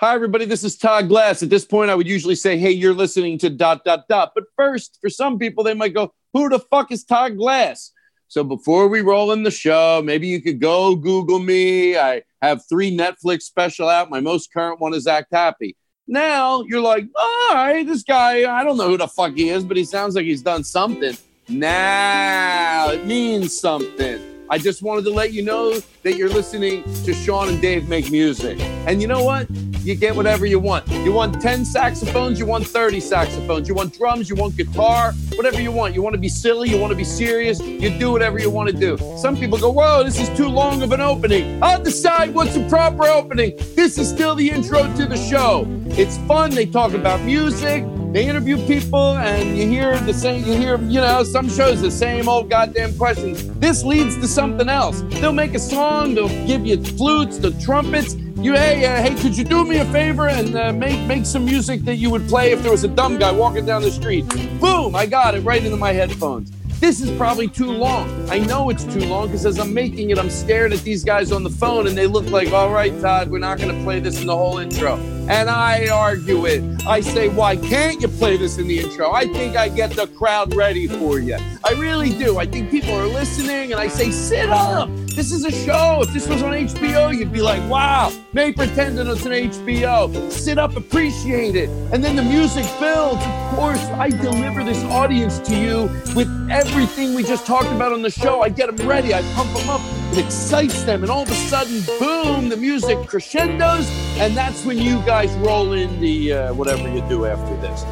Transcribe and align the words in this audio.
Hi, 0.00 0.14
everybody. 0.14 0.44
This 0.44 0.62
is 0.62 0.76
Todd 0.76 1.08
Glass. 1.08 1.42
At 1.42 1.50
this 1.50 1.64
point, 1.64 1.90
I 1.90 1.96
would 1.96 2.06
usually 2.06 2.36
say, 2.36 2.56
Hey, 2.56 2.70
you're 2.70 2.94
listening 2.94 3.36
to 3.38 3.50
dot, 3.50 3.84
dot, 3.84 4.06
dot. 4.08 4.30
But 4.32 4.44
first, 4.54 4.96
for 5.00 5.10
some 5.10 5.40
people, 5.40 5.64
they 5.64 5.74
might 5.74 5.92
go, 5.92 6.14
Who 6.34 6.48
the 6.48 6.60
fuck 6.60 6.92
is 6.92 7.02
Todd 7.02 7.36
Glass? 7.36 7.90
So 8.28 8.44
before 8.44 8.86
we 8.86 9.00
roll 9.00 9.32
in 9.32 9.42
the 9.42 9.50
show, 9.50 10.00
maybe 10.04 10.28
you 10.28 10.40
could 10.40 10.60
go 10.60 10.94
Google 10.94 11.40
me. 11.40 11.98
I 11.98 12.22
have 12.40 12.62
three 12.68 12.96
Netflix 12.96 13.42
special 13.42 13.88
out. 13.88 14.08
My 14.08 14.20
most 14.20 14.52
current 14.52 14.78
one 14.78 14.94
is 14.94 15.08
Act 15.08 15.32
Happy. 15.32 15.76
Now 16.06 16.62
you're 16.62 16.80
like, 16.80 17.08
all 17.18 17.54
right, 17.54 17.84
this 17.84 18.04
guy, 18.04 18.48
I 18.48 18.62
don't 18.62 18.76
know 18.76 18.90
who 18.90 18.98
the 18.98 19.08
fuck 19.08 19.34
he 19.34 19.48
is, 19.48 19.64
but 19.64 19.76
he 19.76 19.84
sounds 19.84 20.14
like 20.14 20.26
he's 20.26 20.42
done 20.42 20.62
something. 20.62 21.16
Now 21.48 22.90
it 22.90 23.04
means 23.04 23.58
something. 23.58 24.20
I 24.48 24.58
just 24.58 24.80
wanted 24.80 25.06
to 25.06 25.10
let 25.10 25.32
you 25.32 25.42
know 25.42 25.80
that 26.02 26.16
you're 26.16 26.28
listening 26.28 26.82
to 27.04 27.12
Sean 27.12 27.48
and 27.48 27.60
Dave 27.60 27.88
make 27.88 28.10
music. 28.10 28.58
And 28.86 29.02
you 29.02 29.08
know 29.08 29.22
what? 29.22 29.48
You 29.80 29.94
get 29.94 30.14
whatever 30.14 30.46
you 30.46 30.58
want. 30.58 30.86
You 30.88 31.12
want 31.12 31.40
10 31.40 31.64
saxophones, 31.64 32.38
you 32.38 32.46
want 32.46 32.66
30 32.66 33.00
saxophones, 33.00 33.68
you 33.68 33.74
want 33.74 33.96
drums, 33.96 34.28
you 34.28 34.36
want 34.36 34.56
guitar, 34.56 35.12
whatever 35.34 35.60
you 35.60 35.72
want. 35.72 35.94
You 35.94 36.02
want 36.02 36.14
to 36.14 36.20
be 36.20 36.28
silly, 36.28 36.68
you 36.68 36.78
want 36.78 36.90
to 36.90 36.96
be 36.96 37.04
serious, 37.04 37.60
you 37.60 37.90
do 37.98 38.12
whatever 38.12 38.38
you 38.38 38.50
want 38.50 38.68
to 38.68 38.76
do. 38.76 38.98
Some 39.16 39.36
people 39.36 39.58
go, 39.58 39.70
Whoa, 39.70 40.02
this 40.04 40.20
is 40.20 40.28
too 40.36 40.48
long 40.48 40.82
of 40.82 40.92
an 40.92 41.00
opening. 41.00 41.62
I'll 41.62 41.82
decide 41.82 42.34
what's 42.34 42.56
a 42.56 42.68
proper 42.68 43.04
opening. 43.04 43.56
This 43.74 43.98
is 43.98 44.08
still 44.08 44.34
the 44.34 44.50
intro 44.50 44.82
to 44.96 45.06
the 45.06 45.16
show. 45.16 45.66
It's 45.86 46.18
fun. 46.28 46.50
They 46.50 46.66
talk 46.66 46.92
about 46.92 47.20
music, 47.22 47.84
they 48.12 48.26
interview 48.26 48.56
people 48.66 49.18
and 49.18 49.58
you 49.58 49.68
hear 49.68 49.98
the 50.00 50.14
same 50.14 50.42
you 50.46 50.54
hear 50.54 50.80
you 50.84 50.98
know 50.98 51.22
some 51.22 51.46
shows 51.46 51.82
the 51.82 51.90
same 51.90 52.26
old 52.26 52.48
goddamn 52.48 52.96
questions 52.96 53.46
this 53.58 53.84
leads 53.84 54.16
to 54.16 54.26
something 54.26 54.68
else 54.68 55.02
they'll 55.20 55.30
make 55.30 55.54
a 55.54 55.58
song 55.58 55.87
they'll 56.14 56.46
give 56.46 56.66
you 56.66 56.82
flutes 56.82 57.38
the 57.38 57.50
trumpets 57.60 58.14
you 58.36 58.52
hey 58.54 58.84
uh, 58.84 59.02
hey 59.02 59.14
could 59.20 59.36
you 59.36 59.44
do 59.44 59.64
me 59.64 59.78
a 59.78 59.84
favor 59.86 60.28
and 60.28 60.56
uh, 60.56 60.72
make 60.72 61.00
make 61.06 61.24
some 61.24 61.44
music 61.44 61.80
that 61.82 61.96
you 61.96 62.10
would 62.10 62.26
play 62.28 62.52
if 62.52 62.62
there 62.62 62.70
was 62.70 62.84
a 62.84 62.88
dumb 62.88 63.18
guy 63.18 63.32
walking 63.32 63.64
down 63.64 63.82
the 63.82 63.90
street 63.90 64.26
boom 64.60 64.94
i 64.94 65.06
got 65.06 65.34
it 65.34 65.40
right 65.40 65.64
into 65.64 65.76
my 65.76 65.92
headphones 65.92 66.52
this 66.80 67.00
is 67.00 67.10
probably 67.18 67.48
too 67.48 67.72
long. 67.72 68.30
I 68.30 68.38
know 68.38 68.70
it's 68.70 68.84
too 68.84 69.00
long 69.00 69.26
because 69.26 69.44
as 69.44 69.58
I'm 69.58 69.74
making 69.74 70.10
it, 70.10 70.18
I'm 70.18 70.30
staring 70.30 70.72
at 70.72 70.78
these 70.80 71.02
guys 71.02 71.32
on 71.32 71.42
the 71.42 71.50
phone 71.50 71.88
and 71.88 71.98
they 71.98 72.06
look 72.06 72.26
like, 72.30 72.52
all 72.52 72.70
right, 72.70 72.92
Todd, 73.00 73.30
we're 73.30 73.40
not 73.40 73.58
going 73.58 73.76
to 73.76 73.82
play 73.82 73.98
this 73.98 74.20
in 74.20 74.28
the 74.28 74.36
whole 74.36 74.58
intro. 74.58 74.96
And 75.28 75.50
I 75.50 75.88
argue 75.88 76.46
it. 76.46 76.64
I 76.86 77.02
say, 77.02 77.28
why 77.28 77.56
can't 77.56 78.00
you 78.00 78.08
play 78.08 78.38
this 78.38 78.56
in 78.56 78.66
the 78.66 78.78
intro? 78.78 79.12
I 79.12 79.26
think 79.26 79.56
I 79.56 79.68
get 79.68 79.90
the 79.90 80.06
crowd 80.06 80.54
ready 80.54 80.86
for 80.86 81.18
you. 81.18 81.36
I 81.64 81.72
really 81.72 82.16
do. 82.18 82.38
I 82.38 82.46
think 82.46 82.70
people 82.70 82.94
are 82.94 83.06
listening 83.06 83.72
and 83.72 83.80
I 83.80 83.88
say, 83.88 84.10
sit 84.10 84.48
up. 84.48 84.88
This 85.18 85.32
is 85.32 85.44
a 85.44 85.50
show. 85.50 86.00
If 86.02 86.14
this 86.14 86.28
was 86.28 86.42
on 86.42 86.52
HBO, 86.52 87.14
you'd 87.14 87.32
be 87.32 87.42
like, 87.42 87.60
wow, 87.68 88.12
may 88.32 88.52
pretend 88.52 88.96
that 88.98 89.06
it's 89.06 89.26
an 89.26 89.32
HBO. 89.32 90.30
Sit 90.30 90.58
up, 90.58 90.76
appreciate 90.76 91.56
it. 91.56 91.68
And 91.92 92.02
then 92.02 92.16
the 92.16 92.22
music 92.22 92.64
builds. 92.78 93.22
Of 93.22 93.56
course, 93.56 93.84
I 93.98 94.10
deliver 94.10 94.62
this 94.64 94.82
audience 94.84 95.40
to 95.40 95.56
you 95.56 95.90
with 96.14 96.28
everything 96.50 97.14
we 97.14 97.24
just 97.24 97.46
talked 97.46 97.70
about 97.72 97.92
on 97.92 98.00
the 98.00 98.10
show. 98.10 98.42
I 98.42 98.48
get 98.48 98.74
them 98.74 98.88
ready, 98.88 99.12
I 99.12 99.22
pump 99.34 99.52
them 99.54 99.68
up, 99.68 99.80
it 100.12 100.24
excites 100.24 100.84
them. 100.84 101.02
And 101.02 101.10
all 101.10 101.22
of 101.22 101.30
a 101.30 101.34
sudden, 101.34 101.82
boom, 101.98 102.48
the 102.48 102.56
music 102.56 103.06
crescendos. 103.06 103.90
And 104.18 104.36
that's 104.36 104.64
when 104.64 104.78
you 104.78 105.00
guys 105.00 105.17
roll 105.26 105.72
in 105.72 106.00
the 106.00 106.32
uh, 106.32 106.54
whatever 106.54 106.88
you 106.88 107.00
do 107.08 107.26
after 107.26 107.56
this. 107.56 107.84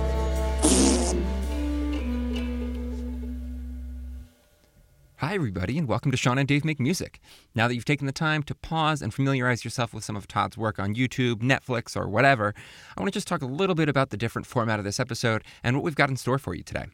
Hi, 5.17 5.35
everybody, 5.35 5.77
and 5.77 5.89
welcome 5.89 6.13
to 6.13 6.17
Sean 6.17 6.39
and 6.39 6.47
Dave 6.47 6.65
Make 6.65 6.79
Music. 6.79 7.19
Now 7.55 7.67
that 7.67 7.75
you've 7.75 7.85
taken 7.85 8.07
the 8.07 8.13
time 8.13 8.45
to 8.45 8.55
pause 8.55 9.03
and 9.03 9.13
familiarize 9.13 9.65
yourself 9.65 9.93
with 9.93 10.05
some 10.05 10.15
of 10.15 10.29
Todd's 10.29 10.57
work 10.57 10.79
on 10.79 10.95
YouTube, 10.95 11.37
Netflix, 11.37 11.97
or 11.97 12.07
whatever, 12.07 12.55
I 12.97 13.01
want 13.01 13.13
to 13.13 13.17
just 13.17 13.27
talk 13.27 13.43
a 13.43 13.47
little 13.47 13.75
bit 13.75 13.89
about 13.89 14.11
the 14.11 14.17
different 14.17 14.47
format 14.47 14.79
of 14.79 14.85
this 14.85 15.01
episode 15.01 15.43
and 15.65 15.75
what 15.75 15.83
we've 15.83 15.97
got 15.97 16.11
in 16.11 16.17
store 16.17 16.39
for 16.39 16.55
you 16.55 16.63
today. 16.63 16.85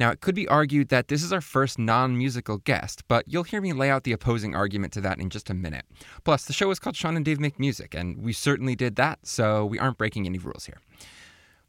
Now, 0.00 0.10
it 0.10 0.22
could 0.22 0.34
be 0.34 0.48
argued 0.48 0.88
that 0.88 1.08
this 1.08 1.22
is 1.22 1.30
our 1.30 1.42
first 1.42 1.78
non 1.78 2.16
musical 2.16 2.56
guest, 2.56 3.06
but 3.06 3.26
you'll 3.28 3.42
hear 3.42 3.60
me 3.60 3.74
lay 3.74 3.90
out 3.90 4.04
the 4.04 4.12
opposing 4.12 4.56
argument 4.56 4.94
to 4.94 5.02
that 5.02 5.18
in 5.20 5.28
just 5.28 5.50
a 5.50 5.54
minute. 5.54 5.84
Plus, 6.24 6.46
the 6.46 6.54
show 6.54 6.70
is 6.70 6.78
called 6.78 6.96
Sean 6.96 7.16
and 7.16 7.24
Dave 7.24 7.38
Make 7.38 7.60
Music, 7.60 7.94
and 7.94 8.16
we 8.16 8.32
certainly 8.32 8.74
did 8.74 8.96
that, 8.96 9.18
so 9.24 9.66
we 9.66 9.78
aren't 9.78 9.98
breaking 9.98 10.24
any 10.24 10.38
rules 10.38 10.64
here. 10.64 10.78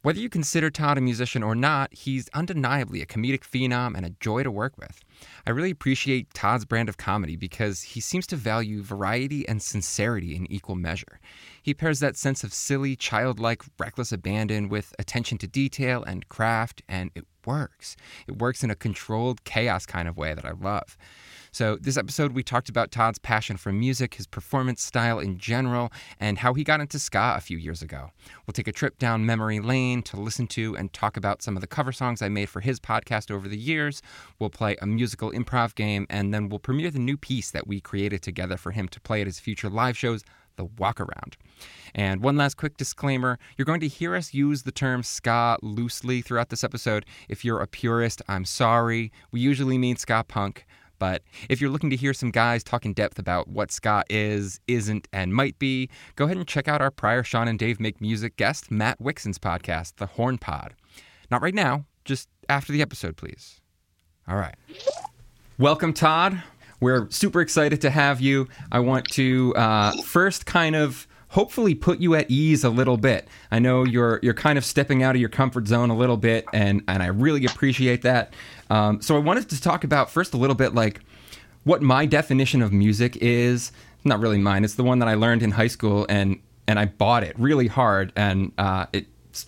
Whether 0.00 0.18
you 0.18 0.30
consider 0.30 0.70
Todd 0.70 0.96
a 0.96 1.02
musician 1.02 1.42
or 1.42 1.54
not, 1.54 1.92
he's 1.92 2.30
undeniably 2.32 3.02
a 3.02 3.06
comedic 3.06 3.42
phenom 3.42 3.94
and 3.94 4.06
a 4.06 4.14
joy 4.18 4.42
to 4.42 4.50
work 4.50 4.78
with. 4.78 4.98
I 5.46 5.50
really 5.50 5.70
appreciate 5.70 6.32
Todd's 6.32 6.64
brand 6.64 6.88
of 6.88 6.96
comedy 6.96 7.36
because 7.36 7.82
he 7.82 8.00
seems 8.00 8.26
to 8.28 8.36
value 8.36 8.82
variety 8.82 9.46
and 9.46 9.62
sincerity 9.62 10.34
in 10.34 10.50
equal 10.50 10.74
measure. 10.74 11.20
He 11.62 11.74
pairs 11.74 12.00
that 12.00 12.16
sense 12.16 12.42
of 12.42 12.52
silly, 12.54 12.96
childlike, 12.96 13.62
reckless 13.78 14.10
abandon 14.10 14.70
with 14.70 14.94
attention 14.98 15.36
to 15.38 15.46
detail 15.46 16.02
and 16.02 16.28
craft, 16.28 16.82
and 16.88 17.10
it 17.14 17.26
works. 17.46 17.96
It 18.26 18.38
works 18.38 18.62
in 18.62 18.70
a 18.70 18.74
controlled 18.74 19.44
chaos 19.44 19.86
kind 19.86 20.08
of 20.08 20.16
way 20.16 20.34
that 20.34 20.44
I 20.44 20.52
love. 20.52 20.96
So, 21.54 21.76
this 21.76 21.98
episode, 21.98 22.32
we 22.32 22.42
talked 22.42 22.70
about 22.70 22.90
Todd's 22.90 23.18
passion 23.18 23.58
for 23.58 23.72
music, 23.72 24.14
his 24.14 24.26
performance 24.26 24.82
style 24.82 25.18
in 25.18 25.36
general, 25.36 25.92
and 26.18 26.38
how 26.38 26.54
he 26.54 26.64
got 26.64 26.80
into 26.80 26.98
ska 26.98 27.34
a 27.36 27.42
few 27.42 27.58
years 27.58 27.82
ago. 27.82 28.10
We'll 28.46 28.54
take 28.54 28.68
a 28.68 28.72
trip 28.72 28.98
down 28.98 29.26
memory 29.26 29.60
lane 29.60 30.02
to 30.04 30.16
listen 30.18 30.46
to 30.46 30.74
and 30.76 30.90
talk 30.94 31.18
about 31.18 31.42
some 31.42 31.54
of 31.54 31.60
the 31.60 31.66
cover 31.66 31.92
songs 31.92 32.22
I 32.22 32.30
made 32.30 32.48
for 32.48 32.60
his 32.60 32.80
podcast 32.80 33.30
over 33.30 33.48
the 33.48 33.58
years. 33.58 34.00
We'll 34.38 34.48
play 34.48 34.76
a 34.80 34.86
musical 34.86 35.30
improv 35.30 35.74
game, 35.74 36.06
and 36.08 36.32
then 36.32 36.48
we'll 36.48 36.58
premiere 36.58 36.90
the 36.90 36.98
new 36.98 37.18
piece 37.18 37.50
that 37.50 37.66
we 37.66 37.82
created 37.82 38.22
together 38.22 38.56
for 38.56 38.70
him 38.70 38.88
to 38.88 39.00
play 39.00 39.20
at 39.20 39.26
his 39.26 39.38
future 39.38 39.68
live 39.68 39.98
shows, 39.98 40.24
The 40.56 40.64
Walk 40.64 41.00
Around. 41.00 41.36
And 41.94 42.22
one 42.22 42.36
last 42.36 42.56
quick 42.56 42.76
disclaimer 42.76 43.38
you're 43.56 43.66
going 43.66 43.80
to 43.80 43.88
hear 43.88 44.14
us 44.14 44.34
use 44.34 44.62
the 44.62 44.72
term 44.72 45.02
ska 45.02 45.58
loosely 45.62 46.22
throughout 46.22 46.48
this 46.48 46.64
episode. 46.64 47.06
If 47.28 47.44
you're 47.44 47.60
a 47.60 47.66
purist, 47.66 48.22
I'm 48.28 48.44
sorry. 48.44 49.12
We 49.30 49.40
usually 49.40 49.78
mean 49.78 49.96
ska 49.96 50.24
punk. 50.26 50.66
But 50.98 51.22
if 51.48 51.60
you're 51.60 51.70
looking 51.70 51.90
to 51.90 51.96
hear 51.96 52.14
some 52.14 52.30
guys 52.30 52.62
talk 52.62 52.84
in 52.84 52.92
depth 52.92 53.18
about 53.18 53.48
what 53.48 53.72
ska 53.72 54.04
is, 54.08 54.60
isn't, 54.68 55.08
and 55.12 55.34
might 55.34 55.58
be, 55.58 55.90
go 56.14 56.26
ahead 56.26 56.36
and 56.36 56.46
check 56.46 56.68
out 56.68 56.80
our 56.80 56.92
prior 56.92 57.24
Sean 57.24 57.48
and 57.48 57.58
Dave 57.58 57.80
Make 57.80 58.00
Music 58.00 58.36
guest, 58.36 58.70
Matt 58.70 59.00
Wixon's 59.00 59.36
podcast, 59.36 59.96
The 59.96 60.06
Horn 60.06 60.38
Pod. 60.38 60.74
Not 61.28 61.42
right 61.42 61.54
now, 61.54 61.86
just 62.04 62.28
after 62.48 62.72
the 62.72 62.82
episode, 62.82 63.16
please. 63.16 63.60
All 64.28 64.36
right. 64.36 64.54
Welcome, 65.58 65.92
Todd. 65.92 66.40
We're 66.82 67.08
super 67.10 67.40
excited 67.40 67.80
to 67.82 67.90
have 67.90 68.20
you. 68.20 68.48
I 68.72 68.80
want 68.80 69.06
to 69.12 69.54
uh, 69.54 69.92
first 70.02 70.46
kind 70.46 70.74
of 70.74 71.06
hopefully 71.28 71.76
put 71.76 72.00
you 72.00 72.16
at 72.16 72.28
ease 72.28 72.64
a 72.64 72.70
little 72.70 72.96
bit. 72.96 73.28
I 73.52 73.60
know 73.60 73.84
you're 73.84 74.18
you're 74.20 74.34
kind 74.34 74.58
of 74.58 74.64
stepping 74.64 75.00
out 75.00 75.14
of 75.14 75.20
your 75.20 75.30
comfort 75.30 75.68
zone 75.68 75.90
a 75.90 75.96
little 75.96 76.16
bit, 76.16 76.44
and 76.52 76.82
and 76.88 77.00
I 77.00 77.06
really 77.06 77.44
appreciate 77.44 78.02
that. 78.02 78.34
Um, 78.68 79.00
so 79.00 79.14
I 79.14 79.20
wanted 79.20 79.48
to 79.50 79.60
talk 79.60 79.84
about 79.84 80.10
first 80.10 80.34
a 80.34 80.36
little 80.36 80.56
bit 80.56 80.74
like 80.74 80.98
what 81.62 81.82
my 81.82 82.04
definition 82.04 82.62
of 82.62 82.72
music 82.72 83.16
is. 83.18 83.70
Not 84.02 84.18
really 84.18 84.38
mine. 84.38 84.64
It's 84.64 84.74
the 84.74 84.82
one 84.82 84.98
that 84.98 85.08
I 85.08 85.14
learned 85.14 85.44
in 85.44 85.52
high 85.52 85.68
school, 85.68 86.04
and 86.08 86.40
and 86.66 86.80
I 86.80 86.86
bought 86.86 87.22
it 87.22 87.38
really 87.38 87.68
hard, 87.68 88.12
and 88.16 88.50
uh, 88.58 88.86
it 88.92 89.06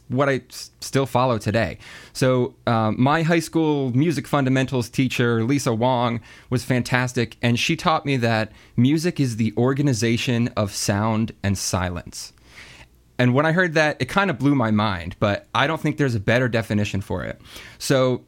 what 0.09 0.29
I 0.29 0.43
still 0.81 1.07
follow 1.07 1.39
today. 1.39 1.79
So, 2.13 2.55
um, 2.67 2.97
my 2.99 3.23
high 3.23 3.41
school 3.41 3.91
music 3.97 4.27
fundamentals 4.27 4.89
teacher, 4.89 5.45
Lisa 5.45 5.75
Wong, 5.75 6.21
was 6.51 6.65
fantastic, 6.65 7.37
and 7.43 7.59
she 7.59 7.77
taught 7.77 8.07
me 8.07 8.17
that 8.19 8.53
music 8.77 9.21
is 9.21 9.37
the 9.37 9.53
organization 9.57 10.49
of 10.57 10.73
sound 10.73 11.33
and 11.43 11.57
silence. 11.57 12.33
And 13.19 13.35
when 13.35 13.47
I 13.47 13.53
heard 13.53 13.75
that, 13.75 14.01
it 14.01 14.07
kind 14.07 14.31
of 14.31 14.39
blew 14.39 14.55
my 14.55 14.71
mind, 14.71 15.17
but 15.21 15.47
I 15.55 15.67
don't 15.67 15.81
think 15.81 15.99
there's 15.99 16.17
a 16.17 16.21
better 16.21 16.49
definition 16.49 17.01
for 17.01 17.25
it. 17.25 17.41
So, 17.79 18.25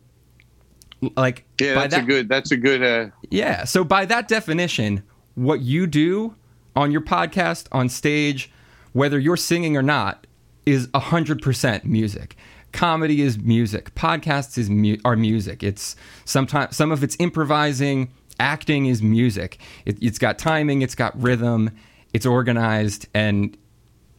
like, 1.17 1.44
yeah, 1.61 1.75
that's 1.75 1.94
that, 1.94 2.05
a 2.05 2.06
good, 2.06 2.28
that's 2.28 2.53
a 2.53 2.56
good, 2.56 2.83
uh... 2.83 3.11
yeah. 3.31 3.65
So, 3.65 3.83
by 3.84 4.05
that 4.06 4.28
definition, 4.28 5.03
what 5.34 5.61
you 5.61 5.87
do 5.87 6.34
on 6.75 6.93
your 6.93 7.00
podcast, 7.00 7.67
on 7.73 7.88
stage, 7.88 8.50
whether 8.93 9.19
you're 9.19 9.37
singing 9.37 9.77
or 9.77 9.83
not, 9.83 10.26
is 10.67 10.89
100% 10.89 11.85
music. 11.85 12.37
Comedy 12.73 13.23
is 13.23 13.39
music. 13.39 13.95
Podcasts 13.95 14.59
is 14.59 14.69
mu- 14.69 14.99
are 15.05 15.17
music. 15.17 15.63
It's 15.63 15.97
sometimes 16.25 16.77
some 16.77 16.93
of 16.93 17.03
it's 17.03 17.17
improvising. 17.19 18.13
Acting 18.39 18.87
is 18.87 19.01
music. 19.01 19.59
It, 19.87 19.97
it's 20.03 20.19
got 20.19 20.39
timing. 20.39 20.83
It's 20.83 20.95
got 20.95 21.19
rhythm. 21.21 21.71
It's 22.13 22.27
organized, 22.27 23.07
and 23.15 23.57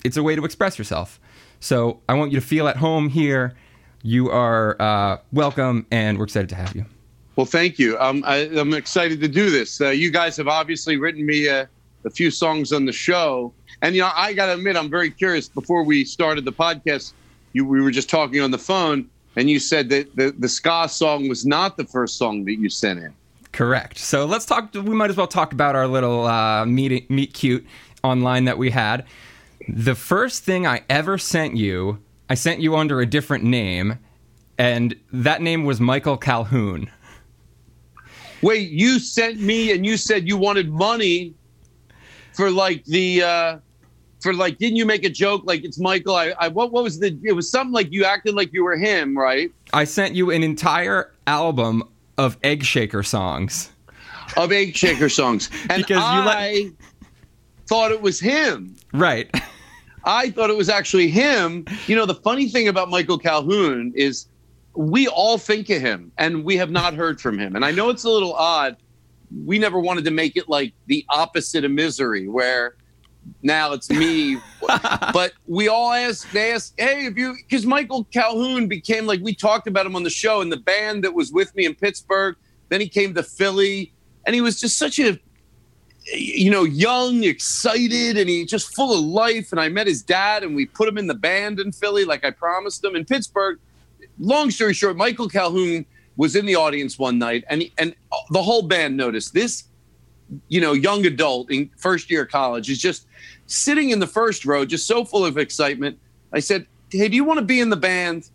it's 0.04 0.18
a 0.18 0.24
way 0.24 0.36
to 0.36 0.44
express 0.46 0.78
yourself. 0.78 1.20
So 1.60 2.00
I 2.10 2.14
want 2.14 2.32
you 2.32 2.40
to 2.40 2.46
feel 2.46 2.68
at 2.68 2.78
home 2.78 3.10
here. 3.10 3.56
You 4.02 4.30
are 4.32 4.82
uh, 4.82 5.18
welcome, 5.32 5.86
and 5.92 6.18
we're 6.18 6.24
excited 6.24 6.50
to 6.50 6.56
have 6.56 6.76
you. 6.76 6.86
Well, 7.36 7.46
thank 7.46 7.78
you. 7.78 7.98
Um, 8.00 8.24
I, 8.26 8.38
am 8.38 8.74
excited 8.74 9.22
to 9.22 9.28
do 9.28 9.52
this. 9.52 9.80
Uh, 9.80 9.90
you 9.90 10.10
guys 10.10 10.38
have 10.38 10.48
obviously 10.48 10.98
written 10.98 11.26
me 11.26 11.48
a, 11.48 11.70
a 12.06 12.10
few 12.10 12.32
songs 12.32 12.74
on 12.74 12.86
the 12.86 12.92
show 12.92 13.54
and 13.82 13.96
you 13.96 14.02
know, 14.02 14.12
I 14.16 14.34
got 14.34 14.48
to 14.48 14.54
admit, 14.54 14.76
I'm 14.76 14.90
very 14.90 15.12
curious. 15.12 15.48
Before 15.48 15.84
we 15.84 16.04
started 16.04 16.46
the 16.46 16.52
podcast, 16.52 17.14
you 17.54 17.66
we 17.66 17.82
were 17.82 17.92
just 17.92 18.10
talking 18.10 18.42
on 18.42 18.52
the 18.52 18.58
phone, 18.58 19.10
and 19.36 19.50
you 19.50 19.60
said 19.60 19.90
that 19.90 20.16
the 20.16 20.34
the 20.38 20.50
ska 20.50 20.88
song 20.90 21.30
was 21.30 21.46
not 21.46 21.78
the 21.78 21.86
first 21.86 22.18
song 22.18 22.46
that 22.46 22.56
you 22.56 22.70
sent 22.70 23.00
in. 23.00 23.14
Correct. 23.52 23.98
So 23.98 24.26
let's 24.26 24.46
talk. 24.46 24.74
We 24.74 24.82
might 24.82 25.10
as 25.10 25.18
well 25.18 25.28
talk 25.28 25.54
about 25.54 25.76
our 25.76 25.88
little 25.88 26.26
uh, 26.26 26.66
meet 26.66 27.10
meet 27.10 27.34
cute 27.34 27.66
online 28.04 28.46
that 28.46 28.58
we 28.58 28.70
had. 28.70 29.06
The 29.68 29.96
first 29.96 30.44
thing 30.44 30.66
I 30.66 30.84
ever 30.90 31.18
sent 31.18 31.56
you, 31.56 32.00
I 32.30 32.36
sent 32.36 32.62
you 32.62 32.76
under 32.76 33.02
a 33.02 33.06
different 33.06 33.44
name, 33.44 34.00
and 34.58 34.96
that 35.12 35.42
name 35.42 35.66
was 35.66 35.80
Michael 35.80 36.18
Calhoun. 36.18 36.90
Wait, 38.42 38.70
you 38.70 39.00
sent 39.00 39.40
me 39.40 39.72
and 39.72 39.86
you 39.86 39.98
said 39.98 40.28
you 40.28 40.38
wanted 40.38 40.72
money 40.72 41.34
for 42.34 42.52
like 42.52 42.86
the 42.86 43.24
uh 43.24 43.58
for 44.22 44.34
like 44.34 44.58
didn't 44.58 44.78
you 44.78 44.86
make 44.86 45.04
a 45.04 45.10
joke 45.10 45.44
like 45.46 45.64
it's 45.64 45.80
Michael? 45.80 46.16
I, 46.16 46.34
I 46.40 46.48
what 46.48 46.72
what 46.72 46.84
was 46.84 47.00
the 47.00 47.18
it 47.24 47.34
was 47.34 47.50
something 47.50 47.74
like 47.74 47.92
you 47.92 48.04
acted 48.06 48.36
like 48.36 48.52
you 48.54 48.64
were 48.64 48.76
him, 48.78 49.18
right? 49.18 49.52
I 49.74 49.84
sent 49.84 50.16
you 50.16 50.32
an 50.32 50.44
entire 50.44 51.14
album 51.28 51.84
of 52.18 52.38
Egg 52.44 52.64
Shaker 52.64 53.04
songs. 53.04 53.72
Of 54.36 54.52
Egg 54.52 54.76
Shaker 54.76 55.10
songs. 55.10 55.50
And 55.70 55.84
Because 55.84 55.98
you 55.98 56.20
let- 56.26 56.38
I 56.38 56.72
thought 57.68 57.92
it 57.92 58.02
was 58.02 58.20
him. 58.20 58.76
Right. 58.94 59.30
I 60.06 60.30
thought 60.32 60.50
it 60.50 60.56
was 60.56 60.70
actually 60.70 61.10
him. 61.10 61.66
You 61.86 61.96
know, 61.96 62.06
the 62.06 62.16
funny 62.16 62.48
thing 62.48 62.68
about 62.70 62.90
Michael 62.90 63.18
Calhoun 63.18 63.92
is 63.96 64.28
we 64.74 65.08
all 65.08 65.38
think 65.38 65.70
of 65.70 65.82
him 65.82 66.12
and 66.18 66.46
we 66.46 66.56
have 66.58 66.72
not 66.72 66.94
heard 66.94 67.20
from 67.20 67.38
him. 67.38 67.56
And 67.56 67.66
I 67.66 67.72
know 67.72 67.90
it's 67.90 68.06
a 68.06 68.10
little 68.10 68.34
odd. 68.34 68.78
We 69.46 69.60
never 69.60 69.80
wanted 69.80 70.06
to 70.06 70.12
make 70.12 70.38
it 70.38 70.48
like 70.48 70.74
the 70.86 71.06
opposite 71.10 71.66
of 71.66 71.72
misery, 71.72 72.30
where 72.30 72.76
now 73.42 73.74
it's 73.74 73.90
me. 73.90 74.38
but 75.14 75.34
we 75.48 75.68
all 75.68 75.92
asked, 75.92 76.32
they 76.34 76.54
asked, 76.54 76.74
hey, 76.78 77.06
if 77.06 77.18
you, 77.18 77.36
because 77.36 77.66
Michael 77.66 78.06
Calhoun 78.06 78.68
became 78.68 79.06
like, 79.06 79.22
we 79.22 79.34
talked 79.34 79.68
about 79.68 79.86
him 79.86 79.96
on 79.96 80.04
the 80.04 80.10
show 80.10 80.42
and 80.42 80.52
the 80.52 80.58
band 80.58 81.04
that 81.04 81.14
was 81.14 81.32
with 81.32 81.56
me 81.56 81.66
in 81.66 81.76
Pittsburgh. 81.76 82.36
Then 82.70 82.82
he 82.82 82.90
came 82.90 83.14
to 83.14 83.24
Philly 83.24 83.94
and 84.26 84.36
he 84.36 84.42
was 84.42 84.60
just 84.60 84.78
such 84.78 85.00
a, 85.00 85.18
you 86.14 86.52
know, 86.52 86.64
young, 86.64 87.24
excited, 87.24 88.18
and 88.18 88.30
he 88.30 88.46
just 88.46 88.76
full 88.76 88.94
of 88.94 89.04
life. 89.04 89.52
And 89.52 89.60
I 89.60 89.70
met 89.70 89.88
his 89.88 90.02
dad, 90.02 90.44
and 90.44 90.56
we 90.56 90.66
put 90.66 90.88
him 90.88 90.98
in 90.98 91.08
the 91.08 91.14
band 91.14 91.60
in 91.60 91.72
Philly, 91.72 92.06
like 92.06 92.26
I 92.26 92.32
promised 92.32 92.84
him 92.84 92.96
in 92.96 93.06
Pittsburgh. 93.06 93.60
Long 94.20 94.52
story 94.52 94.74
short, 94.74 94.98
Michael 94.98 95.30
Calhoun 95.30 95.86
was 96.16 96.36
in 96.36 96.46
the 96.46 96.56
audience 96.56 96.98
one 96.98 97.20
night, 97.20 97.46
and 97.50 97.62
he, 97.62 97.74
and 97.78 97.96
the 98.32 98.42
whole 98.42 98.64
band 98.64 98.98
noticed 98.98 99.34
this. 99.34 99.66
You 100.50 100.62
know, 100.62 100.74
young 100.74 101.06
adult 101.06 101.52
in 101.52 101.70
first 101.78 102.12
year 102.12 102.24
of 102.24 102.30
college 102.30 102.70
is 102.70 102.80
just 102.80 103.08
sitting 103.46 103.92
in 103.92 104.00
the 104.00 104.08
first 104.08 104.46
row, 104.46 104.66
just 104.66 104.86
so 104.88 105.06
full 105.06 105.26
of 105.26 105.38
excitement. 105.38 105.98
I 106.34 106.40
said, 106.40 106.68
"Hey, 106.90 107.08
do 107.08 107.16
you 107.16 107.24
want 107.24 107.40
to 107.40 107.46
be 107.46 107.60
in 107.60 107.70
the 107.70 107.78
band?" 107.78 108.30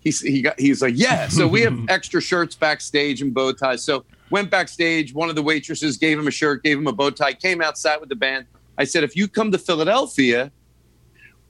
He's 0.00 0.20
he 0.20 0.42
got 0.42 0.58
he's 0.60 0.80
like, 0.80 0.94
"Yeah." 0.96 1.28
So 1.28 1.48
we 1.48 1.62
have 1.62 1.78
extra 1.88 2.20
shirts 2.20 2.54
backstage 2.54 3.20
and 3.20 3.34
bow 3.34 3.52
ties. 3.52 3.82
So 3.82 4.04
went 4.30 4.50
backstage. 4.50 5.14
One 5.14 5.28
of 5.28 5.34
the 5.34 5.42
waitresses 5.42 5.96
gave 5.96 6.18
him 6.18 6.26
a 6.26 6.30
shirt, 6.30 6.62
gave 6.62 6.78
him 6.78 6.86
a 6.86 6.92
bow 6.92 7.10
tie, 7.10 7.32
came 7.32 7.60
outside 7.60 7.98
with 8.00 8.08
the 8.08 8.16
band. 8.16 8.46
I 8.76 8.84
said, 8.84 9.02
if 9.04 9.16
you 9.16 9.26
come 9.26 9.50
to 9.52 9.58
Philadelphia, 9.58 10.52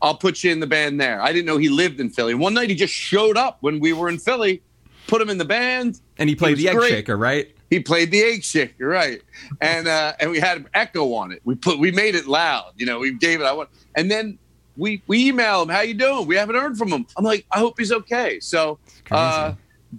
I'll 0.01 0.17
put 0.17 0.43
you 0.43 0.51
in 0.51 0.61
the 0.61 0.67
band 0.67 1.01
there. 1.01 1.21
I 1.21 1.33
didn't 1.33 1.47
know 1.47 1.59
he 1.59 1.69
lived 1.69 2.01
in 2.01 2.11
Philly. 2.11 2.35
One 2.35 2.55
night 2.55 2.71
he 2.71 2.77
just 2.77 2.95
showed 2.95 3.37
up 3.37 3.59
when 3.61 3.81
we 3.81 3.93
were 3.93 4.09
in 4.09 4.19
Philly, 4.19 4.63
put 5.07 5.21
him 5.21 5.29
in 5.29 5.39
the 5.39 5.45
band. 5.45 6.01
And 6.19 6.29
he 6.29 6.35
played 6.35 6.53
was 6.53 6.61
the 6.61 6.69
Egg 6.71 6.77
great. 6.77 6.91
Shaker, 6.91 7.17
right? 7.17 7.55
He 7.71 7.81
played 7.81 8.11
the 8.11 8.23
egg 8.23 8.45
shaker, 8.45 8.87
right? 8.89 9.21
And 9.61 9.89
uh, 9.89 10.15
and 10.21 10.31
we 10.31 10.41
had 10.41 10.67
echo 10.75 11.13
on 11.15 11.33
it. 11.33 11.41
We 11.45 11.55
put 11.55 11.79
we 11.79 11.91
made 11.91 12.15
it 12.15 12.27
loud. 12.27 12.73
You 12.77 12.87
know, 12.87 12.99
we 12.99 13.13
gave 13.13 13.41
it. 13.41 13.45
I 13.45 13.53
want, 13.53 13.69
and 13.95 14.11
then 14.11 14.39
we 14.77 15.03
we 15.07 15.29
email 15.29 15.63
him. 15.63 15.69
How 15.69 15.81
you 15.81 15.95
doing? 15.95 16.27
We 16.27 16.37
haven't 16.37 16.57
heard 16.57 16.79
from 16.79 16.89
him. 16.89 17.07
I'm 17.17 17.25
like, 17.25 17.45
I 17.53 17.59
hope 17.59 17.79
he's 17.79 17.93
okay. 17.93 18.41
So, 18.41 18.79
uh, 19.11 19.55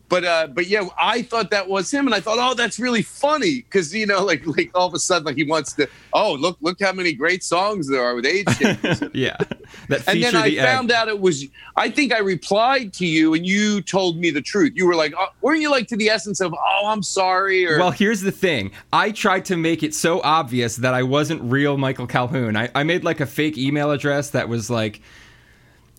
but 0.07 0.23
uh, 0.23 0.47
but 0.47 0.67
yeah, 0.67 0.87
I 1.01 1.23
thought 1.23 1.49
that 1.51 1.67
was 1.67 1.91
him, 1.91 2.05
and 2.05 2.13
I 2.13 2.19
thought, 2.19 2.37
oh, 2.39 2.53
that's 2.53 2.79
really 2.79 3.01
funny 3.01 3.61
because 3.61 3.93
you 3.93 4.05
know, 4.05 4.23
like 4.23 4.45
like 4.45 4.69
all 4.75 4.87
of 4.87 4.93
a 4.93 4.99
sudden, 4.99 5.25
like 5.25 5.35
he 5.35 5.43
wants 5.43 5.73
to. 5.73 5.87
Oh, 6.13 6.33
look 6.33 6.57
look 6.61 6.77
how 6.81 6.91
many 6.91 7.13
great 7.13 7.43
songs 7.43 7.87
there 7.89 8.03
are 8.03 8.15
with 8.15 8.25
age. 8.25 8.47
Yeah. 9.13 9.37
That 9.87 10.07
And 10.07 10.21
then 10.21 10.35
I 10.35 10.47
egg. 10.49 10.57
found 10.57 10.91
out 10.91 11.07
it 11.07 11.19
was. 11.19 11.45
I 11.75 11.89
think 11.89 12.13
I 12.13 12.19
replied 12.19 12.93
to 12.93 13.05
you, 13.05 13.33
and 13.33 13.45
you 13.45 13.81
told 13.81 14.17
me 14.17 14.29
the 14.29 14.41
truth. 14.41 14.73
You 14.75 14.85
were 14.85 14.95
like, 14.95 15.13
oh, 15.17 15.27
weren't 15.41 15.61
you 15.61 15.71
like 15.71 15.87
to 15.87 15.97
the 15.97 16.09
essence 16.09 16.39
of, 16.41 16.53
oh, 16.53 16.87
I'm 16.87 17.03
sorry, 17.03 17.65
or 17.67 17.79
Well, 17.79 17.91
here's 17.91 18.21
the 18.21 18.31
thing. 18.31 18.71
I 18.93 19.11
tried 19.11 19.45
to 19.45 19.57
make 19.57 19.83
it 19.83 19.93
so 19.95 20.21
obvious 20.21 20.75
that 20.77 20.93
I 20.93 21.03
wasn't 21.03 21.41
real 21.43 21.77
Michael 21.77 22.07
Calhoun. 22.07 22.55
I, 22.55 22.69
I 22.75 22.83
made 22.83 23.03
like 23.03 23.19
a 23.19 23.25
fake 23.25 23.57
email 23.57 23.91
address 23.91 24.31
that 24.31 24.49
was 24.49 24.69
like 24.69 25.01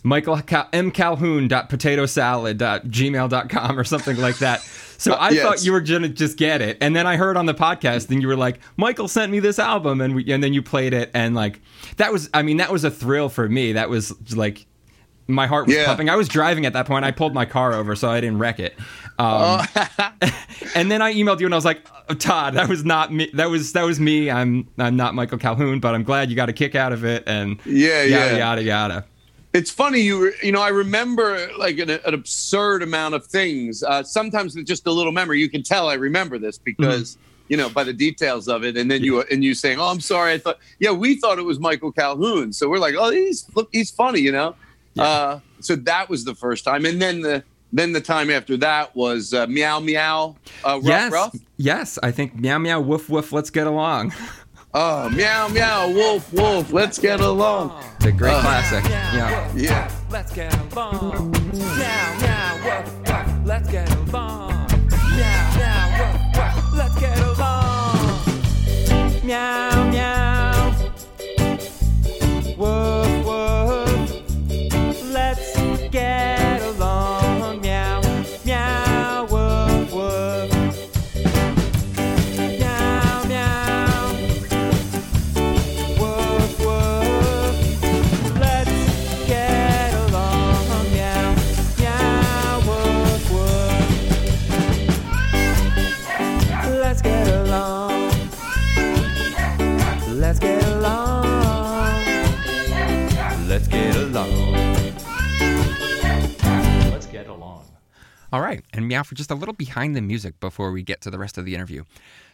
Michael 0.02 0.41
Cal- 0.43 0.69
M. 0.73 0.91
Calhoun.potatosalad.gmail.com 0.91 3.79
or 3.79 3.85
something 3.85 4.17
like 4.17 4.38
that. 4.38 4.61
So 4.99 5.12
I 5.14 5.31
yes. 5.31 5.43
thought 5.43 5.64
you 5.64 5.73
were 5.73 5.81
gonna 5.81 6.08
just 6.08 6.37
get 6.37 6.61
it, 6.62 6.79
and 6.81 6.94
then 6.97 7.06
I 7.06 7.17
heard 7.17 7.37
on 7.37 7.47
the 7.47 7.55
podcast, 7.55 8.11
and 8.11 8.20
you 8.23 8.29
were 8.29 8.37
like, 8.37 8.61
"Michael 8.76 9.08
sent 9.08 9.31
me 9.32 9.41
this 9.41 9.58
album," 9.58 10.00
and 10.00 10.14
we, 10.14 10.31
and 10.32 10.43
then 10.43 10.52
you 10.52 10.62
played 10.62 10.93
it, 10.94 11.11
and 11.14 11.35
like 11.35 11.61
that 11.97 12.12
was, 12.12 12.29
I 12.35 12.43
mean, 12.43 12.58
that 12.58 12.73
was 12.73 12.85
a 12.85 12.91
thrill 12.91 13.29
for 13.29 13.49
me. 13.49 13.73
That 13.73 13.88
was 13.91 14.14
like 14.35 14.67
my 15.29 15.47
heart 15.47 15.67
was 15.67 15.76
Yeah. 15.76 15.87
pumping. 15.87 16.08
I 16.11 16.17
was 16.17 16.29
driving 16.29 16.67
at 16.67 16.73
that 16.73 16.87
point. 16.87 17.05
I 17.05 17.12
pulled 17.12 17.35
my 17.35 17.44
car 17.44 17.73
over 17.73 17.94
so 17.94 18.11
I 18.11 18.20
didn't 18.20 18.38
wreck 18.38 18.58
it. 18.58 18.75
Um, 19.19 19.64
and 20.75 20.91
then 20.91 21.03
I 21.03 21.14
emailed 21.14 21.38
you 21.38 21.46
and 21.46 21.55
I 21.55 21.56
was 21.56 21.64
like, 21.64 21.87
oh, 22.08 22.14
Todd, 22.14 22.55
that 22.55 22.69
was 22.69 22.85
not 22.85 23.12
me. 23.12 23.31
That 23.35 23.49
was 23.49 23.73
that 23.75 23.85
was 23.85 24.00
me. 24.00 24.29
I'm 24.31 24.67
I'm 24.79 24.96
not 24.96 25.14
Michael 25.14 25.38
Calhoun, 25.38 25.79
but 25.79 25.94
I'm 25.94 26.03
glad 26.03 26.31
you 26.31 26.37
got 26.37 26.49
a 26.49 26.53
kick 26.53 26.75
out 26.75 26.93
of 26.93 27.05
it. 27.05 27.23
And 27.29 27.61
Yeah, 27.64 28.03
yada 28.03 28.32
yeah. 28.32 28.38
yada 28.38 28.62
yada. 28.62 29.05
It's 29.52 29.70
funny, 29.70 30.00
you 30.00 30.32
you 30.43 30.52
know, 30.52 30.62
I 30.62 30.69
remember 30.69 31.50
like 31.58 31.79
an, 31.79 31.91
an 31.91 32.14
absurd 32.14 32.82
amount 32.82 33.14
of 33.14 33.26
things. 33.26 33.82
Uh, 33.82 34.02
sometimes 34.02 34.55
with 34.55 34.67
just 34.67 34.87
a 34.87 34.93
little 34.93 35.12
memory, 35.12 35.41
you 35.41 35.49
can 35.49 35.62
tell 35.62 35.88
I 35.88 35.94
remember 35.94 36.38
this 36.38 36.56
because 36.58 37.19
you 37.49 37.56
know 37.56 37.69
by 37.69 37.82
the 37.82 37.93
details 37.93 38.47
of 38.47 38.62
it. 38.64 38.76
And 38.76 38.88
then 38.88 39.02
you 39.02 39.23
and 39.23 39.43
you 39.43 39.55
saying, 39.55 39.81
"Oh, 39.81 39.88
I'm 39.88 40.00
sorry, 40.00 40.35
I 40.35 40.38
thought." 40.38 40.58
Yeah, 40.79 40.93
we 40.93 41.17
thought 41.17 41.38
it 41.38 41.44
was 41.44 41.58
Michael 41.58 41.91
Calhoun, 41.91 42.52
so 42.52 42.69
we're 42.69 42.79
like, 42.79 42.94
"Oh, 42.97 43.11
he's 43.11 43.47
look, 43.56 43.69
he's 43.73 43.91
funny," 43.91 44.20
you 44.20 44.32
know. 44.32 44.55
Uh, 44.99 45.41
so 45.61 45.76
that 45.76 46.08
was 46.08 46.25
the 46.25 46.35
first 46.35 46.64
time, 46.64 46.85
and 46.85 47.03
then 47.03 47.20
the 47.20 47.43
then 47.73 47.93
the 47.93 48.00
time 48.00 48.31
after 48.31 48.56
that 48.58 48.94
was 48.94 49.32
uh, 49.32 49.46
Meow 49.46 49.81
Meow. 49.81 50.37
Uh, 50.64 50.69
rough, 50.76 50.85
yes, 50.85 51.12
rough. 51.12 51.37
yes. 51.56 51.99
I 52.03 52.11
think 52.11 52.35
meow 52.35 52.58
meow 52.58 52.81
woof 52.81 53.08
woof. 53.08 53.32
Let's 53.32 53.50
get 53.50 53.67
along. 53.67 54.12
Oh, 54.72 55.08
Meow 55.11 55.49
Meow 55.49 55.88
Wolf 55.93 56.32
Wolf. 56.32 56.72
Let's 56.72 56.99
get 56.99 57.20
along. 57.20 57.72
It's 57.96 58.06
a 58.06 58.12
great 58.12 58.34
Uh. 58.34 58.40
classic. 58.40 58.84
Yeah. 58.88 59.49
Yeah. 59.56 59.90
Let's 60.11 60.32
get 60.32 60.55
along. 60.72 61.32
Meow, 61.52 62.14
meow, 62.20 62.55
woof, 62.64 62.94
woof. 63.08 63.26
Let's 63.44 63.69
get 63.70 63.90
along. 63.96 64.69
Meow, 65.17 65.50
meow, 65.58 65.88
woof, 65.99 66.20
woof. 66.37 66.75
Let's 66.76 66.96
get 67.00 67.19
along. 67.19 68.20
Meow, 69.25 69.90
meow. 69.90 70.75
Woof, 72.56 73.10
and 108.81 108.89
meow 108.89 109.03
for 109.03 109.15
just 109.15 109.31
a 109.31 109.34
little 109.34 109.55
behind 109.55 109.94
the 109.94 110.01
music 110.01 110.41
before 110.41 110.72
we 110.72 110.82
get 110.82 111.01
to 111.03 111.10
the 111.10 111.19
rest 111.19 111.39
of 111.39 111.44
the 111.44 111.55
interview. 111.55 111.84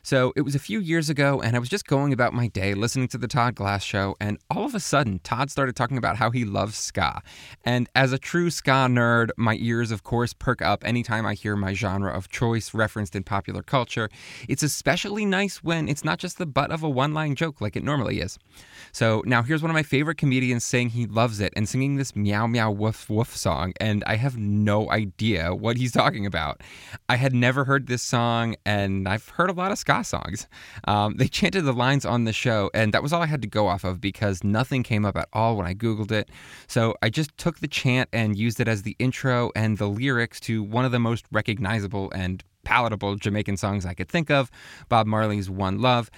So 0.06 0.32
it 0.36 0.42
was 0.42 0.54
a 0.54 0.60
few 0.60 0.78
years 0.78 1.10
ago, 1.10 1.40
and 1.42 1.56
I 1.56 1.58
was 1.58 1.68
just 1.68 1.84
going 1.84 2.12
about 2.12 2.32
my 2.32 2.46
day 2.46 2.74
listening 2.74 3.08
to 3.08 3.18
the 3.18 3.26
Todd 3.26 3.56
Glass 3.56 3.82
show, 3.82 4.14
and 4.20 4.38
all 4.48 4.64
of 4.64 4.72
a 4.72 4.78
sudden, 4.78 5.18
Todd 5.24 5.50
started 5.50 5.74
talking 5.74 5.98
about 5.98 6.14
how 6.14 6.30
he 6.30 6.44
loves 6.44 6.76
ska. 6.76 7.22
And 7.64 7.88
as 7.96 8.12
a 8.12 8.18
true 8.18 8.50
ska 8.50 8.86
nerd, 8.88 9.30
my 9.36 9.56
ears, 9.58 9.90
of 9.90 10.04
course, 10.04 10.32
perk 10.32 10.62
up 10.62 10.86
anytime 10.86 11.26
I 11.26 11.34
hear 11.34 11.56
my 11.56 11.74
genre 11.74 12.16
of 12.16 12.28
choice 12.28 12.72
referenced 12.72 13.16
in 13.16 13.24
popular 13.24 13.64
culture. 13.64 14.08
It's 14.48 14.62
especially 14.62 15.26
nice 15.26 15.64
when 15.64 15.88
it's 15.88 16.04
not 16.04 16.20
just 16.20 16.38
the 16.38 16.46
butt 16.46 16.70
of 16.70 16.84
a 16.84 16.88
one 16.88 17.12
line 17.12 17.34
joke 17.34 17.60
like 17.60 17.74
it 17.74 17.82
normally 17.82 18.20
is. 18.20 18.38
So 18.92 19.24
now 19.26 19.42
here's 19.42 19.60
one 19.60 19.70
of 19.70 19.74
my 19.74 19.82
favorite 19.82 20.18
comedians 20.18 20.64
saying 20.64 20.90
he 20.90 21.06
loves 21.06 21.40
it 21.40 21.52
and 21.56 21.68
singing 21.68 21.96
this 21.96 22.14
meow 22.14 22.46
meow 22.46 22.70
woof 22.70 23.10
woof 23.10 23.36
song, 23.36 23.72
and 23.80 24.04
I 24.06 24.14
have 24.14 24.38
no 24.38 24.88
idea 24.88 25.52
what 25.52 25.78
he's 25.78 25.90
talking 25.90 26.26
about. 26.26 26.35
I 27.08 27.16
had 27.16 27.34
never 27.34 27.64
heard 27.64 27.86
this 27.86 28.02
song, 28.02 28.56
and 28.64 29.08
I've 29.08 29.28
heard 29.30 29.50
a 29.50 29.52
lot 29.52 29.72
of 29.72 29.78
ska 29.78 30.04
songs. 30.04 30.46
Um, 30.84 31.16
they 31.16 31.28
chanted 31.28 31.64
the 31.64 31.72
lines 31.72 32.04
on 32.04 32.24
the 32.24 32.32
show, 32.32 32.70
and 32.74 32.92
that 32.92 33.02
was 33.02 33.12
all 33.12 33.22
I 33.22 33.26
had 33.26 33.42
to 33.42 33.48
go 33.48 33.68
off 33.68 33.84
of 33.84 34.00
because 34.00 34.44
nothing 34.44 34.82
came 34.82 35.04
up 35.04 35.16
at 35.16 35.28
all 35.32 35.56
when 35.56 35.66
I 35.66 35.74
Googled 35.74 36.12
it. 36.12 36.28
So 36.66 36.94
I 37.02 37.10
just 37.10 37.36
took 37.38 37.60
the 37.60 37.68
chant 37.68 38.08
and 38.12 38.36
used 38.36 38.60
it 38.60 38.68
as 38.68 38.82
the 38.82 38.96
intro 38.98 39.50
and 39.56 39.78
the 39.78 39.88
lyrics 39.88 40.40
to 40.40 40.62
one 40.62 40.84
of 40.84 40.92
the 40.92 40.98
most 40.98 41.24
recognizable 41.32 42.10
and 42.12 42.42
palatable 42.64 43.16
Jamaican 43.16 43.56
songs 43.56 43.86
I 43.86 43.94
could 43.94 44.08
think 44.08 44.30
of, 44.30 44.50
Bob 44.88 45.06
Marley's 45.06 45.48
One 45.48 45.80
Love. 45.80 46.10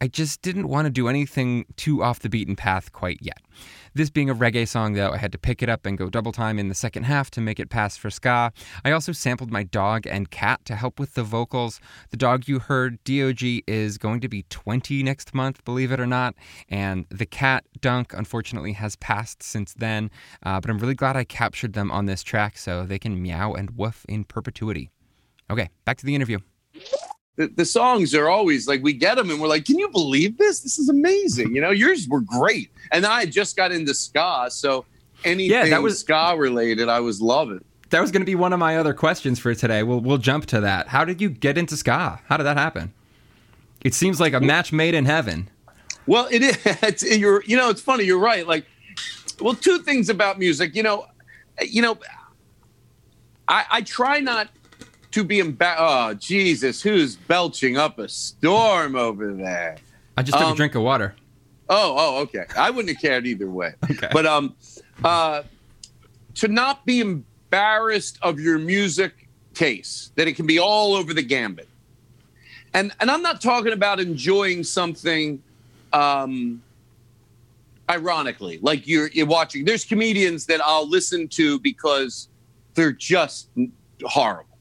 I 0.00 0.08
just 0.08 0.42
didn't 0.42 0.68
want 0.68 0.84
to 0.84 0.90
do 0.90 1.08
anything 1.08 1.64
too 1.76 2.02
off 2.02 2.20
the 2.20 2.28
beaten 2.28 2.54
path 2.54 2.92
quite 2.92 3.18
yet. 3.22 3.40
This 3.96 4.10
being 4.10 4.28
a 4.28 4.34
reggae 4.34 4.68
song, 4.68 4.92
though, 4.92 5.12
I 5.12 5.16
had 5.16 5.32
to 5.32 5.38
pick 5.38 5.62
it 5.62 5.70
up 5.70 5.86
and 5.86 5.96
go 5.96 6.10
double 6.10 6.30
time 6.30 6.58
in 6.58 6.68
the 6.68 6.74
second 6.74 7.04
half 7.04 7.30
to 7.30 7.40
make 7.40 7.58
it 7.58 7.70
pass 7.70 7.96
for 7.96 8.10
ska. 8.10 8.52
I 8.84 8.90
also 8.90 9.10
sampled 9.10 9.50
my 9.50 9.62
dog 9.62 10.06
and 10.06 10.30
cat 10.30 10.62
to 10.66 10.76
help 10.76 11.00
with 11.00 11.14
the 11.14 11.22
vocals. 11.22 11.80
The 12.10 12.18
dog 12.18 12.46
you 12.46 12.58
heard, 12.58 13.02
DOG, 13.04 13.62
is 13.66 13.96
going 13.96 14.20
to 14.20 14.28
be 14.28 14.44
20 14.50 15.02
next 15.02 15.32
month, 15.32 15.64
believe 15.64 15.92
it 15.92 15.98
or 15.98 16.06
not. 16.06 16.34
And 16.68 17.06
the 17.08 17.24
cat, 17.24 17.64
Dunk, 17.80 18.12
unfortunately 18.12 18.74
has 18.74 18.96
passed 18.96 19.42
since 19.42 19.72
then. 19.72 20.10
Uh, 20.42 20.60
but 20.60 20.70
I'm 20.70 20.76
really 20.76 20.94
glad 20.94 21.16
I 21.16 21.24
captured 21.24 21.72
them 21.72 21.90
on 21.90 22.04
this 22.04 22.22
track 22.22 22.58
so 22.58 22.84
they 22.84 22.98
can 22.98 23.22
meow 23.22 23.54
and 23.54 23.78
woof 23.78 24.04
in 24.10 24.24
perpetuity. 24.24 24.90
Okay, 25.48 25.70
back 25.86 25.96
to 25.96 26.04
the 26.04 26.14
interview 26.14 26.40
the, 27.36 27.48
the 27.48 27.64
songs 27.64 28.14
are 28.14 28.28
always 28.28 28.66
like 28.66 28.82
we 28.82 28.92
get 28.92 29.16
them 29.16 29.30
and 29.30 29.40
we're 29.40 29.48
like, 29.48 29.64
can 29.64 29.78
you 29.78 29.88
believe 29.88 30.38
this? 30.38 30.60
This 30.60 30.78
is 30.78 30.88
amazing. 30.88 31.54
You 31.54 31.60
know, 31.60 31.70
yours 31.70 32.08
were 32.08 32.20
great. 32.20 32.70
And 32.92 33.04
I 33.06 33.26
just 33.26 33.56
got 33.56 33.72
into 33.72 33.92
ska, 33.94 34.46
so 34.50 34.84
anything 35.24 35.50
Yeah, 35.52 35.68
that 35.68 35.82
was- 35.82 35.98
ska 36.00 36.34
related, 36.38 36.88
I 36.88 37.00
was 37.00 37.20
loving. 37.20 37.62
That 37.90 38.00
was 38.00 38.10
going 38.10 38.22
to 38.22 38.26
be 38.26 38.34
one 38.34 38.52
of 38.52 38.58
my 38.58 38.78
other 38.78 38.92
questions 38.94 39.38
for 39.38 39.54
today. 39.54 39.84
We'll 39.84 40.00
we'll 40.00 40.18
jump 40.18 40.46
to 40.46 40.60
that. 40.62 40.88
How 40.88 41.04
did 41.04 41.20
you 41.20 41.28
get 41.28 41.56
into 41.56 41.76
ska? 41.76 42.18
How 42.26 42.36
did 42.36 42.42
that 42.44 42.56
happen? 42.56 42.92
It 43.84 43.94
seems 43.94 44.18
like 44.18 44.32
a 44.32 44.40
match 44.40 44.72
made 44.72 44.94
in 44.94 45.04
heaven. 45.04 45.48
Well, 46.06 46.26
it 46.30 46.42
is. 46.42 46.58
It's, 46.82 47.04
you're, 47.04 47.44
you 47.44 47.56
know, 47.56 47.70
it's 47.70 47.80
funny. 47.80 48.02
You're 48.02 48.18
right. 48.18 48.44
Like, 48.44 48.66
well, 49.40 49.54
two 49.54 49.78
things 49.78 50.08
about 50.08 50.36
music. 50.38 50.74
You 50.74 50.82
know, 50.82 51.06
you 51.64 51.80
know, 51.80 51.96
I, 53.48 53.64
I 53.70 53.80
try 53.82 54.18
not 54.18 54.48
to 55.16 55.24
be 55.24 55.38
embarrassed. 55.38 55.80
Oh, 55.80 56.12
Jesus, 56.12 56.82
who's 56.82 57.16
belching 57.16 57.78
up 57.78 57.98
a 57.98 58.06
storm 58.06 58.96
over 58.96 59.32
there? 59.32 59.78
I 60.14 60.22
just 60.22 60.36
took 60.36 60.46
a 60.46 60.50
Um, 60.50 60.56
drink 60.56 60.74
of 60.74 60.82
water. 60.82 61.14
Oh, 61.70 61.96
oh, 61.98 62.20
okay. 62.24 62.44
I 62.54 62.68
wouldn't 62.68 62.94
have 62.94 63.00
cared 63.00 63.26
either 63.26 63.48
way. 63.48 63.72
Okay. 63.90 64.08
But 64.12 64.26
um, 64.26 64.54
uh, 65.02 65.42
to 66.34 66.48
not 66.48 66.84
be 66.84 67.00
embarrassed 67.00 68.18
of 68.20 68.38
your 68.38 68.58
music 68.58 69.26
taste, 69.54 70.14
that 70.16 70.28
it 70.28 70.34
can 70.36 70.46
be 70.46 70.58
all 70.58 70.94
over 70.94 71.14
the 71.14 71.22
gambit. 71.22 71.68
And 72.74 72.92
and 73.00 73.10
I'm 73.10 73.22
not 73.22 73.40
talking 73.40 73.72
about 73.72 74.00
enjoying 74.00 74.64
something 74.64 75.42
um 75.94 76.60
ironically, 77.88 78.58
like 78.60 78.86
you're 78.86 79.08
you're 79.08 79.24
watching. 79.24 79.64
There's 79.64 79.86
comedians 79.86 80.44
that 80.46 80.60
I'll 80.62 80.86
listen 80.86 81.26
to 81.28 81.58
because 81.60 82.28
they're 82.74 82.92
just 82.92 83.48
horrible. 84.04 84.55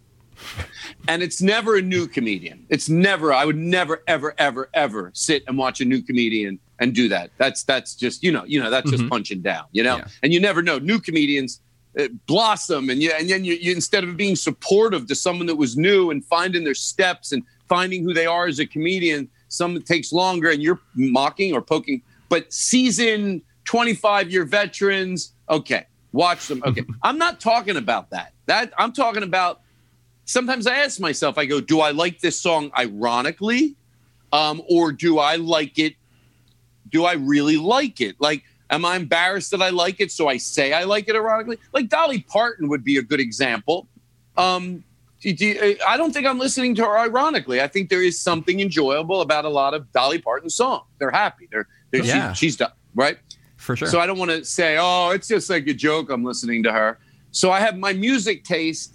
And 1.08 1.22
it's 1.24 1.42
never 1.42 1.76
a 1.78 1.82
new 1.82 2.08
comedian. 2.08 2.66
It's 2.70 2.90
never. 2.90 3.34
I 3.34 3.46
would 3.46 3.58
never, 3.58 4.04
ever, 4.08 4.34
ever, 4.38 4.70
ever 4.74 5.12
sit 5.14 5.44
and 5.48 5.58
watch 5.58 5.82
a 5.82 5.86
new 5.86 6.02
comedian 6.02 6.60
and 6.80 6.94
do 6.94 7.08
that. 7.10 7.32
That's 7.38 7.64
that's 7.64 7.96
just 7.96 8.24
you 8.24 8.32
know 8.32 8.44
you 8.46 8.62
know 8.62 8.70
that's 8.70 8.90
just 8.92 9.04
Mhm. 9.04 9.10
punching 9.10 9.42
down. 9.42 9.66
You 9.72 9.84
know, 9.84 9.98
Yeah. 9.98 10.08
and 10.24 10.34
you 10.34 10.40
never 10.40 10.62
know. 10.62 10.78
New 10.80 11.00
comedians 11.00 11.62
uh, 12.00 12.08
blossom, 12.28 12.90
and 12.90 13.02
you 13.02 13.12
and 13.12 13.30
then 13.30 13.46
you, 13.46 13.54
you 13.54 13.72
instead 13.72 14.04
of 14.04 14.18
being 14.18 14.36
supportive 14.36 15.08
to 15.08 15.16
someone 15.16 15.48
that 15.48 15.56
was 15.56 15.78
new 15.78 16.12
and 16.12 16.26
finding 16.26 16.64
their 16.64 16.74
steps 16.76 17.32
and 17.32 17.44
finding 17.70 18.04
who 18.04 18.14
they 18.14 18.26
are 18.26 18.48
as 18.48 18.60
a 18.60 18.66
comedian, 18.66 19.30
some 19.48 19.82
takes 19.82 20.12
longer, 20.12 20.50
and 20.50 20.62
you're 20.62 20.80
mocking 20.96 21.54
or 21.54 21.62
poking. 21.62 22.02
But 22.30 22.52
seasoned, 22.52 23.42
25 23.66 24.30
year 24.32 24.44
veterans, 24.44 25.34
okay, 25.50 25.86
watch 26.12 26.48
them. 26.48 26.62
Okay, 26.66 26.84
I'm 27.04 27.18
not 27.18 27.40
talking 27.40 27.78
about 27.78 28.10
that. 28.10 28.34
That 28.48 28.74
I'm 28.78 28.92
talking 28.92 29.24
about 29.24 29.62
sometimes 30.26 30.68
I 30.68 30.76
ask 30.78 31.00
myself, 31.00 31.38
I 31.38 31.46
go, 31.46 31.62
do 31.62 31.80
I 31.80 31.92
like 31.92 32.20
this 32.20 32.40
song 32.40 32.72
ironically? 32.78 33.76
Um, 34.34 34.62
or 34.70 34.92
do 34.92 35.20
I 35.20 35.36
like 35.38 35.80
it? 35.80 35.96
Do 36.90 37.06
I 37.06 37.14
really 37.14 37.58
like 37.58 38.02
it? 38.02 38.16
Like, 38.20 38.44
am 38.70 38.84
I 38.86 38.96
embarrassed 38.96 39.52
that 39.52 39.62
I 39.62 39.70
like 39.70 40.00
it? 40.02 40.12
So 40.12 40.28
I 40.28 40.38
say 40.38 40.74
I 40.74 40.84
like 40.84 41.08
it 41.08 41.16
ironically? 41.16 41.58
Like 41.74 41.90
Dolly 41.90 42.22
Parton 42.22 42.68
would 42.70 42.84
be 42.84 42.98
a 42.98 43.02
good 43.02 43.20
example. 43.20 43.88
Um, 44.38 44.84
do- 45.22 45.34
do- 45.34 45.78
I 45.88 45.96
don't 45.98 46.12
think 46.12 46.28
I'm 46.28 46.40
listening 46.40 46.76
to 46.76 46.84
her 46.86 46.98
ironically. 46.98 47.62
I 47.62 47.68
think 47.68 47.90
there 47.90 48.02
is 48.04 48.20
something 48.20 48.60
enjoyable 48.60 49.22
about 49.22 49.46
a 49.46 49.50
lot 49.50 49.74
of 49.74 49.92
Dolly 49.94 50.20
Parton 50.20 50.50
songs. 50.50 50.84
They're 51.00 51.12
happy. 51.12 51.48
They're, 51.52 51.68
they're 51.92 52.04
she- 52.04 52.10
Yeah. 52.10 52.34
she's 52.34 52.58
done 52.58 52.72
right. 52.96 53.18
For 53.58 53.76
sure. 53.76 53.88
So 53.88 54.00
I 54.00 54.06
don't 54.06 54.18
want 54.20 54.32
to 54.32 54.44
say, 54.44 54.78
oh, 54.80 55.12
it's 55.12 55.28
just 55.28 55.50
like 55.50 55.66
a 55.68 55.74
joke. 55.74 56.10
I'm 56.12 56.24
listening 56.24 56.62
to 56.64 56.72
her. 56.72 57.00
So 57.32 57.52
I 57.52 57.60
have 57.62 57.78
my 57.78 57.94
music 57.94 58.44
taste 58.44 58.95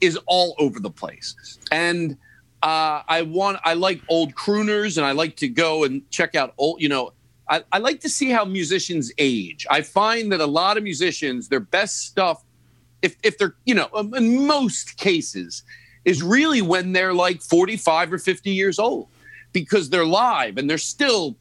is 0.00 0.18
all 0.26 0.54
over 0.58 0.80
the 0.80 0.90
place, 0.90 1.58
and 1.70 2.16
uh, 2.62 3.02
I 3.06 3.22
want 3.22 3.58
I 3.64 3.74
like 3.74 4.00
old 4.08 4.34
crooners, 4.34 4.96
and 4.96 5.06
I 5.06 5.12
like 5.12 5.36
to 5.36 5.48
go 5.48 5.84
and 5.84 6.08
check 6.10 6.34
out 6.34 6.54
old. 6.58 6.80
You 6.80 6.88
know, 6.88 7.12
I, 7.48 7.62
I 7.72 7.78
like 7.78 8.00
to 8.00 8.08
see 8.08 8.30
how 8.30 8.44
musicians 8.44 9.12
age. 9.18 9.66
I 9.70 9.82
find 9.82 10.32
that 10.32 10.40
a 10.40 10.46
lot 10.46 10.76
of 10.76 10.82
musicians, 10.82 11.48
their 11.48 11.60
best 11.60 12.06
stuff, 12.06 12.44
if 13.02 13.16
if 13.22 13.38
they're 13.38 13.54
you 13.64 13.74
know, 13.74 13.88
um, 13.94 14.14
in 14.14 14.46
most 14.46 14.96
cases, 14.96 15.62
is 16.04 16.22
really 16.22 16.62
when 16.62 16.92
they're 16.92 17.14
like 17.14 17.42
45 17.42 18.14
or 18.14 18.18
50 18.18 18.50
years 18.50 18.78
old, 18.78 19.08
because 19.52 19.88
they're 19.90 20.06
live 20.06 20.58
and 20.58 20.68
they're 20.68 20.78
still 20.78 21.36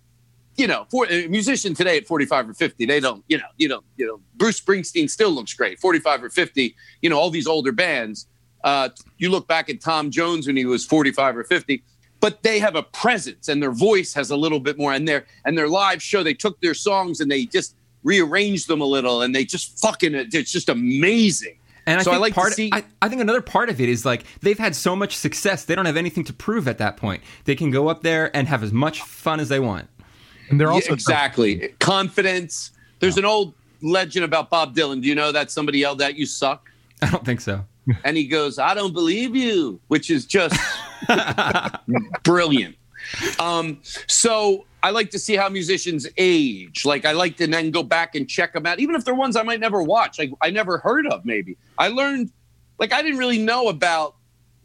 you 0.57 0.65
know, 0.65 0.87
for 0.89 1.05
a 1.07 1.27
musician 1.27 1.75
today 1.75 1.97
at 1.97 2.07
45 2.07 2.49
or 2.49 2.53
50, 2.53 2.85
they 2.87 2.99
don't, 2.99 3.23
you 3.27 3.37
know, 3.37 3.45
you 3.57 3.67
know, 3.67 3.83
you 3.95 4.07
know, 4.07 4.19
Bruce 4.35 4.59
Springsteen 4.59 5.07
still 5.07 5.29
looks 5.29 5.53
great. 5.53 5.79
45 5.79 6.23
or 6.23 6.29
50, 6.31 6.75
you 7.01 7.09
know, 7.11 7.17
all 7.17 7.29
these 7.29 7.45
older 7.45 7.71
bands. 7.71 8.25
Uh, 8.63 8.89
you 9.17 9.29
look 9.29 9.47
back 9.47 9.69
at 9.69 9.81
Tom 9.81 10.11
Jones 10.11 10.47
when 10.47 10.57
he 10.57 10.65
was 10.65 10.85
45 10.85 11.37
or 11.37 11.43
50, 11.43 11.83
but 12.19 12.43
they 12.43 12.59
have 12.59 12.75
a 12.75 12.83
presence 12.83 13.47
and 13.47 13.61
their 13.61 13.71
voice 13.71 14.13
has 14.13 14.31
a 14.31 14.35
little 14.35 14.59
bit 14.59 14.77
more. 14.77 14.93
And 14.93 15.07
their 15.07 15.25
and 15.45 15.57
their 15.57 15.67
live 15.67 16.01
show, 16.01 16.23
they 16.23 16.33
took 16.33 16.59
their 16.61 16.73
songs 16.73 17.19
and 17.19 17.29
they 17.29 17.45
just 17.45 17.75
rearranged 18.03 18.67
them 18.67 18.81
a 18.81 18.85
little, 18.85 19.21
and 19.21 19.35
they 19.35 19.43
just 19.43 19.79
fucking, 19.81 20.15
it's 20.15 20.51
just 20.51 20.69
amazing. 20.69 21.57
And 21.85 21.99
I 21.99 22.03
so 22.03 22.11
I 22.11 22.13
think 22.15 22.21
like 22.21 22.33
to 22.33 22.39
part, 22.39 22.53
see- 22.53 22.69
I, 22.73 22.83
I 23.01 23.09
think 23.09 23.21
another 23.21 23.41
part 23.41 23.69
of 23.69 23.79
it 23.79 23.87
is 23.89 24.05
like 24.05 24.23
they've 24.41 24.57
had 24.59 24.75
so 24.75 24.95
much 24.95 25.15
success, 25.15 25.65
they 25.65 25.75
don't 25.75 25.85
have 25.85 25.97
anything 25.97 26.23
to 26.25 26.33
prove 26.33 26.67
at 26.67 26.77
that 26.79 26.97
point. 26.97 27.23
They 27.45 27.55
can 27.55 27.71
go 27.71 27.87
up 27.87 28.03
there 28.03 28.35
and 28.35 28.47
have 28.47 28.61
as 28.63 28.73
much 28.73 29.01
fun 29.01 29.39
as 29.39 29.49
they 29.49 29.59
want. 29.59 29.87
And 30.49 30.59
they're 30.59 30.67
Yeah, 30.67 30.73
also 30.73 30.93
exactly 30.93 31.73
confidence. 31.79 32.71
There's 32.99 33.17
an 33.17 33.25
old 33.25 33.53
legend 33.81 34.25
about 34.25 34.49
Bob 34.49 34.75
Dylan. 34.75 35.01
Do 35.01 35.07
you 35.07 35.15
know 35.15 35.31
that 35.31 35.51
somebody 35.51 35.79
yelled 35.79 36.01
at 36.01 36.15
you 36.15 36.25
suck? 36.25 36.69
I 37.01 37.09
don't 37.09 37.25
think 37.25 37.41
so. 37.41 37.65
And 38.03 38.17
he 38.17 38.27
goes, 38.27 38.59
"I 38.59 38.73
don't 38.73 38.93
believe 38.93 39.35
you," 39.35 39.79
which 39.87 40.09
is 40.09 40.25
just 40.25 40.59
brilliant. 42.23 42.75
Um, 43.39 43.79
so 44.07 44.65
I 44.83 44.91
like 44.91 45.09
to 45.11 45.19
see 45.19 45.35
how 45.35 45.49
musicians 45.49 46.07
age. 46.17 46.85
Like 46.85 47.05
I 47.05 47.11
like 47.11 47.37
to 47.37 47.47
then 47.47 47.71
go 47.71 47.83
back 47.83 48.15
and 48.15 48.27
check 48.27 48.53
them 48.53 48.65
out, 48.65 48.79
even 48.79 48.95
if 48.95 49.05
they're 49.05 49.15
ones 49.15 49.35
I 49.35 49.43
might 49.43 49.59
never 49.59 49.81
watch. 49.81 50.19
Like 50.19 50.31
I 50.41 50.49
never 50.49 50.77
heard 50.77 51.07
of. 51.07 51.25
Maybe 51.25 51.57
I 51.77 51.87
learned, 51.89 52.31
like 52.79 52.93
I 52.93 53.01
didn't 53.01 53.17
really 53.17 53.39
know 53.39 53.69
about 53.69 54.15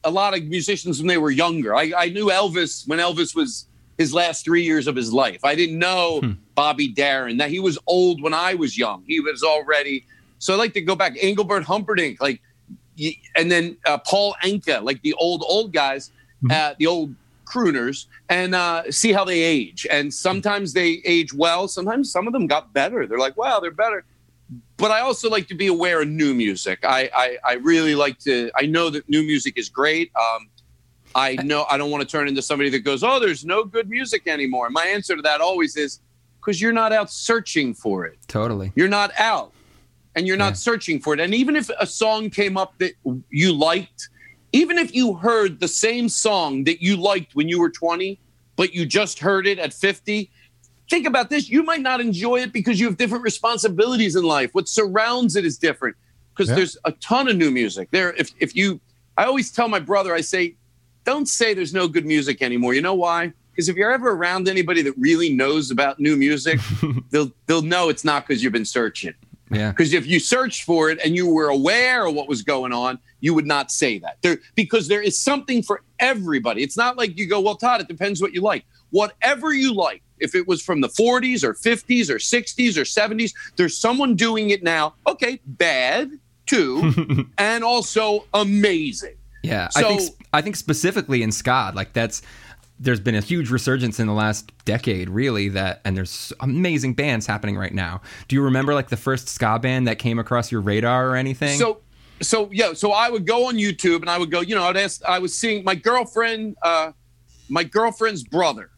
a 0.05 0.11
lot 0.11 0.37
of 0.37 0.45
musicians 0.45 0.99
when 0.99 1.07
they 1.07 1.19
were 1.19 1.31
younger. 1.31 1.75
I, 1.75 1.93
I 1.97 2.09
knew 2.09 2.27
Elvis 2.27 2.87
when 2.89 2.99
Elvis 2.99 3.35
was 3.35 3.67
his 3.99 4.13
last 4.13 4.45
three 4.45 4.63
years 4.65 4.87
of 4.87 4.97
his 4.97 5.13
life. 5.13 5.45
I 5.45 5.55
didn't 5.55 5.79
know 5.79 6.21
Bobby 6.55 6.89
Darin 6.89 7.37
that 7.37 7.51
he 7.51 7.61
was 7.61 7.79
old 7.87 8.23
when 8.23 8.35
I 8.35 8.55
was 8.55 8.77
young. 8.77 9.05
He 9.07 9.21
was 9.21 9.43
already. 9.43 10.07
So 10.39 10.55
I 10.55 10.57
like 10.57 10.75
to 10.75 10.81
go 10.81 10.97
back. 10.97 11.17
Engelbert 11.21 11.63
Humperdinck, 11.63 12.21
like 12.21 12.41
and 13.37 13.51
then 13.51 13.77
uh, 13.87 13.99
Paul 13.99 14.35
Anka, 14.43 14.83
like 14.83 15.01
the 15.03 15.15
old 15.15 15.43
old 15.47 15.73
guys, 15.73 16.11
uh, 16.51 16.75
the 16.79 16.87
old 16.87 17.15
crooners, 17.45 18.07
and 18.29 18.55
uh, 18.55 18.91
see 18.91 19.13
how 19.13 19.25
they 19.25 19.41
age. 19.43 19.87
And 19.91 20.13
sometimes 20.13 20.73
they 20.73 21.03
age 21.05 21.33
well. 21.35 21.69
Sometimes 21.69 22.11
some 22.11 22.27
of 22.27 22.33
them 22.33 22.47
got 22.47 22.73
better. 22.73 23.07
They're 23.07 23.19
like, 23.19 23.37
wow, 23.37 23.61
they're 23.61 23.71
better. 23.71 24.05
But 24.77 24.91
I 24.91 25.01
also 25.01 25.31
like 25.31 25.47
to 25.49 25.55
be 25.55 25.67
aware 25.69 26.03
of 26.03 26.09
new 26.09 26.35
music. 26.35 26.81
I 26.85 27.11
I, 27.15 27.37
I 27.45 27.53
really 27.55 27.95
like 27.95 28.19
to. 28.21 28.51
I 28.57 28.67
know 28.67 28.91
that 28.91 29.09
new 29.09 29.23
music 29.23 29.55
is 29.57 29.69
great. 29.69 30.11
Um, 30.17 30.49
I 31.15 31.35
know 31.43 31.67
I 31.71 31.77
don't 31.77 31.91
want 31.91 32.03
to 32.03 32.09
turn 32.11 32.27
into 32.27 32.43
somebody 32.43 32.71
that 32.71 32.81
goes, 32.81 33.05
oh, 33.05 33.21
there's 33.21 33.45
no 33.45 33.65
good 33.65 33.91
music 33.91 34.27
anymore. 34.27 34.71
My 34.71 34.87
answer 34.87 35.15
to 35.15 35.23
that 35.23 35.41
always 35.43 35.77
is 35.77 36.01
because 36.41 36.61
you're 36.61 36.73
not 36.73 36.93
out 36.93 37.11
searching 37.11 37.73
for 37.75 38.05
it 38.05 38.19
Totally. 38.27 38.73
you're 38.75 38.89
not 38.89 39.13
out 39.19 39.53
and 40.15 40.27
you're 40.27 40.37
not 40.37 40.51
Yeah. 40.53 40.55
searching 40.55 41.01
for 41.01 41.15
it. 41.15 41.21
And 41.21 41.35
even 41.35 41.57
if 41.57 41.71
a 41.79 41.87
song 41.87 42.31
came 42.31 42.57
up 42.57 42.75
that 42.79 42.93
you 43.31 43.53
liked, 43.53 44.09
even 44.53 44.79
if 44.79 44.95
you 44.95 45.15
heard 45.15 45.61
the 45.61 45.69
same 45.69 46.09
song 46.09 46.65
that 46.65 46.83
you 46.83 46.97
liked 46.97 47.35
when 47.35 47.49
you 47.49 47.59
were 47.61 47.71
20, 47.71 48.19
but 48.57 48.75
you 48.75 48.85
just 48.85 49.19
heard 49.19 49.47
it 49.47 49.59
at 49.59 49.73
50, 49.73 50.31
think 50.91 51.07
about 51.07 51.31
this. 51.31 51.49
You 51.49 51.63
might 51.63 51.81
not 51.81 52.01
enjoy 52.01 52.41
it 52.41 52.53
because 52.53 52.79
you 52.79 52.87
have 52.87 52.99
different 52.99 53.25
responsibilities 53.25 54.15
in 54.17 54.25
life. 54.25 54.51
What 54.53 54.69
surrounds 54.69 55.37
it 55.37 55.45
is 55.47 55.57
different 55.57 55.97
because 56.35 56.49
Yeah. 56.51 56.57
there's 56.57 56.77
a 56.85 56.93
ton 56.93 57.29
of 57.29 57.37
new 57.37 57.51
music. 57.51 57.89
There, 57.91 58.13
if, 58.15 58.31
if 58.39 58.55
you, 58.55 58.81
I 59.17 59.25
always 59.25 59.51
tell 59.51 59.69
my 59.69 59.81
brother, 59.81 60.15
I 60.15 60.21
say, 60.21 60.57
don't 61.05 61.27
say 61.27 61.55
there's 61.55 61.73
no 61.75 61.89
good 61.89 62.05
music 62.07 62.43
anymore. 62.43 62.75
You 62.75 62.83
know 62.83 62.95
why? 62.95 63.33
Because 63.53 63.69
if 63.69 63.77
you're 63.77 63.93
ever 63.93 64.11
around 64.11 64.49
anybody 64.49 64.83
that 64.83 64.95
really 64.99 65.31
knows 65.31 65.71
about 65.71 65.99
new 65.99 66.17
music, 66.17 66.59
they'll 67.11 67.33
they'll 67.47 67.61
know 67.63 67.89
it's 67.91 68.05
not 68.05 68.27
because 68.27 68.43
you've 68.43 68.53
been 68.53 68.65
searching. 68.65 69.13
Yeah. 69.53 69.71
Because 69.77 69.93
if 69.93 70.07
you 70.07 70.19
searched 70.21 70.65
for 70.65 70.91
it 70.91 70.99
and 71.05 71.15
you 71.17 71.27
were 71.33 71.49
aware 71.49 72.07
of 72.07 72.15
what 72.15 72.29
was 72.29 72.43
going 72.43 72.73
on, 72.73 72.99
you 73.21 73.35
would 73.35 73.47
not 73.47 73.71
say 73.71 73.99
that. 73.99 74.19
There 74.23 74.39
because 74.55 74.89
there 74.89 75.03
is 75.03 75.19
something 75.21 75.63
for 75.63 75.83
everybody. 75.99 76.63
It's 76.63 76.77
not 76.77 76.97
like 76.97 77.19
you 77.19 77.27
go, 77.29 77.41
well, 77.41 77.57
Todd, 77.57 77.81
it 77.81 77.89
depends 77.89 78.21
what 78.21 78.33
you 78.33 78.41
like. 78.41 78.65
whatever 78.91 79.53
you 79.55 79.73
like. 79.75 80.03
If 80.19 80.35
it 80.35 80.47
was 80.47 80.63
from 80.63 80.81
the 80.81 80.89
40s 80.89 81.43
or 81.43 81.55
50s 81.55 82.09
or 82.11 82.17
60s 82.17 82.77
or 82.77 82.83
70s, 82.85 83.33
there's 83.57 83.77
someone 83.77 84.15
doing 84.15 84.51
it 84.51 84.63
now. 84.63 84.95
Okay, 85.07 85.41
bad 85.47 86.11
too, 86.47 87.27
and 87.39 87.65
also 87.65 88.27
amazing. 88.35 89.15
Yeah, 89.43 89.69
I 89.75 89.81
So- 89.83 89.89
think 89.97 90.11
I 90.35 90.41
think 90.41 90.57
specifically 90.57 91.23
in 91.23 91.33
ska, 91.33 91.73
like 91.75 91.93
that's 91.93 92.23
there's 92.83 93.01
been 93.01 93.15
a 93.15 93.21
huge 93.21 93.51
resurgence 93.51 94.01
in 94.01 94.09
the 94.09 94.13
last 94.13 94.53
decade, 94.65 95.09
really. 95.09 95.49
That 95.49 95.81
and 95.85 95.97
there's 95.97 96.33
amazing 96.41 96.95
bands 96.95 97.27
happening 97.27 97.57
right 97.57 97.73
now. 97.73 98.03
Do 98.29 98.37
you 98.37 98.43
remember 98.43 98.75
like 98.75 98.89
the 98.89 98.97
first 98.97 99.29
ska 99.29 99.59
band 99.61 99.87
that 99.87 99.99
came 99.99 100.19
across 100.19 100.51
your 100.51 100.61
radar 100.61 101.09
or 101.09 101.17
anything? 101.17 101.59
So, 101.59 101.81
so 102.21 102.51
yeah, 102.53 102.73
so 102.73 102.93
I 102.93 103.09
would 103.09 103.27
go 103.27 103.47
on 103.47 103.57
YouTube 103.57 104.01
and 104.01 104.11
I 104.11 104.19
would 104.19 104.31
go, 104.31 104.41
you 104.41 104.55
know, 104.55 104.65
I'd 104.65 104.77
ask, 104.77 105.03
I 105.05 105.21
was 105.21 105.37
seeing 105.37 105.65
my 105.65 105.77
girlfriend, 105.77 106.57
uh, 106.63 106.93
my 107.49 107.63
girlfriend's 107.63 108.25
brother, 108.25 108.71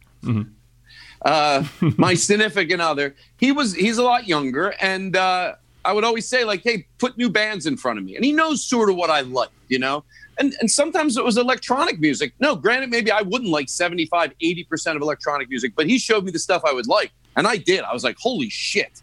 uh, 1.24 1.64
my 1.96 2.14
significant 2.14 2.82
other. 2.82 3.14
He 3.38 3.52
was, 3.52 3.74
he's 3.74 3.98
a 3.98 4.02
lot 4.02 4.26
younger, 4.28 4.74
and 4.80 5.16
uh, 5.16 5.54
I 5.84 5.92
would 5.92 6.04
always 6.04 6.28
say 6.28 6.44
like, 6.44 6.62
hey, 6.62 6.86
put 6.98 7.16
new 7.16 7.30
bands 7.30 7.66
in 7.66 7.76
front 7.76 7.98
of 7.98 8.04
me, 8.04 8.16
and 8.16 8.24
he 8.24 8.32
knows 8.32 8.64
sort 8.64 8.90
of 8.90 8.96
what 8.96 9.10
I 9.10 9.22
like, 9.22 9.50
you 9.68 9.78
know. 9.78 10.04
And, 10.38 10.54
and 10.60 10.70
sometimes 10.70 11.16
it 11.16 11.24
was 11.24 11.36
electronic 11.36 12.00
music. 12.00 12.32
No, 12.40 12.56
granted, 12.56 12.90
maybe 12.90 13.10
I 13.10 13.22
wouldn't 13.22 13.50
like 13.50 13.68
75, 13.68 14.32
80% 14.42 14.96
of 14.96 15.02
electronic 15.02 15.48
music, 15.48 15.74
but 15.76 15.86
he 15.86 15.98
showed 15.98 16.24
me 16.24 16.30
the 16.30 16.38
stuff 16.38 16.62
I 16.66 16.72
would 16.72 16.88
like. 16.88 17.12
And 17.36 17.46
I 17.46 17.56
did. 17.56 17.82
I 17.82 17.92
was 17.92 18.04
like, 18.04 18.16
holy 18.18 18.48
shit. 18.48 19.02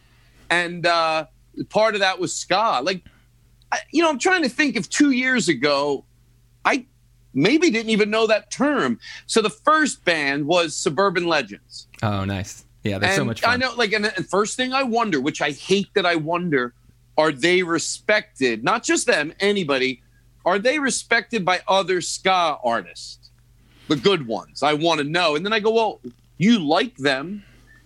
And 0.49 0.85
uh, 0.85 1.25
part 1.69 1.95
of 1.95 2.01
that 2.01 2.19
was 2.19 2.35
ska. 2.35 2.81
Like, 2.83 3.03
I, 3.71 3.79
you 3.91 4.01
know, 4.01 4.09
I'm 4.09 4.19
trying 4.19 4.43
to 4.43 4.49
think 4.49 4.75
if 4.75 4.89
two 4.89 5.11
years 5.11 5.47
ago, 5.47 6.03
I 6.65 6.85
maybe 7.33 7.69
didn't 7.69 7.89
even 7.89 8.09
know 8.09 8.27
that 8.27 8.51
term. 8.51 8.99
So 9.25 9.41
the 9.41 9.49
first 9.49 10.03
band 10.05 10.45
was 10.45 10.75
Suburban 10.75 11.25
Legends. 11.25 11.87
oh, 12.03 12.25
nice. 12.25 12.65
Yeah, 12.83 12.97
that's 12.97 13.11
and 13.11 13.21
so 13.21 13.25
much 13.25 13.41
fun. 13.41 13.53
I 13.53 13.57
know, 13.57 13.73
like, 13.75 13.93
and 13.93 14.05
the 14.05 14.23
first 14.23 14.57
thing 14.57 14.73
I 14.73 14.81
wonder, 14.81 15.21
which 15.21 15.41
I 15.41 15.51
hate 15.51 15.89
that 15.93 16.05
I 16.05 16.15
wonder, 16.15 16.73
are 17.17 17.31
they 17.31 17.61
respected? 17.61 18.63
Not 18.63 18.83
just 18.83 19.05
them, 19.05 19.33
anybody. 19.39 20.01
Are 20.45 20.59
they 20.59 20.79
respected 20.79 21.45
by 21.45 21.61
other 21.67 22.01
ska 22.01 22.57
artists? 22.63 23.29
The 23.87 23.95
good 23.95 24.25
ones. 24.27 24.63
I 24.63 24.73
want 24.73 24.99
to 24.99 25.03
know. 25.03 25.35
And 25.35 25.45
then 25.45 25.53
I 25.53 25.59
go, 25.59 25.71
well, 25.71 26.01
you 26.37 26.59
like 26.59 26.95
them. 26.97 27.43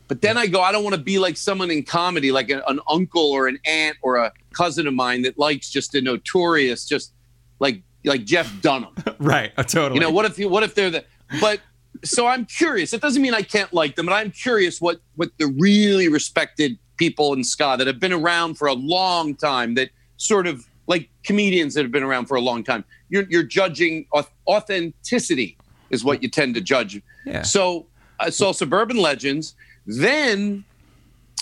But 0.08 0.22
then 0.22 0.38
I 0.38 0.46
go, 0.46 0.62
I 0.62 0.72
don't 0.72 0.84
want 0.84 0.96
to 0.96 1.02
be 1.02 1.18
like 1.18 1.36
someone 1.36 1.72
in 1.72 1.84
comedy, 1.84 2.32
like 2.32 2.50
a- 2.52 2.64
an 2.68 2.80
uncle 2.88 3.32
or 3.32 3.48
an 3.48 3.58
aunt 3.66 3.98
or 4.04 4.18
a 4.18 4.32
cousin 4.54 4.86
of 4.88 4.94
mine 4.94 5.24
that 5.24 5.40
likes 5.40 5.70
just 5.70 5.96
a 5.96 6.02
notorious, 6.02 6.86
just 6.86 7.12
like 7.60 7.82
like 8.04 8.24
Jeff 8.24 8.52
Dunham. 8.62 8.94
Right, 9.20 9.52
uh, 9.58 9.64
totally. 9.64 9.96
You 9.96 10.02
know, 10.02 10.12
what 10.12 10.26
if 10.26 10.38
you 10.38 10.48
what 10.48 10.62
if 10.62 10.76
they're 10.76 10.92
the 10.92 11.06
but 11.42 11.60
so 12.04 12.28
I'm 12.28 12.46
curious. 12.46 12.94
It 12.94 13.02
doesn't 13.02 13.22
mean 13.22 13.34
I 13.34 13.42
can't 13.42 13.74
like 13.74 13.96
them, 13.96 14.06
but 14.06 14.14
I'm 14.14 14.30
curious 14.30 14.80
what 14.80 15.00
what 15.16 15.32
the 15.40 15.48
really 15.60 16.08
respected 16.08 16.78
people 16.98 17.34
in 17.34 17.44
ska 17.44 17.76
that 17.80 17.88
have 17.88 18.00
been 18.00 18.14
around 18.14 18.60
for 18.60 18.68
a 18.68 18.74
long 18.74 19.34
time 19.36 19.74
that 19.76 19.90
sort 20.18 20.46
of 20.46 20.68
like 20.88 21.10
comedians 21.24 21.74
that 21.74 21.84
have 21.84 21.92
been 21.92 22.04
around 22.04 22.26
for 22.28 22.36
a 22.36 22.42
long 22.42 22.64
time. 22.64 22.84
You're 23.10 23.26
you're 23.30 23.44
judging 23.44 24.06
authenticity 24.48 25.58
is 25.90 26.04
what 26.04 26.22
you 26.24 26.30
tend 26.30 26.56
to 26.56 26.62
judge. 26.62 27.02
Yeah. 27.26 27.44
So 27.44 27.88
I 28.20 28.30
saw 28.30 28.52
Suburban 28.52 28.98
Legends. 28.98 29.56
Then 29.86 30.64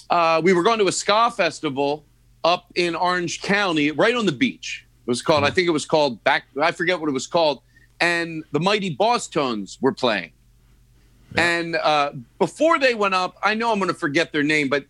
uh, 0.10 0.42
we 0.44 0.54
were 0.54 0.64
going 0.64 0.80
to 0.80 0.88
a 0.88 0.92
ska 0.92 1.32
festival 1.32 2.04
up 2.44 2.72
in 2.76 2.96
Orange 2.96 3.42
County, 3.42 3.92
right 3.92 4.16
on 4.16 4.26
the 4.26 4.32
beach. 4.32 4.86
It 5.06 5.10
was 5.10 5.22
called, 5.22 5.44
I 5.44 5.50
think 5.50 5.68
it 5.68 5.72
was 5.72 5.86
called 5.86 6.24
back. 6.24 6.46
I 6.62 6.72
forget 6.72 7.00
what 7.00 7.10
it 7.10 7.14
was 7.14 7.28
called. 7.28 7.62
And 8.00 8.44
the 8.52 8.60
Mighty 8.60 8.96
Bosstones 8.96 9.82
were 9.82 9.94
playing. 9.94 10.32
And 11.36 11.76
uh, 11.78 12.12
before 12.38 12.80
they 12.80 12.94
went 12.94 13.16
up, 13.16 13.38
I 13.42 13.56
know 13.56 13.72
I'm 13.72 13.80
going 13.80 13.90
to 13.90 13.98
forget 13.98 14.32
their 14.32 14.44
name, 14.44 14.70
but 14.70 14.86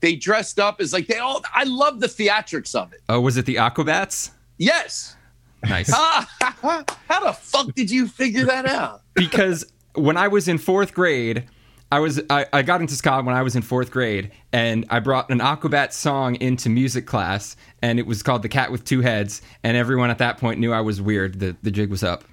they 0.00 0.14
dressed 0.16 0.58
up 0.58 0.80
as 0.80 0.92
like 0.92 1.06
they 1.06 1.18
all. 1.18 1.42
I 1.54 1.64
love 1.64 2.00
the 2.00 2.06
theatrics 2.06 2.74
of 2.74 2.92
it. 2.92 3.00
oh, 3.08 3.20
was 3.20 3.36
it 3.36 3.46
the 3.46 3.56
Aquabats? 3.56 4.30
Yes. 4.58 5.16
Nice. 5.62 5.90
How 5.92 7.20
the 7.24 7.32
fuck 7.32 7.74
did 7.74 7.90
you 7.90 8.06
figure 8.06 8.44
that 8.46 8.66
out? 8.66 9.02
because 9.14 9.64
when 9.94 10.16
I 10.16 10.28
was 10.28 10.46
in 10.48 10.58
fourth 10.58 10.92
grade, 10.94 11.48
I 11.90 12.00
was 12.00 12.20
I, 12.30 12.46
I 12.52 12.62
got 12.62 12.80
into 12.80 12.94
ska 12.94 13.22
when 13.22 13.34
I 13.34 13.42
was 13.42 13.56
in 13.56 13.62
fourth 13.62 13.90
grade, 13.90 14.32
and 14.52 14.84
I 14.90 14.98
brought 15.00 15.30
an 15.30 15.38
Aquabat 15.40 15.92
song 15.92 16.34
into 16.36 16.68
music 16.68 17.06
class, 17.06 17.56
and 17.80 17.98
it 17.98 18.06
was 18.06 18.22
called 18.22 18.42
"The 18.42 18.48
Cat 18.48 18.70
with 18.72 18.84
Two 18.84 19.00
Heads," 19.00 19.40
and 19.62 19.76
everyone 19.76 20.10
at 20.10 20.18
that 20.18 20.38
point 20.38 20.58
knew 20.60 20.72
I 20.72 20.80
was 20.80 21.00
weird. 21.00 21.38
The 21.40 21.56
the 21.62 21.70
jig 21.70 21.90
was 21.90 22.02
up. 22.02 22.24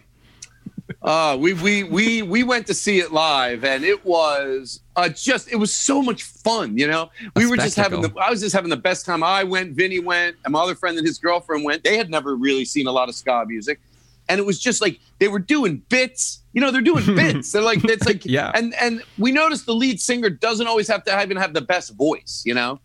Uh, 1.02 1.38
we 1.40 1.54
we 1.54 1.84
we 1.84 2.22
we 2.22 2.44
went 2.44 2.68
to 2.68 2.74
see 2.74 3.00
it 3.00 3.12
live, 3.12 3.64
and 3.64 3.84
it 3.84 4.06
was 4.06 4.82
uh, 4.96 5.10
just 5.10 5.52
it 5.52 5.56
was 5.56 5.74
so 5.74 6.02
much 6.02 6.24
fun. 6.24 6.78
You 6.78 6.88
know, 6.88 7.10
we 7.36 7.46
were 7.46 7.58
just 7.58 7.76
having 7.76 8.02
the. 8.02 8.14
I 8.20 8.30
was 8.30 8.42
just 8.42 8.54
having 8.54 8.70
the 8.70 8.78
best 8.78 9.06
time. 9.06 9.24
I 9.24 9.44
went, 9.44 9.76
Vinny 9.76 10.00
went, 10.00 10.36
and 10.44 10.52
my 10.52 10.62
other 10.62 10.76
friend 10.76 10.98
and 10.98 11.08
his 11.08 11.18
girlfriend 11.20 11.64
went. 11.64 11.84
They 11.84 11.98
had 11.98 12.10
never 12.10 12.36
really 12.36 12.66
seen 12.66 12.88
a 12.88 12.92
lot 12.92 13.10
of 13.10 13.16
ska 13.16 13.46
music, 13.48 13.80
and 14.28 14.40
it 14.40 14.46
was 14.46 14.60
just 14.60 14.82
like 14.82 15.00
they 15.20 15.30
were 15.30 15.40
doing 15.40 15.82
bits. 15.90 16.42
You 16.52 16.62
know, 16.62 16.70
they're 16.70 16.82
doing 16.82 17.06
bits. 17.16 17.52
They're 17.52 17.62
like 17.62 17.84
it's 17.86 18.06
like 18.06 18.26
Yeah. 18.26 18.52
And 18.54 18.74
and 18.76 19.04
we 19.18 19.32
noticed 19.32 19.66
the 19.66 19.76
lead 19.76 20.02
singer 20.02 20.30
doesn't 20.30 20.68
always 20.68 20.88
have 20.90 21.04
to 21.06 21.22
even 21.22 21.38
have 21.38 21.54
the 21.54 21.62
best 21.62 21.96
voice. 21.96 22.44
You 22.46 22.56
know, 22.56 22.80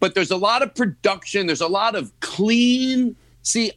but 0.00 0.14
there's 0.14 0.32
a 0.32 0.36
lot 0.36 0.62
of 0.62 0.74
production. 0.74 1.46
There's 1.46 1.60
a 1.60 1.68
lot 1.68 1.94
of 1.94 2.12
clean. 2.20 3.16
See, 3.42 3.72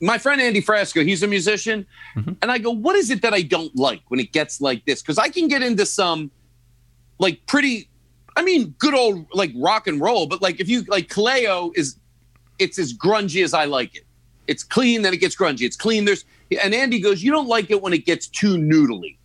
my 0.00 0.18
friend 0.18 0.40
Andy 0.40 0.62
Frasco, 0.62 1.04
he's 1.04 1.22
a 1.22 1.26
musician. 1.26 1.86
Mm-hmm. 2.16 2.32
And 2.42 2.50
I 2.50 2.58
go, 2.58 2.70
what 2.70 2.96
is 2.96 3.10
it 3.10 3.22
that 3.22 3.34
I 3.34 3.42
don't 3.42 3.74
like 3.76 4.02
when 4.08 4.20
it 4.20 4.32
gets 4.32 4.60
like 4.60 4.84
this? 4.84 5.02
Because 5.02 5.18
I 5.18 5.28
can 5.28 5.48
get 5.48 5.62
into 5.62 5.86
some 5.86 6.30
like 7.18 7.44
pretty, 7.46 7.88
I 8.36 8.42
mean, 8.42 8.74
good 8.78 8.94
old 8.94 9.26
like 9.32 9.52
rock 9.56 9.86
and 9.86 10.00
roll, 10.00 10.26
but 10.26 10.40
like 10.40 10.60
if 10.60 10.68
you 10.68 10.82
like 10.82 11.08
Kaleo 11.08 11.76
is, 11.76 11.96
it's 12.58 12.78
as 12.78 12.92
grungy 12.92 13.42
as 13.42 13.54
I 13.54 13.64
like 13.64 13.96
it. 13.96 14.04
It's 14.46 14.64
clean, 14.64 15.02
then 15.02 15.12
it 15.12 15.18
gets 15.18 15.36
grungy. 15.36 15.62
It's 15.62 15.76
clean. 15.76 16.04
There's, 16.04 16.24
and 16.62 16.74
Andy 16.74 17.00
goes, 17.00 17.22
you 17.22 17.30
don't 17.30 17.48
like 17.48 17.70
it 17.70 17.82
when 17.82 17.92
it 17.92 18.06
gets 18.06 18.26
too 18.26 18.56
noodly. 18.56 19.16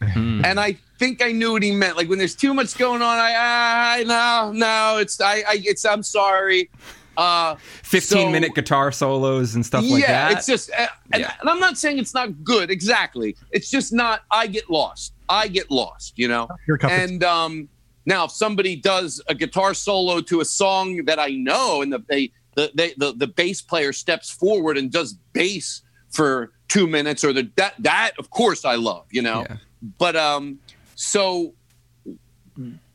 Mm-hmm. 0.00 0.44
And 0.44 0.58
I 0.58 0.78
think 0.98 1.22
I 1.22 1.30
knew 1.30 1.52
what 1.52 1.62
he 1.62 1.72
meant. 1.72 1.96
Like 1.96 2.08
when 2.08 2.18
there's 2.18 2.34
too 2.34 2.54
much 2.54 2.76
going 2.78 3.02
on, 3.02 3.18
I, 3.18 3.98
I 3.98 4.04
no, 4.04 4.52
no, 4.52 4.98
it's, 4.98 5.20
I, 5.20 5.34
I, 5.36 5.60
it's, 5.62 5.84
I'm 5.84 6.02
sorry. 6.02 6.70
Uh, 7.16 7.56
Fifteen 7.82 8.26
so- 8.26 8.30
minute 8.30 8.54
guitar 8.54 8.90
solos 8.92 9.54
and 9.54 9.64
stuff 9.64 9.84
yeah, 9.84 9.94
like 9.94 10.06
that. 10.06 10.32
it's 10.32 10.46
just, 10.46 10.70
uh, 10.70 10.86
and, 11.12 11.20
Yeah. 11.20 11.34
and 11.40 11.50
I'm 11.50 11.60
not 11.60 11.76
saying 11.76 11.98
it's 11.98 12.14
not 12.14 12.42
good. 12.42 12.70
Exactly. 12.70 13.36
It's 13.50 13.70
just 13.70 13.92
not. 13.92 14.22
I 14.30 14.46
get 14.46 14.70
lost. 14.70 15.12
I 15.28 15.48
get 15.48 15.70
lost. 15.70 16.18
You 16.18 16.28
know. 16.28 16.48
Your 16.66 16.78
cup 16.78 16.90
of 16.90 16.98
And 16.98 17.22
um, 17.24 17.68
now, 18.06 18.24
if 18.24 18.30
somebody 18.32 18.76
does 18.76 19.20
a 19.28 19.34
guitar 19.34 19.74
solo 19.74 20.20
to 20.22 20.40
a 20.40 20.44
song 20.44 21.04
that 21.04 21.18
I 21.18 21.28
know, 21.30 21.82
and 21.82 21.92
the 21.92 22.02
they, 22.08 22.32
the, 22.54 22.70
they, 22.74 22.94
the 22.96 23.12
the 23.12 23.26
bass 23.26 23.60
player 23.60 23.92
steps 23.92 24.30
forward 24.30 24.78
and 24.78 24.90
does 24.90 25.14
bass 25.32 25.82
for 26.10 26.52
two 26.68 26.86
minutes, 26.86 27.24
or 27.24 27.32
the 27.32 27.50
that 27.56 27.74
that 27.80 28.12
of 28.18 28.30
course 28.30 28.64
I 28.64 28.76
love. 28.76 29.06
You 29.10 29.22
know. 29.22 29.46
Yeah. 29.48 29.56
But 29.98 30.16
um, 30.16 30.60
so 30.94 31.54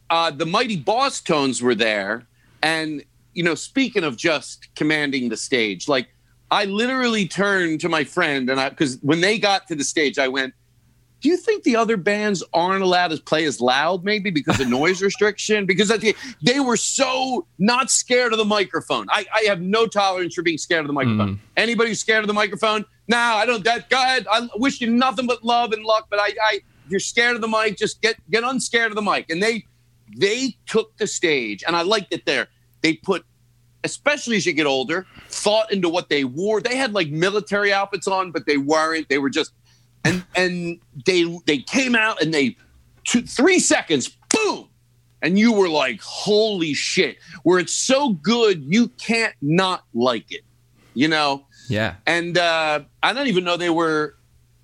uh, 0.10 0.32
the 0.32 0.46
Mighty 0.46 0.82
Bosstones 0.82 1.62
were 1.62 1.76
there, 1.76 2.26
and 2.62 3.04
you 3.38 3.44
know, 3.44 3.54
speaking 3.54 4.04
of 4.04 4.18
just 4.18 4.68
commanding 4.76 5.30
the 5.30 5.38
stage, 5.38 5.88
like 5.88 6.08
I 6.50 6.66
literally 6.66 7.28
turned 7.28 7.80
to 7.82 7.90
my 7.90 8.04
friend 8.04 8.50
and 8.50 8.60
I 8.60 8.70
because 8.70 8.98
when 9.04 9.22
they 9.22 9.38
got 9.38 9.68
to 9.68 9.76
the 9.76 9.84
stage, 9.84 10.18
I 10.18 10.28
went, 10.28 10.56
"Do 11.22 11.30
you 11.30 11.38
think 11.38 11.62
the 11.62 11.76
other 11.76 11.98
bands 11.98 12.44
aren't 12.52 12.82
allowed 12.82 13.10
to 13.10 13.22
play 13.22 13.46
as 13.46 13.62
loud, 13.62 14.04
maybe 14.04 14.32
because 14.32 14.60
of 14.60 14.68
noise 14.70 15.04
restriction? 15.04 15.68
Because 15.68 15.92
I 15.92 16.16
they 16.42 16.60
were 16.60 16.78
so 16.78 17.46
not 17.60 17.92
scared 17.92 18.32
of 18.32 18.40
the 18.40 18.46
microphone. 18.46 19.06
I, 19.12 19.28
I 19.32 19.44
have 19.44 19.62
no 19.62 19.86
tolerance 19.86 20.34
for 20.34 20.42
being 20.42 20.58
scared 20.58 20.82
of 20.82 20.88
the 20.88 20.94
hmm. 20.94 21.18
microphone. 21.18 21.40
Anybody 21.56 21.92
who's 21.92 22.00
scared 22.00 22.24
of 22.24 22.28
the 22.28 22.34
microphone, 22.34 22.86
no, 23.08 23.18
I 23.18 23.46
don't. 23.46 23.64
That 23.66 23.88
go 23.92 23.98
ahead. 23.98 24.26
I 24.32 24.50
wish 24.56 24.82
you 24.82 24.90
nothing 24.90 25.28
but 25.28 25.44
love 25.44 25.74
and 25.74 25.86
luck, 25.86 26.08
but 26.10 26.18
I, 26.20 26.30
I 26.44 26.54
if 26.86 26.90
you're 26.90 27.00
scared 27.00 27.36
of 27.36 27.42
the 27.42 27.48
mic, 27.48 27.78
just 27.78 28.02
get 28.02 28.16
get 28.32 28.44
unscared 28.44 28.92
of 28.92 28.96
the 28.96 29.04
mic. 29.04 29.30
And 29.30 29.44
they 29.44 29.68
they 30.18 30.58
took 30.66 30.98
the 30.98 31.06
stage, 31.06 31.64
and 31.68 31.76
I 31.76 31.84
liked 31.84 32.12
it 32.12 32.26
there. 32.26 32.48
They 32.82 32.94
put, 32.94 33.26
especially 33.84 34.38
as 34.38 34.46
you 34.46 34.54
get 34.54 34.66
older, 34.66 35.06
thought 35.30 35.72
into 35.72 35.90
what 35.90 36.10
they 36.10 36.24
wore. 36.24 36.62
They 36.62 36.76
had 36.76 36.94
like 36.94 37.10
military 37.10 37.74
outfits 37.74 38.08
on, 38.08 38.32
but 38.32 38.46
they 38.46 38.58
weren't. 38.58 39.10
They 39.10 39.18
were 39.18 39.30
just, 39.30 39.52
and 40.04 40.24
and 40.36 40.80
they 41.06 41.24
they 41.46 41.60
came 41.60 41.96
out 41.96 42.22
and 42.22 42.34
they 42.34 42.58
two, 43.04 43.22
three 43.22 43.60
seconds, 43.60 44.16
boom, 44.30 44.70
and 45.22 45.40
you 45.40 45.54
were 45.54 45.70
like, 45.70 46.02
holy 46.02 46.74
shit! 46.74 47.18
Where 47.44 47.60
it's 47.60 47.74
so 47.74 48.12
good, 48.12 48.64
you 48.64 48.90
can't 48.90 49.36
not 49.42 49.84
like 49.94 50.32
it, 50.32 50.42
you 50.94 51.08
know 51.08 51.48
yeah. 51.70 51.96
and 52.06 52.38
uh, 52.38 52.82
I 53.04 53.14
don't 53.14 53.28
even 53.28 53.44
know 53.44 53.58
they 53.58 53.70
were. 53.70 54.16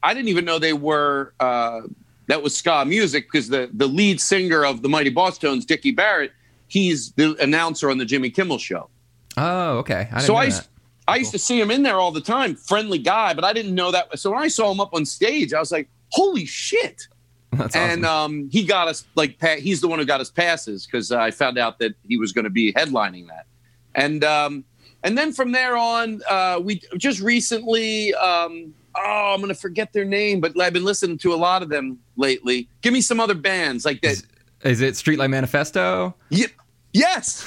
I 0.01 0.13
didn't 0.13 0.29
even 0.29 0.45
know 0.45 0.59
they 0.59 0.73
were. 0.73 1.33
Uh, 1.39 1.81
that 2.27 2.41
was 2.41 2.55
ska 2.55 2.85
music 2.85 3.27
because 3.31 3.49
the 3.49 3.69
the 3.73 3.87
lead 3.87 4.21
singer 4.21 4.65
of 4.65 4.81
the 4.81 4.89
Mighty 4.89 5.13
Bosstones, 5.13 5.65
Dickie 5.65 5.91
Barrett, 5.91 6.31
he's 6.73 7.11
the 7.11 7.35
announcer 7.39 7.91
on 7.91 7.99
the 7.99 8.05
Jimmy 8.05 8.31
Kimmel 8.31 8.57
Show. 8.57 8.89
Oh, 9.37 9.77
okay. 9.77 10.07
I 10.11 10.15
didn't 10.15 10.21
so 10.21 10.33
know 10.33 10.39
I, 10.39 10.45
that. 10.45 10.51
used, 10.55 10.67
I 11.07 11.15
used 11.17 11.31
to 11.31 11.39
see 11.39 11.61
him 11.61 11.69
in 11.69 11.83
there 11.83 11.97
all 11.97 12.11
the 12.11 12.21
time, 12.21 12.55
friendly 12.55 12.97
guy, 12.97 13.35
but 13.35 13.43
I 13.43 13.53
didn't 13.53 13.75
know 13.75 13.91
that. 13.91 14.17
So 14.17 14.31
when 14.31 14.41
I 14.41 14.47
saw 14.47 14.71
him 14.71 14.79
up 14.79 14.93
on 14.93 15.05
stage, 15.05 15.53
I 15.53 15.59
was 15.59 15.71
like, 15.71 15.87
"Holy 16.09 16.45
shit!" 16.45 17.07
That's 17.51 17.75
and 17.75 18.05
awesome. 18.05 18.43
um, 18.43 18.49
he 18.51 18.65
got 18.65 18.87
us 18.87 19.05
like 19.13 19.37
pa- 19.37 19.57
he's 19.57 19.81
the 19.81 19.87
one 19.87 19.99
who 19.99 20.05
got 20.05 20.19
us 20.19 20.31
passes 20.31 20.87
because 20.87 21.11
I 21.11 21.29
found 21.29 21.59
out 21.59 21.77
that 21.79 21.93
he 22.07 22.17
was 22.17 22.31
going 22.31 22.45
to 22.45 22.49
be 22.49 22.73
headlining 22.73 23.27
that, 23.27 23.45
and 23.93 24.23
um, 24.23 24.65
and 25.03 25.15
then 25.15 25.31
from 25.31 25.51
there 25.51 25.77
on, 25.77 26.21
uh, 26.29 26.59
we 26.61 26.81
just 26.97 27.21
recently. 27.21 28.13
Um, 28.15 28.73
oh, 28.95 29.31
I'm 29.33 29.41
going 29.41 29.53
to 29.53 29.59
forget 29.59 29.91
their 29.93 30.05
name, 30.05 30.39
but 30.39 30.59
I've 30.59 30.73
been 30.73 30.85
listening 30.85 31.17
to 31.19 31.33
a 31.33 31.35
lot 31.35 31.63
of 31.63 31.69
them 31.69 31.99
lately. 32.15 32.67
Give 32.81 32.93
me 32.93 33.01
some 33.01 33.19
other 33.19 33.33
bands 33.33 33.85
like 33.85 34.01
that. 34.01 34.11
Is, 34.11 34.27
is 34.63 34.81
it 34.81 34.93
Streetlight 34.93 35.31
Manifesto? 35.31 36.13
Ye- 36.29 36.45
yes. 36.93 37.45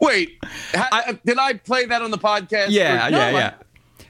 Wait, 0.00 0.38
ha- 0.74 1.12
did 1.24 1.38
I 1.38 1.54
play 1.54 1.86
that 1.86 2.02
on 2.02 2.10
the 2.10 2.18
podcast? 2.18 2.66
Yeah, 2.70 3.08
no, 3.08 3.18
yeah, 3.18 3.26
I- 3.26 3.30
yeah. 3.32 3.54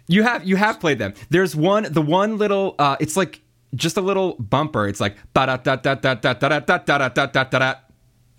You 0.09 0.23
have 0.23 0.45
you 0.47 0.57
have 0.57 0.79
played 0.79 0.99
them. 0.99 1.15
There's 1.31 1.57
one 1.57 1.93
the 1.93 2.03
one 2.03 2.39
little 2.39 2.77
uh 2.79 2.97
it's 3.01 3.17
like 3.17 3.41
just 3.75 3.97
a 3.97 4.01
little 4.01 4.35
bumper. 4.39 4.87
It's 4.87 5.01
like 5.01 5.17
ba 5.35 5.47
da 5.47 5.57
da 5.57 5.77
da 5.77 5.95
da 5.97 6.15
da 6.15 6.33
da 6.35 6.49
da 6.49 6.59
da 6.61 6.79
da 6.79 7.09
da 7.09 7.27
da 7.27 7.45
da 7.45 7.75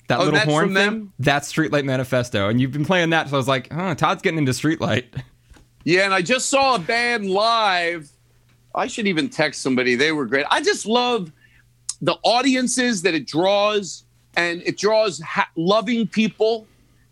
That 0.08 0.20
Oh, 0.20 0.24
little 0.24 0.32
that's 0.34 0.46
horn 0.50 0.66
from 0.68 0.74
thing. 0.76 0.86
them? 0.86 1.14
That's 1.20 1.52
Streetlight 1.52 1.84
Manifesto. 1.84 2.48
And 2.48 2.62
you've 2.62 2.72
been 2.72 2.86
playing 2.86 3.10
that, 3.10 3.28
so 3.28 3.36
I 3.36 3.38
was 3.38 3.48
like, 3.50 3.70
huh, 3.72 3.96
Todd's 3.96 4.22
getting 4.22 4.38
into 4.38 4.54
Streetlight. 4.54 5.22
Yeah, 5.84 6.06
and 6.06 6.14
I 6.14 6.22
just 6.22 6.50
saw 6.50 6.76
a 6.76 6.80
band 6.80 7.30
live. 7.30 8.10
I 8.74 8.88
should 8.88 9.08
even 9.08 9.30
text 9.30 9.62
somebody. 9.62 9.96
They 9.96 10.12
were 10.14 10.26
great. 10.26 10.46
I 10.50 10.62
just 10.62 10.86
love 10.86 11.32
the 12.02 12.14
audiences 12.24 13.02
that 13.02 13.14
it 13.14 13.28
draws, 13.28 14.06
and 14.38 14.62
it 14.66 14.78
draws 14.78 15.20
ha- 15.20 15.50
loving 15.58 16.08
people. 16.08 16.66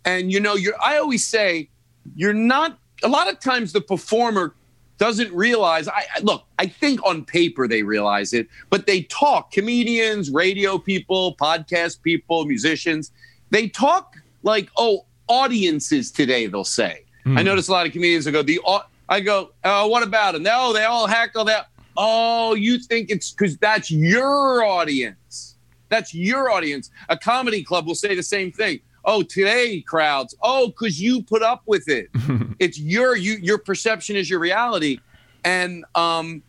And 0.06 0.32
you 0.32 0.40
know, 0.40 0.54
you're. 0.54 0.80
I 0.80 0.96
always 0.96 1.26
say, 1.26 1.68
you're 2.14 2.32
not. 2.32 2.78
A 3.02 3.08
lot 3.08 3.30
of 3.30 3.38
times, 3.40 3.72
the 3.72 3.82
performer 3.82 4.54
doesn't 4.96 5.30
realize. 5.34 5.88
I 5.88 6.04
look. 6.22 6.44
I 6.58 6.66
think 6.66 7.04
on 7.04 7.24
paper 7.24 7.68
they 7.68 7.82
realize 7.82 8.32
it, 8.32 8.48
but 8.70 8.86
they 8.86 9.02
talk. 9.02 9.50
Comedians, 9.50 10.30
radio 10.30 10.78
people, 10.78 11.36
podcast 11.36 12.00
people, 12.00 12.46
musicians. 12.46 13.10
They 13.50 13.68
talk 13.68 14.16
like, 14.42 14.70
oh, 14.76 15.04
audiences 15.28 16.10
today. 16.10 16.46
They'll 16.46 16.64
say. 16.64 17.02
I 17.26 17.28
hmm. 17.28 17.34
notice 17.44 17.66
a 17.66 17.72
lot 17.72 17.86
of 17.86 17.92
comedians 17.92 18.26
will 18.26 18.32
go, 18.32 18.42
the 18.42 18.60
I 19.08 19.20
go, 19.20 19.50
oh, 19.64 19.88
what 19.88 20.04
about 20.04 20.34
them? 20.34 20.44
No, 20.44 20.72
they 20.72 20.84
all 20.84 21.06
heckle 21.06 21.44
that. 21.46 21.68
Oh, 21.96 22.54
you 22.54 22.78
think 22.78 23.10
it's 23.10 23.32
because 23.32 23.56
that's 23.56 23.90
your 23.90 24.64
audience. 24.64 25.45
That's 25.88 26.14
your 26.14 26.50
audience. 26.50 26.90
A 27.08 27.16
comedy 27.16 27.62
club 27.62 27.86
will 27.86 27.94
say 27.94 28.14
the 28.14 28.22
same 28.22 28.52
thing. 28.52 28.80
Oh, 29.04 29.22
today 29.22 29.80
crowds. 29.82 30.34
Oh, 30.42 30.68
because 30.68 31.00
you 31.00 31.22
put 31.22 31.42
up 31.42 31.62
with 31.66 31.88
it. 31.88 32.08
it's 32.58 32.78
your 32.78 33.16
you 33.16 33.34
your 33.34 33.58
perception 33.58 34.16
is 34.16 34.28
your 34.28 34.40
reality. 34.40 34.98
And 35.44 35.84
um 35.94 36.42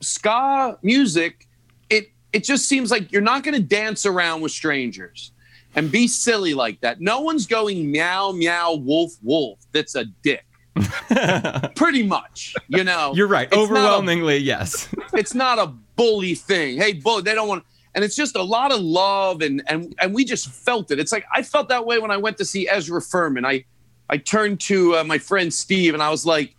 ska 0.00 0.78
music, 0.82 1.46
it 1.90 2.08
it 2.32 2.44
just 2.44 2.66
seems 2.68 2.90
like 2.90 3.12
you're 3.12 3.22
not 3.22 3.42
gonna 3.44 3.58
dance 3.60 4.06
around 4.06 4.40
with 4.40 4.52
strangers 4.52 5.32
and 5.76 5.90
be 5.90 6.06
silly 6.06 6.54
like 6.54 6.80
that. 6.80 7.00
No 7.00 7.20
one's 7.20 7.46
going 7.46 7.90
meow 7.90 8.32
meow 8.32 8.74
wolf 8.74 9.12
wolf. 9.22 9.58
That's 9.72 9.94
a 9.94 10.06
dick. 10.22 10.44
Pretty 11.76 12.02
much, 12.02 12.54
you 12.68 12.82
know. 12.84 13.12
You're 13.14 13.28
right. 13.28 13.46
It's 13.46 13.54
not 13.54 13.60
a- 13.60 13.64
Overwhelmingly, 13.64 14.38
yes. 14.38 14.88
it's 15.12 15.34
not 15.34 15.58
a 15.58 15.66
bully 15.66 16.34
thing. 16.34 16.78
Hey, 16.78 16.94
bull, 16.94 17.22
they 17.22 17.34
don't 17.34 17.46
want. 17.48 17.64
And 17.94 18.04
it's 18.04 18.16
just 18.16 18.36
a 18.36 18.42
lot 18.42 18.72
of 18.72 18.80
love, 18.80 19.40
and 19.42 19.62
and 19.68 19.94
and 20.00 20.14
we 20.14 20.24
just 20.24 20.48
felt 20.48 20.90
it. 20.90 20.98
It's 20.98 21.12
like 21.12 21.24
I 21.32 21.42
felt 21.42 21.68
that 21.68 21.86
way 21.86 21.98
when 21.98 22.10
I 22.10 22.16
went 22.16 22.38
to 22.38 22.44
see 22.44 22.68
Ezra 22.68 23.00
Furman. 23.00 23.44
I 23.44 23.64
I 24.10 24.18
turned 24.18 24.60
to 24.62 24.96
uh, 24.96 25.04
my 25.04 25.18
friend 25.18 25.52
Steve, 25.52 25.94
and 25.94 26.02
I 26.02 26.10
was 26.10 26.26
like, 26.26 26.54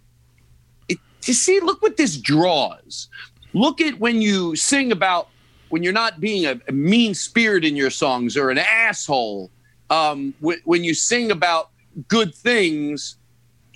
"You 0.87 1.33
see, 1.33 1.59
look 1.59 1.81
what 1.81 1.97
this 1.97 2.17
draws. 2.17 3.09
Look 3.53 3.81
at 3.81 3.99
when 3.99 4.21
you 4.21 4.55
sing 4.55 4.91
about 4.91 5.29
when 5.69 5.83
you're 5.83 5.93
not 5.93 6.19
being 6.19 6.45
a, 6.45 6.59
a 6.67 6.71
mean 6.71 7.13
spirit 7.13 7.65
in 7.65 7.75
your 7.75 7.89
songs 7.89 8.37
or 8.37 8.49
an 8.49 8.57
asshole. 8.57 9.51
Um, 9.89 10.33
when, 10.39 10.59
when 10.63 10.83
you 10.83 10.93
sing 10.93 11.31
about 11.31 11.71
good 12.07 12.33
things." 12.33 13.17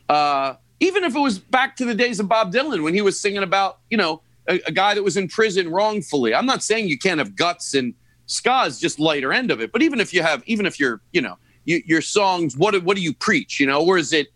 uh, 0.10 0.56
even 0.80 1.04
if 1.04 1.16
it 1.16 1.20
was 1.20 1.40
back 1.40 1.76
to 1.78 1.86
the 1.86 1.96
days 1.96 2.20
of 2.20 2.28
Bob 2.28 2.52
Dylan 2.52 2.84
when 2.84 2.94
he 2.94 3.02
was 3.02 3.20
singing 3.20 3.44
about, 3.44 3.80
you 3.90 3.98
know, 3.98 4.22
a, 4.50 4.60
a 4.68 4.72
guy 4.72 4.94
that 4.96 5.04
was 5.04 5.16
in 5.18 5.28
prison 5.28 5.70
wrongfully. 5.70 6.34
I'm 6.36 6.46
not 6.46 6.64
saying 6.64 6.90
you 6.90 6.98
can't 6.98 7.20
have 7.20 7.36
guts 7.36 7.74
and 7.74 7.94
ska 8.26 8.64
is 8.68 8.80
just 8.80 9.00
lighter 9.00 9.32
end 9.32 9.52
of 9.52 9.62
it, 9.62 9.72
but 9.72 9.82
even 9.82 10.00
if 10.00 10.14
you 10.14 10.22
have, 10.24 10.44
even 10.46 10.66
if 10.66 10.80
you're, 10.80 11.02
you 11.14 11.22
know, 11.22 11.38
you, 11.66 11.82
your 11.86 12.02
songs, 12.02 12.58
what 12.58 12.72
do- 12.72 12.82
what 12.82 12.96
do 12.98 13.02
you 13.04 13.14
preach? 13.14 13.60
You 13.60 13.68
know, 13.68 13.86
or 13.86 13.98
is 13.98 14.12
it 14.14 14.28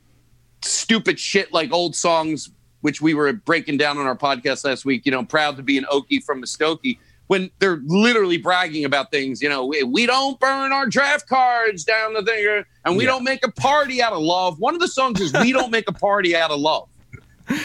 stupid 0.63 1.19
shit 1.19 1.52
like 1.54 1.71
old 1.71 1.95
songs, 1.95 2.49
which 2.82 3.02
we 3.02 3.13
were 3.13 3.32
breaking 3.34 3.78
down 3.78 3.97
on 3.97 4.06
our 4.06 4.15
podcast 4.17 4.63
last 4.65 4.86
week? 4.86 5.06
You 5.06 5.12
know, 5.12 5.23
proud 5.23 5.58
to 5.58 5.63
be 5.63 5.78
an 5.78 5.86
Okie 5.91 6.23
from 6.23 6.41
Muskogee. 6.41 6.97
When 7.28 7.49
they're 7.60 7.80
literally 7.86 8.38
bragging 8.38 8.84
about 8.86 9.10
things, 9.10 9.41
you 9.41 9.47
know, 9.49 9.65
we, 9.65 9.82
we 9.84 10.06
don't 10.06 10.38
burn 10.39 10.73
our 10.73 10.86
draft 10.88 11.28
cards 11.28 11.84
down 11.86 12.13
the 12.13 12.21
thing, 12.23 12.63
and 12.86 12.97
we 12.97 13.06
Yeah. 13.06 13.12
don't 13.12 13.23
make 13.23 13.45
a 13.47 13.52
party 13.52 14.02
out 14.02 14.12
of 14.13 14.19
love. 14.21 14.60
One 14.60 14.73
of 14.76 14.82
the 14.82 14.89
songs 14.89 15.21
is 15.21 15.32
"We 15.34 15.54
Don't 15.54 15.71
Make 15.71 15.88
a 15.89 15.93
Party 15.93 16.36
Out 16.36 16.52
of 16.52 16.60
Love." 16.60 16.89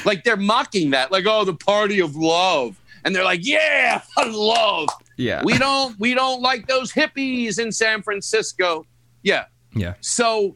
Like 0.05 0.25
they're 0.25 0.37
mocking 0.37 0.91
that, 0.91 1.13
like, 1.13 1.25
"Oh, 1.27 1.45
the 1.45 1.55
party 1.55 2.01
of 2.01 2.17
love," 2.17 2.81
and 3.05 3.15
they're 3.15 3.25
like, 3.25 3.41
"Yeah, 3.43 4.03
love." 4.17 4.89
Yeah. 5.17 5.43
We 5.45 5.59
don't, 5.59 5.99
we 5.99 6.15
don't 6.15 6.43
like 6.43 6.69
those 6.69 6.93
hippies 6.93 7.59
in 7.59 7.73
San 7.73 8.03
Francisco. 8.03 8.87
Yeah, 9.23 9.47
yeah. 9.75 9.95
so 10.01 10.55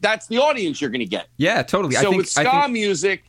that's 0.00 0.26
the 0.26 0.38
audience 0.38 0.80
you're 0.80 0.90
going 0.90 1.00
to 1.00 1.06
get. 1.06 1.28
Yeah, 1.38 1.62
totally. 1.62 1.94
So 1.94 2.00
I 2.00 2.04
think, 2.04 2.16
with 2.18 2.28
ska 2.28 2.50
think 2.50 2.72
music, 2.72 3.24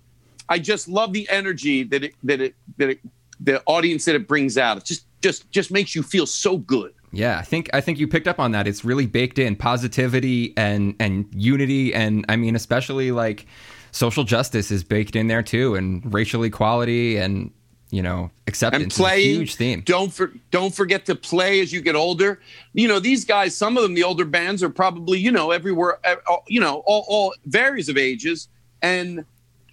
I 0.50 0.60
just 0.60 0.88
love 0.88 1.14
the 1.14 1.28
energy 1.30 1.84
that 1.84 2.04
it 2.04 2.14
that 2.24 2.42
it 2.42 2.56
that 2.78 2.90
it 2.90 3.00
the 3.40 3.64
audience 3.66 4.06
that 4.06 4.16
it 4.16 4.28
brings 4.28 4.58
out. 4.58 4.78
It 4.78 4.86
just 4.86 5.06
just 5.22 5.50
just 5.52 5.72
makes 5.72 5.96
you 5.96 6.04
feel 6.04 6.26
so 6.26 6.58
good. 6.58 6.94
Yeah, 7.12 7.40
I 7.40 7.44
think 7.44 7.70
I 7.74 7.80
think 7.80 7.98
you 7.98 8.08
picked 8.08 8.28
up 8.28 8.40
on 8.40 8.52
that. 8.52 8.68
It's 8.68 8.84
really 8.84 9.06
baked 9.06 9.40
in 9.40 9.56
positivity 9.56 10.54
and 10.58 10.96
and 11.00 11.26
unity 11.34 11.94
and 11.94 12.26
I 12.28 12.36
mean 12.36 12.56
especially 12.56 13.12
like 13.12 13.48
social 13.96 14.26
justice 14.26 14.72
is 14.72 14.84
baked 14.84 15.16
in 15.16 15.28
there 15.28 15.42
too 15.42 15.76
and 15.76 16.14
racial 16.14 16.44
equality 16.44 17.18
and 17.18 17.50
you 17.92 18.02
know 18.02 18.30
acceptance 18.48 19.00
And 19.00 19.08
is 19.08 19.14
a 19.14 19.22
huge 19.22 19.56
theme. 19.56 19.82
don't 19.86 20.12
for, 20.12 20.34
don't 20.52 20.76
forget 20.76 21.06
to 21.06 21.16
play 21.16 21.62
as 21.62 21.72
you 21.72 21.82
get 21.82 21.96
older. 21.96 22.42
You 22.74 22.88
know 22.88 23.00
these 23.00 23.24
guys. 23.24 23.56
Some 23.56 23.78
of 23.78 23.84
them, 23.84 23.94
the 23.94 24.04
older 24.04 24.26
bands, 24.26 24.62
are 24.64 24.70
probably 24.70 25.20
you 25.20 25.32
know 25.32 25.52
everywhere. 25.52 26.00
You 26.48 26.60
know 26.60 26.84
all, 26.86 27.06
all 27.08 27.34
varies 27.46 27.88
of 27.88 27.98
ages, 27.98 28.50
and 28.82 29.24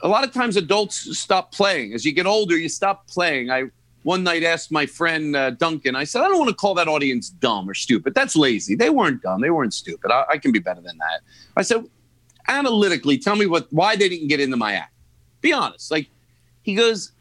a 0.02 0.08
lot 0.08 0.24
of 0.24 0.32
times 0.32 0.56
adults 0.56 1.18
stop 1.18 1.52
playing. 1.52 1.94
As 1.94 2.04
you 2.04 2.12
get 2.12 2.26
older, 2.26 2.56
you 2.56 2.68
stop 2.68 3.08
playing. 3.08 3.50
I 3.50 3.64
one 4.04 4.22
night 4.22 4.44
asked 4.44 4.70
my 4.70 4.87
friend 4.87 5.35
uh, 5.35 5.50
Duncan. 5.50 5.96
I 5.96 6.04
said, 6.04 6.22
I 6.22 6.28
don't 6.28 6.38
want 6.38 6.50
to 6.50 6.56
call 6.56 6.74
that 6.74 6.88
audience 6.88 7.30
dumb 7.30 7.68
or 7.68 7.74
stupid. 7.74 8.14
That's 8.14 8.37
lazy. 8.37 8.74
They 8.74 8.90
weren't 8.90 9.22
dumb. 9.22 9.40
They 9.40 9.50
weren't 9.50 9.74
stupid. 9.74 10.11
I, 10.11 10.24
I 10.30 10.38
can 10.38 10.52
be 10.52 10.58
better 10.58 10.80
than 10.80 10.98
that. 10.98 11.20
I 11.56 11.62
said, 11.62 11.85
analytically, 12.48 13.18
tell 13.18 13.37
me 13.37 13.46
what 13.46 13.66
why 13.72 13.96
they 13.96 14.09
didn't 14.09 14.28
get 14.28 14.40
into 14.40 14.57
my 14.57 14.74
act. 14.74 14.92
Be 15.40 15.52
honest. 15.52 15.90
Like 15.90 16.09
he 16.62 16.74
goes, 16.74 17.12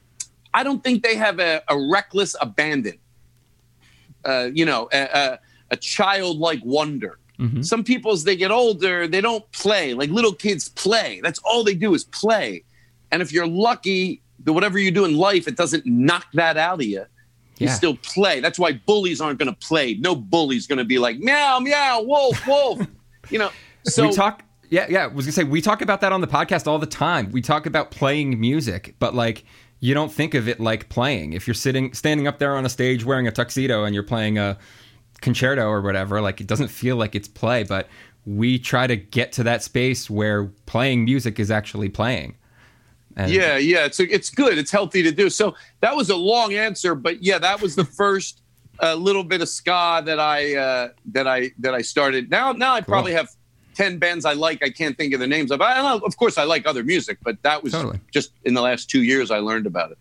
I 0.53 0.63
don't 0.63 0.83
think 0.83 1.03
they 1.03 1.15
have 1.15 1.39
a, 1.39 1.61
a 1.67 1.77
reckless 1.89 2.35
abandon. 2.41 2.97
Uh, 4.23 4.49
you 4.53 4.65
know, 4.65 4.87
a, 4.93 5.01
a, 5.03 5.39
a 5.71 5.77
childlike 5.77 6.59
wonder. 6.63 7.17
Mhm. 7.39 7.65
Some 7.65 7.83
people, 7.83 8.11
as 8.11 8.23
they 8.23 8.35
get 8.35 8.51
older, 8.51 9.07
they 9.07 9.19
don't 9.21 9.49
play. 9.51 9.95
Like 9.95 10.11
little 10.11 10.33
kids 10.33 10.69
play. 10.69 11.19
That's 11.23 11.39
all 11.43 11.63
they 11.63 11.73
do 11.73 11.95
is 11.95 12.03
play. 12.03 12.63
And 13.11 13.21
if 13.21 13.33
you're 13.33 13.47
lucky, 13.47 14.21
that 14.43 14.53
whatever 14.53 14.77
you 14.77 14.91
do 14.91 15.05
in 15.05 15.17
life, 15.17 15.47
it 15.47 15.55
doesn't 15.57 15.85
knock 15.85 16.25
that 16.33 16.55
out 16.57 16.75
of 16.81 16.85
you. 16.85 17.05
You 17.57 17.67
Yeah. 17.67 17.73
still 17.73 17.95
play. 17.97 18.39
That's 18.41 18.59
why 18.59 18.73
bullies 18.73 19.21
aren't 19.21 19.39
going 19.39 19.51
to 19.51 19.67
play. 19.67 19.95
No 19.95 20.15
bully's 20.15 20.67
going 20.67 20.77
to 20.79 20.85
be 20.85 20.99
like 20.99 21.17
meow 21.19 21.59
meow 21.59 22.01
wolf 22.03 22.45
wolf. 22.45 22.79
you 23.31 23.39
know. 23.39 23.49
So 23.85 24.07
we 24.07 24.13
talk 24.13 24.43
yeah 24.71 24.87
yeah 24.89 25.03
i 25.03 25.07
was 25.07 25.25
gonna 25.25 25.31
say 25.31 25.43
we 25.43 25.61
talk 25.61 25.83
about 25.83 26.01
that 26.01 26.11
on 26.11 26.21
the 26.21 26.27
podcast 26.27 26.65
all 26.65 26.79
the 26.79 26.87
time 26.87 27.29
we 27.31 27.41
talk 27.41 27.67
about 27.67 27.91
playing 27.91 28.39
music 28.39 28.95
but 28.97 29.13
like 29.13 29.43
you 29.79 29.93
don't 29.93 30.11
think 30.11 30.33
of 30.33 30.47
it 30.47 30.59
like 30.59 30.89
playing 30.89 31.33
if 31.33 31.45
you're 31.45 31.53
sitting 31.53 31.93
standing 31.93 32.25
up 32.25 32.39
there 32.39 32.55
on 32.55 32.65
a 32.65 32.69
stage 32.69 33.05
wearing 33.05 33.27
a 33.27 33.31
tuxedo 33.31 33.83
and 33.83 33.93
you're 33.93 34.03
playing 34.03 34.39
a 34.39 34.57
concerto 35.21 35.67
or 35.67 35.81
whatever 35.81 36.19
like 36.19 36.41
it 36.41 36.47
doesn't 36.47 36.69
feel 36.69 36.95
like 36.95 37.13
it's 37.13 37.27
play 37.27 37.63
but 37.63 37.87
we 38.25 38.57
try 38.57 38.87
to 38.87 38.95
get 38.95 39.31
to 39.31 39.43
that 39.43 39.61
space 39.61 40.09
where 40.09 40.45
playing 40.65 41.05
music 41.05 41.39
is 41.39 41.51
actually 41.51 41.89
playing 41.89 42.35
and 43.17 43.31
Yeah, 43.31 43.57
yeah, 43.57 43.85
it's 43.85 43.99
it's 43.99 44.29
good. 44.29 44.57
It's 44.57 44.71
healthy 44.71 45.03
to 45.03 45.11
do. 45.11 45.29
So 45.29 45.55
that 45.81 45.95
was 45.95 46.09
a 46.09 46.15
long 46.15 46.53
answer, 46.53 46.95
but 46.95 47.21
yeah, 47.21 47.37
that 47.39 47.61
was 47.61 47.75
the 47.75 47.85
first 47.97 48.41
uh, 48.81 48.95
little 48.95 49.23
bit 49.23 49.41
of 49.41 49.49
ska 49.49 50.01
that 50.05 50.19
I 50.19 50.55
uh, 50.55 50.89
that 51.11 51.27
I 51.27 51.51
that 51.59 51.73
I 51.73 51.81
started. 51.81 52.29
Now 52.29 52.51
now 52.51 52.73
I 52.73 52.81
probably 52.81 53.13
have 53.13 53.29
ten 53.75 53.97
bands 53.97 54.25
I 54.25 54.33
like. 54.33 54.63
I 54.63 54.69
can't 54.69 54.97
think 54.97 55.13
of 55.13 55.19
the 55.19 55.27
names 55.27 55.51
of. 55.51 55.61
I 55.61 55.79
of 55.79 56.17
course, 56.17 56.37
I 56.37 56.43
like 56.43 56.65
other 56.65 56.83
music, 56.83 57.17
but 57.23 57.41
that 57.43 57.63
was 57.63 57.73
Totally. 57.73 57.99
just 58.11 58.31
in 58.43 58.53
the 58.53 58.61
last 58.61 58.89
two 58.89 59.03
years 59.03 59.31
I 59.31 59.39
learned 59.39 59.65
about 59.65 59.91
it. 59.91 59.97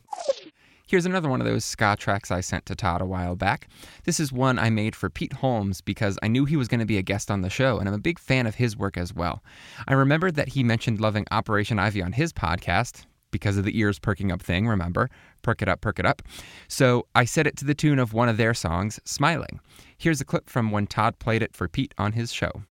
Here's 0.86 1.06
another 1.06 1.28
one 1.28 1.40
of 1.40 1.46
those 1.46 1.64
ska 1.64 1.94
tracks 1.96 2.32
I 2.32 2.40
sent 2.40 2.66
to 2.66 2.74
Todd 2.74 3.00
a 3.00 3.06
while 3.06 3.36
back. 3.36 3.68
This 4.04 4.18
is 4.18 4.32
one 4.32 4.58
I 4.58 4.70
made 4.70 4.96
for 4.96 5.08
Pete 5.08 5.34
Holmes 5.34 5.80
because 5.80 6.18
I 6.20 6.26
knew 6.26 6.46
he 6.46 6.56
was 6.56 6.66
going 6.66 6.80
to 6.80 6.86
be 6.86 6.98
a 6.98 7.02
guest 7.02 7.30
on 7.30 7.42
the 7.42 7.48
show, 7.50 7.78
and 7.78 7.88
I'm 7.88 7.94
a 7.94 7.98
big 7.98 8.18
fan 8.18 8.44
of 8.48 8.56
his 8.56 8.76
work 8.76 8.98
as 8.98 9.14
well. 9.14 9.40
I 9.86 9.92
remembered 9.92 10.34
that 10.34 10.48
he 10.48 10.64
mentioned 10.64 11.00
loving 11.00 11.26
Operation 11.30 11.78
Ivy 11.78 12.02
on 12.02 12.10
his 12.10 12.32
podcast 12.32 13.04
because 13.30 13.56
of 13.56 13.64
the 13.64 13.78
ears 13.78 14.00
perking 14.00 14.32
up 14.32 14.42
thing, 14.42 14.66
remember? 14.66 15.08
Perk 15.42 15.62
It 15.62 15.68
Up, 15.68 15.80
Perk 15.80 16.00
It 16.00 16.06
Up. 16.06 16.22
So 16.66 17.06
I 17.14 17.24
set 17.24 17.46
it 17.46 17.56
to 17.58 17.64
the 17.64 17.74
tune 17.76 18.00
of 18.00 18.12
one 18.12 18.28
of 18.28 18.36
their 18.36 18.52
songs, 18.52 18.98
Smiling. 19.04 19.60
Here's 19.96 20.20
a 20.20 20.24
clip 20.24 20.50
from 20.50 20.72
when 20.72 20.88
Todd 20.88 21.20
played 21.20 21.40
it 21.40 21.54
for 21.54 21.68
Pete 21.68 21.94
on 21.98 22.14
his 22.14 22.32
show. 22.32 22.64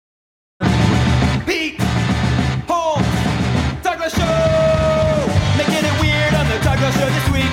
Todd 4.08 4.24
Glass 4.24 5.28
Show, 5.28 5.28
making 5.60 5.84
it 5.84 5.96
weird 6.00 6.32
on 6.32 6.48
the 6.48 6.56
Todd 6.64 6.80
Glass 6.80 6.96
Show 6.96 7.10
this 7.12 7.28
week. 7.28 7.52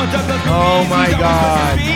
On 0.00 0.08
Douglas 0.08 0.40
Oh 0.48 0.80
Movies, 0.80 0.88
my 0.88 1.08
God. 1.12 1.76
to. 1.76 1.92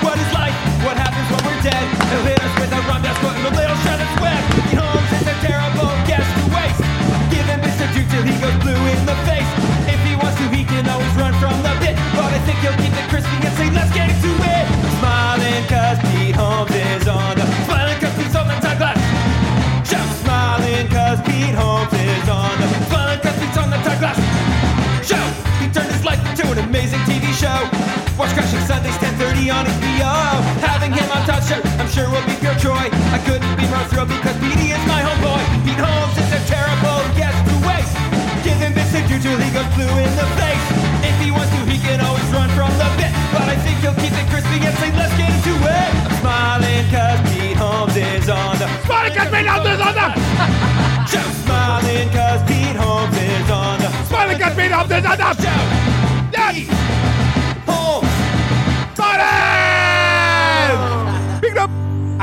What 0.00 0.16
is 0.16 0.30
life? 0.32 0.56
What 0.80 0.96
happens 0.96 1.28
when 1.28 1.42
we're 1.44 1.60
dead? 1.60 1.84
Hit 2.24 2.40
us 2.40 2.54
with 2.56 2.72
a 2.72 2.80
rum 2.88 3.02
that's 3.04 3.18
put 3.20 3.36
in 3.36 3.44
a 3.44 3.52
little 3.52 3.76
shredded 3.84 4.08
sweat. 4.16 4.40
Pete 4.56 4.72
Holmes 4.80 5.10
is 5.20 5.26
a 5.28 5.36
terrible 5.44 5.90
guest 6.08 6.24
to 6.32 6.42
waste. 6.48 6.80
Give 7.28 7.44
him 7.44 7.60
Mr. 7.60 7.84
Duke 7.92 8.08
till 8.08 8.24
he 8.24 8.32
goes 8.40 8.56
blue 8.64 8.80
in 8.88 9.00
the 9.04 9.16
face. 9.28 9.50
If 9.84 10.00
he 10.08 10.16
wants 10.16 10.40
to, 10.40 10.48
he 10.48 10.64
can 10.64 10.88
always 10.88 11.12
run 11.20 11.36
from 11.36 11.60
the 11.60 11.76
bit. 11.84 11.92
But 12.16 12.32
I 12.32 12.40
think 12.48 12.56
he'll 12.64 12.78
keep 12.80 12.94
it 12.96 13.04
crispy 13.12 13.36
and 13.44 13.52
say, 13.60 13.68
let's 13.68 13.92
get 13.92 14.08
into 14.16 14.32
it. 14.32 14.64
Smiling 14.96 15.60
cause 15.68 16.00
Pete 16.08 16.32
Holmes 16.40 16.72
is 16.72 17.04
on 17.04 17.36
the 17.36 17.44
show. 27.46 27.62
Watch 28.18 28.32
Crashing 28.34 28.64
Sundays 28.66 28.96
1030 28.98 29.54
on 29.54 29.64
HBO 29.68 30.16
Having 30.64 30.92
him 30.98 31.08
on 31.14 31.22
Todd's 31.28 31.46
show 31.46 31.60
I'm 31.78 31.86
sure 31.86 32.08
will 32.10 32.24
be 32.26 32.34
pure 32.42 32.56
joy. 32.58 32.90
I 33.14 33.18
couldn't 33.22 33.54
be 33.54 33.66
more 33.70 33.84
thrilled 33.92 34.10
because 34.10 34.34
Petey 34.42 34.74
is 34.74 34.82
my 34.90 35.00
homeboy. 35.06 35.42
Pete 35.62 35.78
Holmes 35.78 36.16
is 36.18 36.30
a 36.32 36.42
terrible 36.50 37.04
guest 37.14 37.38
to 37.46 37.54
waste. 37.68 37.94
Give 38.42 38.58
him 38.58 38.72
bits 38.74 38.90
to 38.96 39.00
do 39.06 39.16
till 39.22 39.38
he 39.38 39.50
goes 39.54 39.68
blue 39.78 39.94
in 40.00 40.12
the 40.18 40.26
face. 40.40 40.66
If 41.06 41.16
he 41.22 41.28
wants 41.30 41.52
to 41.54 41.60
he 41.70 41.78
can 41.78 42.00
always 42.02 42.26
run 42.34 42.50
from 42.58 42.72
the 42.80 42.88
bit 42.98 43.12
But 43.30 43.46
I 43.46 43.56
think 43.62 43.78
he'll 43.84 43.98
keep 44.02 44.16
it 44.16 44.26
crispy 44.32 44.58
and 44.66 44.74
say 44.80 44.90
let's 44.96 45.14
get 45.14 45.30
into 45.30 45.54
it. 45.54 45.90
I'm 46.02 46.14
smiling 46.18 46.84
cause 46.90 47.20
Pete 47.30 47.58
Holmes 47.60 47.94
is 47.94 48.26
on 48.26 48.58
the 48.58 48.66
Smiling 48.88 49.14
cause 49.14 49.30
Pete 49.30 49.46
Holmes 49.46 49.70
is 49.70 49.82
on 49.86 49.94
the 49.94 50.08
Shout 51.06 51.30
smiling 51.46 52.08
cause 52.10 52.42
Pete 52.48 52.78
Holmes 52.80 53.14
is 53.14 53.48
on 53.52 53.76
the 53.78 53.88
Smiling 54.10 54.38
cause 54.40 54.54
Pete 54.56 54.72
Holmes 54.74 54.90
is 54.90 55.04
on 55.04 55.18
the 55.20 55.30
Shout 55.36 55.85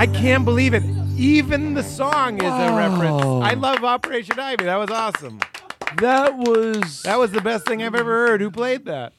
I 0.04 0.08
can't 0.08 0.44
believe 0.44 0.74
it. 0.74 0.84
Even 1.16 1.76
the 1.76 1.82
song 1.82 2.38
is 2.38 2.52
a 2.52 2.76
reference. 2.76 3.24
Oh. 3.24 3.39
I 3.39 3.54
love 3.54 3.86
Operation 3.86 4.38
Ivy. 4.38 4.66
That 4.66 4.76
was 4.76 4.89
awesome. 4.89 5.39
That 6.02 6.36
was 6.36 7.04
That 7.04 7.18
was 7.18 7.32
the 7.32 7.39
best 7.39 7.66
thing 7.66 7.82
I've 7.82 7.96
ever 7.96 8.12
heard. 8.28 8.42
Who 8.42 8.52
played 8.52 8.84
that? 8.84 9.13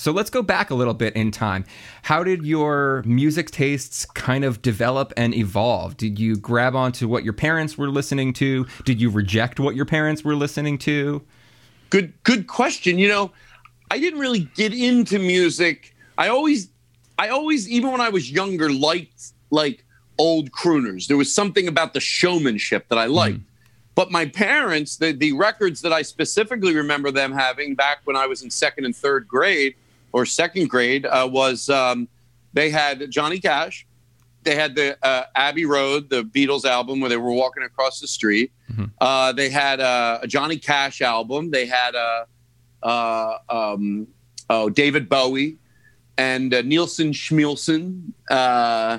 So 0.00 0.10
let's 0.10 0.28
go 0.28 0.42
back 0.42 0.70
a 0.70 0.74
little 0.74 0.92
bit 0.92 1.14
in 1.14 1.30
time. 1.30 1.64
How 2.02 2.24
did 2.24 2.44
your 2.44 3.04
music 3.06 3.52
tastes 3.52 4.06
kind 4.06 4.42
of 4.44 4.60
develop 4.60 5.12
and 5.16 5.36
evolve? 5.36 5.96
Did 5.96 6.18
you 6.18 6.34
grab 6.34 6.74
onto 6.74 7.06
what 7.06 7.22
your 7.22 7.32
parents 7.32 7.78
were 7.78 7.88
listening 7.88 8.32
to? 8.34 8.66
Did 8.84 9.00
you 9.00 9.10
reject 9.10 9.60
what 9.60 9.76
your 9.76 9.86
parents 9.86 10.24
were 10.24 10.34
listening 10.34 10.78
to? 10.78 11.24
good 11.90 12.12
good 12.22 12.46
question 12.48 12.98
you 12.98 13.08
know 13.08 13.32
i 13.90 13.98
didn't 13.98 14.20
really 14.20 14.50
get 14.56 14.74
into 14.74 15.18
music 15.18 15.94
i 16.18 16.28
always 16.28 16.68
i 17.18 17.28
always 17.28 17.66
even 17.66 17.90
when 17.90 18.00
i 18.02 18.10
was 18.10 18.30
younger 18.30 18.70
liked 18.70 19.32
like 19.50 19.86
old 20.18 20.50
crooners. 20.50 21.06
There 21.06 21.16
was 21.16 21.32
something 21.32 21.68
about 21.68 21.94
the 21.94 22.00
showmanship 22.00 22.88
that 22.88 22.98
i 22.98 23.06
liked. 23.06 23.40
But 23.94 24.10
my 24.10 24.26
parents 24.26 24.96
the, 24.96 25.12
the 25.12 25.32
records 25.32 25.80
that 25.82 25.92
i 25.92 26.02
specifically 26.02 26.74
remember 26.74 27.10
them 27.10 27.32
having 27.32 27.74
back 27.74 27.98
when 28.04 28.16
i 28.16 28.26
was 28.26 28.42
in 28.42 28.50
second 28.50 28.84
and 28.84 28.94
third 28.94 29.26
grade 29.26 29.74
or 30.12 30.24
second 30.24 30.68
grade 30.68 31.06
uh, 31.06 31.28
was 31.30 31.68
um, 31.68 32.08
they 32.52 32.70
had 32.70 33.10
johnny 33.10 33.38
cash. 33.40 33.86
They 34.44 34.54
had 34.54 34.74
the 34.76 34.96
uh, 35.04 35.24
Abbey 35.34 35.66
Road, 35.66 36.08
the 36.08 36.22
Beatles 36.22 36.64
album 36.64 37.00
where 37.00 37.10
they 37.10 37.16
were 37.16 37.32
walking 37.32 37.64
across 37.64 38.00
the 38.00 38.06
street. 38.08 38.52
Uh, 39.00 39.32
they 39.32 39.50
had 39.50 39.80
uh, 39.80 40.20
a 40.22 40.26
Johnny 40.26 40.56
Cash 40.58 41.02
album. 41.02 41.50
They 41.50 41.66
had 41.66 41.94
a 41.94 42.26
uh, 42.82 43.38
um, 43.48 44.06
oh 44.48 44.70
David 44.70 45.08
Bowie 45.08 45.58
and 46.16 46.52
uh, 46.54 46.62
Nilsson 46.62 47.12
Schmilsson 47.12 48.12
uh, 48.30 48.98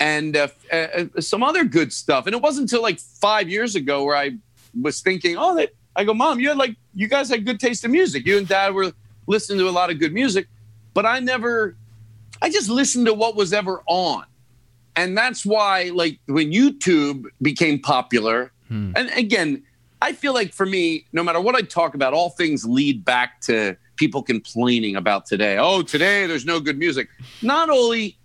and 0.00 0.36
uh, 0.36 0.48
uh, 0.72 1.04
some 1.20 1.42
other 1.42 1.64
good 1.64 1.92
stuff. 1.92 2.26
And 2.26 2.34
it 2.34 2.42
wasn't 2.42 2.70
until 2.70 2.82
like 2.82 3.00
five 3.00 3.48
years 3.48 3.74
ago 3.74 4.04
where 4.04 4.16
I 4.16 4.36
was 4.80 5.00
thinking, 5.00 5.36
oh, 5.38 5.54
that 5.56 5.70
I 5.94 6.04
go, 6.04 6.12
Mom, 6.14 6.38
you 6.38 6.48
had 6.48 6.58
like 6.58 6.76
you 6.94 7.08
guys 7.08 7.28
had 7.28 7.44
good 7.46 7.60
taste 7.60 7.84
in 7.84 7.92
music. 7.92 8.26
You 8.26 8.38
and 8.38 8.46
Dad 8.46 8.74
were 8.74 8.92
listening 9.26 9.58
to 9.60 9.68
a 9.68 9.70
lot 9.70 9.90
of 9.90 9.98
good 9.98 10.12
music, 10.12 10.46
but 10.94 11.06
I 11.06 11.20
never. 11.20 11.76
I 12.42 12.50
just 12.50 12.68
listened 12.68 13.06
to 13.06 13.14
what 13.14 13.34
was 13.34 13.54
ever 13.54 13.82
on 13.86 14.26
and 14.96 15.16
that's 15.16 15.46
why 15.46 15.90
like 15.94 16.18
when 16.26 16.50
youtube 16.50 17.24
became 17.40 17.78
popular 17.78 18.50
and 18.96 19.08
again 19.10 19.62
i 20.02 20.12
feel 20.12 20.34
like 20.34 20.52
for 20.52 20.66
me 20.66 21.04
no 21.12 21.22
matter 21.22 21.40
what 21.40 21.54
i 21.54 21.60
talk 21.60 21.94
about 21.94 22.12
all 22.12 22.30
things 22.30 22.64
lead 22.64 23.04
back 23.04 23.40
to 23.40 23.76
people 23.96 24.22
complaining 24.22 24.96
about 24.96 25.24
today 25.26 25.56
oh 25.58 25.82
today 25.82 26.26
there's 26.26 26.44
no 26.44 26.58
good 26.58 26.78
music 26.78 27.08
not 27.42 27.70
only 27.70 28.18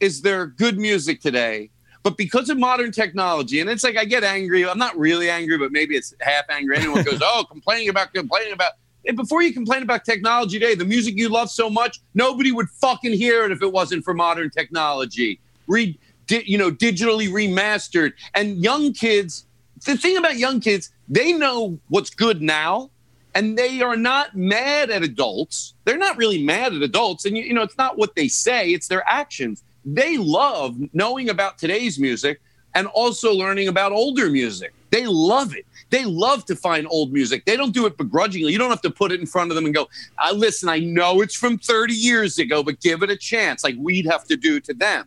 is 0.00 0.22
there 0.22 0.46
good 0.46 0.78
music 0.78 1.20
today 1.20 1.70
but 2.04 2.18
because 2.18 2.50
of 2.50 2.58
modern 2.58 2.92
technology 2.92 3.60
and 3.60 3.68
it's 3.68 3.82
like 3.82 3.96
i 3.96 4.04
get 4.04 4.22
angry. 4.22 4.68
I'm 4.68 4.78
not 4.78 4.96
really 4.96 5.28
angry 5.28 5.58
but 5.58 5.72
maybe 5.72 5.96
it's 5.96 6.14
half 6.20 6.44
angry. 6.50 6.76
Anyone 6.76 7.02
goes 7.02 7.20
oh 7.22 7.44
complaining 7.50 7.88
about 7.88 8.14
complaining 8.14 8.52
about 8.52 8.72
Hey, 9.04 9.12
before 9.12 9.42
you 9.42 9.52
complain 9.52 9.82
about 9.82 10.04
technology 10.04 10.58
today 10.58 10.74
the 10.74 10.84
music 10.84 11.14
you 11.16 11.28
love 11.28 11.50
so 11.50 11.68
much 11.68 12.00
nobody 12.14 12.52
would 12.52 12.70
fucking 12.70 13.12
hear 13.12 13.44
it 13.44 13.52
if 13.52 13.60
it 13.62 13.72
wasn't 13.72 14.04
for 14.04 14.14
modern 14.14 14.50
technology. 14.50 15.40
Read 15.66 15.98
di- 16.26 16.44
you 16.46 16.58
know 16.58 16.70
digitally 16.70 17.28
remastered. 17.28 18.12
And 18.34 18.62
young 18.62 18.92
kids 18.92 19.46
the 19.86 19.96
thing 19.96 20.16
about 20.16 20.36
young 20.36 20.60
kids 20.60 20.90
they 21.08 21.32
know 21.32 21.78
what's 21.88 22.10
good 22.10 22.40
now 22.40 22.90
and 23.34 23.58
they 23.58 23.80
are 23.80 23.96
not 23.96 24.36
mad 24.36 24.90
at 24.90 25.02
adults. 25.02 25.74
They're 25.84 25.98
not 25.98 26.16
really 26.16 26.42
mad 26.42 26.72
at 26.74 26.82
adults 26.82 27.24
and 27.24 27.36
you, 27.36 27.44
you 27.44 27.54
know 27.54 27.62
it's 27.62 27.78
not 27.78 27.96
what 27.96 28.14
they 28.14 28.28
say 28.28 28.68
it's 28.70 28.88
their 28.88 29.08
actions 29.08 29.62
they 29.84 30.16
love 30.16 30.76
knowing 30.92 31.28
about 31.30 31.58
today's 31.58 31.98
music 31.98 32.40
and 32.74 32.86
also 32.88 33.32
learning 33.32 33.68
about 33.68 33.92
older 33.92 34.28
music 34.30 34.72
they 34.90 35.06
love 35.06 35.54
it 35.54 35.66
they 35.90 36.04
love 36.04 36.44
to 36.44 36.56
find 36.56 36.86
old 36.90 37.12
music 37.12 37.44
they 37.44 37.56
don't 37.56 37.72
do 37.72 37.86
it 37.86 37.96
begrudgingly 37.96 38.52
you 38.52 38.58
don't 38.58 38.70
have 38.70 38.82
to 38.82 38.90
put 38.90 39.12
it 39.12 39.20
in 39.20 39.26
front 39.26 39.50
of 39.50 39.54
them 39.54 39.64
and 39.64 39.74
go 39.74 39.88
uh, 40.18 40.32
listen 40.32 40.68
i 40.68 40.78
know 40.78 41.20
it's 41.20 41.34
from 41.34 41.58
30 41.58 41.94
years 41.94 42.38
ago 42.38 42.62
but 42.62 42.80
give 42.80 43.02
it 43.02 43.10
a 43.10 43.16
chance 43.16 43.62
like 43.62 43.76
we'd 43.78 44.06
have 44.06 44.24
to 44.24 44.36
do 44.36 44.60
to 44.60 44.74
them 44.74 45.06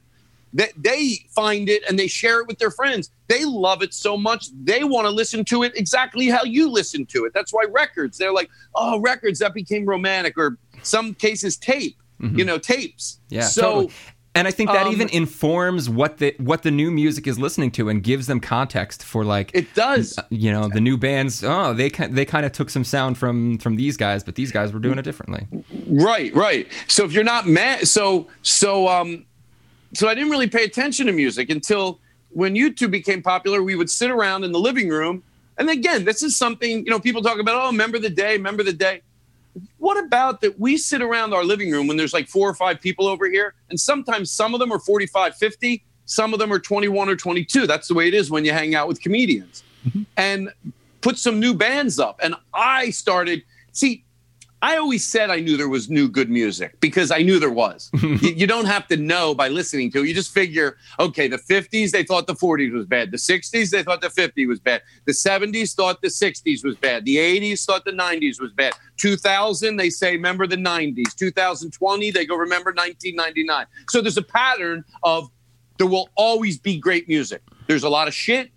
they, 0.53 0.71
they 0.77 1.25
find 1.29 1.69
it 1.69 1.83
and 1.87 1.97
they 1.99 2.07
share 2.07 2.41
it 2.41 2.47
with 2.47 2.57
their 2.57 2.71
friends. 2.71 3.11
They 3.27 3.45
love 3.45 3.83
it 3.83 3.93
so 3.93 4.17
much 4.17 4.47
they 4.63 4.83
want 4.83 5.05
to 5.05 5.11
listen 5.11 5.45
to 5.45 5.63
it 5.63 5.73
exactly 5.75 6.27
how 6.29 6.43
you 6.43 6.69
listen 6.69 7.05
to 7.07 7.25
it. 7.25 7.33
That's 7.33 7.53
why 7.53 7.65
records. 7.69 8.17
They're 8.17 8.33
like, 8.33 8.49
oh, 8.73 8.99
records 8.99 9.39
that 9.39 9.53
became 9.53 9.85
romantic, 9.85 10.37
or 10.37 10.57
some 10.81 11.13
cases 11.13 11.57
tape. 11.57 11.97
You 12.35 12.45
know, 12.45 12.57
tapes. 12.57 13.19
Yeah. 13.29 13.41
So 13.41 13.61
totally. 13.61 13.93
And 14.37 14.47
I 14.47 14.51
think 14.51 14.69
that 14.69 14.85
um, 14.85 14.93
even 14.93 15.09
informs 15.09 15.89
what 15.89 16.19
the 16.19 16.35
what 16.37 16.61
the 16.61 16.69
new 16.69 16.91
music 16.91 17.25
is 17.25 17.39
listening 17.39 17.71
to 17.71 17.89
and 17.89 18.03
gives 18.03 18.27
them 18.27 18.39
context 18.39 19.03
for 19.03 19.25
like 19.25 19.49
it 19.53 19.73
does. 19.73 20.17
you 20.29 20.51
know 20.51 20.67
the 20.67 20.79
new 20.79 20.95
bands. 20.95 21.43
Oh, 21.43 21.73
they 21.73 21.89
they 21.89 22.25
kind 22.25 22.45
of 22.45 22.51
took 22.51 22.69
some 22.69 22.83
sound 22.83 23.17
from 23.17 23.57
from 23.57 23.75
these 23.75 23.97
guys, 23.97 24.23
but 24.23 24.35
these 24.35 24.51
guys 24.51 24.71
were 24.71 24.79
doing 24.79 24.99
it 24.99 25.01
differently. 25.01 25.47
Right, 25.87 26.33
right. 26.35 26.67
So 26.87 27.03
if 27.03 27.13
you're 27.13 27.23
not 27.23 27.47
mad, 27.47 27.87
so 27.87 28.27
so 28.43 28.87
um, 28.87 29.25
so 29.93 30.07
I 30.07 30.13
didn't 30.13 30.29
really 30.29 30.49
pay 30.49 30.63
attention 30.63 31.07
to 31.07 31.11
music 31.11 31.49
until 31.49 31.99
when 32.29 32.53
YouTube 32.53 32.91
became 32.91 33.23
popular. 33.23 33.63
We 33.63 33.75
would 33.75 33.89
sit 33.89 34.11
around 34.11 34.43
in 34.43 34.51
the 34.51 34.59
living 34.59 34.89
room, 34.89 35.23
and 35.57 35.69
again, 35.69 36.05
this 36.05 36.21
is 36.21 36.37
something 36.37 36.85
you 36.85 36.91
know 36.91 36.99
people 36.99 37.23
talk 37.23 37.39
about. 37.39 37.55
Oh, 37.55 37.67
remember 37.67 37.97
the 37.97 38.11
day? 38.11 38.33
Remember 38.33 38.61
the 38.61 38.73
day? 38.73 39.01
What 39.77 40.03
about 40.03 40.41
that? 40.41 40.59
We 40.59 40.77
sit 40.77 41.01
around 41.01 41.33
our 41.33 41.43
living 41.43 41.71
room 41.71 41.87
when 41.87 41.97
there's 41.97 42.13
like 42.13 42.27
four 42.27 42.49
or 42.49 42.53
five 42.53 42.81
people 42.81 43.07
over 43.07 43.29
here, 43.29 43.53
and 43.69 43.79
sometimes 43.79 44.31
some 44.31 44.53
of 44.53 44.59
them 44.59 44.71
are 44.71 44.79
45, 44.79 45.35
50, 45.35 45.83
some 46.05 46.33
of 46.33 46.39
them 46.39 46.51
are 46.51 46.59
21 46.59 47.09
or 47.09 47.15
22. 47.15 47.67
That's 47.67 47.87
the 47.87 47.93
way 47.93 48.07
it 48.07 48.13
is 48.13 48.31
when 48.31 48.45
you 48.45 48.51
hang 48.51 48.75
out 48.75 48.87
with 48.87 49.01
comedians. 49.01 49.63
Mm-hmm. 49.87 50.03
And 50.15 50.53
put 51.01 51.17
some 51.17 51.39
new 51.39 51.53
bands 51.53 51.99
up. 51.99 52.19
And 52.23 52.35
I 52.53 52.89
started, 52.89 53.43
see, 53.71 54.03
I 54.61 54.77
always 54.77 55.05
said 55.05 55.29
I 55.29 55.39
knew 55.39 55.55
there 55.55 55.69
was 55.69 55.87
new 55.87 56.09
good 56.09 56.31
music 56.31 56.79
because 56.79 57.11
I 57.11 57.19
knew 57.19 57.39
there 57.39 57.51
was. 57.51 57.91
you, 58.01 58.17
you 58.17 58.47
don't 58.47 58.65
have 58.65 58.87
to 58.87 58.97
know 58.97 59.35
by 59.35 59.49
listening 59.49 59.91
to 59.91 59.99
it. 59.99 60.07
You 60.07 60.15
just 60.15 60.33
figure, 60.33 60.77
okay, 60.99 61.27
the 61.27 61.37
50s, 61.37 61.91
they 61.91 62.03
thought 62.03 62.25
the 62.25 62.33
40s 62.33 62.73
was 62.73 62.87
bad. 62.87 63.11
The 63.11 63.17
60s, 63.17 63.69
they 63.69 63.83
thought 63.83 64.01
the 64.01 64.07
50s 64.07 64.47
was 64.47 64.59
bad. 64.59 64.81
The 65.05 65.11
70s 65.11 65.75
thought 65.75 66.01
the 66.01 66.07
60s 66.07 66.65
was 66.65 66.75
bad. 66.75 67.05
The 67.05 67.17
80s 67.17 67.65
thought 67.65 67.85
the 67.85 67.91
90s 67.91 68.41
was 68.41 68.51
bad. 68.51 68.73
2000, 68.97 69.77
they 69.77 69.91
say, 69.91 70.13
remember 70.13 70.47
the 70.47 70.57
90s. 70.57 71.13
2020, 71.15 72.09
they 72.09 72.25
go, 72.25 72.35
remember 72.35 72.71
1999. 72.71 73.67
So 73.89 74.01
there's 74.01 74.17
a 74.17 74.23
pattern 74.23 74.83
of 75.03 75.29
there 75.77 75.87
will 75.87 76.09
always 76.15 76.57
be 76.57 76.77
great 76.77 77.07
music. 77.07 77.43
There's 77.67 77.83
a 77.83 77.89
lot 77.89 78.07
of 78.07 78.13
shit, 78.15 78.49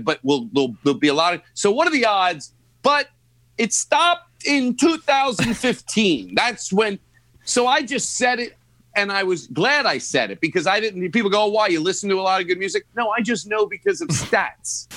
but 0.00 0.18
will 0.24 0.48
there'll, 0.52 0.76
there'll 0.82 0.98
be 0.98 1.08
a 1.08 1.14
lot 1.14 1.34
of. 1.34 1.42
So 1.54 1.70
what 1.70 1.86
are 1.86 1.92
the 1.92 2.06
odds? 2.06 2.52
But 2.82 3.08
it 3.56 3.72
stopped 3.72 4.33
in 4.44 4.76
2015. 4.76 6.34
That's 6.34 6.72
when 6.72 6.98
So 7.44 7.66
I 7.66 7.82
just 7.82 8.16
said 8.16 8.40
it, 8.40 8.56
and 8.96 9.12
I 9.12 9.22
was 9.22 9.46
glad 9.48 9.86
I 9.86 9.98
said 9.98 10.30
it 10.30 10.40
because 10.40 10.66
I 10.66 10.80
didn't. 10.80 11.10
People 11.12 11.30
go, 11.30 11.44
oh, 11.44 11.48
"Why 11.48 11.68
you 11.68 11.80
listen 11.80 12.08
to 12.10 12.20
a 12.20 12.22
lot 12.22 12.40
of 12.40 12.46
good 12.46 12.58
music?" 12.58 12.84
No, 12.96 13.10
I 13.10 13.20
just 13.20 13.46
know 13.46 13.66
because 13.66 14.00
of 14.00 14.08
stats, 14.08 14.88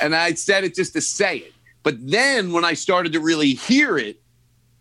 and 0.00 0.14
I 0.14 0.34
said 0.34 0.64
it 0.64 0.74
just 0.74 0.92
to 0.94 1.00
say 1.00 1.38
it. 1.38 1.52
But 1.82 1.96
then 2.00 2.52
when 2.52 2.64
I 2.64 2.74
started 2.74 3.12
to 3.12 3.20
really 3.20 3.52
hear 3.52 3.98
it, 3.98 4.20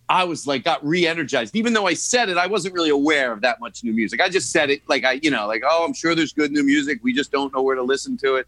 I 0.10 0.24
was 0.24 0.48
like 0.48 0.64
got 0.64 0.84
re-energized. 0.86 1.56
Even 1.56 1.74
though 1.74 1.86
I 1.86 1.94
said 1.94 2.30
it, 2.30 2.38
I 2.38 2.48
wasn't 2.48 2.74
really 2.74 2.90
aware 2.90 3.32
of 3.32 3.42
that 3.42 3.60
much 3.60 3.84
new 3.84 3.94
music. 3.94 4.22
I 4.22 4.30
just 4.30 4.52
said 4.52 4.70
it 4.70 4.82
like 4.88 5.04
I, 5.04 5.14
you 5.14 5.30
know, 5.30 5.48
like 5.48 5.64
oh, 5.68 5.86
I'm 5.86 5.94
sure 5.94 6.16
there's 6.16 6.34
good 6.34 6.52
new 6.52 6.64
music. 6.64 7.00
We 7.04 7.14
just 7.14 7.32
don't 7.32 7.54
know 7.54 7.62
where 7.62 7.76
to 7.76 7.84
listen 7.84 8.18
to 8.18 8.36
it. 8.36 8.48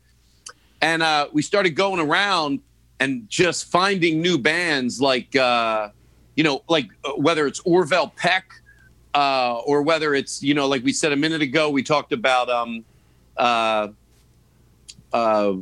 And 0.81 1.01
uh, 1.03 1.27
we 1.33 1.41
started 1.41 1.71
going 1.71 1.99
around 1.99 2.61
and 2.99 3.29
just 3.29 3.71
finding 3.71 4.21
new 4.21 4.37
bands 4.37 5.01
like 5.01 5.35
uh, 5.35 5.89
you 6.35 6.43
know, 6.43 6.63
like 6.69 6.87
uh, 7.03 7.11
whether 7.13 7.47
it's 7.47 7.59
Orville 7.61 8.07
Peck 8.15 8.45
uh, 9.13 9.59
or 9.65 9.81
whether 9.81 10.13
it's 10.15 10.41
you 10.43 10.53
know, 10.53 10.67
like 10.67 10.83
we 10.83 10.93
said 10.93 11.11
a 11.11 11.15
minute 11.15 11.41
ago, 11.41 11.69
we 11.69 11.83
talked 11.83 12.11
about 12.13 12.49
um, 12.49 12.83
uh, 13.37 13.87
uh, 15.13 15.53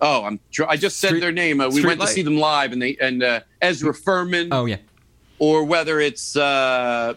oh, 0.00 0.24
I'm 0.24 0.40
I 0.68 0.76
just 0.76 0.98
said 0.98 1.08
Street- 1.08 1.20
their 1.20 1.32
name. 1.32 1.60
Uh, 1.60 1.68
we 1.68 1.84
went 1.84 2.00
to 2.00 2.06
see 2.06 2.22
them 2.22 2.36
live, 2.36 2.72
and 2.72 2.80
they 2.82 2.96
and 3.00 3.22
uh, 3.22 3.40
Ezra 3.62 3.94
Furman, 3.94 4.48
Oh 4.52 4.66
yeah. 4.66 4.76
or 5.38 5.64
whether 5.64 6.00
it's 6.00 6.36
uh, 6.36 7.14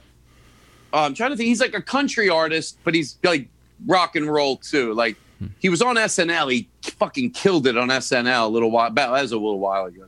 oh, 0.93 1.03
I'm 1.03 1.13
trying 1.13 1.31
to 1.31 1.37
think. 1.37 1.47
He's 1.47 1.61
like 1.61 1.73
a 1.73 1.81
country 1.81 2.29
artist, 2.29 2.77
but 2.83 2.93
he's 2.95 3.17
like 3.23 3.47
rock 3.87 4.15
and 4.15 4.31
roll 4.31 4.57
too. 4.57 4.93
Like 4.93 5.15
he 5.59 5.69
was 5.69 5.81
on 5.81 5.95
SNL. 5.95 6.51
He 6.51 6.69
fucking 6.83 7.31
killed 7.31 7.67
it 7.67 7.77
on 7.77 7.89
SNL 7.89 8.45
a 8.45 8.47
little 8.47 8.71
while. 8.71 8.91
That 8.91 9.09
was 9.11 9.31
a 9.31 9.35
little 9.35 9.59
while 9.59 9.85
ago. 9.85 10.05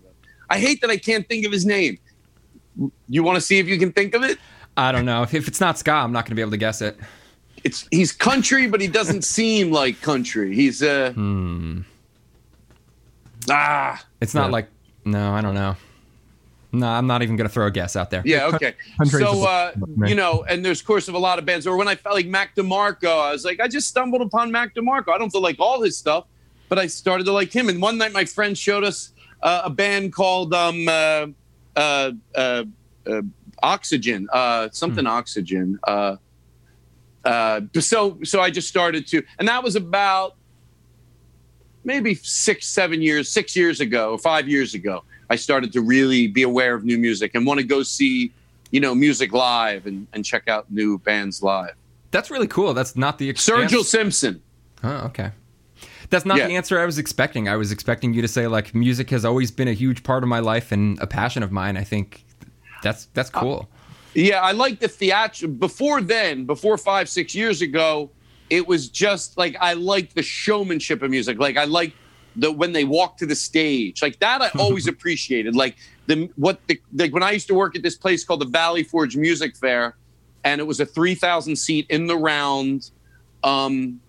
I 0.50 0.60
hate 0.60 0.82
that 0.82 0.90
I 0.90 0.98
can't 0.98 1.28
think 1.30 1.46
of 1.46 1.52
his 1.52 1.66
name. 1.66 1.98
You 3.08 3.24
want 3.24 3.36
to 3.38 3.42
see 3.42 3.60
if 3.60 3.68
you 3.68 3.78
can 3.80 3.94
think 3.94 4.14
of 4.14 4.24
it? 4.24 4.38
I 4.76 4.92
don't 4.92 5.06
know 5.06 5.24
if, 5.24 5.34
it's 5.34 5.62
not 5.62 5.78
ska, 5.78 5.92
I'm 5.92 6.12
not 6.12 6.26
going 6.26 6.32
to 6.32 6.36
be 6.36 6.42
able 6.42 6.52
to 6.52 6.58
guess 6.58 6.82
it. 6.82 6.98
It's 7.64 7.88
he's 7.92 8.12
country, 8.12 8.68
but 8.68 8.82
he 8.82 8.88
doesn't 8.88 9.22
seem 9.38 9.72
like 9.72 10.02
country. 10.02 10.56
He's 10.56 10.82
uh 10.82 11.14
ah 13.50 14.04
It's 14.20 14.34
not 14.34 14.52
like 14.52 14.68
no, 15.06 15.34
I 15.34 15.42
don't 15.42 15.54
know. 15.54 15.76
No, 16.74 16.88
I'm 16.88 17.06
not 17.06 17.22
even 17.22 17.36
going 17.36 17.48
to 17.48 17.54
throw 17.54 17.68
a 17.68 17.72
guess 17.72 17.96
out 17.98 18.10
there. 18.12 18.22
Yeah, 18.24 18.50
okay. 18.54 18.76
So, 19.06 19.46
uh, 19.46 19.74
you 20.06 20.16
know, 20.16 20.46
and 20.48 20.64
there's, 20.64 20.80
of 20.80 20.88
course, 20.88 21.10
of 21.10 21.16
a 21.16 21.20
lot 21.20 21.38
of 21.38 21.46
bands. 21.46 21.68
Or 21.68 21.76
when 21.76 21.90
I 21.90 21.96
felt 21.96 22.16
like 22.16 22.28
Mac 22.28 22.56
DeMarco, 22.56 23.10
I 23.10 23.32
was 23.34 23.44
like, 23.44 23.60
I 23.60 23.68
just 23.68 23.90
stumbled 23.90 24.22
upon 24.22 24.52
Mac 24.52 24.74
DeMarco. 24.74 25.10
I 25.10 25.18
don't 25.18 25.30
feel 25.30 25.42
like 25.42 25.58
all 25.60 25.82
his 25.82 25.98
stuff, 25.98 26.28
but 26.70 26.80
I 26.80 26.88
started 26.88 27.26
to 27.26 27.34
like 27.34 27.52
him. 27.54 27.68
And 27.68 27.82
one 27.82 27.98
night, 27.98 28.14
my 28.14 28.24
friend 28.24 28.58
showed 28.58 28.86
us 28.86 29.12
uh, 29.44 29.64
a 29.66 29.70
band 29.70 30.14
called 30.14 30.54
um, 30.54 30.88
uh, 30.88 31.28
uh, 31.76 32.12
uh, 32.36 32.64
uh, 33.06 33.22
Oxygen, 33.64 34.30
uh, 34.32 34.70
something 34.72 35.06
Oxygen. 35.06 35.78
Uh, 35.86 36.16
uh, 37.26 37.62
so, 37.80 38.18
so 38.24 38.40
I 38.40 38.50
just 38.50 38.70
started 38.70 39.06
to, 39.08 39.24
and 39.40 39.48
that 39.48 39.62
was 39.62 39.76
about 39.76 40.36
maybe 41.84 42.16
six, 42.16 42.68
seven 42.68 43.02
years, 43.02 43.28
six 43.28 43.56
years 43.56 43.82
ago, 43.82 44.18
five 44.18 44.48
years 44.48 44.74
ago, 44.74 45.04
I 45.32 45.38
started 45.38 45.72
to 45.74 45.82
really 45.82 46.28
be 46.28 46.44
aware 46.44 46.76
of 46.76 46.84
new 46.84 46.98
music 46.98 47.32
and 47.36 47.46
want 47.46 47.60
to 47.62 47.66
go 47.66 47.84
see, 47.84 48.34
you 48.72 48.82
know, 48.82 48.94
music 48.94 49.32
live 49.32 49.86
and, 49.86 50.06
and 50.12 50.26
check 50.26 50.50
out 50.50 50.70
new 50.70 50.98
bands 51.00 51.42
live. 51.42 51.74
That's 52.12 52.30
really 52.30 52.48
cool. 52.48 52.74
That's 52.74 52.98
not 52.98 53.18
the 53.18 53.30
ex- 53.30 53.48
Sturgill 53.48 53.86
Simpson. 53.86 54.42
Oh, 54.84 55.06
okay. 55.06 55.32
That's 56.10 56.26
not 56.26 56.38
Yeah. 56.38 56.48
the 56.48 56.56
answer 56.58 56.78
I 56.78 56.86
was 56.86 56.98
expecting. 57.00 57.48
I 57.48 57.56
was 57.56 57.72
expecting 57.72 58.14
you 58.14 58.22
to 58.22 58.28
say 58.28 58.46
like 58.48 58.76
music 58.76 59.10
has 59.12 59.24
always 59.24 59.52
been 59.52 59.70
a 59.70 59.74
huge 59.74 60.04
part 60.04 60.22
of 60.24 60.28
my 60.28 60.40
life 60.40 60.74
and 60.74 61.00
a 61.00 61.08
passion 61.08 61.44
of 61.44 61.52
mine. 61.54 61.78
I 61.78 61.86
think 61.86 62.26
that's 62.84 63.06
that's 63.14 63.30
cool. 63.30 63.70
Uh, 63.72 63.76
yeah, 64.16 64.42
I 64.42 64.52
like 64.52 64.80
the 64.82 64.90
theater. 64.90 65.48
Before 65.48 66.02
then, 66.02 66.44
before 66.46 66.78
five, 66.78 67.08
six 67.08 67.34
years 67.34 67.62
ago, 67.62 68.10
it 68.50 68.68
was 68.68 68.90
just 68.90 69.38
like 69.38 69.56
I 69.62 69.72
liked 69.76 70.14
the 70.16 70.24
showmanship 70.24 71.02
of 71.02 71.10
music. 71.10 71.40
Like 71.40 71.56
I 71.56 71.64
liked 71.64 71.96
the 72.36 72.52
when 72.52 72.72
they 72.72 72.84
walk 72.84 73.18
to 73.18 73.26
the 73.26 73.36
stage, 73.36 74.02
like 74.02 74.20
that. 74.20 74.42
I 74.42 74.50
always 74.58 74.88
appreciated. 74.96 75.56
Like 75.56 75.76
the 76.08 76.30
what 76.36 76.60
the 76.68 76.80
like 76.94 77.14
when 77.14 77.24
I 77.24 77.32
used 77.32 77.48
to 77.48 77.54
work 77.54 77.76
at 77.76 77.84
this 77.84 77.96
place 77.96 78.24
called 78.24 78.42
the 78.42 78.46
Valley 78.46 78.84
Forge 78.84 79.16
Music 79.16 79.56
Fair, 79.56 79.96
and 80.44 80.60
it 80.60 80.66
was 80.66 80.80
a 80.80 80.86
three 80.86 81.16
thousand 81.16 81.56
seat 81.56 81.88
in 81.90 82.08
the 82.08 82.18
round. 82.18 82.92
Um, 83.44 84.00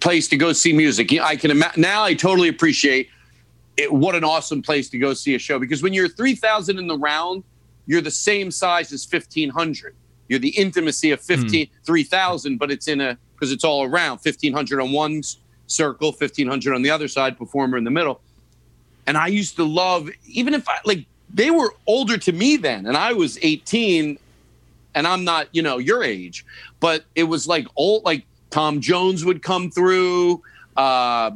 place 0.00 0.26
to 0.28 0.36
go 0.36 0.52
see 0.52 0.72
music. 0.72 1.12
I 1.20 1.36
can 1.36 1.50
imagine 1.50 1.80
now. 1.80 2.02
I 2.02 2.14
totally 2.14 2.48
appreciate 2.48 3.08
it. 3.76 3.92
What 3.92 4.14
an 4.14 4.24
awesome 4.24 4.62
place 4.62 4.88
to 4.90 4.98
go 4.98 5.14
see 5.14 5.34
a 5.34 5.38
show 5.38 5.58
because 5.58 5.82
when 5.82 5.92
you're 5.92 6.08
three 6.08 6.34
thousand 6.34 6.78
in 6.78 6.86
the 6.86 6.98
round, 6.98 7.44
you're 7.86 8.00
the 8.00 8.10
same 8.10 8.50
size 8.50 8.92
as 8.92 9.04
fifteen 9.04 9.50
hundred. 9.50 9.94
You're 10.28 10.40
the 10.40 10.56
intimacy 10.56 11.12
of 11.12 11.20
15, 11.20 11.68
3,000, 11.84 12.58
but 12.58 12.72
it's 12.72 12.88
in 12.88 13.00
a 13.00 13.16
because 13.34 13.52
it's 13.52 13.64
all 13.64 13.84
around 13.84 14.18
fifteen 14.18 14.52
hundred 14.52 14.80
on 14.80 14.92
one 14.92 15.22
circle, 15.66 16.12
fifteen 16.12 16.46
hundred 16.46 16.74
on 16.74 16.82
the 16.82 16.90
other 16.90 17.08
side, 17.08 17.36
performer 17.36 17.76
in 17.78 17.84
the 17.84 17.90
middle. 17.90 18.20
And 19.06 19.16
I 19.16 19.28
used 19.28 19.56
to 19.56 19.64
love 19.64 20.10
even 20.26 20.54
if 20.54 20.68
I 20.68 20.78
like 20.84 21.06
they 21.32 21.50
were 21.50 21.74
older 21.86 22.16
to 22.18 22.32
me 22.32 22.56
then, 22.56 22.86
and 22.86 22.96
I 22.96 23.12
was 23.12 23.38
eighteen, 23.42 24.18
and 24.94 25.06
I'm 25.06 25.24
not, 25.24 25.48
you 25.52 25.62
know, 25.62 25.78
your 25.78 26.02
age, 26.02 26.44
but 26.80 27.04
it 27.14 27.24
was 27.24 27.46
like 27.46 27.66
old, 27.76 28.04
like 28.04 28.24
Tom 28.50 28.80
Jones 28.80 29.24
would 29.24 29.42
come 29.42 29.70
through. 29.70 30.42
Uh, 30.76 31.32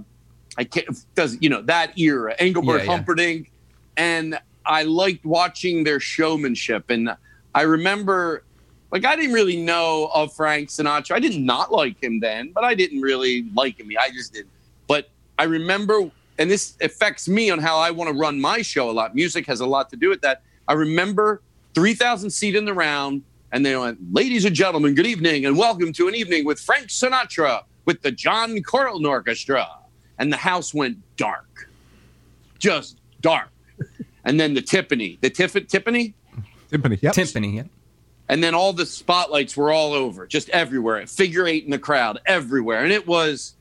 I 0.59 0.65
can't, 0.65 0.87
does 1.15 1.39
you 1.41 1.49
know 1.49 1.63
that 1.63 1.99
era, 1.99 2.35
Engelbert 2.39 2.79
Yeah, 2.79 2.85
yeah. 2.85 2.91
Humperdinck, 2.91 3.51
and 3.97 4.39
I 4.67 4.83
liked 4.85 5.25
watching 5.25 5.85
their 5.85 6.01
showmanship. 6.01 6.91
And 6.91 7.11
I 7.55 7.63
remember, 7.63 8.43
like, 8.91 9.05
I 9.05 9.15
didn't 9.17 9.33
really 9.33 9.57
know 9.57 10.11
of 10.13 10.35
Frank 10.35 10.69
Sinatra. 10.69 11.13
I 11.17 11.21
did 11.21 11.41
not 11.41 11.71
like 11.73 12.03
him 12.03 12.21
then, 12.21 12.51
but 12.53 12.65
I 12.65 12.75
didn't 12.75 13.01
really 13.01 13.47
like 13.55 13.79
him. 13.79 13.89
I 14.01 14.11
just 14.11 14.33
didn't. 14.33 14.51
But 14.89 15.09
I 15.39 15.45
remember, 15.45 16.11
and 16.39 16.51
this 16.51 16.75
affects 16.81 17.29
me 17.29 17.51
on 17.51 17.59
how 17.61 17.79
I 17.79 17.91
want 17.91 18.11
to 18.11 18.19
run 18.19 18.41
my 18.41 18.63
show 18.63 18.91
a 18.91 18.93
lot. 18.93 19.15
Music 19.15 19.47
has 19.47 19.61
a 19.61 19.67
lot 19.67 19.91
to 19.91 19.97
do 19.97 20.09
with 20.09 20.21
that. 20.23 20.43
I 20.67 20.73
remember 20.73 21.41
3,000 21.75 22.31
seat 22.31 22.57
in 22.57 22.65
the 22.65 22.75
round, 22.75 23.23
and 23.53 23.65
they 23.65 23.77
went, 23.77 23.99
Ladies 24.13 24.45
and 24.45 24.55
gentlemen, 24.57 24.95
good 24.95 25.07
evening, 25.07 25.47
and 25.47 25.57
welcome 25.57 25.93
to 25.95 26.09
an 26.09 26.15
evening 26.15 26.45
with 26.45 26.59
Frank 26.61 26.89
Sinatra 26.89 27.63
with 27.85 28.03
the 28.03 28.11
John 28.11 28.61
Carlton 28.63 29.07
Orchestra. 29.07 29.69
And 30.19 30.31
the 30.33 30.37
house 30.37 30.75
went 30.75 30.99
dark, 31.17 31.71
just 32.59 32.99
dark. 33.23 33.49
and 34.25 34.39
then 34.39 34.53
the 34.53 34.61
Tiffany, 34.61 35.17
the 35.23 35.31
Tiff- 35.31 35.67
Tiffany, 35.67 36.13
Timpani. 36.71 37.01
Yep. 37.01 37.15
Timpani. 37.15 37.55
Yeah. 37.55 37.63
And 38.31 38.45
then 38.45 38.55
all 38.55 38.73
the 38.73 38.87
spotlights 38.87 39.57
were 39.57 39.73
all 39.73 39.93
over, 39.93 40.25
just 40.25 40.49
everywhere. 40.51 41.05
Figure 41.09 41.49
eight 41.49 41.65
in 41.65 41.71
the 41.71 41.81
crowd, 41.81 42.21
everywhere, 42.27 42.85
and 42.85 42.93
it 42.93 43.05
was 43.05 43.57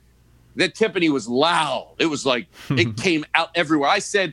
that 0.57 0.75
Tiffany 0.75 1.09
was 1.09 1.27
loud. 1.27 1.95
It 1.97 2.05
was 2.05 2.23
like 2.23 2.45
it 2.69 2.95
came 2.95 3.25
out 3.33 3.49
everywhere. 3.55 3.89
I 3.89 3.97
said, 3.97 4.31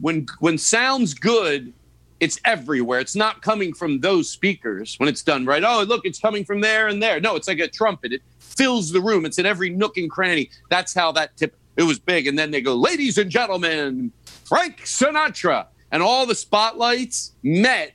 when 0.00 0.26
when 0.40 0.58
sounds 0.58 1.14
good, 1.14 1.72
it's 2.18 2.40
everywhere. 2.44 2.98
It's 2.98 3.14
not 3.14 3.42
coming 3.42 3.72
from 3.72 4.00
those 4.00 4.28
speakers 4.28 4.96
when 4.98 5.08
it's 5.08 5.22
done 5.22 5.46
right. 5.46 5.62
Oh, 5.62 5.84
look, 5.84 6.04
it's 6.04 6.18
coming 6.18 6.44
from 6.44 6.60
there 6.60 6.88
and 6.88 7.00
there. 7.00 7.20
No, 7.20 7.36
it's 7.36 7.46
like 7.46 7.60
a 7.60 7.68
trumpet. 7.68 8.12
It 8.12 8.22
fills 8.40 8.90
the 8.90 9.00
room. 9.00 9.24
It's 9.24 9.38
in 9.38 9.46
every 9.46 9.70
nook 9.70 9.98
and 9.98 10.10
cranny. 10.10 10.50
That's 10.68 10.94
how 10.94 11.12
that 11.12 11.36
tip. 11.36 11.54
It 11.76 11.84
was 11.84 12.00
big, 12.00 12.26
and 12.26 12.36
then 12.36 12.50
they 12.50 12.60
go, 12.60 12.74
ladies 12.74 13.18
and 13.18 13.30
gentlemen, 13.30 14.10
Frank 14.24 14.80
Sinatra, 14.80 15.66
and 15.92 16.02
all 16.02 16.26
the 16.26 16.34
spotlights 16.34 17.34
met 17.44 17.92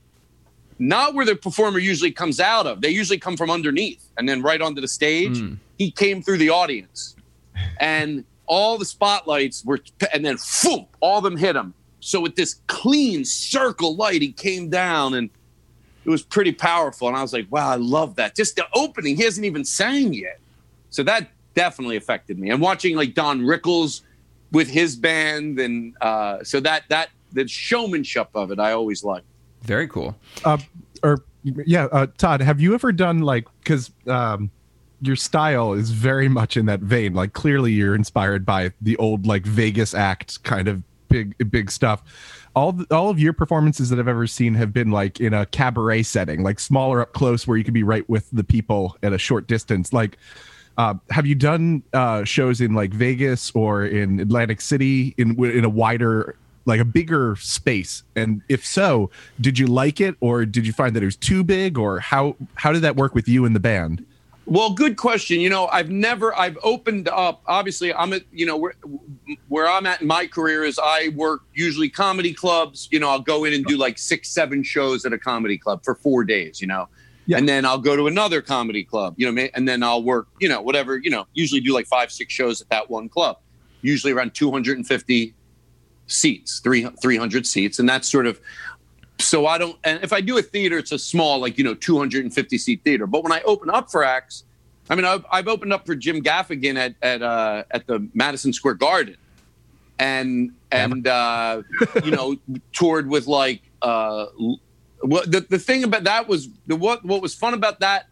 not 0.81 1.13
where 1.13 1.25
the 1.25 1.35
performer 1.35 1.77
usually 1.77 2.11
comes 2.11 2.39
out 2.39 2.65
of. 2.65 2.81
They 2.81 2.89
usually 2.89 3.19
come 3.19 3.37
from 3.37 3.51
underneath 3.51 4.03
and 4.17 4.27
then 4.27 4.41
right 4.41 4.59
onto 4.59 4.81
the 4.81 4.87
stage. 4.87 5.37
He 5.77 5.91
came 5.91 6.23
through 6.23 6.39
the 6.39 6.49
audience, 6.49 7.15
and 7.79 8.25
all 8.47 8.77
the 8.79 8.85
spotlights 8.85 9.63
were, 9.63 9.79
and 10.11 10.25
then 10.25 10.37
phew, 10.37 10.87
all 10.99 11.19
of 11.19 11.23
them 11.23 11.37
hit 11.37 11.55
him. 11.55 11.75
So 11.99 12.19
with 12.19 12.35
this 12.35 12.61
clean 12.65 13.23
circle 13.25 13.95
light, 13.95 14.23
he 14.23 14.31
came 14.31 14.69
down, 14.69 15.13
and 15.13 15.29
it 16.03 16.09
was 16.09 16.23
pretty 16.23 16.51
powerful. 16.51 17.07
And 17.07 17.15
I 17.15 17.21
was 17.21 17.32
like, 17.32 17.45
wow, 17.51 17.69
I 17.69 17.75
love 17.75 18.15
that. 18.15 18.36
Just 18.36 18.55
the 18.55 18.65
opening, 18.73 19.15
he 19.15 19.23
hasn't 19.23 19.45
even 19.45 19.63
sang 19.63 20.13
yet. 20.13 20.39
So 20.89 21.03
that 21.03 21.29
definitely 21.53 21.97
affected 21.97 22.39
me. 22.39 22.49
And 22.49 22.59
watching 22.59 22.95
like 22.95 23.13
Don 23.13 23.41
Rickles 23.41 24.01
with 24.51 24.67
his 24.67 24.95
band, 24.95 25.59
and 25.59 25.95
uh, 26.01 26.43
so 26.43 26.59
that 26.61 26.86
that 26.89 27.09
the 27.34 27.47
showmanship 27.47 28.29
of 28.34 28.51
it, 28.51 28.59
I 28.59 28.71
always 28.71 29.03
liked. 29.03 29.27
Very 29.62 29.88
cool. 29.88 30.16
uh, 30.45 30.57
or 31.03 31.24
yeah, 31.43 31.86
uh, 31.91 32.07
Todd, 32.18 32.41
have 32.41 32.62
you 32.62 32.74
ever 32.74 32.91
done 32.91 33.22
like 33.22 33.47
because 33.64 33.91
um, 34.07 34.51
your 35.01 35.16
style 35.16 35.74
is 35.74 35.89
very 35.89 36.30
much 36.30 36.55
in 36.55 36.68
that 36.68 36.80
vein. 36.80 37.14
Like 37.14 37.34
clearly, 37.34 37.74
you're 37.74 37.95
inspired 37.95 38.45
by 38.45 38.72
the 38.82 38.95
old 38.97 39.26
like 39.26 39.45
Vegas 39.45 39.93
act 39.93 40.43
kind 40.43 40.68
of 40.68 40.84
big 41.09 41.51
big 41.51 41.72
stuff. 41.72 42.03
All 42.55 42.74
th- 42.74 42.88
all 42.91 43.09
of 43.09 43.20
your 43.20 43.34
performances 43.34 43.89
that 43.89 43.99
I've 43.99 44.07
ever 44.07 44.28
seen 44.28 44.53
have 44.55 44.72
been 44.72 44.91
like 44.91 45.20
in 45.20 45.34
a 45.34 45.45
cabaret 45.47 46.03
setting, 46.03 46.43
like 46.43 46.59
smaller 46.59 47.01
up 47.01 47.14
close, 47.14 47.47
where 47.47 47.57
you 47.57 47.64
can 47.64 47.74
be 47.74 47.84
right 47.84 48.07
with 48.09 48.30
the 48.32 48.43
people 48.43 48.95
at 49.01 49.12
a 49.12 49.18
short 49.18 49.47
distance. 49.47 49.91
Like, 49.91 50.18
uh, 50.78 50.95
have 51.09 51.26
you 51.26 51.36
done 51.36 51.82
uh, 51.93 52.24
shows 52.24 52.62
in 52.62 52.76
like 52.76 52.93
Vegas 52.93 53.51
or 53.55 53.86
in 53.86 54.20
Atlantic 54.20 54.62
City 54.62 55.16
in 55.18 55.43
in 55.43 55.66
a 55.66 55.70
wider 55.70 56.36
like 56.66 56.80
a 56.80 56.86
bigger 56.86 57.36
space 57.38 58.03
and 58.16 58.41
if 58.47 58.66
so 58.66 59.09
did 59.39 59.57
you 59.57 59.68
like 59.68 59.99
it 59.99 60.16
or 60.20 60.45
did 60.45 60.66
you 60.68 60.74
find 60.74 60.95
that 60.95 61.01
it 61.01 61.05
was 61.05 61.16
too 61.16 61.43
big 61.43 61.78
or 61.78 61.99
how 61.99 62.36
how 62.55 62.72
did 62.72 62.82
that 62.84 62.95
work 62.95 63.16
with 63.16 63.28
you 63.28 63.45
and 63.45 63.55
the 63.55 63.59
band 63.59 64.05
Well, 64.45 64.74
good 64.74 64.97
question. 64.97 65.39
You 65.39 65.49
know, 65.49 65.68
I've 65.68 65.89
never 65.91 66.36
I've 66.38 66.57
opened 66.64 67.07
up. 67.07 67.41
Obviously, 67.45 67.93
I'm 67.93 68.12
at 68.12 68.24
you 68.34 68.45
know 68.45 68.57
where 68.57 68.74
where 69.47 69.68
I'm 69.70 69.86
at 69.86 70.01
in 70.01 70.07
my 70.07 70.26
career 70.28 70.64
is 70.64 70.80
I 70.82 71.09
work 71.16 71.41
usually 71.53 71.89
comedy 71.89 72.34
clubs. 72.34 72.89
You 72.91 72.99
know, 72.99 73.09
I'll 73.09 73.22
go 73.22 73.43
in 73.45 73.53
and 73.53 73.64
do 73.66 73.78
like 73.78 73.97
six, 73.99 74.30
seven 74.30 74.64
shows 74.64 75.05
at 75.05 75.14
a 75.14 75.18
comedy 75.18 75.57
club 75.57 75.84
for 75.86 75.93
four 75.95 76.24
days. 76.24 76.59
You 76.59 76.68
know, 76.68 76.89
Yeah. 77.28 77.38
and 77.38 77.47
then 77.47 77.66
I'll 77.66 77.78
go 77.89 77.95
to 77.95 78.07
another 78.07 78.41
comedy 78.41 78.84
club. 78.84 79.14
You 79.18 79.32
know, 79.32 79.47
and 79.53 79.68
then 79.68 79.84
I'll 79.84 80.03
work. 80.03 80.28
You 80.41 80.49
know, 80.49 80.62
whatever. 80.62 80.97
You 80.97 81.12
know, 81.12 81.28
usually 81.34 81.62
do 81.62 81.72
like 81.74 81.86
five, 81.88 82.12
six 82.12 82.34
shows 82.34 82.62
at 82.62 82.70
that 82.70 82.89
one 82.89 83.09
club. 83.09 83.38
Usually 83.84 84.12
around 84.12 84.34
250 84.34 85.34
seats, 86.12 86.59
three 86.59 86.86
300 87.01 87.45
seats, 87.45 87.80
and 87.80 87.88
that's 87.88 88.09
sort 88.09 88.26
of 88.26 88.39
so 89.22 89.45
I 89.45 89.57
don't. 89.57 89.78
And 89.84 90.03
if 90.03 90.14
I 90.14 90.22
do 90.22 90.38
a 90.38 90.41
theater, 90.41 90.78
it's 90.78 90.91
a 90.91 90.99
small, 90.99 91.39
like 91.39 91.57
you 91.57 91.64
know, 91.64 91.74
250 91.74 92.57
seat 92.57 92.82
theater. 92.84 93.07
But 93.07 93.24
when 93.24 93.32
I 93.32 93.41
open 93.41 93.70
up 93.70 93.91
for 93.91 94.03
acts, 94.03 94.43
I 94.89 94.95
mean, 94.95 95.05
I've, 95.05 95.26
I've 95.32 95.47
opened 95.47 95.74
up 95.74 95.86
for 95.86 95.95
Jim 95.95 96.22
Gaffigan 96.22 96.78
at 96.78 96.95
at 97.01 97.22
uh, 97.22 97.64
at 97.72 97.88
the 97.88 98.07
Madison 98.14 98.51
Square 98.51 98.76
Garden, 98.76 99.18
and 99.99 100.51
and 100.72 101.07
uh, 101.07 101.62
you 102.03 102.12
know, 102.12 102.36
toured 102.74 103.07
with 103.07 103.28
like 103.28 103.62
uh, 103.82 104.26
l- 104.39 104.59
what 105.01 105.32
the 105.32 105.41
the 105.41 105.59
thing 105.59 105.84
about 105.84 106.03
that 106.03 106.28
was 106.28 106.49
the 106.68 106.76
what 106.76 107.05
what 107.05 107.22
was 107.22 107.36
fun 107.36 107.53
about 107.53 107.80
that. 107.80 108.07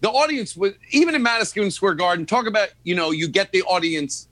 The 0.00 0.10
audience 0.10 0.56
was 0.56 0.72
even 0.90 1.14
in 1.14 1.22
Madison 1.22 1.70
Square 1.70 1.94
Garden. 1.94 2.26
Talk 2.26 2.46
about 2.46 2.70
you 2.84 2.94
know 2.94 3.10
you 3.10 3.28
get 3.28 3.52
the 3.52 3.62
audience. 3.62 4.28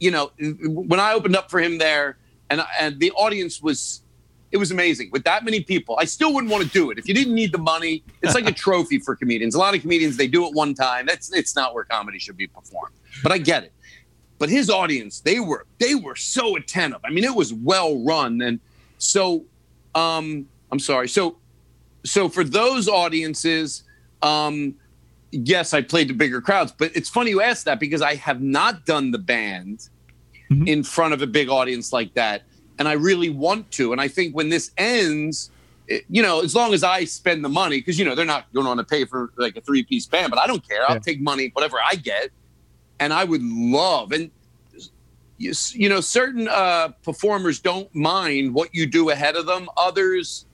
You 0.00 0.10
know, 0.10 0.30
when 0.38 1.00
I 1.00 1.12
opened 1.12 1.36
up 1.36 1.50
for 1.50 1.60
him 1.60 1.78
there, 1.78 2.16
and 2.50 2.62
and 2.78 2.98
the 3.00 3.10
audience 3.12 3.60
was 3.60 4.02
it 4.50 4.56
was 4.56 4.70
amazing 4.70 5.10
with 5.12 5.24
that 5.24 5.44
many 5.44 5.60
people. 5.60 5.96
I 5.98 6.04
still 6.04 6.32
wouldn't 6.32 6.50
want 6.50 6.64
to 6.64 6.70
do 6.70 6.90
it 6.90 6.98
if 6.98 7.06
you 7.06 7.14
didn't 7.14 7.34
need 7.34 7.52
the 7.52 7.58
money. 7.58 8.02
It's 8.22 8.34
like 8.34 8.46
a 8.46 8.52
trophy 8.64 8.98
for 8.98 9.14
comedians. 9.14 9.54
A 9.54 9.58
lot 9.58 9.74
of 9.74 9.82
comedians 9.82 10.16
they 10.16 10.28
do 10.28 10.46
it 10.46 10.54
one 10.54 10.74
time. 10.74 11.06
That's 11.06 11.32
it's 11.32 11.54
not 11.54 11.74
where 11.74 11.84
comedy 11.84 12.18
should 12.18 12.36
be 12.36 12.46
performed. 12.46 12.94
But 13.22 13.32
I 13.32 13.38
get 13.38 13.64
it. 13.64 13.72
But 14.38 14.48
his 14.48 14.70
audience, 14.70 15.20
they 15.20 15.40
were 15.40 15.66
they 15.78 15.94
were 15.94 16.16
so 16.16 16.56
attentive. 16.56 17.00
I 17.04 17.10
mean, 17.10 17.24
it 17.24 17.34
was 17.34 17.52
well 17.52 18.02
run, 18.04 18.40
and 18.40 18.60
so 18.98 19.44
um, 19.94 20.48
I'm 20.70 20.78
sorry. 20.78 21.08
So 21.08 21.38
so 22.04 22.28
for 22.28 22.44
those 22.44 22.88
audiences, 22.88 23.82
um, 24.22 24.74
yes, 25.30 25.74
I 25.74 25.82
played 25.82 26.08
to 26.08 26.14
bigger 26.14 26.40
crowds. 26.40 26.72
But 26.76 26.94
it's 26.96 27.08
funny 27.08 27.30
you 27.30 27.40
asked 27.42 27.64
that 27.66 27.78
because 27.80 28.02
I 28.02 28.14
have 28.16 28.40
not 28.40 28.86
done 28.86 29.10
the 29.10 29.18
band 29.18 29.88
Mhm. 30.50 30.66
in 30.68 30.82
front 30.82 31.12
of 31.14 31.20
a 31.22 31.26
big 31.26 31.48
audience 31.48 31.92
like 31.92 32.14
that, 32.14 32.42
and 32.78 32.88
I 32.88 32.92
really 32.92 33.28
want 33.30 33.70
to. 33.72 33.92
And 33.92 34.00
I 34.00 34.08
think 34.08 34.34
when 34.34 34.48
this 34.48 34.70
ends, 34.78 35.50
it- 35.86 36.04
you 36.08 36.22
know, 36.22 36.40
as 36.40 36.54
long 36.54 36.72
as 36.72 36.82
I 36.82 37.04
spend 37.04 37.44
the 37.44 37.48
money, 37.50 37.78
because 37.78 37.98
you 37.98 38.04
know 38.04 38.14
they're 38.14 38.24
not 38.24 38.50
going 38.54 38.66
to 38.66 38.82
to 38.82 38.86
pay 38.88 39.04
for 39.04 39.30
like 39.36 39.56
a 39.56 39.60
three 39.60 39.82
piece 39.82 40.06
band, 40.06 40.30
but 40.30 40.38
I 40.38 40.46
don't 40.46 40.66
care. 40.66 40.82
I'll 40.88 40.96
Yeah. 40.96 41.00
take 41.00 41.20
money, 41.20 41.50
whatever 41.52 41.76
I 41.84 41.96
get, 41.96 42.30
and 42.98 43.12
I 43.12 43.24
would 43.24 43.42
love 43.42 44.12
and. 44.12 44.30
You, 45.40 45.52
you 45.72 45.88
know, 45.88 46.00
certain 46.00 46.48
uh, 46.48 46.88
performers 47.04 47.60
don't 47.60 47.88
mind 47.94 48.52
what 48.52 48.74
you 48.74 48.86
do 48.86 49.10
ahead 49.10 49.36
of 49.36 49.46
them. 49.46 49.68
Others, 49.76 50.46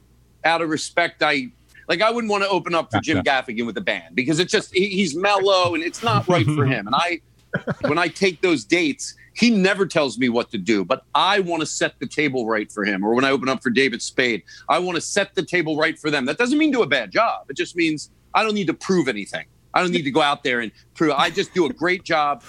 out 0.44 0.60
of 0.60 0.68
respect, 0.68 1.22
I 1.22 1.48
like. 1.88 2.02
I 2.02 2.10
wouldn't 2.10 2.30
want 2.30 2.42
to 2.44 2.48
open 2.48 2.74
up 2.74 2.90
for 2.90 3.00
Jim 3.00 3.22
Gaffigan 3.22 3.66
with 3.66 3.76
a 3.78 3.80
band 3.80 4.14
because 4.14 4.38
it's 4.38 4.52
just 4.52 4.74
he, 4.74 4.88
he's 4.88 5.16
mellow 5.16 5.74
and 5.74 5.82
it's 5.82 6.02
not 6.02 6.28
right 6.28 6.46
for 6.46 6.66
him. 6.66 6.86
And 6.86 6.94
I, 6.94 7.20
when 7.88 7.98
I 7.98 8.08
take 8.08 8.40
those 8.40 8.64
dates, 8.64 9.14
he 9.34 9.50
never 9.50 9.84
tells 9.84 10.16
me 10.16 10.28
what 10.28 10.50
to 10.52 10.58
do, 10.58 10.84
but 10.84 11.04
I 11.14 11.40
want 11.40 11.60
to 11.60 11.66
set 11.66 11.98
the 11.98 12.06
table 12.06 12.46
right 12.46 12.70
for 12.70 12.84
him. 12.84 13.04
Or 13.04 13.14
when 13.14 13.24
I 13.24 13.30
open 13.30 13.48
up 13.48 13.62
for 13.62 13.70
David 13.70 14.00
Spade, 14.00 14.44
I 14.68 14.78
want 14.78 14.94
to 14.96 15.00
set 15.00 15.34
the 15.34 15.42
table 15.42 15.76
right 15.76 15.98
for 15.98 16.10
them. 16.10 16.24
That 16.24 16.38
doesn't 16.38 16.56
mean 16.56 16.70
do 16.70 16.82
a 16.82 16.86
bad 16.86 17.10
job. 17.10 17.50
It 17.50 17.56
just 17.56 17.74
means 17.74 18.10
I 18.32 18.42
don't 18.42 18.54
need 18.54 18.68
to 18.68 18.74
prove 18.74 19.08
anything. 19.08 19.46
I 19.74 19.82
don't 19.82 19.90
need 19.90 20.02
to 20.02 20.10
go 20.12 20.22
out 20.22 20.44
there 20.44 20.60
and 20.60 20.70
prove. 20.94 21.12
I 21.12 21.30
just 21.30 21.52
do 21.52 21.66
a 21.66 21.72
great 21.72 22.04
job. 22.04 22.44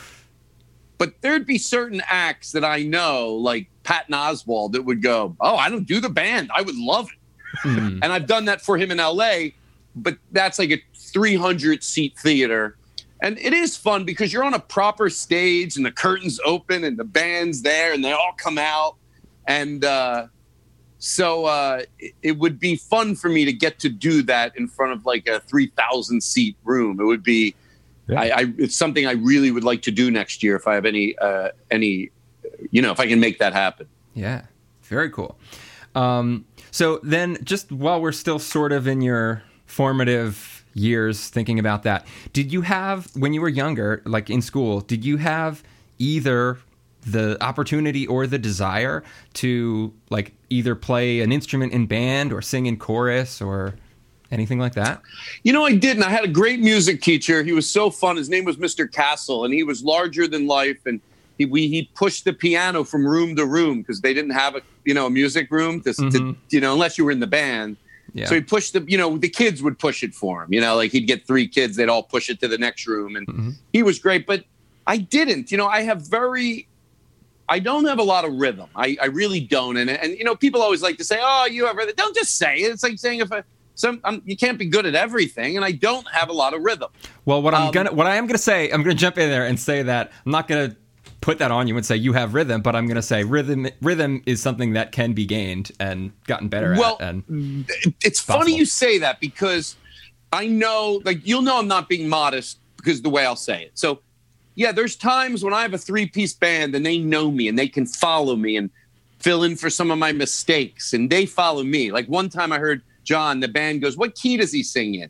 But 0.97 1.13
there'd 1.21 1.45
be 1.45 1.57
certain 1.57 2.01
acts 2.05 2.51
that 2.51 2.63
I 2.63 2.83
know, 2.83 3.33
like 3.33 3.67
Patton 3.83 4.13
Oswalt, 4.13 4.71
that 4.73 4.83
would 4.83 5.01
go, 5.01 5.36
"Oh, 5.41 5.55
I 5.55 5.69
don't 5.69 5.86
do 5.86 5.99
the 5.99 6.09
band. 6.09 6.51
I 6.55 6.61
would 6.61 6.75
love 6.75 7.09
it." 7.11 7.17
Hmm. 7.61 7.99
and 8.01 8.05
I've 8.05 8.27
done 8.27 8.45
that 8.45 8.61
for 8.61 8.77
him 8.77 8.91
in 8.91 8.97
LA, 8.97 9.49
but 9.95 10.17
that's 10.31 10.59
like 10.59 10.71
a 10.71 10.81
300 10.95 11.83
seat 11.83 12.17
theater. 12.17 12.77
And 13.21 13.39
it 13.39 13.53
is 13.53 13.77
fun 13.77 14.03
because 14.03 14.33
you're 14.33 14.43
on 14.43 14.53
a 14.53 14.59
proper 14.59 15.09
stage 15.09 15.77
and 15.77 15.85
the 15.85 15.91
curtains 15.91 16.39
open 16.45 16.83
and 16.83 16.97
the 16.97 17.05
band's 17.05 17.61
there 17.61 17.93
and 17.93 18.03
they 18.03 18.11
all 18.11 18.33
come 18.37 18.57
out. 18.57 18.97
And 19.47 19.85
uh, 19.85 20.27
so 20.99 21.45
uh, 21.45 21.83
it, 21.97 22.13
it 22.21 22.37
would 22.37 22.59
be 22.59 22.75
fun 22.75 23.15
for 23.15 23.29
me 23.29 23.45
to 23.45 23.53
get 23.53 23.79
to 23.79 23.89
do 23.89 24.21
that 24.23 24.55
in 24.57 24.67
front 24.67 24.91
of 24.91 25.05
like 25.05 25.27
a 25.27 25.39
3,000 25.39 26.21
seat 26.21 26.57
room. 26.63 26.99
It 26.99 27.05
would 27.05 27.23
be, 27.23 27.55
Yeah. 28.07 28.19
I, 28.19 28.25
I, 28.25 28.53
it's 28.57 28.75
something 28.75 29.07
I 29.07 29.13
really 29.13 29.51
would 29.51 29.63
like 29.63 29.81
to 29.83 29.91
do 29.91 30.11
next 30.11 30.43
year 30.43 30.55
if 30.55 30.67
I 30.67 30.75
have 30.75 30.85
any, 30.85 31.17
uh, 31.17 31.49
any, 31.71 32.11
you 32.71 32.81
know, 32.81 32.91
if 32.91 32.99
I 32.99 33.07
can 33.07 33.19
make 33.19 33.39
that 33.39 33.53
happen. 33.53 33.87
Yeah, 34.13 34.43
very 34.83 35.09
cool. 35.09 35.37
Um, 35.95 36.45
so 36.76 36.99
then, 37.03 37.38
just 37.41 37.71
while 37.71 38.01
we're 38.01 38.11
still 38.11 38.38
sort 38.38 38.73
of 38.73 38.86
in 38.86 38.99
your 38.99 39.41
formative 39.65 40.65
years 40.73 41.30
thinking 41.30 41.57
about 41.57 41.84
that, 41.84 42.05
did 42.34 42.51
you 42.51 42.63
have, 42.63 43.07
when 43.15 43.34
you 43.34 43.39
were 43.39 43.47
younger, 43.47 44.01
like 44.03 44.30
in 44.30 44.41
school, 44.41 44.82
did 44.82 45.05
you 45.05 45.15
have 45.15 45.63
either 45.99 46.57
the 46.99 47.41
opportunity 47.41 48.05
or 48.07 48.28
the 48.28 48.38
desire 48.38 49.05
to 49.36 49.93
like 50.09 50.34
either 50.49 50.76
play 50.76 51.21
an 51.21 51.32
instrument 51.32 51.71
in 51.71 51.86
band 51.86 52.34
or 52.34 52.41
sing 52.41 52.65
in 52.65 52.76
chorus 52.76 53.41
or 53.41 53.76
anything 54.30 54.59
like 54.59 54.73
that? 54.73 55.01
You 55.43 55.53
know, 55.53 55.65
I 55.65 55.76
didn't. 55.76 56.03
I 56.03 56.09
had 56.09 56.26
a 56.26 56.28
great 56.28 56.59
music 56.59 57.01
teacher. 57.01 57.41
He 57.41 57.53
was 57.53 57.69
so 57.69 57.89
fun. 57.89 58.17
His 58.17 58.28
name 58.28 58.43
was 58.43 58.57
Mr. 58.57 58.91
Castle, 58.91 59.45
and 59.45 59.53
he 59.53 59.63
was 59.63 59.82
larger 59.82 60.28
than 60.28 60.45
life. 60.45 60.86
And 60.86 60.99
he 61.38 61.45
we 61.45 61.67
he 61.67 61.89
pushed 61.95 62.25
the 62.25 62.33
piano 62.33 62.83
from 62.83 63.05
room 63.05 63.36
to 63.36 63.45
room 63.45 63.81
because 63.81 64.01
they 64.01 64.13
didn't 64.13 64.31
have 64.31 64.55
a 64.55 64.61
you 64.86 64.93
know 64.93 65.05
a 65.07 65.09
music 65.09 65.49
room 65.51 65.81
to, 65.81 65.93
to 65.93 66.01
Mhm. 66.01 66.36
you 66.49 66.61
know 66.61 66.73
unless 66.73 66.97
you 66.97 67.05
were 67.05 67.11
in 67.11 67.19
the 67.19 67.27
band. 67.27 67.77
Yeah. 68.13 68.27
So 68.27 68.36
he 68.36 68.41
pushed 68.41 68.73
the 68.73 68.83
you 68.88 68.97
know 68.97 69.17
the 69.17 69.27
kids 69.29 69.61
would 69.63 69.77
push 69.79 70.03
it 70.03 70.13
for 70.13 70.43
him. 70.43 70.53
You 70.53 70.61
know, 70.61 70.75
like 70.75 70.91
he'd 70.91 71.07
get 71.07 71.25
three 71.27 71.47
kids, 71.47 71.75
they'd 71.75 71.89
all 71.89 72.03
push 72.03 72.29
it 72.29 72.39
to 72.41 72.47
the 72.47 72.57
next 72.57 72.88
room, 72.88 73.15
and 73.15 73.27
Mhm. 73.27 73.53
he 73.73 73.83
was 73.83 73.99
great. 73.99 74.25
But 74.25 74.45
I 74.88 74.97
didn't. 74.97 75.51
You 75.51 75.57
know, 75.57 75.67
I 75.67 75.81
have 75.81 76.07
very. 76.07 76.67
I 77.47 77.59
don't 77.59 77.86
have 77.86 77.99
a 77.99 78.03
lot 78.03 78.25
of 78.25 78.33
rhythm. 78.33 78.69
I, 78.75 78.97
I 79.01 79.05
really 79.05 79.39
don't. 79.39 79.77
And 79.77 79.89
and 79.89 80.17
you 80.17 80.23
know, 80.23 80.36
people 80.36 80.61
always 80.61 80.81
like 80.81 80.97
to 80.97 81.03
say, 81.03 81.19
"Oh, 81.21 81.45
you 81.45 81.65
have 81.67 81.75
rhythm." 81.75 81.93
Don't 81.97 82.15
just 82.15 82.38
say 82.38 82.57
it. 82.59 82.71
It's 82.71 82.81
like 82.83 82.97
saying 82.97 83.19
if 83.19 83.31
I, 83.31 83.43
some 83.75 83.99
I'm, 84.03 84.21
you 84.25 84.36
can't 84.38 84.57
be 84.57 84.65
good 84.65 84.86
at 84.86 84.95
everything, 84.95 85.55
and 85.57 85.63
I 85.65 85.71
don't 85.71 86.07
have 86.11 86.29
a 86.29 86.33
lot 86.33 86.53
of 86.55 86.61
rhythm. 86.63 86.89
Well, 87.25 87.41
what 87.41 87.53
I'm 87.53 87.67
Um, 87.67 87.71
gonna, 87.71 87.91
what 87.91 88.07
I 88.07 88.15
am 88.15 88.25
gonna 88.25 88.38
say, 88.39 88.71
I'm 88.71 88.81
gonna 88.81 88.95
jump 88.95 89.17
in 89.17 89.29
there 89.29 89.45
and 89.45 89.59
say 89.59 89.83
that 89.83 90.11
I'm 90.25 90.31
not 90.31 90.47
gonna 90.47 90.75
put 91.26 91.39
that 91.39 91.49
on 91.49 91.67
you 91.67 91.76
and 91.76 91.84
say 91.84 91.95
you 91.95 92.13
have 92.13 92.36
rhythm, 92.36 92.61
but 92.61 92.76
I'm 92.76 92.88
gonna 92.88 93.01
say 93.01 93.23
rhythm, 93.23 93.67
rhythm 93.82 94.21
is 94.28 94.39
something 94.39 94.73
that 94.73 94.91
can 94.91 95.13
be 95.13 95.26
gained 95.26 95.71
and 95.80 96.11
gotten 96.28 96.49
better 96.49 96.76
Well, 96.78 96.97
at. 96.99 97.09
And 97.09 97.65
it's 98.03 98.21
Possible. 98.21 98.41
funny 98.45 98.55
you 98.55 98.63
say 98.63 98.99
that 98.99 99.19
because 99.19 99.76
I 100.32 100.45
know, 100.45 101.01
like, 101.03 101.26
you'll 101.26 101.41
know 101.41 101.57
I'm 101.57 101.67
not 101.67 101.89
being 101.89 102.07
modest 102.07 102.59
because 102.78 103.01
the 103.01 103.09
way 103.09 103.26
I'll 103.26 103.36
say 103.36 103.63
it. 103.63 103.71
So, 103.73 104.01
yeah, 104.53 104.71
there's 104.71 104.95
times 104.95 105.43
when 105.43 105.51
I 105.51 105.63
have 105.63 105.73
a 105.73 105.80
three 105.80 106.05
piece 106.05 106.34
band 106.34 106.76
and 106.76 106.86
they 106.86 106.99
know 106.99 107.32
me 107.32 107.47
and 107.47 107.57
they 107.57 107.69
can 107.69 107.88
follow 107.88 108.36
me 108.36 108.55
and 108.55 108.69
fill 109.17 109.41
in 109.41 109.55
for 109.55 109.71
some 109.71 109.89
of 109.89 109.97
my 109.97 110.11
mistakes 110.11 110.93
and 110.93 111.09
they 111.09 111.26
follow 111.26 111.63
me. 111.63 111.91
Like, 111.91 112.05
one 112.05 112.30
time 112.30 112.51
I 112.51 112.59
heard 112.59 112.84
John, 113.03 113.39
the 113.39 113.47
band 113.47 113.82
goes, 113.82 113.97
What 113.97 114.13
key 114.13 114.38
does 114.38 114.51
he 114.51 114.61
sing 114.61 114.93
in? 114.93 115.09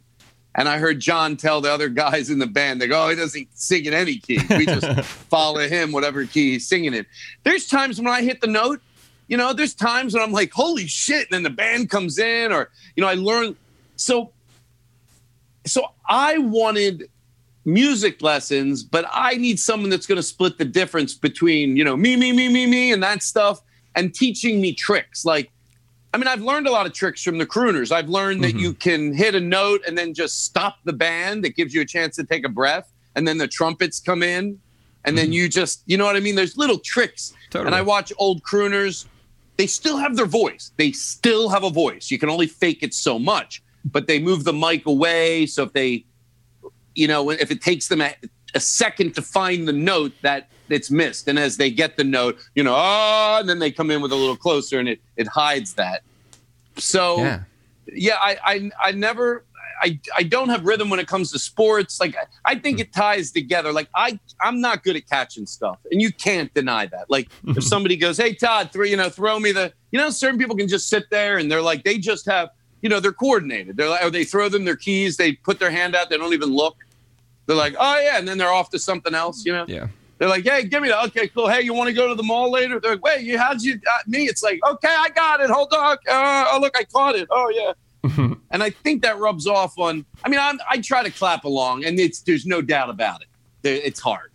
And 0.57 0.69
I 0.69 0.77
heard 0.77 1.01
John 1.01 1.35
tell 1.35 1.59
the 1.59 1.71
other 1.71 1.89
guys 1.89 2.29
in 2.29 2.39
the 2.39 2.47
band, 2.47 2.81
they 2.81 2.87
go, 2.87 3.05
Oh, 3.05 3.09
he 3.09 3.15
doesn't 3.15 3.47
sing 3.53 3.85
in 3.85 3.93
any 3.93 4.17
key. 4.17 4.39
We 4.49 4.65
just 4.65 5.01
follow 5.29 5.67
him, 5.67 5.91
whatever 5.91 6.25
key 6.25 6.53
he's 6.53 6.67
singing 6.67 6.93
in. 6.93 7.05
There's 7.43 7.67
times 7.67 7.99
when 7.99 8.07
I 8.07 8.21
hit 8.21 8.41
the 8.41 8.47
note 8.47 8.81
you 9.27 9.37
know, 9.37 9.53
there's 9.53 9.73
times 9.73 10.13
when 10.13 10.21
I'm 10.21 10.31
like, 10.31 10.51
holy 10.51 10.87
shit, 10.87 11.27
and 11.27 11.31
then 11.31 11.43
the 11.43 11.49
band 11.49 11.89
comes 11.89 12.19
in, 12.19 12.51
or 12.51 12.69
you 12.95 13.01
know, 13.01 13.07
I 13.07 13.15
learn. 13.15 13.55
So, 13.95 14.31
so 15.65 15.87
I 16.07 16.37
wanted 16.37 17.09
music 17.63 18.21
lessons, 18.21 18.83
but 18.83 19.05
I 19.11 19.35
need 19.35 19.59
someone 19.59 19.89
that's 19.89 20.05
going 20.05 20.17
to 20.17 20.23
split 20.23 20.57
the 20.57 20.65
difference 20.65 21.15
between 21.15 21.75
you 21.75 21.83
know 21.83 21.97
me, 21.97 22.15
me, 22.15 22.31
me, 22.31 22.49
me, 22.49 22.67
me, 22.67 22.91
and 22.91 23.01
that 23.01 23.23
stuff, 23.23 23.61
and 23.95 24.13
teaching 24.13 24.61
me 24.61 24.73
tricks. 24.73 25.25
Like, 25.25 25.51
I 26.15 26.17
mean, 26.17 26.29
I've 26.29 26.41
learned 26.41 26.65
a 26.65 26.71
lot 26.71 26.85
of 26.85 26.93
tricks 26.93 27.21
from 27.23 27.37
the 27.39 27.45
crooners. 27.45 27.91
I've 27.91 28.07
learned 28.07 28.41
that 28.45 28.55
Mhm. 28.55 28.59
you 28.61 28.73
can 28.73 29.13
hit 29.13 29.35
a 29.35 29.39
note 29.41 29.81
and 29.85 29.97
then 29.97 30.13
just 30.13 30.45
stop 30.45 30.77
the 30.85 30.93
band. 30.93 31.45
It 31.45 31.57
gives 31.57 31.73
you 31.73 31.81
a 31.81 31.85
chance 31.85 32.15
to 32.15 32.23
take 32.23 32.45
a 32.45 32.49
breath, 32.49 32.87
and 33.15 33.27
then 33.27 33.37
the 33.37 33.49
trumpets 33.49 33.99
come 33.99 34.23
in, 34.23 34.57
and 35.03 35.17
then 35.17 35.33
you 35.33 35.49
just, 35.49 35.81
you 35.87 35.97
know 35.97 36.05
what 36.05 36.15
I 36.15 36.21
mean? 36.21 36.35
There's 36.35 36.55
little 36.55 36.79
tricks 36.79 37.33
totally. 37.49 37.67
and 37.67 37.75
I 37.75 37.81
watch 37.81 38.13
old 38.17 38.43
crooners. 38.43 39.07
They 39.57 39.67
still 39.67 39.97
have 39.97 40.15
their 40.15 40.25
voice. 40.25 40.71
They 40.77 40.93
still 40.93 41.49
have 41.49 41.65
a 41.65 41.69
voice. 41.69 42.09
You 42.09 42.17
can 42.17 42.29
only 42.29 42.47
fake 42.47 42.79
it 42.81 42.93
so 42.93 43.19
much, 43.19 43.61
but 43.83 44.07
they 44.07 44.17
move 44.19 44.45
the 44.45 44.53
mic 44.53 44.85
away. 44.85 45.45
So 45.47 45.63
if 45.63 45.73
they, 45.73 46.05
you 46.95 47.09
know, 47.09 47.29
if 47.29 47.51
it 47.51 47.59
takes 47.61 47.89
them 47.89 47.99
a, 47.99 48.15
a 48.53 48.61
second 48.61 49.15
to 49.15 49.21
find 49.21 49.67
the 49.67 49.73
note, 49.73 50.13
that 50.21 50.47
it's 50.69 50.89
missed. 50.91 51.27
And 51.27 51.37
as 51.37 51.57
they 51.57 51.69
get 51.71 51.97
the 51.97 52.03
note, 52.03 52.37
you 52.55 52.63
know, 52.63 52.75
oh, 52.75 53.37
and 53.39 53.47
then 53.49 53.59
they 53.59 53.71
come 53.71 53.91
in 53.91 54.01
with 54.01 54.11
a 54.11 54.15
little 54.15 54.35
closer, 54.37 54.79
and 54.79 54.89
it 54.89 54.99
it 55.17 55.27
hides 55.27 55.73
that. 55.75 56.01
So 56.77 57.19
Yeah. 57.19 57.39
yeah, 57.93 58.15
I, 58.19 58.37
I 58.45 58.71
I 58.81 58.91
never 58.91 59.45
I 59.81 59.99
I 60.15 60.23
don't 60.23 60.49
have 60.49 60.65
rhythm 60.65 60.89
when 60.89 60.99
it 60.99 61.07
comes 61.07 61.31
to 61.31 61.39
sports. 61.39 61.99
Like 61.99 62.15
I, 62.15 62.51
I 62.53 62.55
think 62.55 62.79
it 62.79 62.93
ties 62.93 63.31
together. 63.31 63.71
Like 63.71 63.89
I 63.95 64.19
I'm 64.41 64.61
not 64.61 64.83
good 64.83 64.95
at 64.95 65.07
catching 65.09 65.45
stuff, 65.45 65.79
and 65.91 66.01
you 66.01 66.11
can't 66.11 66.53
deny 66.53 66.85
that. 66.87 67.09
Like 67.09 67.29
if 67.47 67.63
somebody 67.73 67.95
goes, 67.97 68.17
"Hey 68.17 68.33
Todd, 68.33 68.71
throw 68.71 68.83
you 68.85 68.97
know 68.97 69.09
throw 69.09 69.39
me 69.39 69.51
the," 69.51 69.71
you 69.91 69.99
know, 69.99 70.09
certain 70.09 70.37
people 70.39 70.55
can 70.55 70.67
just 70.67 70.89
sit 70.89 71.09
there 71.11 71.37
and 71.37 71.49
they're 71.51 71.61
like 71.61 71.83
they 71.83 71.97
just 71.97 72.25
have 72.25 72.49
you 72.81 72.89
know 72.89 72.99
they're 72.99 73.13
coordinated. 73.13 73.77
They're 73.77 73.89
like, 73.89 74.03
or 74.03 74.09
they 74.09 74.23
throw 74.25 74.49
them 74.49 74.65
their 74.65 74.75
keys, 74.75 75.17
they 75.17 75.33
put 75.33 75.59
their 75.59 75.71
hand 75.71 75.95
out, 75.95 76.09
they 76.09 76.17
don't 76.17 76.33
even 76.33 76.49
look. 76.53 76.75
They're 77.45 77.55
like, 77.55 77.75
"Oh 77.79 77.99
yeah," 77.99 78.17
and 78.17 78.27
then 78.27 78.37
they're 78.37 78.51
off 78.51 78.69
to 78.71 78.79
something 78.79 79.13
else. 79.13 79.45
You 79.45 79.53
know. 79.53 79.65
Yeah. 79.67 79.87
They're 80.17 80.29
like, 80.29 80.43
hey, 80.45 80.63
give 80.63 80.81
me 80.81 80.89
that. 80.89 81.05
Okay, 81.07 81.27
cool. 81.27 81.49
Hey, 81.49 81.61
you 81.61 81.73
want 81.73 81.89
to 81.89 81.93
go 81.93 82.07
to 82.07 82.15
the 82.15 82.23
mall 82.23 82.51
later? 82.51 82.79
They're 82.79 82.91
like, 82.91 83.03
wait, 83.03 83.21
you 83.21 83.37
how'd 83.37 83.61
you 83.61 83.73
uh, 83.73 83.97
me? 84.07 84.25
It's 84.25 84.41
like, 84.41 84.59
okay, 84.65 84.87
I 84.97 85.09
got 85.09 85.41
it. 85.41 85.49
Hold 85.49 85.73
on. 85.73 85.97
Uh, 86.07 86.45
oh, 86.51 86.59
look, 86.61 86.77
I 86.77 86.83
caught 86.85 87.15
it. 87.15 87.27
Oh 87.31 87.49
yeah. 87.49 87.73
and 88.51 88.63
I 88.63 88.69
think 88.69 89.01
that 89.01 89.17
rubs 89.19 89.47
off 89.47 89.77
on. 89.77 90.05
I 90.23 90.29
mean, 90.29 90.39
I'm, 90.39 90.59
I 90.69 90.79
try 90.79 91.03
to 91.03 91.11
clap 91.11 91.43
along, 91.43 91.85
and 91.85 91.99
it's 91.99 92.21
there's 92.21 92.45
no 92.45 92.61
doubt 92.61 92.89
about 92.89 93.21
it. 93.21 93.27
It's 93.67 93.99
hard. 93.99 94.31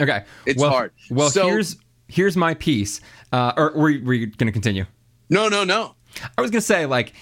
Okay. 0.00 0.24
It's 0.46 0.60
well, 0.60 0.70
hard. 0.70 0.92
Well, 1.10 1.30
So- 1.30 1.46
here's 1.46 1.76
here's 2.08 2.36
my 2.36 2.54
piece. 2.54 3.00
Uh, 3.32 3.52
or 3.56 3.72
were 3.74 3.90
you, 3.90 4.04
were 4.04 4.14
you 4.14 4.26
going 4.26 4.46
to 4.46 4.52
continue? 4.52 4.86
No, 5.28 5.48
no, 5.48 5.64
no. 5.64 5.94
I 6.38 6.40
was 6.40 6.50
gonna 6.50 6.60
say, 6.60 6.86
like, 6.86 7.12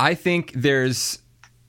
I 0.00 0.14
think 0.14 0.52
there's 0.54 1.18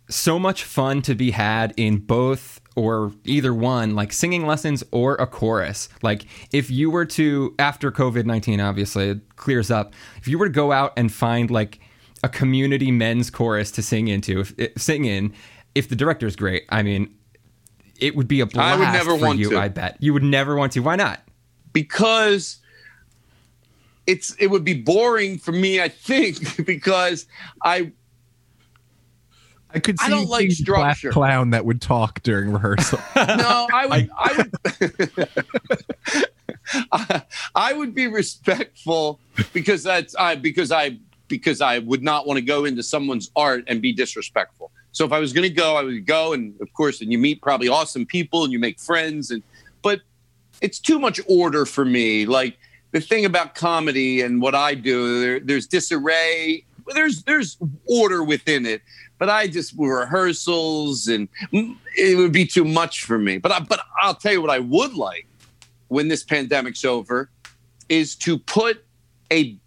so 0.09 0.37
much 0.39 0.63
fun 0.63 1.01
to 1.03 1.15
be 1.15 1.31
had 1.31 1.73
in 1.77 1.97
both 1.97 2.61
or 2.75 3.11
either 3.23 3.53
one, 3.53 3.95
like 3.95 4.11
singing 4.11 4.45
lessons 4.45 4.83
or 4.91 5.15
a 5.15 5.25
chorus. 5.27 5.87
Like, 6.01 6.25
if 6.51 6.69
you 6.69 6.89
were 6.91 7.05
to, 7.05 7.55
after 7.57 7.91
COVID 7.91 8.25
19, 8.25 8.59
obviously, 8.59 9.09
it 9.09 9.35
clears 9.35 9.71
up, 9.71 9.93
if 10.17 10.27
you 10.27 10.37
were 10.37 10.47
to 10.47 10.53
go 10.53 10.71
out 10.71 10.93
and 10.97 11.11
find 11.11 11.49
like 11.49 11.79
a 12.23 12.29
community 12.29 12.91
men's 12.91 13.29
chorus 13.29 13.71
to 13.71 13.81
sing 13.81 14.07
into, 14.07 14.41
if, 14.41 14.53
if- 14.57 14.77
sing 14.77 15.05
in, 15.05 15.33
if 15.73 15.89
the 15.89 15.95
director's 15.95 16.35
great, 16.35 16.63
I 16.69 16.83
mean, 16.83 17.13
it 17.99 18.15
would 18.15 18.27
be 18.27 18.41
a 18.41 18.45
blast 18.45 18.75
I 18.75 18.79
would 18.79 18.93
never 18.93 19.17
for 19.17 19.25
want 19.25 19.39
you, 19.39 19.51
to. 19.51 19.57
I 19.59 19.69
bet. 19.69 19.97
You 19.99 20.13
would 20.13 20.23
never 20.23 20.55
want 20.55 20.73
to. 20.73 20.81
Why 20.81 20.95
not? 20.95 21.21
because 21.75 22.61
it's 24.07 24.33
it 24.39 24.47
would 24.47 24.63
be 24.63 24.73
boring 24.73 25.37
for 25.37 25.51
me. 25.51 25.81
I 25.81 25.89
think 25.89 26.65
because 26.65 27.27
I 27.63 27.91
I 29.75 29.79
could 29.79 29.99
see 29.99 30.05
I 30.05 30.09
don't 30.09 30.29
like 30.29 30.47
being 30.47 30.55
black 30.65 30.97
structure. 30.97 31.11
clown 31.11 31.49
that 31.49 31.65
would 31.65 31.81
talk 31.81 32.23
during 32.23 32.51
rehearsal. 32.51 32.99
no, 33.15 33.67
I 33.73 33.85
would, 33.85 34.09
I, 34.17 34.37
would, 34.37 35.29
I, 36.91 37.21
I 37.55 37.73
would 37.73 37.93
be 37.93 38.07
respectful 38.07 39.19
because 39.51 39.83
that's 39.83 40.15
I 40.15 40.35
because 40.35 40.71
I 40.71 40.97
because 41.27 41.59
I 41.59 41.79
would 41.79 42.03
not 42.03 42.25
want 42.25 42.37
to 42.37 42.41
go 42.41 42.63
into 42.63 42.83
someone's 42.83 43.31
art 43.35 43.65
and 43.67 43.81
be 43.81 43.91
disrespectful. 43.91 44.71
So 44.93 45.03
if 45.03 45.11
I 45.11 45.19
was 45.19 45.33
going 45.33 45.43
to 45.47 45.53
go, 45.53 45.75
I 45.75 45.83
would 45.83 46.05
go, 46.05 46.31
and 46.31 46.53
of 46.61 46.71
course, 46.73 47.01
and 47.01 47.11
you 47.11 47.17
meet 47.17 47.41
probably 47.41 47.67
awesome 47.67 48.05
people 48.05 48.45
and 48.45 48.53
you 48.53 48.59
make 48.59 48.79
friends, 48.79 49.29
and 49.31 49.43
but 49.81 49.99
it's 50.61 50.79
too 50.79 50.99
much 50.99 51.19
order 51.27 51.65
for 51.65 51.83
me. 51.83 52.25
Like 52.25 52.57
the 52.91 53.01
thing 53.01 53.25
about 53.25 53.55
comedy 53.55 54.21
and 54.21 54.41
what 54.41 54.55
I 54.55 54.73
do, 54.73 55.19
there, 55.19 55.39
there's 55.41 55.67
disarray. 55.67 56.63
There's 56.93 57.23
there's 57.23 57.57
order 57.87 58.23
within 58.23 58.65
it, 58.65 58.81
but 59.17 59.29
I 59.29 59.47
just 59.47 59.73
rehearsals 59.77 61.07
and 61.07 61.27
mm, 61.53 61.75
it 61.95 62.17
would 62.17 62.31
be 62.31 62.45
too 62.45 62.65
much 62.65 63.03
for 63.05 63.17
me. 63.17 63.37
But 63.37 63.51
I, 63.51 63.59
but 63.59 63.79
I'll 64.01 64.15
tell 64.15 64.33
you 64.33 64.41
what 64.41 64.49
I 64.51 64.59
would 64.59 64.93
like 64.93 65.27
when 65.87 66.07
this 66.07 66.23
pandemic's 66.23 66.83
over 66.83 67.29
is 67.89 68.15
to 68.15 68.37
put 68.39 68.83
a 69.31 69.57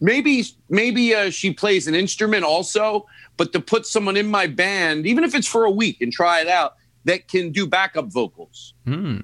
maybe 0.00 0.44
maybe 0.68 1.14
uh, 1.14 1.30
she 1.30 1.52
plays 1.52 1.88
an 1.88 1.94
instrument 1.94 2.44
also, 2.44 3.06
but 3.36 3.52
to 3.52 3.60
put 3.60 3.86
someone 3.86 4.16
in 4.16 4.26
my 4.30 4.46
band, 4.46 5.06
even 5.06 5.24
if 5.24 5.34
it's 5.34 5.46
for 5.46 5.64
a 5.64 5.70
week, 5.70 6.00
and 6.00 6.12
try 6.12 6.40
it 6.40 6.48
out 6.48 6.74
that 7.04 7.28
can 7.28 7.50
do 7.52 7.66
backup 7.66 8.06
vocals 8.12 8.74
Hmm. 8.84 9.18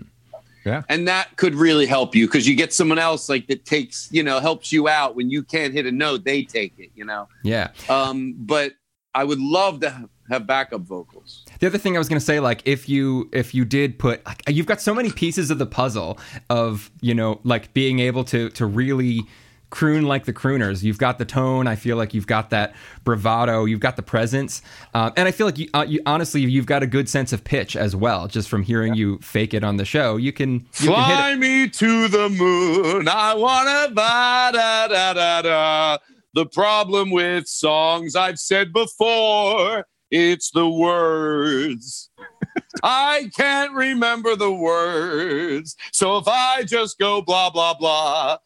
and 0.89 1.07
that 1.07 1.37
could 1.37 1.55
really 1.55 1.85
help 1.85 2.15
you 2.15 2.27
because 2.27 2.49
you 2.49 2.55
get 2.55 2.73
someone 2.73 2.99
else 2.99 3.29
like 3.29 3.47
that 3.49 3.67
takes 3.67 4.09
you 4.11 4.23
know 4.23 4.41
helps 4.41 4.73
you 4.73 4.89
out 4.89 5.15
when 5.15 5.29
you 5.29 5.43
can't 5.43 5.75
hit 5.75 5.85
a 5.85 5.93
note 5.93 6.25
they 6.25 6.43
take 6.43 6.73
it 6.79 6.89
you 6.95 7.05
know 7.05 7.29
Yeah. 7.43 7.69
um 7.91 8.35
but 8.39 8.73
i 9.15 9.25
would 9.25 9.41
love 9.41 9.81
to 9.81 10.09
have, 10.31 10.47
backup 10.47 10.81
vocals 10.81 11.45
The 11.61 11.67
other 11.67 11.79
thing 11.79 11.97
I 11.97 11.99
was 11.99 12.09
going 12.09 12.19
to 12.19 12.25
say, 12.25 12.41
like, 12.41 12.63
if 12.65 12.89
you 12.89 13.29
if 13.33 13.55
you 13.55 13.65
did 13.67 13.99
put, 13.99 14.25
like, 14.25 14.43
you've 14.49 14.67
got 14.67 14.81
so 14.81 14.95
many 14.95 15.11
pieces 15.13 15.51
of 15.51 15.59
the 15.59 15.67
puzzle 15.67 16.19
of 16.49 16.91
you 17.03 17.15
know, 17.15 17.41
like 17.45 17.73
being 17.75 17.99
able 18.01 18.25
to 18.25 18.49
to 18.51 18.65
really 18.67 19.23
croon 19.71 20.05
like 20.05 20.25
the 20.25 20.33
crooners. 20.33 20.83
You've 20.85 20.99
got 20.99 21.19
the 21.19 21.25
tone. 21.25 21.67
I 21.67 21.75
feel 21.75 21.97
like 21.97 22.15
you've 22.15 22.29
got 22.29 22.51
that 22.51 22.75
bravado. 23.03 23.65
You've 23.65 23.81
got 23.81 23.97
the 23.97 24.03
presence, 24.03 24.63
um, 24.95 25.13
and 25.17 25.27
I 25.29 25.33
feel 25.33 25.47
like 25.47 25.59
you, 25.59 25.69
uh, 25.75 25.85
you 25.87 26.01
honestly 26.07 26.41
you've 26.43 26.67
got 26.67 26.83
a 26.83 26.87
good 26.87 27.09
sense 27.09 27.33
of 27.33 27.43
pitch 27.45 27.75
as 27.77 27.95
well. 27.97 28.29
Just 28.29 28.49
from 28.49 28.63
hearing 28.63 28.95
you 28.95 29.19
fake 29.19 29.53
it 29.53 29.63
on 29.65 29.77
the 29.77 29.85
show, 29.85 30.17
you 30.17 30.33
can 30.33 30.53
you 30.53 30.61
can 30.61 30.95
hit 30.95 30.95
fly 30.95 31.33
it. 31.33 31.37
me 31.39 31.69
to 31.69 32.09
the 32.09 32.29
moon 32.31 33.09
i 33.09 33.35
wanna 33.35 33.89
ba 33.93 34.51
da 34.53 34.87
da 34.89 35.13
da 35.13 35.43
da 35.43 35.99
the 36.35 36.47
problem 36.47 37.11
with 37.11 37.47
songs 37.47 38.17
i've 38.17 38.39
said 38.39 38.73
before 38.73 39.87
it's 40.11 40.51
the 40.51 40.69
words 40.69 42.11
I 42.83 43.31
can't 43.37 43.73
remember 43.73 44.37
the 44.37 44.53
words. 44.53 45.77
So 45.93 46.17
if 46.19 46.29
I 46.29 46.63
just 46.65 46.99
go 46.99 47.23
blah, 47.23 47.51
blah, 47.51 47.75
blah, 47.75 48.39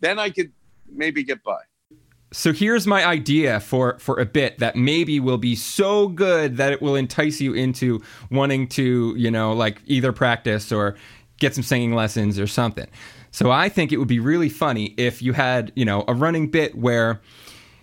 then 0.00 0.18
I 0.18 0.30
could 0.30 0.52
maybe 0.90 1.24
get 1.24 1.42
by. 1.42 1.60
So 2.32 2.52
here's 2.52 2.86
my 2.86 3.04
idea 3.04 3.60
for 3.60 3.96
for 4.00 4.18
a 4.18 4.26
bit 4.26 4.58
that 4.58 4.74
maybe 4.74 5.20
will 5.20 5.38
be 5.38 5.54
so 5.54 6.08
good 6.08 6.56
that 6.56 6.72
it 6.72 6.82
will 6.82 6.96
entice 6.96 7.40
you 7.40 7.54
into 7.54 8.02
wanting 8.30 8.66
to, 8.70 9.14
you 9.16 9.30
know, 9.30 9.52
like 9.52 9.80
either 9.86 10.12
practice 10.12 10.72
or 10.72 10.96
get 11.38 11.54
some 11.54 11.62
singing 11.62 11.94
lessons 11.94 12.38
or 12.38 12.48
something. 12.48 12.88
So 13.34 13.50
I 13.50 13.68
think 13.68 13.90
it 13.90 13.96
would 13.96 14.06
be 14.06 14.20
really 14.20 14.48
funny 14.48 14.94
if 14.96 15.20
you 15.20 15.32
had, 15.32 15.72
you 15.74 15.84
know, 15.84 16.04
a 16.06 16.14
running 16.14 16.52
bit 16.52 16.78
where 16.78 17.20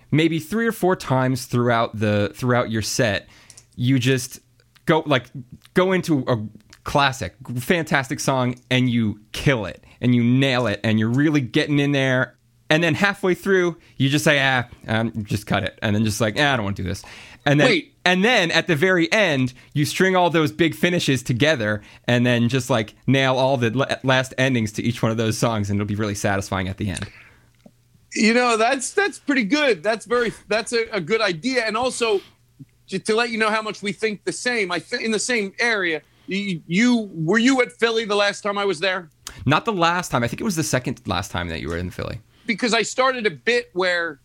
maybe 0.10 0.39
3 0.39 0.66
or 0.66 0.72
4 0.72 0.95
times 0.95 1.45
throughout 1.45 1.99
the 1.99 2.32
throughout 2.34 2.72
your 2.72 2.82
set 2.82 3.28
you 3.76 3.99
just 3.99 4.39
go 4.86 5.04
like 5.06 5.26
go 5.74 5.91
into 5.91 6.24
a 6.30 6.38
classic 6.86 7.36
fantastic 7.58 8.22
song 8.22 8.56
and 8.70 8.89
you 8.89 9.20
kill 9.34 9.66
it 9.66 9.84
and 9.99 10.16
you 10.16 10.24
nail 10.24 10.68
it 10.68 10.80
and 10.86 10.99
you're 10.99 11.10
really 11.10 11.41
getting 11.41 11.80
in 11.80 11.91
there. 11.91 12.38
And 12.70 12.82
then 12.82 12.95
halfway 12.95 13.36
through 13.36 13.76
you 13.97 14.08
just 14.08 14.24
say 14.24 14.39
ah 14.41 14.70
um, 14.88 15.26
just 15.26 15.47
cut 15.47 15.66
it. 15.66 15.78
And 15.82 15.93
then 15.93 16.06
just 16.06 16.22
like 16.22 16.36
ah, 16.39 16.54
i 16.54 16.56
don't 16.56 16.64
want 16.64 16.78
to 16.78 16.84
do 16.84 16.88
this 16.88 17.04
and 17.45 17.59
then 17.59 17.67
Wait. 17.67 17.95
and 18.05 18.23
then 18.23 18.51
at 18.51 18.67
the 18.67 18.75
very 18.75 19.11
end 19.11 19.53
you 19.73 19.85
string 19.85 20.15
all 20.15 20.29
those 20.29 20.51
big 20.51 20.75
finishes 20.75 21.23
together 21.23 21.81
and 22.07 22.25
then 22.25 22.49
just 22.49 22.69
like 22.69 22.93
nail 23.07 23.37
all 23.37 23.57
the 23.57 23.99
last 24.03 24.33
endings 24.37 24.71
to 24.73 24.83
each 24.83 25.01
one 25.01 25.11
of 25.11 25.17
those 25.17 25.37
songs 25.37 25.69
and 25.69 25.79
it'll 25.79 25.87
be 25.87 25.95
really 25.95 26.15
satisfying 26.15 26.67
at 26.67 26.77
the 26.77 26.89
end 26.89 27.07
You 28.13 28.33
know, 28.33 28.57
that's 28.57 28.93
that's 28.93 29.19
pretty 29.19 29.45
good. 29.45 29.83
That's 29.83 30.05
very 30.05 30.33
that's 30.49 30.73
a, 30.73 30.83
a 30.91 30.99
good 30.99 31.21
idea. 31.21 31.63
And 31.65 31.77
also 31.77 32.19
to, 32.89 32.99
to 32.99 33.15
let 33.15 33.29
you 33.29 33.37
know 33.37 33.49
how 33.49 33.61
much 33.61 33.81
we 33.81 33.93
think 33.93 34.25
the 34.25 34.33
same. 34.33 34.69
I 34.69 34.79
think 34.79 35.03
in 35.03 35.11
the 35.11 35.19
same 35.19 35.53
area. 35.59 36.01
You, 36.27 36.61
you 36.67 37.09
were 37.13 37.39
you 37.39 37.61
at 37.61 37.71
Philly 37.71 38.03
the 38.03 38.15
last 38.15 38.41
time 38.41 38.57
I 38.57 38.65
was 38.65 38.79
there? 38.81 39.09
not 39.45 39.63
the 39.63 39.71
last 39.73 40.11
time 40.11 40.23
i 40.23 40.27
think 40.27 40.41
it 40.41 40.43
was 40.43 40.57
the 40.57 40.63
second 40.63 41.01
last 41.07 41.31
time 41.31 41.47
that 41.47 41.61
you 41.61 41.69
were 41.69 41.77
in 41.77 41.89
philly 41.89 42.19
because 42.45 42.73
I 42.73 42.81
started 42.81 43.25
a 43.25 43.31
bit 43.31 43.69
where 43.73 44.19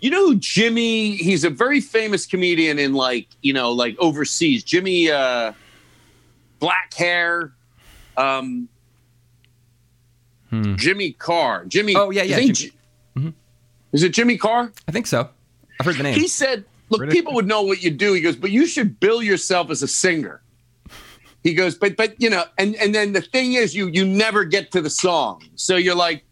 you 0.00 0.10
know 0.10 0.34
Jimmy 0.34 1.16
he's 1.16 1.44
a 1.44 1.50
very 1.50 1.80
famous 1.80 2.26
comedian 2.26 2.78
in 2.78 2.92
like 2.94 3.28
you 3.42 3.52
know 3.52 3.72
like 3.72 3.96
overseas. 3.98 4.62
Jimmy 4.64 5.10
uh 5.10 5.52
black 6.60 6.92
hair 6.94 7.52
um 8.16 8.68
Hmm. 10.50 10.76
Jimmy 10.76 11.12
Carr. 11.12 11.64
Jimmy 11.64 11.94
Oh, 11.96 12.10
yeah, 12.10 12.24
yeah, 12.24 12.36
Jimmy- 12.40 12.52
Ji- 12.52 12.72
is 13.94 14.02
it 14.02 14.10
Jimmy 14.10 14.36
Carr? 14.36 14.70
I 14.86 14.92
think 14.92 15.06
so. 15.06 15.28
I've 15.80 15.86
heard 15.86 15.96
the 15.96 16.02
name. 16.02 16.14
He 16.14 16.28
said 16.28 16.64
look 16.90 16.98
British. 16.98 17.14
people 17.14 17.32
would 17.34 17.46
know 17.46 17.62
what 17.62 17.82
you 17.82 17.90
do. 17.90 18.12
He 18.12 18.20
goes 18.20 18.36
but 18.36 18.50
you 18.50 18.66
should 18.66 19.00
bill 19.00 19.22
yourself 19.22 19.70
as 19.70 19.82
a 19.82 19.88
singer. 19.88 20.42
He 21.42 21.54
goes 21.54 21.74
but 21.74 21.96
but 21.96 22.20
you 22.20 22.28
know 22.30 22.44
and 22.58 22.74
and 22.76 22.94
then 22.94 23.12
the 23.12 23.22
thing 23.22 23.54
is 23.54 23.74
you 23.74 23.88
you 23.88 24.04
never 24.06 24.44
get 24.44 24.70
to 24.72 24.80
the 24.82 24.90
song. 24.90 25.42
So 25.56 25.76
you're 25.76 25.94
like 25.94 26.24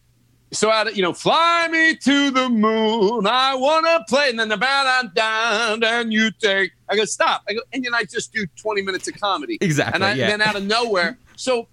so 0.53 0.71
out 0.71 0.89
of 0.89 0.97
you 0.97 1.03
know 1.03 1.13
fly 1.13 1.69
me 1.69 1.95
to 1.95 2.31
the 2.31 2.49
moon 2.49 3.27
i 3.27 3.55
want 3.55 3.87
to 3.87 4.05
play 4.09 4.29
and 4.31 4.39
then 4.39 4.49
the 4.49 4.57
band 4.57 4.89
I'm 4.89 5.09
down 5.15 5.85
and 5.85 6.13
you 6.13 6.31
take 6.31 6.73
i 6.89 6.97
go 6.97 7.05
stop 7.05 7.43
i 7.49 7.55
go 7.55 7.61
and 7.73 7.85
then 7.85 7.95
i 7.95 8.05
just 8.05 8.33
do 8.33 8.47
20 8.57 8.83
minutes 8.83 9.09
of 9.09 9.21
comedy 9.21 9.59
Exactly, 9.61 9.95
and 9.95 10.05
I, 10.05 10.15
yeah. 10.15 10.29
then 10.29 10.41
out 10.41 10.57
of 10.57 10.65
nowhere 10.65 11.19
so 11.37 11.69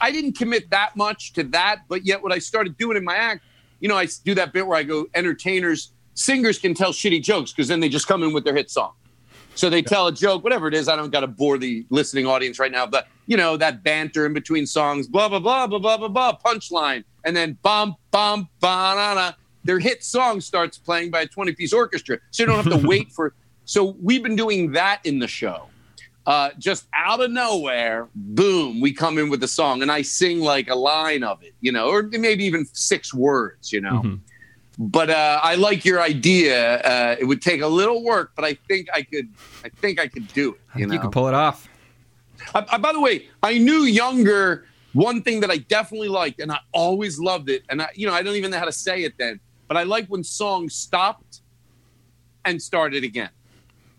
i 0.00 0.10
didn't 0.10 0.38
commit 0.38 0.70
that 0.70 0.96
much 0.96 1.32
to 1.34 1.44
that 1.44 1.82
but 1.88 2.04
yet 2.06 2.22
what 2.22 2.32
i 2.32 2.38
started 2.38 2.76
doing 2.78 2.96
in 2.96 3.04
my 3.04 3.16
act 3.16 3.44
you 3.80 3.88
know 3.88 3.96
i 3.96 4.06
do 4.24 4.34
that 4.34 4.52
bit 4.52 4.66
where 4.66 4.78
i 4.78 4.82
go 4.82 5.06
entertainers 5.14 5.92
singers 6.14 6.58
can 6.58 6.74
tell 6.74 6.92
shitty 6.92 7.22
jokes 7.22 7.52
because 7.52 7.68
then 7.68 7.80
they 7.80 7.88
just 7.88 8.06
come 8.06 8.22
in 8.22 8.32
with 8.32 8.44
their 8.44 8.54
hit 8.54 8.70
song 8.70 8.92
so 9.58 9.68
they 9.68 9.82
tell 9.82 10.06
a 10.06 10.12
joke, 10.12 10.44
whatever 10.44 10.68
it 10.68 10.74
is. 10.74 10.88
I 10.88 10.94
don't 10.94 11.10
got 11.10 11.20
to 11.20 11.26
bore 11.26 11.58
the 11.58 11.84
listening 11.90 12.26
audience 12.28 12.60
right 12.60 12.70
now, 12.70 12.86
but 12.86 13.08
you 13.26 13.36
know, 13.36 13.56
that 13.56 13.82
banter 13.82 14.24
in 14.24 14.32
between 14.32 14.66
songs, 14.66 15.08
blah, 15.08 15.28
blah, 15.28 15.40
blah, 15.40 15.66
blah, 15.66 15.80
blah, 15.80 15.96
blah, 15.96 16.06
blah, 16.06 16.38
punchline. 16.38 17.02
And 17.28 17.36
then 17.36 17.58
bum, 17.62 17.94
bum, 18.10 18.48
banana. 18.58 19.36
Their 19.64 19.78
hit 19.78 20.02
song 20.02 20.40
starts 20.40 20.78
playing 20.78 21.10
by 21.10 21.20
a 21.20 21.26
20 21.26 21.52
piece 21.52 21.74
orchestra. 21.74 22.18
So 22.30 22.42
you 22.42 22.46
don't 22.46 22.64
have 22.64 22.80
to 22.80 22.88
wait 22.92 23.12
for. 23.12 23.34
So 23.66 23.94
we've 24.02 24.22
been 24.22 24.34
doing 24.34 24.72
that 24.72 25.00
in 25.04 25.18
the 25.18 25.28
show. 25.28 25.66
Uh, 26.26 26.50
just 26.58 26.86
out 26.94 27.20
of 27.20 27.30
nowhere, 27.30 28.08
boom, 28.14 28.80
we 28.80 28.92
come 28.94 29.18
in 29.18 29.28
with 29.28 29.42
a 29.42 29.48
song 29.48 29.82
and 29.82 29.92
I 29.92 30.00
sing 30.00 30.40
like 30.40 30.68
a 30.70 30.74
line 30.74 31.22
of 31.22 31.42
it, 31.42 31.54
you 31.60 31.70
know, 31.70 31.88
or 31.88 32.02
maybe 32.02 32.44
even 32.44 32.64
six 32.72 33.12
words, 33.12 33.72
you 33.72 33.82
know. 33.82 34.00
Mhm. 34.02 34.20
But 34.78 35.10
uh, 35.10 35.40
I 35.42 35.56
like 35.56 35.84
your 35.84 36.00
idea. 36.00 36.78
Uh, 36.80 37.16
it 37.18 37.24
would 37.24 37.42
take 37.42 37.60
a 37.60 37.66
little 37.66 38.02
work, 38.04 38.32
but 38.36 38.44
I 38.46 38.54
think 38.68 38.88
I 38.94 39.02
could. 39.02 39.28
I 39.64 39.68
think 39.68 39.98
I 40.00 40.06
could 40.06 40.28
do 40.32 40.54
it. 40.54 40.60
You 40.78 40.86
know. 40.86 40.94
you 40.94 41.00
can 41.00 41.10
pull 41.10 41.28
it 41.28 41.34
off. 41.34 41.68
I, 42.54 42.64
I- 42.72 42.78
by 42.78 42.92
the 42.92 43.00
way, 43.00 43.26
I 43.42 43.58
knew 43.58 43.82
younger. 43.82 44.64
One 44.98 45.22
thing 45.22 45.38
that 45.40 45.50
I 45.50 45.58
definitely 45.58 46.08
liked, 46.08 46.40
and 46.40 46.50
I 46.50 46.58
always 46.72 47.20
loved 47.20 47.50
it, 47.50 47.62
and 47.70 47.80
I, 47.80 47.88
you 47.94 48.06
know, 48.06 48.12
I 48.12 48.22
don't 48.22 48.34
even 48.34 48.50
know 48.50 48.58
how 48.58 48.64
to 48.64 48.72
say 48.72 49.04
it 49.04 49.14
then, 49.16 49.38
but 49.68 49.76
I 49.76 49.84
like 49.84 50.08
when 50.08 50.24
songs 50.24 50.74
stopped 50.74 51.42
and 52.44 52.60
started 52.60 53.04
again. 53.04 53.30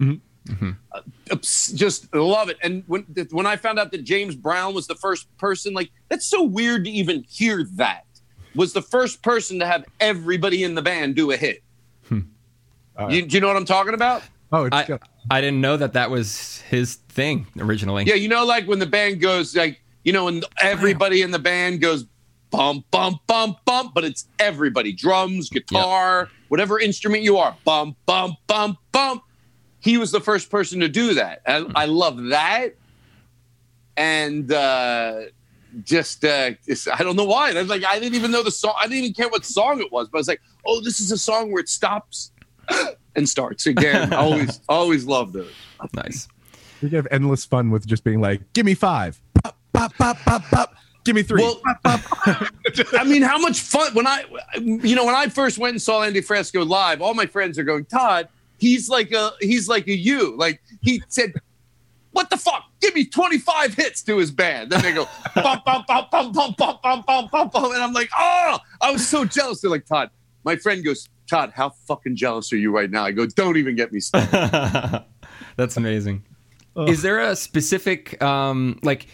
Mhm. 0.01 0.19
Mhm. 0.47 0.75
Uh, 0.91 1.01
just 1.41 2.13
love 2.13 2.49
it. 2.49 2.57
And 2.61 2.83
when 2.87 3.03
when 3.31 3.45
I 3.45 3.55
found 3.55 3.79
out 3.79 3.91
that 3.91 4.03
James 4.03 4.35
Brown 4.35 4.73
was 4.73 4.87
the 4.87 4.95
first 4.95 5.27
person, 5.37 5.73
like 5.73 5.89
that's 6.09 6.25
so 6.25 6.43
weird 6.43 6.83
to 6.83 6.91
even 6.91 7.23
hear 7.29 7.63
that 7.75 8.05
was 8.55 8.73
the 8.73 8.81
first 8.81 9.21
person 9.21 9.59
to 9.59 9.65
have 9.65 9.85
everybody 10.01 10.63
in 10.63 10.75
the 10.75 10.81
band 10.81 11.15
do 11.15 11.31
a 11.31 11.37
hit. 11.37 11.63
Uh, 12.11 13.07
you, 13.07 13.21
do 13.21 13.37
you 13.37 13.39
know 13.39 13.47
what 13.47 13.55
I'm 13.55 13.63
talking 13.63 13.93
about? 13.93 14.23
oh, 14.51 14.65
it's 14.65 14.75
I, 14.75 14.99
I 15.31 15.39
didn't 15.39 15.61
know 15.61 15.77
that 15.77 15.93
that 15.93 16.11
was 16.11 16.59
his 16.69 16.95
thing 16.95 17.47
originally. 17.57 18.03
Yeah, 18.03 18.15
you 18.15 18.27
know, 18.27 18.43
like 18.43 18.67
when 18.67 18.79
the 18.79 18.85
band 18.85 19.21
goes, 19.21 19.55
like, 19.55 19.79
you 20.03 20.13
know, 20.13 20.27
and 20.27 20.45
everybody 20.61 21.21
in 21.21 21.31
the 21.31 21.39
band 21.39 21.81
goes 21.81 22.05
bump, 22.51 22.85
bump, 22.91 23.19
bump, 23.27 23.57
bump, 23.65 23.93
but 23.93 24.03
it's 24.03 24.27
everybody 24.39 24.91
drums, 24.93 25.49
guitar, 25.49 26.29
whatever 26.47 26.79
instrument 26.79 27.23
you 27.23 27.37
are, 27.37 27.55
bump, 27.63 27.95
bump, 28.05 28.35
bump, 28.47 28.77
bump. 28.91 29.23
He 29.81 29.97
was 29.97 30.11
the 30.11 30.19
first 30.19 30.49
person 30.49 30.79
to 30.81 30.89
do 30.89 31.13
that. 31.13 31.41
I, 31.47 31.65
I 31.75 31.85
love 31.85 32.21
that. 32.29 32.75
And 33.97 34.51
uh, 34.51 35.21
just, 35.83 36.23
uh, 36.23 36.51
it's- 36.67 36.87
I 36.87 37.03
don't 37.03 37.15
know 37.15 37.25
why. 37.25 37.49
I 37.51 37.53
was 37.53 37.67
like, 37.69 37.83
I 37.85 37.99
didn't 37.99 38.15
even 38.15 38.31
know 38.31 38.43
the 38.43 38.51
song. 38.51 38.73
I 38.79 38.83
didn't 38.87 38.97
even 39.03 39.13
care 39.13 39.29
what 39.29 39.45
song 39.45 39.79
it 39.81 39.91
was, 39.91 40.07
but 40.09 40.17
I 40.17 40.21
was 40.21 40.27
like, 40.27 40.41
oh, 40.65 40.81
this 40.81 40.99
is 40.99 41.11
a 41.11 41.17
song 41.17 41.51
where 41.51 41.59
it 41.61 41.69
stops 41.69 42.31
and 43.15 43.27
starts 43.27 43.65
again. 43.67 44.13
Always, 44.13 44.61
always 44.69 45.05
love 45.05 45.33
those. 45.33 45.51
Nice. 45.93 46.27
we 46.81 46.89
have 46.91 47.07
endless 47.11 47.45
fun 47.45 47.71
with 47.71 47.85
just 47.85 48.03
being 48.03 48.21
like, 48.21 48.41
give 48.53 48.65
me 48.65 48.73
five, 48.73 49.21
pop, 49.73 49.93
pop, 49.95 50.17
pop, 50.19 50.43
pop, 50.43 50.43
pop. 50.51 50.73
Give 51.05 51.15
me 51.15 51.23
three. 51.23 51.41
Well, 51.41 51.61
I 51.85 53.03
mean, 53.05 53.21
how 53.21 53.37
much 53.39 53.61
fun 53.61 53.93
when 53.93 54.05
I, 54.05 54.23
you 54.57 54.95
know, 54.95 55.05
when 55.05 55.15
I 55.15 55.27
first 55.29 55.57
went 55.57 55.73
and 55.73 55.81
saw 55.81 56.03
Andy 56.03 56.21
Frasco 56.21 56.67
live, 56.67 57.01
all 57.01 57.13
my 57.13 57.25
friends 57.25 57.57
are 57.57 57.63
going, 57.63 57.85
Todd, 57.85 58.27
he's 58.57 58.89
like 58.89 59.11
a, 59.11 59.31
he's 59.39 59.67
like 59.69 59.87
a 59.87 59.95
you. 59.95 60.35
Like 60.37 60.61
he 60.81 61.01
said, 61.07 61.33
what 62.11 62.29
the 62.29 62.37
fuck? 62.37 62.63
Give 62.81 62.93
me 62.95 63.05
25 63.05 63.73
hits 63.75 64.03
to 64.03 64.17
his 64.17 64.29
band. 64.31 64.71
Then 64.71 64.81
they 64.81 64.91
go, 64.93 65.07
bum, 65.35 65.61
bum, 65.65 65.85
bum, 65.87 66.07
bum, 66.11 66.31
bum, 66.33 66.55
bum, 66.57 66.79
bum, 66.83 67.03
bum, 67.07 67.29
bum, 67.31 67.49
bum. 67.49 67.71
And 67.71 67.81
I'm 67.81 67.93
like, 67.93 68.09
oh, 68.17 68.59
I 68.81 68.91
was 68.91 69.07
so 69.07 69.25
jealous. 69.25 69.61
They're 69.61 69.71
like, 69.71 69.85
Todd, 69.85 70.09
my 70.43 70.55
friend 70.57 70.83
goes, 70.83 71.07
Todd, 71.29 71.53
how 71.55 71.69
fucking 71.87 72.15
jealous 72.17 72.51
are 72.51 72.57
you 72.57 72.71
right 72.75 72.89
now? 72.91 73.05
I 73.05 73.11
go, 73.11 73.25
don't 73.25 73.57
even 73.57 73.75
get 73.75 73.93
me 73.93 73.99
started. 73.99 75.05
That's 75.55 75.77
amazing. 75.77 76.25
Is 76.87 77.01
there 77.01 77.19
a 77.19 77.35
specific 77.35 78.21
um 78.23 78.79
like 78.83 79.03
s- 79.03 79.09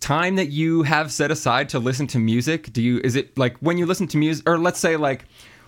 time 0.00 0.36
that 0.36 0.50
you 0.50 0.82
have 0.82 1.12
set 1.12 1.30
aside 1.30 1.68
to 1.70 1.78
listen 1.78 2.06
to 2.08 2.18
music? 2.18 2.72
Do 2.72 2.82
you 2.82 3.00
is 3.04 3.16
it 3.16 3.36
like 3.38 3.56
when 3.58 3.78
you 3.78 3.86
listen 3.86 4.06
to 4.08 4.16
music 4.16 4.48
or 4.48 4.58
let's 4.58 4.78
say 4.78 4.96
like 4.96 5.24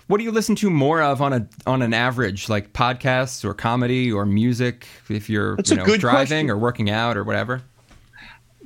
what 0.07 0.19
do 0.19 0.25
you 0.25 0.33
listen 0.33 0.57
to 0.57 0.71
more 0.71 1.01
of 1.01 1.23
on 1.23 1.33
a 1.33 1.49
on 1.67 1.83
an 1.83 1.95
average 1.95 2.49
like 2.49 2.73
podcasts 2.73 3.45
or 3.45 3.55
comedy 3.55 4.11
or 4.11 4.27
music 4.27 4.89
if 5.09 5.31
you're 5.31 5.57
That's 5.57 5.71
you 5.71 5.77
know 5.77 5.85
driving 5.85 6.47
question. 6.47 6.51
or 6.51 6.57
working 6.59 6.91
out 6.91 7.17
or 7.17 7.23
whatever? 7.23 7.63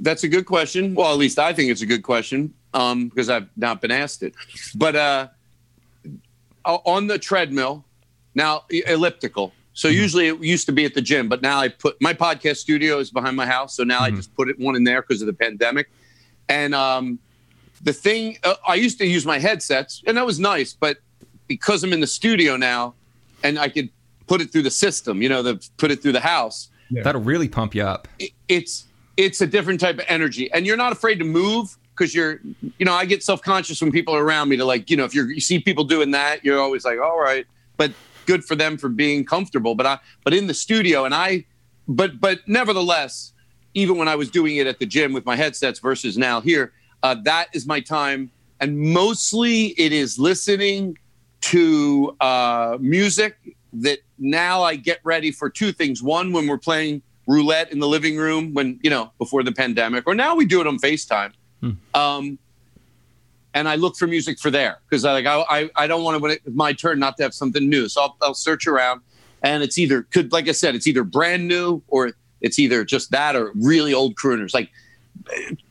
That's 0.00 0.24
a 0.24 0.28
good 0.28 0.46
question. 0.46 0.94
Well, 0.94 1.12
at 1.12 1.18
least 1.18 1.38
I 1.38 1.52
think 1.52 1.70
it's 1.70 1.82
a 1.82 1.86
good 1.86 2.02
question 2.02 2.54
um, 2.72 3.08
because 3.08 3.28
I've 3.28 3.48
not 3.56 3.80
been 3.80 3.90
asked 3.90 4.22
it. 4.22 4.34
But 4.74 4.96
uh, 4.96 5.28
on 6.64 7.06
the 7.06 7.18
treadmill, 7.18 7.84
now 8.34 8.64
elliptical. 8.70 9.52
So 9.74 9.88
usually 9.88 10.28
it 10.28 10.40
used 10.40 10.66
to 10.66 10.72
be 10.72 10.84
at 10.84 10.94
the 10.94 11.02
gym, 11.02 11.28
but 11.28 11.42
now 11.42 11.58
I 11.58 11.68
put 11.68 12.00
my 12.00 12.14
podcast 12.14 12.56
studio 12.58 12.98
is 12.98 13.10
behind 13.10 13.36
my 13.36 13.44
house. 13.46 13.76
So 13.76 13.82
now 13.84 14.00
I 14.00 14.10
just 14.16 14.34
put 14.34 14.48
it 14.48 14.58
one 14.58 14.76
in 14.76 14.84
there 14.84 15.02
because 15.02 15.20
of 15.20 15.26
the 15.26 15.32
pandemic. 15.32 15.90
And 16.48 16.74
um, 16.74 17.18
the 17.82 17.92
thing, 17.92 18.38
uh, 18.44 18.54
I 18.66 18.76
used 18.76 18.98
to 18.98 19.06
use 19.06 19.26
my 19.26 19.38
headsets, 19.38 20.02
and 20.06 20.16
that 20.16 20.24
was 20.24 20.38
nice. 20.38 20.72
But 20.74 20.98
because 21.48 21.82
I'm 21.84 21.92
in 21.92 22.00
the 22.00 22.06
studio 22.06 22.56
now, 22.56 22.94
and 23.42 23.58
I 23.58 23.68
could 23.68 23.90
put 24.26 24.40
it 24.40 24.50
through 24.52 24.62
the 24.62 24.70
system, 24.70 25.20
you 25.22 25.28
know, 25.28 25.42
the 25.42 25.68
put 25.76 25.90
it 25.90 26.00
through 26.02 26.12
the 26.12 26.20
house 26.20 26.68
That'll 27.02 27.20
really 27.22 27.48
pump 27.48 27.74
you 27.74 27.82
up. 27.82 28.06
it- 28.18 28.30
it's 28.48 28.84
it's 29.16 29.40
a 29.40 29.46
different 29.46 29.80
type 29.80 29.98
of 29.98 30.04
energy 30.08 30.50
and 30.52 30.66
you're 30.66 30.76
not 30.76 30.92
afraid 30.92 31.18
to 31.18 31.24
move 31.24 31.76
because 31.94 32.14
you're 32.14 32.40
you 32.78 32.84
know 32.84 32.92
i 32.92 33.04
get 33.04 33.22
self-conscious 33.22 33.80
when 33.80 33.92
people 33.92 34.14
are 34.14 34.24
around 34.24 34.48
me 34.48 34.56
to 34.56 34.64
like 34.64 34.90
you 34.90 34.96
know 34.96 35.04
if 35.04 35.14
you're 35.14 35.30
you 35.30 35.40
see 35.40 35.58
people 35.60 35.84
doing 35.84 36.10
that 36.10 36.44
you're 36.44 36.58
always 36.60 36.84
like 36.84 36.98
all 37.00 37.18
right 37.20 37.46
but 37.76 37.92
good 38.26 38.44
for 38.44 38.54
them 38.54 38.76
for 38.76 38.88
being 38.88 39.24
comfortable 39.24 39.74
but 39.74 39.86
i 39.86 39.98
but 40.24 40.34
in 40.34 40.46
the 40.46 40.54
studio 40.54 41.04
and 41.04 41.14
i 41.14 41.44
but 41.88 42.20
but 42.20 42.40
nevertheless 42.46 43.32
even 43.74 43.96
when 43.96 44.08
i 44.08 44.14
was 44.14 44.30
doing 44.30 44.56
it 44.56 44.66
at 44.66 44.78
the 44.78 44.86
gym 44.86 45.12
with 45.12 45.24
my 45.24 45.36
headsets 45.36 45.80
versus 45.80 46.16
now 46.16 46.40
here 46.40 46.72
uh, 47.02 47.14
that 47.24 47.48
is 47.52 47.66
my 47.66 47.80
time 47.80 48.30
and 48.60 48.78
mostly 48.78 49.66
it 49.78 49.92
is 49.92 50.18
listening 50.18 50.96
to 51.40 52.16
uh, 52.20 52.78
music 52.80 53.36
that 53.74 53.98
now 54.18 54.62
I 54.62 54.76
get 54.76 55.00
ready 55.04 55.30
for 55.30 55.50
two 55.50 55.72
things. 55.72 56.02
One, 56.02 56.32
when 56.32 56.46
we're 56.46 56.58
playing 56.58 57.02
roulette 57.26 57.72
in 57.72 57.80
the 57.80 57.88
living 57.88 58.16
room, 58.16 58.54
when, 58.54 58.78
you 58.82 58.90
know, 58.90 59.12
before 59.18 59.42
the 59.42 59.52
pandemic, 59.52 60.04
or 60.06 60.14
now 60.14 60.34
we 60.34 60.46
do 60.46 60.60
it 60.60 60.66
on 60.66 60.78
FaceTime. 60.78 61.32
Um, 61.94 62.38
and 63.54 63.68
I 63.68 63.76
look 63.76 63.96
for 63.96 64.06
music 64.06 64.38
for 64.38 64.50
there 64.50 64.78
because 64.88 65.04
I 65.04 65.12
like 65.12 65.26
I, 65.26 65.70
I 65.76 65.86
don't 65.86 66.02
want 66.02 66.16
to 66.16 66.22
when 66.22 66.32
it's 66.32 66.42
my 66.46 66.72
turn 66.72 66.98
not 66.98 67.16
to 67.16 67.22
have 67.22 67.32
something 67.32 67.68
new. 67.68 67.88
So 67.88 68.02
I'll, 68.02 68.16
I'll 68.20 68.34
search 68.34 68.66
around, 68.66 69.00
and 69.42 69.62
it's 69.62 69.78
either 69.78 70.02
could 70.02 70.32
like 70.32 70.48
I 70.48 70.52
said, 70.52 70.74
it's 70.74 70.86
either 70.86 71.04
brand 71.04 71.48
new 71.48 71.82
or 71.88 72.12
it's 72.40 72.58
either 72.58 72.84
just 72.84 73.10
that 73.12 73.36
or 73.36 73.52
really 73.54 73.94
old 73.94 74.16
crooners. 74.16 74.52
Like 74.52 74.70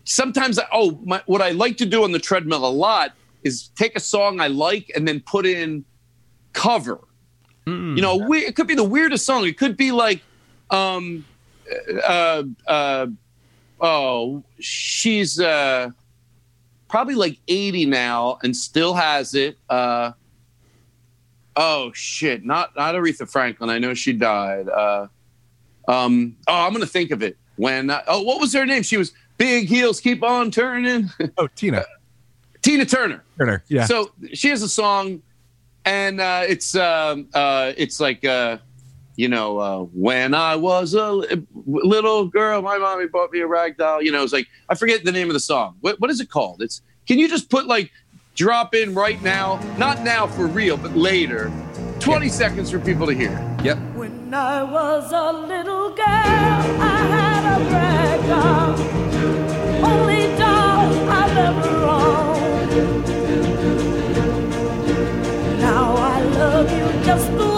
sometimes 0.05 0.57
I, 0.57 0.65
oh 0.71 0.99
my, 1.03 1.21
what 1.25 1.41
I 1.41 1.51
like 1.51 1.77
to 1.77 1.85
do 1.85 2.03
on 2.03 2.11
the 2.11 2.19
treadmill 2.19 2.65
a 2.65 2.71
lot 2.71 3.13
is 3.43 3.69
take 3.75 3.95
a 3.95 3.99
song 3.99 4.39
I 4.39 4.47
like 4.47 4.91
and 4.95 5.07
then 5.07 5.19
put 5.19 5.45
in 5.45 5.85
cover. 6.53 6.99
You 7.95 8.01
know, 8.01 8.17
we, 8.17 8.39
it 8.39 8.55
could 8.55 8.67
be 8.67 8.75
the 8.75 8.83
weirdest 8.83 9.25
song. 9.25 9.45
It 9.45 9.57
could 9.57 9.77
be 9.77 9.91
like, 9.91 10.21
um, 10.69 11.25
uh, 12.03 12.43
uh, 12.67 13.07
oh, 13.79 14.43
she's 14.59 15.39
uh, 15.39 15.91
probably 16.93 17.15
like 17.15 17.39
80 17.47 17.87
now 17.87 18.37
and 18.43 18.55
still 18.55 18.93
has 18.93 19.33
it. 19.33 19.57
Uh, 19.67 20.11
oh 21.55 21.91
shit, 21.93 22.45
not 22.45 22.75
not 22.75 22.93
Aretha 22.93 23.27
Franklin. 23.27 23.71
I 23.71 23.79
know 23.79 23.95
she 23.95 24.13
died. 24.13 24.69
Uh, 24.69 25.07
um, 25.87 26.37
oh, 26.47 26.53
I'm 26.53 26.71
gonna 26.71 26.85
think 26.85 27.09
of 27.09 27.23
it 27.23 27.35
when. 27.55 27.89
Uh, 27.89 28.03
oh, 28.05 28.21
what 28.21 28.39
was 28.39 28.53
her 28.53 28.63
name? 28.63 28.83
She 28.83 28.97
was 28.97 29.11
Big 29.39 29.67
Heels 29.67 29.99
Keep 30.01 30.21
On 30.21 30.51
Turning. 30.51 31.09
Oh, 31.39 31.47
Tina 31.55 31.83
Tina 32.61 32.85
Turner. 32.85 33.23
Turner. 33.39 33.63
Yeah. 33.69 33.85
So 33.85 34.11
she 34.33 34.49
has 34.49 34.61
a 34.61 34.69
song, 34.69 35.23
and 35.85 36.21
uh, 36.21 36.43
it's 36.47 36.75
um, 36.75 37.27
uh, 37.33 37.73
it's 37.75 37.99
like 37.99 38.23
uh, 38.23 38.59
you 39.15 39.27
know 39.27 39.59
uh, 39.59 39.79
when 39.93 40.33
I 40.33 40.55
was 40.55 40.93
a 40.93 41.11
little 41.65 42.27
girl, 42.27 42.61
my 42.61 42.77
mommy 42.77 43.07
bought 43.07 43.31
me 43.31 43.39
a 43.39 43.47
rag 43.47 43.77
doll. 43.77 44.01
You 44.01 44.11
know, 44.11 44.23
it's 44.23 44.33
like 44.33 44.47
I 44.69 44.75
forget 44.75 45.03
the 45.03 45.11
name 45.11 45.27
of 45.29 45.33
the 45.33 45.39
song. 45.39 45.77
What 45.81 45.99
what 45.99 46.09
is 46.09 46.19
it 46.19 46.29
called? 46.29 46.61
It's 46.61 46.81
can 47.07 47.19
you 47.19 47.27
just 47.27 47.49
put 47.49 47.67
like 47.67 47.91
drop 48.35 48.73
in 48.73 48.93
right 48.93 49.21
now, 49.21 49.59
not 49.77 50.01
now 50.01 50.27
for 50.27 50.47
real, 50.47 50.77
but 50.77 50.95
later, 50.95 51.51
twenty 51.99 52.29
seconds 52.29 52.71
for 52.71 52.79
people 52.79 53.05
to 53.07 53.13
hear. 53.13 53.39
Yep. 53.63 53.77
When 53.95 54.33
I 54.33 54.63
was 54.63 55.11
a 55.11 55.31
little 55.31 55.89
girl, 55.89 56.03
I 56.05 56.97
had 57.15 57.45
a 57.55 57.63
rag 57.71 58.25
doll, 58.27 58.79
only 59.85 60.35
doll 60.37 61.09
I've 61.09 61.37
ever 61.37 61.77
owned. 61.85 62.33
Now 65.59 65.95
I 65.95 66.21
love 66.21 66.71
you 66.71 67.05
just 67.05 67.31
the 67.31 67.52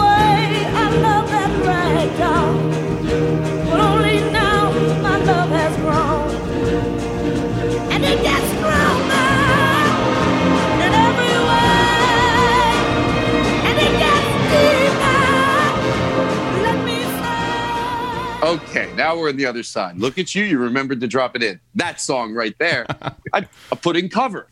Now 19.06 19.16
we're 19.16 19.30
on 19.30 19.38
the 19.38 19.45
other 19.45 19.62
side. 19.62 19.99
Look 19.99 20.18
at 20.18 20.34
you. 20.34 20.43
You 20.43 20.58
remembered 20.58 20.99
to 21.01 21.08
drop 21.08 21.36
it 21.36 21.43
in. 21.43 21.60
That 21.76 22.01
song 22.01 22.34
right 22.34 22.56
there. 22.58 22.88
I, 23.34 23.45
I 23.72 23.76
put 23.76 23.95
in 23.97 24.10
cover. 24.10 24.47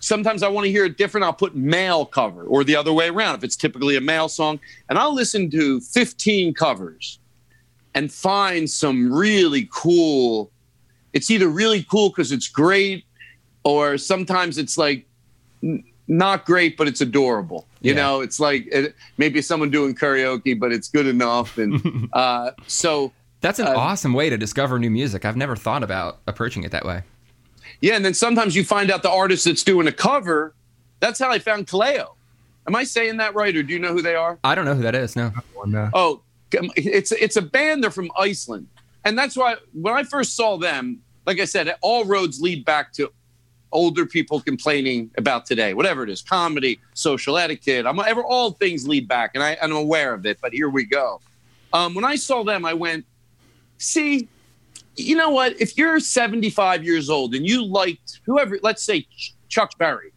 Sometimes 0.00 0.42
I 0.42 0.48
want 0.48 0.66
to 0.66 0.70
hear 0.70 0.84
it 0.84 0.98
different. 0.98 1.24
I'll 1.24 1.32
put 1.32 1.56
male 1.56 2.04
cover 2.04 2.42
or 2.44 2.62
the 2.64 2.76
other 2.76 2.92
way 2.92 3.08
around 3.08 3.36
if 3.36 3.44
it's 3.44 3.56
typically 3.56 3.96
a 3.96 4.02
male 4.02 4.28
song. 4.28 4.60
And 4.90 4.98
I'll 4.98 5.14
listen 5.14 5.50
to 5.52 5.80
15 5.80 6.52
covers 6.52 7.18
and 7.94 8.12
find 8.12 8.68
some 8.68 9.10
really 9.10 9.66
cool. 9.72 10.50
It's 11.14 11.30
either 11.30 11.48
really 11.48 11.82
cool 11.84 12.10
because 12.10 12.32
it's 12.32 12.48
great, 12.48 13.06
or 13.62 13.96
sometimes 13.96 14.58
it's 14.58 14.76
like 14.76 15.06
n- 15.62 15.82
not 16.06 16.44
great, 16.44 16.76
but 16.76 16.86
it's 16.86 17.00
adorable. 17.00 17.66
You 17.80 17.94
Yeah. 17.94 18.02
know, 18.02 18.20
it's 18.20 18.38
like 18.38 18.66
it, 18.66 18.94
maybe 19.16 19.40
someone 19.40 19.70
doing 19.70 19.94
karaoke, 19.94 20.58
but 20.60 20.70
it's 20.70 20.88
good 20.88 21.06
enough. 21.06 21.56
And 21.56 22.10
uh, 22.12 22.50
so, 22.66 23.10
That's 23.44 23.58
an 23.58 23.66
Uh, 23.68 23.74
awesome 23.76 24.14
way 24.14 24.30
to 24.30 24.38
discover 24.38 24.78
new 24.78 24.88
music. 24.90 25.24
I've 25.26 25.36
never 25.36 25.54
thought 25.54 25.82
about 25.82 26.20
approaching 26.26 26.64
it 26.64 26.70
that 26.72 26.84
way. 26.86 27.02
yeah. 27.82 27.94
And 27.94 28.04
then 28.04 28.14
sometimes 28.14 28.56
you 28.56 28.64
find 28.64 28.90
out 28.90 29.02
the 29.02 29.10
artist 29.10 29.44
that's 29.44 29.62
doing 29.62 29.86
a 29.86 29.92
cover. 29.92 30.54
That's 31.00 31.18
how 31.20 31.30
I 31.30 31.38
found 31.38 31.66
Kaleo. 31.66 32.14
Am 32.66 32.74
I 32.74 32.84
saying 32.84 33.18
that 33.18 33.34
right, 33.34 33.54
or 33.54 33.62
do 33.62 33.74
you 33.74 33.78
know 33.78 33.92
who 33.92 34.00
they 34.00 34.14
are? 34.14 34.38
I 34.42 34.54
don't 34.54 34.64
know 34.64 34.74
who 34.74 34.82
that 34.82 34.94
is. 34.94 35.14
No. 35.14 35.30
Uh, 35.66 35.90
Oh, 35.92 36.22
it's 36.76 37.12
it's 37.12 37.36
a 37.36 37.42
band. 37.42 37.82
They're 37.82 37.90
from 37.90 38.10
Iceland, 38.18 38.66
and 39.04 39.18
that's 39.18 39.36
why 39.36 39.56
when 39.74 39.92
I 39.94 40.02
first 40.04 40.34
saw 40.36 40.56
them, 40.56 41.00
like 41.26 41.38
I 41.40 41.44
said, 41.44 41.74
all 41.82 42.04
roads 42.06 42.40
lead 42.40 42.64
back 42.64 42.92
to 42.94 43.12
older 43.72 44.06
people 44.06 44.40
complaining 44.40 45.10
about 45.18 45.44
today, 45.44 45.74
whatever 45.74 46.04
it 46.04 46.08
is, 46.10 46.22
comedy, 46.22 46.80
social 46.94 47.36
etiquette. 47.36 47.84
I'm 47.86 47.98
ever 47.98 48.24
all 48.24 48.52
things 48.52 48.88
lead 48.88 49.06
back, 49.08 49.32
and 49.34 49.42
I, 49.42 49.58
I'm 49.60 49.72
aware 49.72 50.14
of 50.14 50.24
it. 50.24 50.38
But 50.40 50.52
here 50.54 50.70
we 50.70 50.84
go. 50.84 51.20
Um, 51.74 51.92
when 51.94 52.04
I 52.04 52.14
saw 52.16 52.44
them, 52.44 52.64
I 52.64 52.72
went, 52.72 53.04
see, 53.84 54.28
you 54.96 55.16
know 55.16 55.30
what? 55.30 55.60
If 55.60 55.76
you're 55.76 56.00
75 56.00 56.84
years 56.84 57.10
old 57.10 57.34
and 57.34 57.46
you 57.46 57.64
liked 57.64 58.20
whoever, 58.24 58.58
let's 58.62 58.82
say 58.82 59.02
Ch- 59.02 59.34
Chuck 59.48 59.76
Berry, 59.78 60.12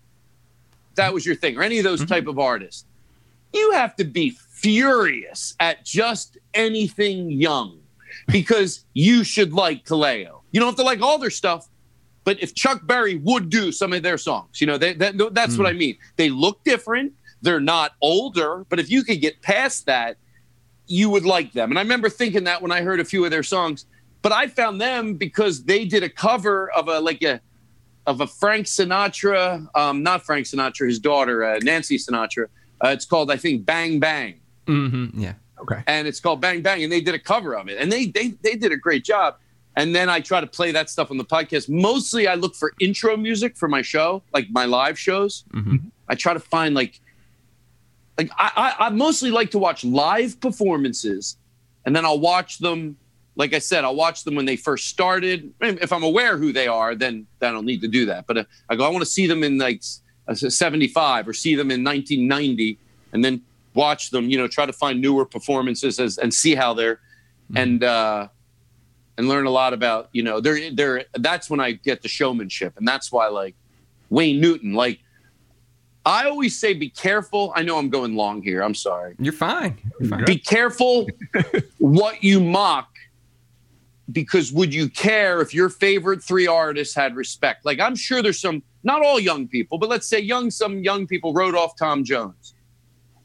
that 0.95 1.13
was 1.13 1.25
your 1.25 1.35
thing, 1.35 1.57
or 1.57 1.63
any 1.63 1.77
of 1.77 1.83
those 1.83 1.99
mm-hmm. 1.99 2.09
type 2.09 2.27
of 2.27 2.39
artists, 2.39 2.85
you 3.53 3.71
have 3.71 3.95
to 3.97 4.03
be 4.03 4.31
furious 4.31 5.55
at 5.59 5.85
just 5.85 6.37
anything 6.53 7.29
young 7.31 7.79
because 8.27 8.85
you 8.93 9.23
should 9.23 9.53
like 9.53 9.85
Kaleo. 9.85 10.41
You 10.51 10.59
don't 10.59 10.67
have 10.67 10.75
to 10.77 10.83
like 10.83 11.01
all 11.01 11.17
their 11.17 11.29
stuff, 11.29 11.67
but 12.23 12.41
if 12.41 12.53
Chuck 12.53 12.85
Berry 12.85 13.15
would 13.15 13.49
do 13.49 13.71
some 13.71 13.93
of 13.93 14.03
their 14.03 14.17
songs, 14.17 14.59
you 14.59 14.67
know, 14.67 14.77
they, 14.77 14.93
that, 14.93 15.17
that's 15.33 15.57
what 15.57 15.67
mm. 15.67 15.69
I 15.69 15.73
mean. 15.73 15.97
They 16.17 16.29
look 16.29 16.63
different. 16.63 17.13
They're 17.41 17.59
not 17.59 17.93
older, 18.01 18.65
but 18.69 18.79
if 18.79 18.89
you 18.89 19.03
could 19.03 19.21
get 19.21 19.41
past 19.41 19.85
that, 19.85 20.17
you 20.87 21.09
would 21.09 21.25
like 21.25 21.53
them. 21.53 21.69
And 21.71 21.77
I 21.77 21.81
remember 21.81 22.09
thinking 22.09 22.45
that 22.45 22.61
when 22.61 22.71
I 22.71 22.81
heard 22.81 22.99
a 22.99 23.05
few 23.05 23.23
of 23.25 23.31
their 23.31 23.43
songs, 23.43 23.85
but 24.21 24.31
I 24.31 24.47
found 24.47 24.79
them 24.81 25.15
because 25.15 25.63
they 25.63 25.85
did 25.85 26.03
a 26.03 26.09
cover 26.09 26.71
of 26.71 26.87
a 26.87 26.99
like 26.99 27.21
a 27.23 27.39
of 28.05 28.21
a 28.21 28.27
Frank 28.27 28.67
Sinatra, 28.67 29.67
um, 29.75 30.01
not 30.01 30.23
Frank 30.23 30.45
Sinatra, 30.45 30.87
his 30.87 30.99
daughter 30.99 31.43
uh, 31.43 31.59
Nancy 31.61 31.97
Sinatra. 31.97 32.45
Uh, 32.83 32.89
it's 32.89 33.05
called 33.05 33.31
I 33.31 33.37
think 33.37 33.65
Bang 33.65 33.99
Bang 33.99 34.39
Mm-hmm. 34.67 35.21
Yeah. 35.21 35.33
okay. 35.61 35.81
and 35.87 36.07
it's 36.07 36.19
called 36.19 36.41
Bang 36.41 36.61
Bang, 36.61 36.83
and 36.83 36.91
they 36.91 36.99
did 36.99 37.15
a 37.15 37.19
cover 37.19 37.55
of 37.55 37.69
it, 37.69 37.77
and 37.79 37.89
they 37.91 38.07
they 38.07 38.29
they 38.43 38.55
did 38.55 38.71
a 38.71 38.77
great 38.77 39.03
job. 39.05 39.37
And 39.77 39.93
then 39.95 40.09
I 40.09 40.21
try 40.21 40.41
to 40.41 40.47
play 40.47 40.71
that 40.71 40.89
stuff 40.89 41.11
on 41.11 41.17
the 41.17 41.23
podcast. 41.23 41.69
Mostly, 41.69 42.27
I 42.27 42.33
look 42.33 42.55
for 42.55 42.73
intro 42.79 43.15
music 43.15 43.55
for 43.55 43.67
my 43.67 43.83
show, 43.83 44.23
like 44.33 44.49
my 44.49 44.65
live 44.65 44.97
shows. 44.97 45.43
I 46.09 46.15
try 46.15 46.33
to 46.33 46.39
find 46.39 46.73
like, 46.73 46.99
like 48.17 48.31
I, 48.37 48.51
I 48.79 48.85
I 48.87 48.89
mostly 48.89 49.31
like 49.31 49.51
to 49.51 49.59
watch 49.59 49.83
live 49.83 50.39
performances, 50.39 51.37
and 51.85 51.95
then 51.95 52.05
I'll 52.05 52.19
watch 52.19 52.59
them. 52.59 52.97
Like 53.35 53.53
I 53.53 53.59
said, 53.59 53.83
I'll 53.83 53.95
watch 53.95 54.23
them 54.23 54.35
when 54.35 54.45
they 54.45 54.55
first 54.55 54.87
started. 54.87 55.53
If 55.61 55.93
I'm 55.93 56.03
aware 56.03 56.37
who 56.37 56.51
they 56.51 56.67
are, 56.67 56.95
then 56.95 57.27
then 57.39 57.51
I 57.51 57.53
don't 57.53 57.65
need 57.65 57.81
to 57.81 57.87
do 57.87 58.05
that. 58.07 58.25
But 58.25 58.37
uh, 58.37 58.43
I 58.69 58.75
go, 58.75 58.85
I 58.85 58.89
want 58.89 59.03
to 59.03 59.09
see 59.09 59.27
them 59.27 59.43
in 59.43 59.57
like 59.57 59.83
uh, 60.27 60.33
75 60.33 61.27
or 61.27 61.33
see 61.33 61.55
them 61.55 61.69
in 61.69 61.83
1990, 61.83 62.79
and 63.13 63.23
then 63.23 63.41
watch 63.73 64.09
them. 64.09 64.29
You 64.29 64.37
know, 64.37 64.47
try 64.47 64.65
to 64.65 64.73
find 64.73 64.99
newer 64.99 65.25
performances 65.25 65.99
as, 65.99 66.17
and 66.17 66.33
see 66.33 66.55
how 66.55 66.73
they're 66.73 66.99
and 67.55 67.83
uh, 67.83 68.27
and 69.17 69.27
learn 69.27 69.45
a 69.45 69.51
lot 69.51 69.73
about 69.73 70.09
you 70.11 70.23
know 70.23 70.39
they're 70.39 70.71
they're 70.71 71.05
that's 71.13 71.49
when 71.49 71.59
I 71.59 71.71
get 71.71 72.01
the 72.01 72.07
showmanship, 72.07 72.73
and 72.77 72.87
that's 72.87 73.11
why 73.11 73.27
like 73.27 73.55
Wayne 74.09 74.41
Newton, 74.41 74.73
like 74.73 74.99
I 76.07 76.23
always 76.29 76.57
say, 76.57 76.73
be 76.73 76.89
careful. 76.89 77.51
I 77.53 77.63
know 77.63 77.77
I'm 77.77 77.89
going 77.89 78.15
long 78.15 78.41
here. 78.41 78.61
I'm 78.61 78.73
sorry. 78.73 79.15
You're 79.19 79.33
fine. 79.33 79.77
You're 79.99 80.09
fine. 80.09 80.23
Be 80.23 80.37
careful 80.37 81.05
what 81.79 82.23
you 82.23 82.39
mock 82.39 82.87
because 84.13 84.53
would 84.53 84.73
you 84.73 84.87
care 84.87 85.41
if 85.41 85.53
your 85.53 85.67
favorite 85.67 86.23
three 86.23 86.47
artists 86.47 86.95
had 86.95 87.17
respect? 87.17 87.65
Like 87.65 87.81
I'm 87.81 87.93
sure 87.93 88.21
there's 88.21 88.39
some 88.39 88.63
not 88.83 89.05
all 89.05 89.19
young 89.19 89.49
people, 89.49 89.77
but 89.77 89.89
let's 89.89 90.07
say 90.07 90.17
young 90.21 90.49
some 90.49 90.79
young 90.79 91.07
people 91.07 91.33
wrote 91.33 91.55
off 91.55 91.75
Tom 91.75 92.05
Jones. 92.05 92.55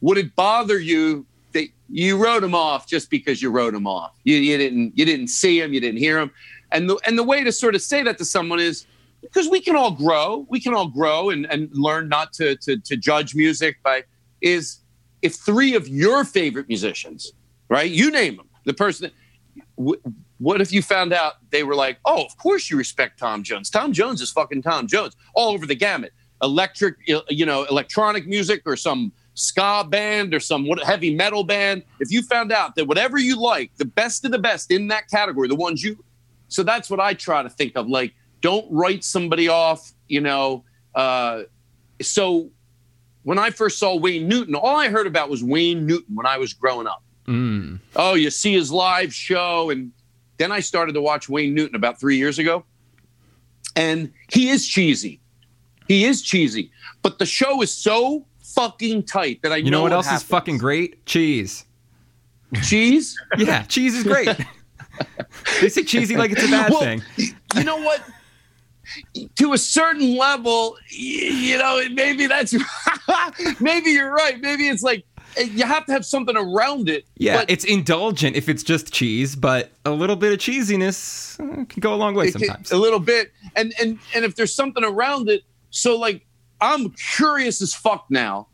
Would 0.00 0.18
it 0.18 0.34
bother 0.34 0.80
you 0.80 1.24
that 1.52 1.68
you 1.88 2.20
wrote 2.20 2.42
him 2.42 2.56
off 2.56 2.88
just 2.88 3.10
because 3.10 3.40
you 3.40 3.52
wrote 3.52 3.74
him 3.74 3.86
off? 3.86 4.10
You, 4.24 4.34
you 4.38 4.58
didn't 4.58 4.98
you 4.98 5.04
didn't 5.04 5.28
see 5.28 5.60
him, 5.60 5.72
you 5.72 5.80
didn't 5.80 6.00
hear 6.00 6.18
him. 6.18 6.32
And 6.72 6.90
the 6.90 6.98
and 7.06 7.16
the 7.16 7.22
way 7.22 7.44
to 7.44 7.52
sort 7.52 7.76
of 7.76 7.82
say 7.82 8.02
that 8.02 8.18
to 8.18 8.24
someone 8.24 8.58
is 8.58 8.86
because 9.22 9.48
we 9.48 9.60
can 9.60 9.76
all 9.76 9.90
grow, 9.92 10.46
we 10.50 10.60
can 10.60 10.74
all 10.74 10.88
grow 10.88 11.30
and, 11.30 11.46
and 11.46 11.70
learn 11.72 12.08
not 12.08 12.32
to, 12.34 12.56
to 12.56 12.76
to 12.78 12.96
judge 12.96 13.34
music 13.34 13.76
by 13.82 14.04
is 14.40 14.78
if 15.22 15.34
three 15.36 15.74
of 15.74 15.88
your 15.88 16.24
favorite 16.24 16.68
musicians, 16.68 17.32
right? 17.68 17.90
You 17.90 18.10
name 18.10 18.36
them, 18.36 18.48
the 18.64 18.74
person. 18.74 19.10
w- 19.78 20.00
What 20.38 20.60
if 20.60 20.72
you 20.72 20.82
found 20.82 21.12
out 21.12 21.34
they 21.50 21.62
were 21.62 21.76
like, 21.76 21.98
oh, 22.04 22.24
of 22.24 22.36
course 22.36 22.68
you 22.70 22.76
respect 22.76 23.18
Tom 23.18 23.42
Jones. 23.44 23.70
Tom 23.70 23.92
Jones 23.92 24.20
is 24.20 24.30
fucking 24.32 24.62
Tom 24.62 24.86
Jones 24.88 25.14
all 25.34 25.52
over 25.54 25.66
the 25.66 25.76
gamut. 25.76 26.12
Electric, 26.42 26.96
you 27.06 27.46
know, 27.46 27.62
electronic 27.70 28.26
music 28.26 28.62
or 28.66 28.76
some 28.76 29.12
ska 29.34 29.86
band 29.88 30.34
or 30.34 30.40
some 30.40 30.66
heavy 30.84 31.14
metal 31.14 31.44
band. 31.44 31.84
If 32.00 32.10
you 32.10 32.22
found 32.22 32.50
out 32.50 32.74
that 32.74 32.86
whatever 32.88 33.16
you 33.16 33.40
like, 33.40 33.70
the 33.76 33.84
best 33.84 34.24
of 34.24 34.32
the 34.32 34.40
best 34.40 34.72
in 34.72 34.88
that 34.88 35.08
category, 35.08 35.46
the 35.46 35.54
ones 35.54 35.84
you, 35.84 36.02
so 36.48 36.64
that's 36.64 36.90
what 36.90 36.98
I 36.98 37.14
try 37.14 37.44
to 37.44 37.48
think 37.48 37.76
of. 37.76 37.86
Like, 37.86 38.12
don't 38.42 38.66
write 38.70 39.02
somebody 39.04 39.48
off, 39.48 39.92
you 40.08 40.20
know. 40.20 40.64
Uh, 40.94 41.44
so 42.02 42.50
when 43.22 43.38
I 43.38 43.50
first 43.50 43.78
saw 43.78 43.96
Wayne 43.96 44.28
Newton, 44.28 44.54
all 44.54 44.76
I 44.76 44.88
heard 44.90 45.06
about 45.06 45.30
was 45.30 45.42
Wayne 45.42 45.86
Newton 45.86 46.14
when 46.14 46.26
I 46.26 46.36
was 46.36 46.52
growing 46.52 46.86
up. 46.86 47.02
Mm. 47.26 47.78
Oh, 47.96 48.14
you 48.14 48.30
see 48.30 48.52
his 48.52 48.70
live 48.70 49.14
show. 49.14 49.70
And 49.70 49.92
then 50.38 50.52
I 50.52 50.60
started 50.60 50.92
to 50.94 51.00
watch 51.00 51.28
Wayne 51.28 51.54
Newton 51.54 51.76
about 51.76 51.98
three 51.98 52.16
years 52.18 52.38
ago. 52.38 52.64
And 53.76 54.12
he 54.30 54.50
is 54.50 54.66
cheesy. 54.68 55.20
He 55.88 56.04
is 56.04 56.20
cheesy. 56.20 56.70
But 57.02 57.18
the 57.18 57.26
show 57.26 57.62
is 57.62 57.72
so 57.72 58.26
fucking 58.42 59.04
tight 59.04 59.40
that 59.42 59.52
I 59.52 59.56
You 59.56 59.70
know 59.70 59.82
what 59.82 59.92
else 59.92 60.06
happens. 60.06 60.22
is 60.22 60.28
fucking 60.28 60.58
great? 60.58 61.06
Cheese. 61.06 61.64
cheese. 62.62 63.16
Yeah, 63.38 63.62
cheese 63.62 63.94
is 63.94 64.02
great. 64.04 64.28
they 65.60 65.68
say 65.70 65.84
cheesy 65.84 66.16
like 66.16 66.32
it's 66.32 66.44
a 66.44 66.48
bad 66.50 66.70
Well, 66.70 66.80
thing. 66.80 67.02
You 67.16 67.64
know 67.64 67.78
what? 67.78 68.02
To 69.36 69.52
a 69.52 69.58
certain 69.58 70.16
level, 70.16 70.76
you 70.90 71.58
know, 71.58 71.82
maybe 71.92 72.26
that's 72.26 72.54
maybe 73.60 73.90
you're 73.90 74.12
right. 74.12 74.40
Maybe 74.40 74.68
it's 74.68 74.82
like 74.82 75.04
eh, 75.36 75.42
you 75.52 75.64
have 75.64 75.86
to 75.86 75.92
have 75.92 76.04
something 76.04 76.36
around 76.36 76.88
it. 76.88 77.04
Yeah, 77.16 77.36
but 77.38 77.50
it's 77.50 77.64
indulgent 77.64 78.36
if 78.36 78.48
it's 78.48 78.62
just 78.62 78.92
cheese, 78.92 79.34
but 79.36 79.70
a 79.84 79.90
little 79.90 80.16
bit 80.16 80.32
of 80.32 80.38
cheesiness 80.38 81.38
uh, 81.40 81.64
can 81.64 81.80
go 81.80 81.94
a 81.94 81.96
long 81.96 82.14
way 82.14 82.28
it 82.28 82.32
can- 82.32 82.40
sometimes. 82.46 82.72
a 82.72 82.76
little 82.76 83.00
bit 83.00 83.32
and 83.56 83.72
and 83.80 83.98
and 84.14 84.24
if 84.24 84.34
there's 84.36 84.54
something 84.54 84.84
around 84.84 85.28
it 85.28 85.42
so 85.70 85.98
like 85.98 86.24
i'm 86.60 86.90
curious 87.16 87.60
as 87.60 87.74
fuck 87.74 88.06
now 88.10 88.46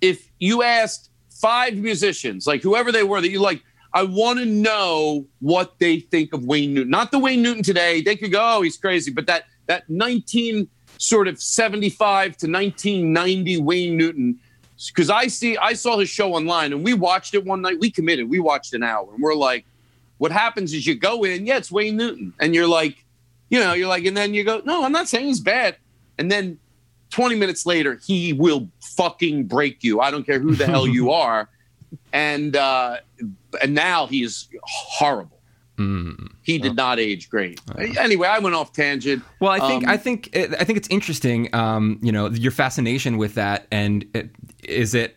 if 0.00 0.28
you 0.38 0.62
asked 0.62 1.10
five 1.30 1.74
musicians 1.74 2.46
like 2.46 2.62
whoever 2.62 2.90
they 2.92 3.02
were 3.02 3.20
that 3.20 3.30
you 3.30 3.40
like 3.40 3.62
i 3.94 4.02
want 4.02 4.38
to 4.38 4.46
know 4.46 5.26
what 5.40 5.78
they 5.78 6.00
think 6.00 6.32
of 6.32 6.44
wayne 6.44 6.72
newton 6.72 6.90
not 6.90 7.10
the 7.10 7.18
wayne 7.18 7.42
newton 7.42 7.62
today 7.62 8.00
they 8.00 8.16
could 8.16 8.32
go 8.32 8.40
oh 8.40 8.62
he's 8.62 8.76
crazy 8.78 9.10
but 9.10 9.26
that 9.26 9.44
that 9.72 9.88
19 9.88 10.68
sort 10.98 11.28
of 11.28 11.40
75 11.40 12.36
to 12.36 12.50
1990 12.50 13.60
wayne 13.60 13.96
newton 13.96 14.38
because 14.86 15.10
i 15.10 15.26
see 15.26 15.56
i 15.56 15.72
saw 15.72 15.98
his 15.98 16.08
show 16.08 16.34
online 16.34 16.72
and 16.72 16.84
we 16.84 16.94
watched 16.94 17.34
it 17.34 17.44
one 17.44 17.60
night 17.60 17.78
we 17.80 17.90
committed 17.90 18.28
we 18.28 18.38
watched 18.38 18.74
an 18.74 18.82
hour 18.82 19.08
and 19.12 19.22
we're 19.22 19.34
like 19.34 19.64
what 20.18 20.30
happens 20.30 20.72
is 20.72 20.86
you 20.86 20.94
go 20.94 21.24
in 21.24 21.46
yeah 21.46 21.56
it's 21.56 21.72
wayne 21.72 21.96
newton 21.96 22.32
and 22.40 22.54
you're 22.54 22.68
like 22.68 23.02
you 23.52 23.60
know, 23.60 23.74
you're 23.74 23.86
like, 23.86 24.06
and 24.06 24.16
then 24.16 24.32
you 24.32 24.44
go, 24.44 24.62
no, 24.64 24.82
I'm 24.82 24.92
not 24.92 25.08
saying 25.08 25.26
he's 25.26 25.38
bad. 25.38 25.76
And 26.16 26.32
then 26.32 26.58
20 27.10 27.36
minutes 27.36 27.66
later, 27.66 28.00
he 28.02 28.32
will 28.32 28.66
fucking 28.80 29.44
break 29.44 29.84
you. 29.84 30.00
I 30.00 30.10
don't 30.10 30.24
care 30.24 30.38
who 30.38 30.54
the 30.54 30.66
hell 30.66 30.86
you 30.86 31.10
are. 31.24 31.50
And 32.14 32.56
uh, 32.56 32.96
and 33.60 33.74
now 33.74 34.06
he's 34.06 34.48
horrible. 34.62 35.38
Mm. 35.82 36.32
He 36.42 36.58
did 36.58 36.76
not 36.76 36.98
age 36.98 37.28
great. 37.30 37.60
Anyway, 37.98 38.28
I 38.28 38.38
went 38.38 38.54
off 38.54 38.72
tangent. 38.72 39.22
Well, 39.40 39.52
I 39.52 39.60
think 39.60 39.84
Um, 39.84 39.90
I 39.90 39.96
think 39.96 40.30
I 40.36 40.64
think 40.64 40.76
it's 40.76 40.88
interesting. 40.88 41.54
Um, 41.54 41.98
you 42.02 42.12
know, 42.12 42.28
your 42.28 42.52
fascination 42.52 43.18
with 43.18 43.34
that, 43.34 43.66
and 43.70 44.04
it, 44.14 44.30
is 44.64 44.94
it 44.94 45.16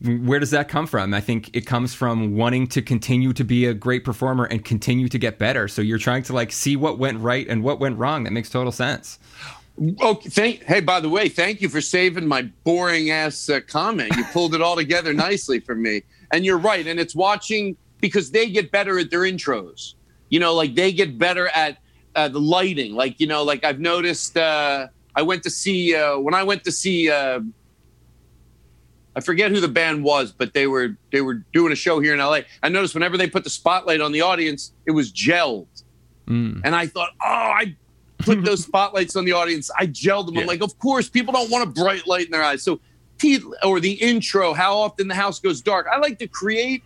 where 0.00 0.38
does 0.38 0.50
that 0.50 0.68
come 0.68 0.86
from? 0.86 1.14
I 1.14 1.20
think 1.20 1.54
it 1.56 1.66
comes 1.66 1.94
from 1.94 2.36
wanting 2.36 2.66
to 2.68 2.82
continue 2.82 3.32
to 3.32 3.44
be 3.44 3.66
a 3.66 3.72
great 3.74 4.04
performer 4.04 4.44
and 4.44 4.64
continue 4.64 5.08
to 5.08 5.18
get 5.18 5.38
better. 5.38 5.66
So 5.66 5.80
you're 5.80 5.98
trying 5.98 6.22
to 6.24 6.32
like 6.32 6.52
see 6.52 6.76
what 6.76 6.98
went 6.98 7.20
right 7.20 7.46
and 7.48 7.62
what 7.62 7.80
went 7.80 7.96
wrong. 7.96 8.24
That 8.24 8.32
makes 8.32 8.50
total 8.50 8.72
sense. 8.72 9.18
Okay, 10.02 10.28
thank. 10.28 10.62
Hey, 10.64 10.80
by 10.80 11.00
the 11.00 11.08
way, 11.08 11.28
thank 11.28 11.60
you 11.60 11.68
for 11.68 11.80
saving 11.80 12.26
my 12.26 12.42
boring 12.64 13.10
ass 13.10 13.48
uh, 13.48 13.60
comment. 13.66 14.14
You 14.16 14.24
pulled 14.24 14.54
it 14.54 14.60
all 14.60 14.76
together 14.76 15.12
nicely 15.28 15.58
for 15.58 15.74
me. 15.74 16.02
And 16.32 16.44
you're 16.44 16.58
right. 16.58 16.86
And 16.86 17.00
it's 17.00 17.14
watching 17.14 17.76
because 18.04 18.30
they 18.30 18.50
get 18.50 18.70
better 18.70 18.98
at 18.98 19.10
their 19.10 19.20
intros. 19.20 19.94
You 20.28 20.38
know, 20.38 20.52
like 20.52 20.74
they 20.74 20.92
get 20.92 21.16
better 21.16 21.48
at 21.48 21.78
uh, 22.14 22.28
the 22.28 22.38
lighting. 22.38 22.94
Like 22.94 23.18
you 23.18 23.26
know, 23.26 23.42
like 23.42 23.64
I've 23.64 23.80
noticed. 23.80 24.36
Uh, 24.36 24.88
I 25.16 25.22
went 25.22 25.42
to 25.44 25.50
see 25.50 25.94
uh, 25.94 26.18
when 26.18 26.34
I 26.34 26.42
went 26.42 26.64
to 26.64 26.72
see. 26.72 27.10
Uh, 27.10 27.40
I 29.16 29.20
forget 29.20 29.50
who 29.52 29.60
the 29.60 29.68
band 29.68 30.04
was, 30.04 30.32
but 30.32 30.52
they 30.52 30.66
were 30.66 30.98
they 31.12 31.22
were 31.22 31.42
doing 31.54 31.72
a 31.72 31.76
show 31.76 31.98
here 31.98 32.12
in 32.12 32.18
LA. 32.18 32.40
I 32.62 32.68
noticed 32.68 32.92
whenever 32.92 33.16
they 33.16 33.26
put 33.26 33.42
the 33.42 33.48
spotlight 33.48 34.02
on 34.02 34.12
the 34.12 34.20
audience, 34.20 34.74
it 34.86 34.90
was 34.90 35.10
gelled, 35.10 35.82
and 36.62 36.76
I 36.76 36.86
thought, 36.86 37.10
oh, 37.22 37.26
I 37.26 37.74
put 38.18 38.44
those 38.44 38.64
spotlights 38.68 39.16
on 39.16 39.24
the 39.24 39.32
audience. 39.32 39.70
I 39.78 39.86
gelled 39.86 40.26
them. 40.26 40.36
I'm 40.36 40.46
like, 40.46 40.62
of 40.62 40.78
course, 40.78 41.08
people 41.08 41.32
don't 41.32 41.50
want 41.50 41.66
a 41.66 41.72
bright 41.72 42.06
light 42.06 42.26
in 42.26 42.32
their 42.32 42.42
eyes. 42.42 42.62
So, 42.62 42.80
or 43.62 43.80
the 43.80 43.92
intro, 43.92 44.52
how 44.52 44.76
often 44.76 45.08
the 45.08 45.14
house 45.14 45.40
goes 45.40 45.62
dark. 45.62 45.86
I 45.90 45.96
like 45.96 46.18
to 46.18 46.26
create. 46.26 46.82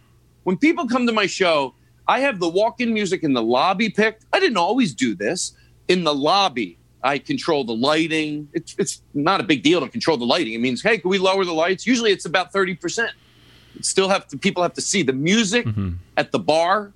When 0.49 0.57
people 0.57 0.88
come 0.88 1.07
to 1.07 1.12
my 1.12 1.26
show, 1.26 1.74
I 2.07 2.20
have 2.20 2.40
the 2.40 2.49
walk-in 2.49 2.94
music 2.94 3.22
in 3.22 3.34
the 3.34 3.42
lobby 3.42 3.90
picked. 3.90 4.24
I 4.32 4.40
didn't 4.40 4.57
always 4.57 4.94
do 4.94 5.14
this 5.14 5.53
in 5.88 6.05
the 6.05 6.14
lobby. 6.14 6.78
I 7.03 7.18
control 7.18 7.64
the 7.64 7.74
lighting. 7.74 8.49
It's 8.55 8.74
it's 8.78 9.03
not 9.12 9.42
a 9.42 9.44
big 9.44 9.62
deal 9.62 9.78
to 9.82 9.88
control 9.90 10.16
the 10.16 10.24
lighting. 10.24 10.55
It 10.55 10.62
means, 10.62 10.80
hey, 10.80 10.96
can 10.96 11.11
we 11.11 11.18
lower 11.18 11.44
the 11.44 11.53
lights? 11.53 11.86
Usually, 11.86 12.12
it's 12.12 12.24
about 12.24 12.51
thirty 12.51 12.74
percent. 12.74 13.11
Still 13.82 14.09
have 14.09 14.26
to 14.28 14.38
people 14.38 14.62
have 14.62 14.72
to 14.72 14.80
see 14.80 15.03
the 15.03 15.12
music 15.12 15.66
mm-hmm. 15.66 15.90
at 16.16 16.32
the 16.32 16.38
bar. 16.38 16.94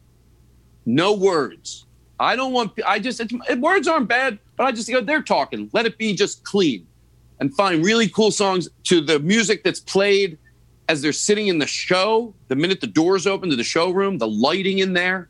No 0.86 1.12
words. 1.12 1.84
I 2.18 2.36
don't 2.36 2.55
want. 2.55 2.72
I 2.86 3.00
just 3.00 3.20
it's, 3.20 3.34
words 3.59 3.86
aren't 3.86 4.09
bad, 4.09 4.38
but 4.57 4.64
I 4.64 4.72
just 4.72 4.88
go. 4.88 5.03
They're 5.03 5.20
talking. 5.20 5.68
Let 5.74 5.84
it 5.84 5.98
be 5.98 6.14
just 6.14 6.42
clean, 6.42 6.86
and 7.38 7.55
find 7.55 7.84
really 7.84 8.09
cool 8.09 8.30
songs 8.30 8.70
to 8.84 9.03
the 9.03 9.18
music 9.18 9.62
that's 9.62 9.80
played 9.80 10.38
as 10.88 11.02
they're 11.02 11.12
sitting 11.12 11.48
in 11.48 11.58
the 11.58 11.66
show. 11.66 12.34
The 12.48 12.56
minute 12.56 12.80
the 12.80 12.86
doors 12.86 13.26
open 13.26 13.50
to 13.50 13.56
the 13.56 13.64
showroom, 13.64 14.18
the 14.18 14.28
lighting 14.28 14.78
in 14.78 14.92
there, 14.92 15.28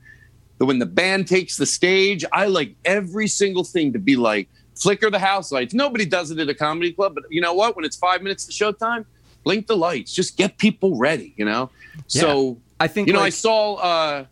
the 0.59 0.67
when 0.67 0.79
the 0.79 0.87
band 0.87 1.29
takes 1.29 1.57
the 1.57 1.67
stage. 1.67 2.25
I 2.33 2.47
like 2.47 2.75
every 2.85 3.29
single 3.29 3.65
thing 3.65 3.93
to 3.93 3.99
be 3.99 4.17
like 4.17 4.49
flicker 4.75 5.11
the 5.11 5.19
house 5.19 5.53
lights. 5.53 5.75
Nobody 5.75 6.05
does 6.05 6.31
it 6.31 6.39
at 6.39 6.49
a 6.49 6.55
comedy 6.55 6.93
club, 6.93 7.15
but 7.15 7.25
you 7.31 7.41
know 7.41 7.55
what? 7.55 7.77
When 7.77 7.85
it's 7.85 7.97
five 7.97 8.23
minutes 8.23 8.47
to 8.47 8.53
showtime, 8.53 9.05
blink 9.45 9.67
the 9.67 9.77
lights. 9.77 10.13
Just 10.13 10.37
get 10.37 10.59
people 10.59 10.97
ready. 10.97 11.35
You 11.37 11.45
know. 11.45 11.71
So 12.07 12.59
I 12.81 12.89
think 12.89 13.09
you 13.09 13.15
know, 13.15 13.21
I 13.21 13.31
saw 13.31 13.75
uh, 13.75 14.25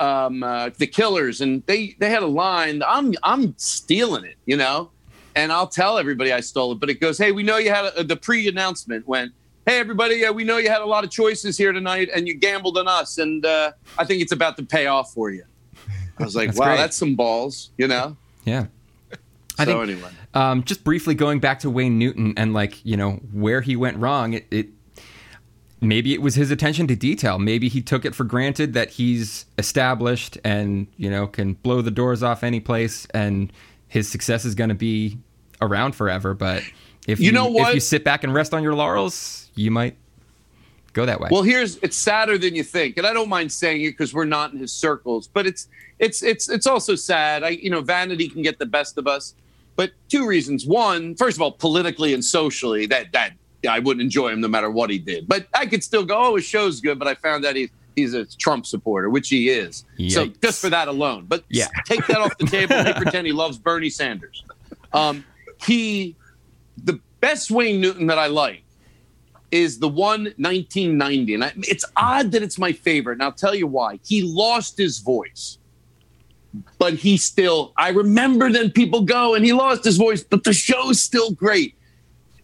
um, 0.00 0.42
uh, 0.42 0.70
the 0.76 0.86
Killers, 0.86 1.40
and 1.40 1.62
they 1.66 1.96
they 1.98 2.10
had 2.10 2.22
a 2.22 2.26
line. 2.26 2.82
I'm 2.86 3.14
I'm 3.22 3.54
stealing 3.58 4.24
it, 4.24 4.36
you 4.44 4.56
know, 4.56 4.90
and 5.34 5.52
I'll 5.52 5.66
tell 5.66 5.98
everybody 5.98 6.32
I 6.32 6.40
stole 6.40 6.72
it. 6.72 6.80
But 6.80 6.90
it 6.90 7.00
goes, 7.00 7.18
hey, 7.18 7.32
we 7.32 7.42
know 7.42 7.56
you 7.56 7.70
had 7.70 7.92
a, 7.96 8.04
the 8.04 8.16
pre-announcement 8.16 9.06
went. 9.06 9.32
Hey 9.66 9.80
everybody, 9.80 10.24
uh, 10.24 10.32
we 10.32 10.44
know 10.44 10.58
you 10.58 10.68
had 10.68 10.80
a 10.80 10.86
lot 10.86 11.02
of 11.02 11.10
choices 11.10 11.58
here 11.58 11.72
tonight, 11.72 12.08
and 12.14 12.28
you 12.28 12.34
gambled 12.34 12.78
on 12.78 12.86
us, 12.86 13.18
and 13.18 13.44
uh, 13.44 13.72
I 13.98 14.04
think 14.04 14.22
it's 14.22 14.30
about 14.30 14.56
to 14.58 14.62
pay 14.62 14.86
off 14.86 15.12
for 15.12 15.30
you. 15.30 15.42
I 16.20 16.22
was 16.22 16.36
like, 16.36 16.48
That's 16.50 16.58
wow, 16.60 16.66
great. 16.66 16.76
that's 16.76 16.96
some 16.96 17.16
balls, 17.16 17.70
you 17.76 17.88
know. 17.88 18.16
Yeah. 18.44 18.66
I 19.58 19.64
so 19.64 19.80
think- 19.84 19.90
anyway, 19.98 20.10
Um, 20.34 20.62
just 20.62 20.84
briefly 20.84 21.16
going 21.16 21.40
back 21.40 21.58
to 21.60 21.70
Wayne 21.70 21.98
Newton 21.98 22.32
and 22.36 22.52
like 22.54 22.84
you 22.86 22.96
know 22.96 23.14
where 23.32 23.60
he 23.60 23.74
went 23.74 23.96
wrong. 23.98 24.34
It, 24.34 24.46
it 24.52 24.68
maybe 25.80 26.14
it 26.14 26.22
was 26.22 26.36
his 26.36 26.52
attention 26.52 26.86
to 26.86 26.94
detail. 26.94 27.40
Maybe 27.40 27.68
he 27.68 27.82
took 27.82 28.04
it 28.04 28.14
for 28.14 28.22
granted 28.22 28.72
that 28.74 28.90
he's 28.90 29.46
established 29.58 30.38
and 30.44 30.86
you 30.96 31.10
know 31.10 31.26
can 31.26 31.54
blow 31.54 31.82
the 31.82 31.90
doors 31.90 32.22
off 32.22 32.44
any 32.44 32.60
place, 32.60 33.04
and 33.12 33.52
his 33.88 34.08
success 34.08 34.44
is 34.44 34.54
going 34.54 34.68
to 34.68 34.76
be 34.76 35.18
around 35.60 35.96
forever. 35.96 36.34
But 36.34 36.62
if 37.08 37.18
You 37.18 37.32
know 37.32 37.48
what? 37.48 37.70
if 37.70 37.74
you 37.74 37.80
sit 37.80 38.04
back 38.04 38.22
and 38.22 38.32
rest 38.32 38.54
on 38.54 38.62
your 38.62 38.74
laurels, 38.74 39.45
you 39.56 39.70
might 39.70 39.96
go 40.92 41.04
that 41.04 41.20
way. 41.20 41.28
Well, 41.30 41.42
here's 41.42 41.76
it's 41.78 41.96
sadder 41.96 42.38
than 42.38 42.54
you 42.54 42.62
think, 42.62 42.96
and 42.96 43.06
I 43.06 43.12
don't 43.12 43.28
mind 43.28 43.50
saying 43.52 43.82
it 43.82 43.90
because 43.90 44.14
we're 44.14 44.24
not 44.24 44.52
in 44.52 44.58
his 44.58 44.72
circles. 44.72 45.28
But 45.28 45.46
it's 45.46 45.68
it's 45.98 46.22
it's 46.22 46.48
it's 46.48 46.66
also 46.66 46.94
sad. 46.94 47.42
I 47.42 47.50
you 47.50 47.70
know 47.70 47.80
vanity 47.80 48.28
can 48.28 48.42
get 48.42 48.58
the 48.58 48.66
best 48.66 48.96
of 48.98 49.06
us, 49.06 49.34
but 49.76 49.90
two 50.08 50.26
reasons. 50.26 50.66
One, 50.66 51.14
first 51.16 51.36
of 51.36 51.42
all, 51.42 51.52
politically 51.52 52.14
and 52.14 52.24
socially, 52.24 52.86
that 52.86 53.12
that 53.12 53.32
I 53.68 53.78
wouldn't 53.80 54.02
enjoy 54.02 54.28
him 54.28 54.40
no 54.40 54.48
matter 54.48 54.70
what 54.70 54.90
he 54.90 54.98
did. 54.98 55.26
But 55.26 55.46
I 55.52 55.66
could 55.66 55.82
still 55.82 56.04
go, 56.04 56.16
oh, 56.16 56.36
his 56.36 56.44
show's 56.44 56.80
good. 56.80 56.98
But 56.98 57.08
I 57.08 57.14
found 57.14 57.44
that 57.44 57.56
he's 57.56 57.70
he's 57.96 58.12
a 58.14 58.24
Trump 58.26 58.66
supporter, 58.66 59.08
which 59.10 59.28
he 59.30 59.48
is. 59.48 59.84
So 60.08 60.26
just 60.26 60.60
for 60.60 60.68
that 60.70 60.86
alone. 60.88 61.24
But 61.26 61.44
Yeah. 61.48 61.66
take 61.86 62.06
that 62.08 62.18
off 62.18 62.36
the 62.38 62.46
table. 62.46 62.74
and 62.74 62.94
pretend 62.96 63.26
he 63.26 63.32
loves 63.32 63.58
Bernie 63.58 63.88
Sanders. 63.90 64.44
Um, 64.92 65.24
he 65.64 66.14
the 66.84 67.00
best 67.20 67.50
Wayne 67.50 67.80
Newton 67.80 68.06
that 68.08 68.18
I 68.18 68.26
like 68.26 68.62
is 69.62 69.78
the 69.78 69.88
one 69.88 70.24
1990 70.36 71.34
and 71.34 71.44
I, 71.44 71.52
it's 71.56 71.84
odd 71.96 72.32
that 72.32 72.42
it's 72.42 72.58
my 72.58 72.72
favorite. 72.72 73.14
And 73.14 73.22
i'll 73.22 73.32
tell 73.32 73.54
you 73.54 73.66
why. 73.66 73.98
He 74.04 74.22
lost 74.22 74.76
his 74.78 74.98
voice 74.98 75.58
but 76.78 76.94
he 76.94 77.18
still 77.18 77.74
i 77.76 77.90
remember 77.90 78.50
then 78.50 78.70
people 78.70 79.02
go 79.02 79.34
and 79.34 79.44
he 79.44 79.52
lost 79.52 79.84
his 79.84 79.98
voice 79.98 80.24
but 80.24 80.44
the 80.44 80.52
show's 80.52 81.00
still 81.00 81.32
great. 81.32 81.74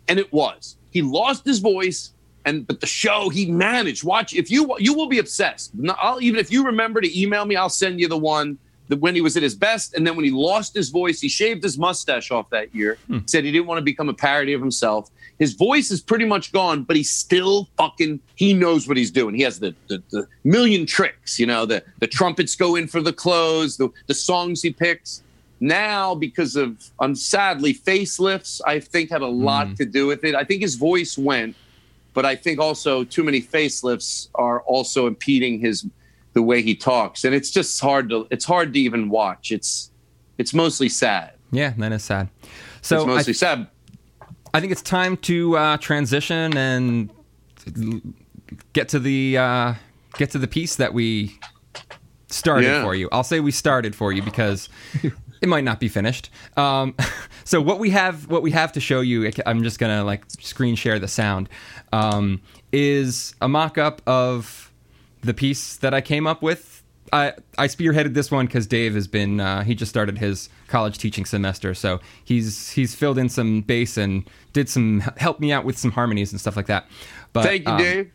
And 0.08 0.18
it 0.18 0.32
was. 0.32 0.76
He 0.90 1.00
lost 1.00 1.44
his 1.44 1.58
voice 1.60 2.12
and 2.44 2.66
but 2.66 2.80
the 2.80 2.86
show 2.86 3.28
he 3.28 3.50
managed. 3.50 4.04
Watch 4.04 4.34
if 4.34 4.50
you 4.50 4.76
you 4.78 4.94
will 4.94 5.08
be 5.08 5.18
obsessed. 5.18 5.72
I'll 6.00 6.20
even 6.20 6.40
if 6.40 6.50
you 6.50 6.64
remember 6.64 7.00
to 7.00 7.20
email 7.20 7.44
me 7.44 7.56
i'll 7.56 7.68
send 7.68 8.00
you 8.00 8.08
the 8.08 8.18
one 8.18 8.58
that 8.88 9.00
when 9.00 9.14
he 9.14 9.20
was 9.20 9.36
at 9.36 9.42
his 9.42 9.54
best. 9.54 9.94
And 9.94 10.06
then 10.06 10.16
when 10.16 10.24
he 10.24 10.30
lost 10.30 10.74
his 10.74 10.90
voice 10.90 11.20
he 11.20 11.28
shaved 11.28 11.62
his 11.62 11.78
mustache 11.78 12.30
off 12.30 12.50
that 12.50 12.74
year. 12.74 12.98
Hmm. 13.06 13.18
Said 13.26 13.44
he 13.44 13.52
didn't 13.52 13.66
want 13.66 13.78
to 13.78 13.84
become 13.84 14.08
a 14.08 14.14
parody 14.14 14.52
of 14.52 14.60
himself 14.60 15.10
his 15.42 15.54
voice 15.54 15.90
is 15.90 16.00
pretty 16.00 16.24
much 16.24 16.52
gone 16.52 16.84
but 16.84 16.94
he's 16.94 17.10
still 17.10 17.68
fucking 17.76 18.20
he 18.36 18.54
knows 18.54 18.86
what 18.86 18.96
he's 18.96 19.10
doing. 19.10 19.34
He 19.34 19.42
has 19.42 19.58
the 19.58 19.74
the, 19.88 20.02
the 20.10 20.28
million 20.44 20.86
tricks 20.86 21.38
you 21.40 21.46
know 21.46 21.66
the 21.66 21.82
the 21.98 22.06
trumpets 22.06 22.54
go 22.54 22.76
in 22.76 22.86
for 22.86 23.00
the 23.00 23.12
close 23.12 23.76
the, 23.76 23.88
the 24.06 24.14
songs 24.14 24.62
he 24.62 24.72
picks. 24.72 25.22
Now 25.60 26.14
because 26.14 26.56
of 26.56 26.68
um, 26.98 27.14
sadly 27.14 27.74
facelifts 27.74 28.60
i 28.66 28.80
think 28.80 29.10
had 29.10 29.22
a 29.22 29.34
lot 29.48 29.76
to 29.76 29.84
do 29.84 30.06
with 30.06 30.22
it. 30.24 30.34
I 30.34 30.44
think 30.44 30.62
his 30.62 30.76
voice 30.76 31.18
went 31.18 31.56
but 32.14 32.24
i 32.24 32.34
think 32.36 32.58
also 32.58 33.04
too 33.04 33.24
many 33.24 33.40
facelifts 33.40 34.28
are 34.34 34.60
also 34.62 35.06
impeding 35.06 35.60
his 35.60 35.86
the 36.32 36.42
way 36.42 36.62
he 36.62 36.74
talks. 36.74 37.24
And 37.24 37.34
it's 37.34 37.50
just 37.50 37.80
hard 37.80 38.08
to 38.10 38.26
it's 38.30 38.44
hard 38.44 38.72
to 38.74 38.80
even 38.80 39.08
watch. 39.08 39.52
It's 39.52 39.90
it's 40.38 40.54
mostly 40.54 40.88
sad. 40.88 41.32
Yeah, 41.50 41.74
that 41.78 41.92
is 41.92 42.04
sad. 42.04 42.28
it's 42.78 42.88
So 42.88 43.02
I, 43.02 43.06
mostly 43.06 43.34
sad 43.34 43.68
I 44.54 44.60
think 44.60 44.72
it's 44.72 44.82
time 44.82 45.16
to 45.18 45.56
uh, 45.56 45.76
transition 45.78 46.56
and 46.56 47.10
get 48.72 48.88
to 48.90 48.98
the 48.98 49.38
uh, 49.38 49.74
get 50.18 50.30
to 50.32 50.38
the 50.38 50.48
piece 50.48 50.76
that 50.76 50.92
we 50.94 51.38
started 52.28 52.66
Yeah. 52.66 52.82
for 52.82 52.94
you. 52.94 53.08
I'll 53.12 53.24
say 53.24 53.40
we 53.40 53.50
started 53.50 53.94
for 53.94 54.12
you 54.12 54.22
because 54.22 54.68
it 55.40 55.48
might 55.48 55.64
not 55.64 55.80
be 55.80 55.88
finished. 55.88 56.30
Um, 56.56 56.94
so 57.44 57.60
what 57.60 57.78
we 57.78 57.90
have 57.90 58.28
what 58.28 58.42
we 58.42 58.50
have 58.50 58.72
to 58.72 58.80
show 58.80 59.00
you, 59.00 59.30
I'm 59.46 59.62
just 59.62 59.78
gonna 59.78 60.04
like 60.04 60.24
screen 60.28 60.74
share 60.76 60.98
the 60.98 61.08
sound, 61.08 61.48
um, 61.92 62.40
is 62.72 63.34
a 63.40 63.48
mock-up 63.48 64.02
of 64.06 64.70
the 65.22 65.34
piece 65.34 65.76
that 65.76 65.94
I 65.94 66.00
came 66.00 66.26
up 66.26 66.42
with. 66.42 66.81
I, 67.12 67.34
I 67.58 67.66
spearheaded 67.66 68.14
this 68.14 68.30
one 68.30 68.46
because 68.46 68.66
Dave 68.66 68.94
has 68.94 69.06
been 69.06 69.38
uh, 69.40 69.62
he 69.64 69.74
just 69.74 69.90
started 69.90 70.18
his 70.18 70.48
college 70.68 70.96
teaching 70.98 71.24
semester, 71.26 71.74
so 71.74 72.00
he's 72.24 72.70
he's 72.70 72.94
filled 72.94 73.18
in 73.18 73.28
some 73.28 73.60
bass 73.60 73.96
and 73.98 74.28
did 74.52 74.68
some 74.68 75.00
helped 75.18 75.40
me 75.40 75.52
out 75.52 75.64
with 75.64 75.76
some 75.78 75.90
harmonies 75.90 76.32
and 76.32 76.40
stuff 76.40 76.56
like 76.56 76.66
that. 76.66 76.86
But 77.32 77.44
thank 77.44 77.66
you 77.66 77.72
um, 77.72 77.78
dave 77.78 78.10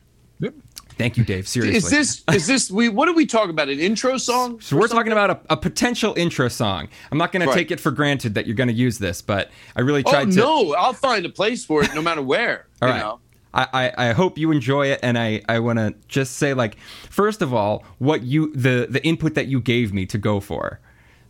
Thank 0.98 1.16
you, 1.16 1.24
Dave. 1.24 1.48
Seriously, 1.48 1.78
is 1.78 1.90
this 1.92 2.24
is 2.34 2.48
this 2.48 2.72
we 2.72 2.90
what 2.90 3.06
do 3.06 3.14
we 3.14 3.28
talk 3.28 3.50
about 3.52 3.70
an 3.70 3.80
intro 3.80 4.18
song 4.18 4.60
So 4.60 4.76
we're 4.78 4.88
talking 4.88 5.12
about 5.12 5.30
a, 5.30 5.40
a 5.52 5.58
potential 5.58 6.16
intro 6.18 6.48
song. 6.48 6.88
I'm 7.12 7.20
not 7.20 7.32
going 7.32 7.46
Right. 7.48 7.54
to 7.54 7.60
take 7.60 7.70
it 7.70 7.80
for 7.80 7.92
granted 7.92 8.34
that 8.34 8.48
you're 8.48 8.56
going 8.56 8.68
to 8.70 8.74
use 8.74 8.98
this, 8.98 9.22
but 9.22 9.52
I 9.76 9.82
really 9.82 10.02
oh 10.08 10.10
tried 10.10 10.32
to. 10.32 10.38
no 10.38 10.74
i'll 10.74 10.94
find 10.94 11.24
a 11.26 11.30
place 11.30 11.64
for 11.64 11.84
it 11.84 11.94
no 11.94 12.02
matter 12.02 12.24
where 12.24 12.66
All 12.82 12.88
you 12.88 12.94
right. 12.96 13.00
know 13.00 13.20
I, 13.58 13.92
I, 13.98 14.14
hope 14.14 14.38
you 14.38 14.52
enjoy 14.52 14.88
it, 14.88 15.00
and 15.02 15.18
I, 15.18 15.42
I 15.50 15.60
want 15.60 15.80
to 15.80 15.96
just 16.08 16.38
say 16.38 16.54
like, 16.54 16.78
first 17.10 17.42
of 17.42 17.54
all, 17.54 17.84
what 17.98 18.22
you 18.22 18.54
the 18.54 18.86
the 18.88 19.04
input 19.04 19.34
that 19.34 19.48
you 19.48 19.60
gave 19.60 19.94
me 19.94 20.06
to 20.08 20.18
go 20.20 20.40
for. 20.40 20.80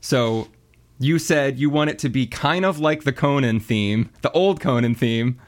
So 0.01 0.49
you 0.99 1.19
said 1.19 1.57
you 1.57 1.69
want 1.69 1.89
it 1.89 1.99
to 1.99 2.09
be 2.09 2.27
kind 2.27 2.65
of 2.65 2.79
like 2.79 3.03
the 3.03 3.13
Conan 3.13 3.59
theme, 3.59 4.09
the 4.21 4.31
old 4.31 4.59
Conan 4.59 4.95
theme, 4.95 5.39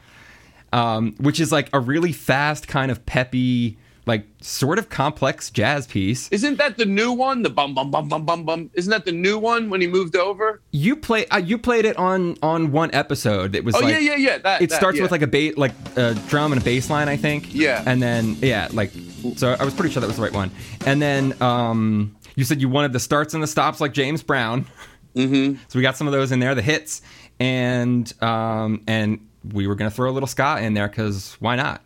um, 0.72 1.14
which 1.18 1.38
is 1.38 1.52
like 1.52 1.68
a 1.72 1.80
really 1.80 2.12
fast, 2.12 2.66
kind 2.66 2.90
of 2.90 3.04
peppy, 3.04 3.76
like 4.06 4.26
sort 4.40 4.78
of 4.78 4.88
complex 4.88 5.50
jazz 5.50 5.86
piece. 5.86 6.28
Isn't 6.30 6.56
that 6.58 6.78
the 6.78 6.86
new 6.86 7.12
one? 7.12 7.42
The 7.42 7.50
bum 7.50 7.74
bum 7.74 7.90
bum 7.90 8.08
bum 8.08 8.24
bum 8.24 8.44
bum. 8.44 8.70
Isn't 8.74 8.90
that 8.90 9.04
the 9.04 9.12
new 9.12 9.38
one 9.38 9.70
when 9.70 9.80
he 9.80 9.86
moved 9.86 10.16
over? 10.16 10.60
You 10.70 10.96
play 10.96 11.26
uh, 11.26 11.38
you 11.38 11.58
played 11.58 11.84
it 11.84 11.96
on 11.96 12.36
on 12.42 12.72
one 12.72 12.90
episode. 12.92 13.54
It 13.54 13.64
was 13.64 13.74
Oh 13.74 13.80
like 13.80 13.92
yeah, 13.92 13.98
yeah, 13.98 14.16
yeah. 14.16 14.38
That 14.38 14.62
it 14.62 14.70
that, 14.70 14.76
starts 14.76 14.96
yeah. 14.96 15.02
with 15.02 15.12
like 15.12 15.22
a 15.22 15.26
ba- 15.26 15.52
like 15.56 15.72
a 15.96 16.14
drum 16.28 16.52
and 16.52 16.60
a 16.60 16.64
bass 16.64 16.90
line, 16.90 17.08
I 17.08 17.16
think. 17.16 17.54
Yeah. 17.54 17.82
And 17.86 18.02
then 18.02 18.36
yeah, 18.40 18.68
like 18.72 18.90
so 19.36 19.56
I 19.58 19.64
was 19.64 19.74
pretty 19.74 19.92
sure 19.92 20.00
that 20.00 20.06
was 20.06 20.16
the 20.16 20.22
right 20.22 20.32
one. 20.32 20.50
And 20.86 21.00
then 21.00 21.40
um 21.42 22.16
you 22.36 22.44
said 22.44 22.60
you 22.60 22.68
wanted 22.68 22.92
the 22.92 23.00
starts 23.00 23.34
and 23.34 23.42
the 23.42 23.46
stops 23.46 23.80
like 23.80 23.92
James 23.92 24.22
Brown. 24.22 24.66
Mm-hmm. 25.14 25.56
So 25.68 25.78
we 25.78 25.82
got 25.82 25.96
some 25.96 26.06
of 26.06 26.12
those 26.12 26.32
in 26.32 26.38
there, 26.40 26.54
the 26.54 26.62
hits, 26.62 27.02
and 27.38 28.12
um 28.22 28.82
and 28.86 29.26
we 29.52 29.66
were 29.66 29.74
gonna 29.74 29.90
throw 29.90 30.10
a 30.10 30.12
little 30.12 30.26
ska 30.26 30.58
in 30.60 30.74
there 30.74 30.88
because 30.88 31.36
why 31.40 31.56
not? 31.56 31.82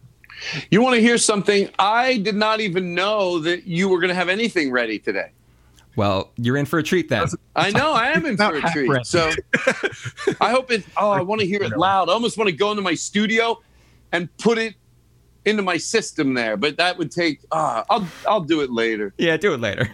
You 0.71 0.83
want 0.83 0.97
to 0.97 1.01
hear 1.01 1.19
something? 1.19 1.69
I 1.79 2.19
did 2.19 2.35
not 2.35 2.61
even 2.61 2.95
know 2.95 3.39
that 3.41 3.67
you 3.67 3.89
were 3.89 3.99
going 3.99 4.09
to 4.09 4.15
have 4.15 4.29
anything 4.29 4.71
ready 4.71 4.99
today. 4.99 5.31
Well, 5.97 6.33
you're 6.37 6.57
in 6.57 6.67
for 6.67 6.79
a 6.79 6.83
treat 6.83 7.09
then. 7.09 7.27
I 7.55 7.71
know 7.71 7.93
I 7.93 8.09
am 8.09 8.27
in 8.27 8.37
for 8.37 8.57
a 8.57 8.61
treat. 8.73 8.89
ready. 8.89 9.05
So 9.05 9.31
I 10.41 10.51
hope 10.51 10.71
it. 10.73 10.85
Oh, 10.97 11.11
I 11.11 11.21
want 11.21 11.41
to 11.41 11.47
hear 11.47 11.63
it 11.63 11.71
loud. 11.77 12.09
I 12.09 12.13
almost 12.13 12.37
want 12.37 12.51
to 12.51 12.57
go 12.57 12.71
into 12.71 12.83
my 12.83 12.95
studio 12.95 13.61
and 14.13 14.35
put 14.39 14.59
it 14.59 14.75
into 15.45 15.63
my 15.63 15.77
system 15.77 16.35
there, 16.35 16.57
but 16.57 16.77
that 16.79 16.99
would 16.99 17.11
take. 17.13 17.41
Uh, 17.53 17.85
I'll 17.89 18.09
I'll 18.27 18.41
do 18.41 18.61
it 18.63 18.71
later. 18.71 19.15
Yeah, 19.19 19.37
do 19.37 19.55
it 19.55 19.61
later. 19.61 19.91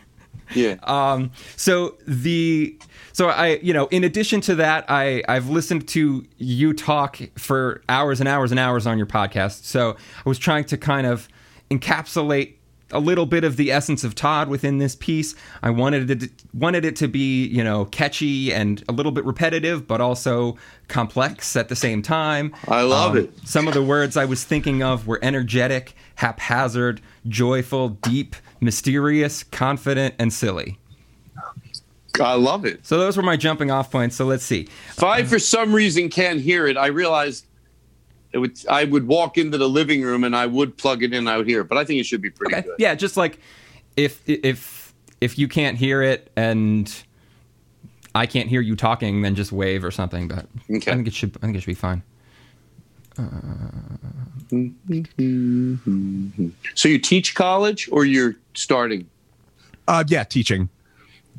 Yeah. 0.54 0.76
Um, 0.84 1.32
so 1.56 1.96
the 2.08 2.78
so 3.12 3.28
I 3.28 3.58
you 3.62 3.72
know 3.72 3.86
in 3.86 4.04
addition 4.04 4.40
to 4.42 4.54
that 4.56 4.84
I 4.88 5.22
I've 5.28 5.48
listened 5.48 5.88
to 5.88 6.24
you 6.38 6.72
talk 6.72 7.20
for 7.36 7.82
hours 7.88 8.20
and 8.20 8.28
hours 8.28 8.50
and 8.50 8.60
hours 8.60 8.86
on 8.86 8.98
your 8.98 9.06
podcast. 9.06 9.64
So 9.64 9.96
I 10.24 10.28
was 10.28 10.38
trying 10.38 10.64
to 10.64 10.76
kind 10.76 11.06
of 11.06 11.28
encapsulate 11.70 12.54
a 12.92 13.00
little 13.00 13.26
bit 13.26 13.44
of 13.44 13.56
the 13.56 13.70
essence 13.70 14.04
of 14.04 14.14
Todd 14.14 14.48
within 14.48 14.78
this 14.78 14.96
piece. 14.96 15.34
I 15.62 15.70
wanted 15.70 16.10
it 16.10 16.30
wanted 16.52 16.84
it 16.84 16.96
to 16.96 17.08
be 17.08 17.46
you 17.46 17.62
know 17.62 17.84
catchy 17.86 18.52
and 18.52 18.82
a 18.88 18.92
little 18.92 19.12
bit 19.12 19.24
repetitive, 19.24 19.86
but 19.86 20.00
also 20.00 20.56
complex 20.88 21.56
at 21.56 21.68
the 21.68 21.76
same 21.76 22.02
time. 22.02 22.54
I 22.68 22.82
love 22.82 23.12
um, 23.12 23.18
it. 23.18 23.32
Some 23.44 23.68
of 23.68 23.74
the 23.74 23.82
words 23.82 24.16
I 24.16 24.24
was 24.24 24.44
thinking 24.44 24.82
of 24.82 25.06
were 25.06 25.18
energetic, 25.22 25.94
haphazard, 26.16 27.00
joyful, 27.28 27.90
deep, 27.90 28.36
mysterious, 28.60 29.44
confident, 29.44 30.14
and 30.18 30.32
silly. 30.32 30.79
I 32.18 32.34
love 32.34 32.64
it. 32.64 32.84
So 32.86 32.98
those 32.98 33.16
were 33.16 33.22
my 33.22 33.36
jumping 33.36 33.70
off 33.70 33.90
points. 33.90 34.16
So 34.16 34.24
let's 34.26 34.44
see. 34.44 34.62
If 34.90 35.02
I, 35.02 35.22
for 35.24 35.38
some 35.38 35.72
reason, 35.74 36.08
can't 36.08 36.40
hear 36.40 36.66
it, 36.66 36.76
I 36.76 36.86
realized 36.88 37.46
it 38.32 38.38
would. 38.38 38.58
I 38.68 38.84
would 38.84 39.06
walk 39.06 39.38
into 39.38 39.58
the 39.58 39.68
living 39.68 40.02
room 40.02 40.24
and 40.24 40.34
I 40.36 40.46
would 40.46 40.76
plug 40.76 41.02
it 41.02 41.12
in. 41.14 41.26
I 41.28 41.36
would 41.36 41.46
hear 41.48 41.60
it, 41.62 41.68
but 41.68 41.78
I 41.78 41.84
think 41.84 42.00
it 42.00 42.04
should 42.06 42.20
be 42.22 42.30
pretty 42.30 42.54
Okay. 42.54 42.66
good. 42.66 42.76
Yeah, 42.78 42.94
just 42.94 43.16
like 43.16 43.38
if 43.96 44.22
if 44.28 44.92
if 45.20 45.38
you 45.38 45.48
can't 45.48 45.76
hear 45.76 46.02
it 46.02 46.30
and 46.36 46.92
I 48.14 48.26
can't 48.26 48.48
hear 48.48 48.60
you 48.60 48.76
talking, 48.76 49.22
then 49.22 49.34
just 49.34 49.52
wave 49.52 49.84
or 49.84 49.90
something. 49.90 50.28
But 50.28 50.46
Okay. 50.70 50.90
I 50.90 50.94
think 50.96 51.06
it 51.08 51.14
should. 51.14 51.36
I 51.38 51.46
think 51.46 51.56
it 51.56 51.60
should 51.60 51.66
be 51.66 51.74
fine. 51.74 52.02
So 56.74 56.88
you 56.88 56.98
teach 56.98 57.34
college, 57.34 57.88
or 57.92 58.04
you're 58.04 58.36
starting? 58.54 59.08
Uh, 59.88 60.04
yeah, 60.06 60.24
teaching. 60.24 60.68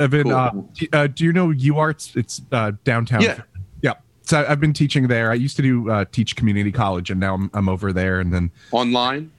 I've. 0.07 0.23
Cool. 0.23 0.33
Uh, 0.35 0.51
t- 0.75 0.89
uh, 0.93 1.07
do 1.07 1.23
you 1.23 1.33
know 1.33 1.47
UArts? 1.49 2.15
It's 2.15 2.41
uh, 2.51 2.71
downtown. 2.83 3.21
Yeah. 3.21 3.41
Yeah. 3.81 3.93
So 4.23 4.41
I- 4.41 4.51
I've 4.51 4.59
been 4.59 4.73
teaching 4.73 5.07
there. 5.07 5.31
I 5.31 5.35
used 5.35 5.55
to 5.57 5.61
do 5.61 5.89
uh, 5.89 6.05
teach 6.11 6.35
community 6.35 6.71
college, 6.71 7.09
and 7.11 7.19
now 7.19 7.35
I'm, 7.35 7.49
I'm 7.53 7.69
over 7.69 7.91
there. 7.93 8.19
And 8.19 8.33
then, 8.33 8.51
Online? 8.71 9.31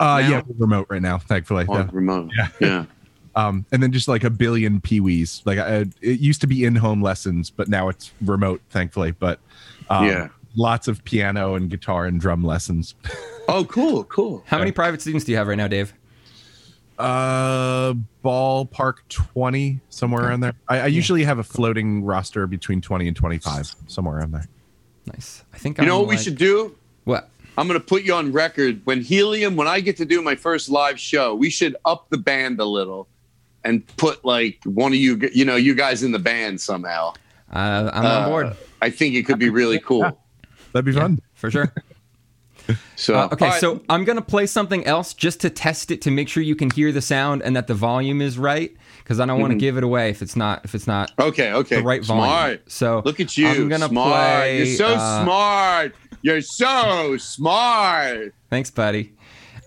uh, 0.00 0.04
Now? 0.04 0.28
yeah, 0.28 0.42
we're 0.46 0.56
remote 0.66 0.86
right 0.90 1.02
now, 1.02 1.18
thankfully. 1.18 1.66
On 1.68 1.76
Yeah. 1.80 1.88
remote. 1.92 2.30
Yeah. 2.36 2.48
Yeah. 2.60 2.84
Um, 3.36 3.64
and 3.70 3.80
then 3.80 3.92
just 3.92 4.08
like 4.08 4.24
a 4.24 4.30
billion 4.30 4.80
peewees. 4.80 5.42
Like 5.44 5.58
I, 5.58 5.84
it 6.00 6.18
used 6.18 6.40
to 6.40 6.48
be 6.48 6.64
in-home 6.64 7.00
lessons, 7.02 7.50
but 7.50 7.68
now 7.68 7.88
it's 7.88 8.10
remote, 8.20 8.60
thankfully. 8.70 9.12
But 9.12 9.38
um, 9.90 10.06
Yeah. 10.06 10.28
lots 10.56 10.88
of 10.88 11.04
piano 11.04 11.54
and 11.54 11.70
guitar 11.70 12.06
and 12.06 12.20
drum 12.20 12.42
lessons. 12.42 12.94
Oh, 13.50 13.64
cool, 13.64 14.04
cool. 14.04 14.42
How 14.46 14.58
many 14.58 14.72
private 14.72 15.00
students 15.00 15.24
do 15.24 15.32
you 15.32 15.38
have 15.38 15.46
right 15.48 15.56
now, 15.56 15.68
Dave? 15.68 15.94
Uh, 16.98 17.94
ballpark 18.24 18.96
twenty 19.08 19.80
somewhere 19.88 20.24
around 20.28 20.40
there. 20.40 20.54
I, 20.68 20.80
I 20.80 20.86
usually 20.86 21.24
have 21.24 21.38
a 21.38 21.44
floating 21.44 22.04
roster 22.04 22.46
between 22.46 22.80
twenty 22.80 23.06
and 23.06 23.16
twenty-five, 23.16 23.74
somewhere 23.86 24.18
around 24.18 24.32
there. 24.32 24.46
Nice. 25.06 25.44
I 25.54 25.58
think 25.58 25.78
You 25.78 25.86
know 25.86 25.94
I'm 26.00 26.06
what 26.06 26.08
we 26.08 26.16
should 26.18 26.36
do? 26.36 26.76
What? 27.04 27.30
I'm 27.56 27.66
going 27.66 27.80
to 27.80 27.84
put 27.84 28.02
you 28.04 28.14
on 28.14 28.30
record. 28.32 28.80
When 28.84 29.00
Helium, 29.00 29.56
when 29.56 29.66
I 29.66 29.80
get 29.80 29.96
to 29.96 30.04
do 30.04 30.22
my 30.22 30.34
first 30.36 30.68
live 30.68 30.98
show, 31.00 31.34
we 31.34 31.50
should 31.50 31.76
up 31.84 32.08
the 32.10 32.18
band 32.18 32.60
a 32.60 32.64
little 32.64 33.08
and 33.64 33.84
put 33.96 34.24
like 34.24 34.60
one 34.64 34.92
of 34.92 34.98
you, 34.98 35.18
you 35.32 35.44
know, 35.44 35.56
you 35.56 35.74
guys 35.74 36.02
in 36.04 36.12
the 36.12 36.18
band 36.20 36.60
somehow. 36.60 37.14
Uh, 37.52 37.90
I'm 37.92 38.04
Uh, 38.04 38.08
on 38.08 38.28
board 38.28 38.56
I 38.82 38.90
think 38.90 39.14
it 39.16 39.24
could 39.24 39.38
be 39.40 39.48
really 39.48 39.80
cool. 39.80 40.02
That'd 40.72 40.84
be 40.84 40.92
fun. 40.92 41.20
for 41.34 41.50
sure. 41.50 41.72
So 42.96 43.14
Uh, 43.16 43.28
okay, 43.32 43.46
right. 43.50 43.60
so 43.60 43.80
I'm 43.88 44.04
gonna 44.04 44.20
play 44.22 44.46
something 44.46 44.84
else 44.84 45.14
just 45.14 45.40
to 45.40 45.50
test 45.50 45.90
it 45.90 46.02
to 46.02 46.10
make 46.10 46.28
sure 46.28 46.42
you 46.42 46.56
can 46.56 46.68
hear 46.70 46.90
the 46.92 47.00
sound 47.00 47.42
and 47.42 47.54
that 47.56 47.66
the 47.68 47.74
volume 47.74 48.20
is 48.20 48.36
right 48.38 48.76
because 48.98 49.20
I 49.20 49.26
don't 49.26 49.40
want 49.40 49.52
to 49.52 49.58
give 49.58 49.76
it 49.78 49.84
away 49.84 50.10
if 50.10 50.20
it's 50.20 50.34
not 50.36 50.64
if 50.64 50.74
it's 50.74 50.86
not 50.86 51.12
okay, 51.18 51.52
okay, 51.52 51.76
the 51.76 51.82
right 51.82 52.04
volume. 52.04 52.24
smart. 52.26 52.70
So 52.70 53.02
Look 53.04 53.20
at 53.20 53.36
you, 53.38 53.46
I'm 53.48 53.68
gonna 53.68 53.88
smart. 53.88 54.12
play. 54.12 54.56
You're 54.58 54.76
so 54.76 54.86
uh, 54.88 55.22
smart. 55.24 55.94
You're 56.22 56.40
so 56.42 57.16
smart. 57.18 58.34
Thanks, 58.50 58.70
buddy. 58.70 59.12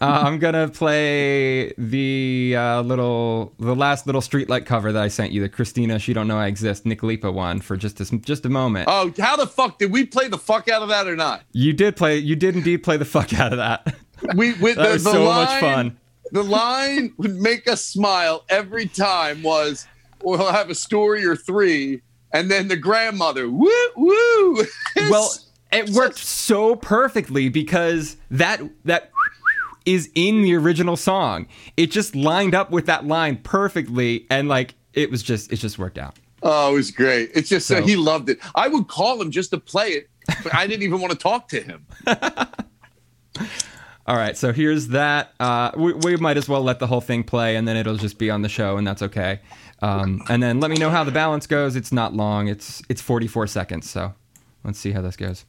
Uh, 0.01 0.23
I'm 0.25 0.39
gonna 0.39 0.67
play 0.67 1.73
the 1.77 2.55
uh, 2.57 2.81
little, 2.81 3.53
the 3.59 3.75
last 3.75 4.07
little 4.07 4.21
streetlight 4.21 4.65
cover 4.65 4.91
that 4.91 5.03
I 5.03 5.07
sent 5.07 5.31
you, 5.31 5.41
the 5.41 5.49
Christina 5.49 5.99
"She 5.99 6.11
Don't 6.13 6.27
Know 6.27 6.39
I 6.39 6.47
Exist" 6.47 6.85
Nick 6.87 7.03
Lipa 7.03 7.31
one, 7.31 7.61
for 7.61 7.77
just 7.77 8.01
a, 8.01 8.17
just 8.17 8.45
a 8.45 8.49
moment. 8.49 8.87
Oh, 8.89 9.13
how 9.19 9.35
the 9.35 9.45
fuck 9.45 9.77
did 9.77 9.91
we 9.91 10.05
play 10.05 10.27
the 10.27 10.39
fuck 10.39 10.67
out 10.67 10.81
of 10.81 10.89
that 10.89 11.05
or 11.07 11.15
not? 11.15 11.43
You 11.51 11.71
did 11.73 11.95
play, 11.95 12.17
you 12.17 12.35
did 12.35 12.55
indeed 12.55 12.79
play 12.79 12.97
the 12.97 13.05
fuck 13.05 13.33
out 13.39 13.51
of 13.51 13.57
that. 13.59 13.95
We 14.35 14.53
with 14.53 14.75
That 14.75 14.87
the, 14.87 14.93
was 14.93 15.03
the 15.03 15.11
so 15.13 15.23
line, 15.23 15.45
much 15.45 15.59
fun. 15.59 15.97
The 16.31 16.43
line 16.43 17.13
would 17.17 17.35
make 17.35 17.67
us 17.67 17.83
smile 17.83 18.45
every 18.49 18.85
time. 18.85 19.41
Was 19.41 19.87
we'll 20.23 20.51
have 20.51 20.69
a 20.69 20.75
story 20.75 21.25
or 21.25 21.35
three, 21.35 22.01
and 22.31 22.49
then 22.49 22.67
the 22.67 22.77
grandmother, 22.77 23.49
woo 23.49 23.69
woo. 23.95 24.63
well, 25.09 25.33
it 25.71 25.89
worked 25.89 26.17
so 26.19 26.75
perfectly 26.75 27.49
because 27.49 28.17
that 28.29 28.61
that 28.85 29.10
is 29.85 30.09
in 30.15 30.41
the 30.43 30.55
original 30.55 30.95
song. 30.97 31.47
It 31.77 31.91
just 31.91 32.15
lined 32.15 32.53
up 32.55 32.71
with 32.71 32.85
that 32.87 33.05
line 33.05 33.37
perfectly, 33.37 34.25
and 34.29 34.47
like 34.47 34.75
it 34.93 35.09
was 35.11 35.23
just, 35.23 35.51
it 35.51 35.57
just 35.57 35.77
worked 35.79 35.97
out. 35.97 36.15
oh, 36.43 36.71
it 36.73 36.75
was 36.75 36.91
great. 36.91 37.31
It's 37.33 37.49
just 37.49 37.67
So- 37.67 37.81
he 37.81 37.95
loved 37.95 38.29
it. 38.29 38.39
I 38.55 38.67
would 38.67 38.87
call 38.87 39.21
him 39.21 39.31
just 39.31 39.51
to 39.51 39.57
play 39.59 39.89
it, 39.89 40.09
but 40.43 40.53
I 40.55 40.67
didn't 40.67 40.83
even 40.83 40.99
want 40.99 41.11
to 41.13 41.17
talk 41.19 41.47
to 41.49 41.61
him. 41.61 41.85
All 44.07 44.17
right, 44.17 44.35
so 44.35 44.51
here's 44.51 44.87
that. 44.89 45.33
Uh, 45.39 45.71
we, 45.77 45.93
we 45.93 46.15
might 46.17 46.35
as 46.35 46.49
well 46.49 46.61
let 46.63 46.79
the 46.79 46.87
whole 46.87 46.99
thing 47.01 47.23
play, 47.23 47.55
and 47.55 47.67
then 47.67 47.77
it'll 47.77 47.95
just 47.97 48.17
be 48.17 48.29
on 48.31 48.41
the 48.41 48.49
show, 48.49 48.77
and 48.77 48.85
that's 48.85 49.01
okay. 49.03 49.39
Um, 49.81 50.21
and 50.27 50.41
then 50.41 50.59
let 50.59 50.71
me 50.71 50.77
know 50.77 50.89
how 50.89 51.03
the 51.03 51.11
balance 51.11 51.45
goes. 51.47 51.75
It's 51.75 51.91
not 51.91 52.13
long. 52.13 52.47
It's 52.47 52.81
it's 52.89 53.01
44 53.01 53.47
seconds. 53.47 53.89
So 53.89 54.13
let's 54.63 54.79
see 54.79 54.91
how 54.91 55.01
this 55.01 55.15
goes. 55.15 55.45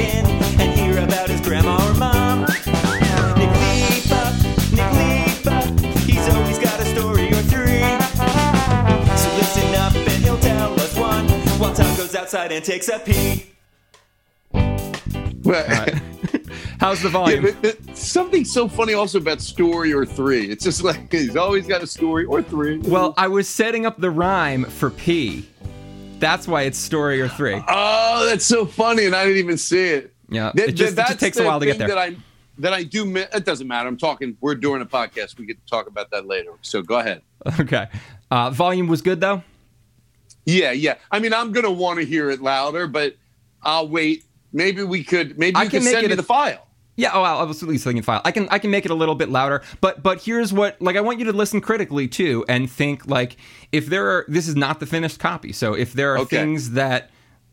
In 0.00 0.26
and 0.60 0.78
hear 0.78 1.04
about 1.04 1.28
his 1.28 1.40
grandma 1.40 1.76
or 1.88 1.94
mom. 1.94 2.40
Nick 2.40 3.52
Lipa, 3.60 4.22
Nick 4.74 4.90
Lipa, 4.98 5.56
he's 6.00 6.28
always 6.34 6.58
got 6.58 6.80
a 6.80 6.84
story 6.86 7.28
or 7.28 7.42
three. 7.52 7.84
So 9.16 9.28
listen 9.36 9.74
up 9.76 9.94
and 9.94 10.22
he'll 10.24 10.38
tell 10.40 10.72
us 10.80 10.96
one 10.96 11.28
while 11.60 11.74
Todd 11.74 11.96
goes 11.96 12.14
outside 12.14 12.52
and 12.52 12.64
takes 12.64 12.88
a 12.88 12.98
pee. 12.98 13.46
But, 15.42 15.68
How's 16.80 17.02
the 17.02 17.08
yeah, 17.08 17.12
volume? 17.12 17.42
but, 17.42 17.62
but 17.62 17.96
something 17.96 18.44
so 18.44 18.68
funny 18.68 18.94
also 18.94 19.18
about 19.18 19.40
story 19.40 19.92
or 19.92 20.06
three. 20.06 20.46
It's 20.46 20.64
just 20.64 20.82
like 20.82 21.10
he's 21.12 21.36
always 21.36 21.66
got 21.66 21.82
a 21.82 21.86
story 21.86 22.24
or 22.24 22.42
three. 22.42 22.78
Well, 22.78 23.14
I 23.16 23.28
was 23.28 23.48
setting 23.48 23.84
up 23.84 23.98
the 23.98 24.10
rhyme 24.10 24.64
for 24.64 24.90
P. 24.90 25.46
That's 26.20 26.46
why 26.46 26.62
it's 26.62 26.78
story 26.78 27.20
or 27.20 27.28
three. 27.28 27.60
Oh, 27.68 28.26
that's 28.26 28.46
so 28.46 28.66
funny, 28.66 29.06
and 29.06 29.14
I 29.16 29.24
didn't 29.24 29.38
even 29.38 29.58
see 29.58 29.88
it. 29.88 30.14
Yeah, 30.28 30.52
Th- 30.52 30.68
it 30.68 30.72
just, 30.72 30.92
it 30.92 30.96
just 31.06 31.18
takes 31.20 31.38
a 31.38 31.44
while 31.44 31.58
to 31.58 31.66
get 31.66 31.78
there. 31.78 31.88
That 31.88 31.98
I 31.98 32.16
that 32.58 32.72
I 32.72 32.84
do. 32.84 33.16
It 33.16 33.44
doesn't 33.44 33.66
matter. 33.66 33.88
I'm 33.88 33.96
talking. 33.96 34.36
We're 34.40 34.54
doing 34.54 34.82
a 34.82 34.86
podcast. 34.86 35.38
We 35.38 35.46
get 35.46 35.58
to 35.64 35.70
talk 35.70 35.86
about 35.88 36.10
that 36.12 36.26
later. 36.26 36.52
So 36.62 36.82
go 36.82 36.98
ahead. 36.98 37.22
Okay. 37.58 37.88
Uh, 38.30 38.50
volume 38.50 38.86
was 38.86 39.00
good 39.02 39.20
though. 39.20 39.42
Yeah, 40.46 40.72
yeah. 40.72 40.94
I 41.10 41.18
mean, 41.20 41.32
I'm 41.34 41.52
gonna 41.52 41.70
want 41.70 41.98
to 41.98 42.04
hear 42.04 42.30
it 42.30 42.40
louder, 42.42 42.86
but 42.86 43.16
I'll 43.62 43.88
wait. 43.88 44.24
Maybe 44.52 44.82
we 44.82 45.02
could. 45.04 45.38
Maybe 45.38 45.56
I 45.56 45.62
you 45.64 45.70
can 45.70 45.78
can 45.80 45.84
make 45.84 45.92
send 45.94 46.04
it 46.04 46.08
me 46.08 46.12
a- 46.12 46.16
the 46.16 46.22
file. 46.22 46.66
Yeah, 46.96 47.10
oh, 47.14 47.22
I 47.22 47.44
was 47.44 47.62
at 47.62 47.68
least 47.68 47.84
thinking 47.84 48.02
file. 48.02 48.20
I 48.24 48.30
can 48.30 48.46
I 48.50 48.58
can 48.58 48.70
make 48.70 48.84
it 48.84 48.90
a 48.90 48.94
little 48.94 49.14
bit 49.14 49.30
louder, 49.30 49.62
but 49.80 50.02
but 50.02 50.20
here's 50.22 50.52
what 50.52 50.80
like 50.82 50.96
I 50.96 51.00
want 51.00 51.18
you 51.18 51.24
to 51.26 51.32
listen 51.32 51.60
critically 51.60 52.08
too 52.08 52.44
and 52.48 52.70
think 52.70 53.06
like 53.06 53.36
if 53.72 53.86
there 53.86 54.06
are 54.10 54.24
this 54.28 54.46
is 54.48 54.56
not 54.56 54.80
the 54.80 54.86
finished 54.86 55.18
copy. 55.18 55.52
So 55.52 55.72
if 55.74 55.92
there 55.94 56.12
are 56.14 56.18
Okay. 56.18 56.36
things 56.36 56.72
that 56.72 57.10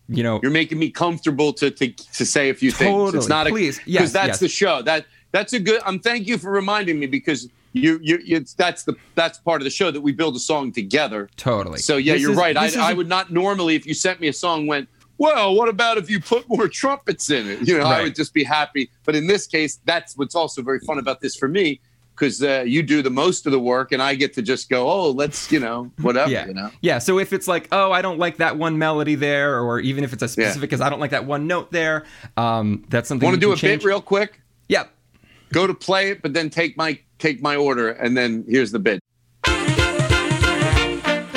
you 0.10 0.24
know, 0.24 0.40
You're 0.42 0.52
making 0.52 0.80
me 0.80 0.90
comfortable 0.90 1.52
to 1.54 1.70
to, 1.70 1.90
to 1.92 2.26
say 2.26 2.50
a 2.50 2.54
few 2.54 2.72
things. 2.72 2.90
Totally. 2.90 3.18
It's 3.18 3.28
not 3.28 3.48
a 3.48 3.50
Please. 3.50 3.78
because 3.78 3.92
Yes, 3.94 4.12
that's 4.14 4.28
yes. 4.28 4.40
the 4.40 4.48
show. 4.50 4.82
That 4.82 5.06
that's 5.32 5.54
a 5.54 5.60
good. 5.60 5.82
Um, 5.86 6.00
thank 6.00 6.28
you 6.28 6.38
for 6.38 6.50
reminding 6.52 7.00
me 7.00 7.08
because 7.08 7.50
you 7.74 8.00
you 8.02 8.20
it's 8.26 8.54
that's 8.54 8.84
the 8.84 8.96
that's 9.16 9.38
part 9.38 9.62
of 9.62 9.66
the 9.66 9.70
show 9.70 9.92
that 9.92 10.02
we 10.02 10.12
build 10.14 10.36
a 10.36 10.40
song 10.40 10.72
together. 10.72 11.30
totally. 11.38 11.80
So 11.80 11.98
yeah, 11.98 12.14
This 12.14 12.22
you're 12.24 12.32
is- 12.32 12.38
right. 12.38 12.58
I, 12.58 12.66
this 12.68 12.74
is 12.76 12.80
I 12.82 12.92
a- 12.92 12.96
would 12.96 13.08
not 13.10 13.32
normally 13.32 13.76
if 13.76 13.86
you 13.86 13.94
sent 13.94 14.20
me 14.20 14.28
a 14.30 14.34
song 14.34 14.66
went. 14.68 14.90
Well, 15.18 15.56
what 15.56 15.68
about 15.70 15.98
if 15.98 16.10
you 16.10 16.20
put 16.20 16.48
more 16.48 16.68
trumpets 16.82 17.30
in 17.30 17.48
it? 17.50 17.68
You 17.68 17.78
know, 17.78 17.86
I 17.86 18.04
would 18.04 18.16
just 18.16 18.34
be 18.34 18.44
happy. 18.44 18.90
But 19.04 19.16
in 19.16 19.28
this 19.28 19.48
case, 19.48 19.80
that's 19.86 20.16
what's 20.18 20.36
also 20.36 20.62
very 20.62 20.80
fun 20.82 21.00
about 21.00 21.22
this 21.22 21.36
for 21.36 21.48
me 21.48 21.80
because 22.14 22.42
uh, 22.42 22.64
you 22.66 22.82
do 22.82 23.04
the 23.04 23.12
most 23.12 23.46
of 23.46 23.52
the 23.52 23.60
work, 23.60 23.92
and 23.92 24.02
I 24.02 24.16
get 24.16 24.34
to 24.34 24.42
just 24.42 24.70
go, 24.70 24.90
oh, 24.90 25.12
let's 25.12 25.52
you 25.52 25.60
know 25.60 25.92
whatever. 26.02 26.32
Yeah. 26.32 26.48
You 26.48 26.54
know. 26.56 26.72
Yeah. 26.82 26.98
So 27.00 27.20
if 27.20 27.32
it's 27.34 27.48
like, 27.48 27.68
oh, 27.72 27.92
I 27.92 28.02
don't 28.02 28.18
like 28.20 28.38
that 28.38 28.58
one 28.58 28.78
melody 28.78 29.16
there, 29.16 29.60
or 29.60 29.80
even 29.80 30.04
if 30.04 30.14
it's 30.14 30.24
a 30.24 30.26
Yeah. 30.26 30.48
specific 30.50 30.74
as 30.74 30.82
I 30.82 30.90
don't 30.90 31.00
like 31.00 31.12
that 31.12 31.26
one 31.26 31.46
note 31.48 31.72
there, 31.72 32.06
um, 32.36 32.86
that's 32.90 33.08
something. 33.08 33.26
Want 33.28 33.36
to 33.36 33.40
do 33.42 33.52
a 33.52 33.56
change. 33.56 33.82
bit 33.84 33.88
real 33.88 34.02
quick? 34.02 34.42
Yeah. 34.68 34.86
Go 35.54 35.66
to 35.68 35.74
play 35.74 36.10
it, 36.10 36.22
but 36.22 36.34
then 36.34 36.50
take 36.50 36.76
my 36.76 37.00
take 37.20 37.42
my 37.42 37.56
order, 37.56 37.90
and 37.90 38.16
then 38.18 38.44
here's 38.50 38.72
the 38.72 38.80
bit. 38.80 39.00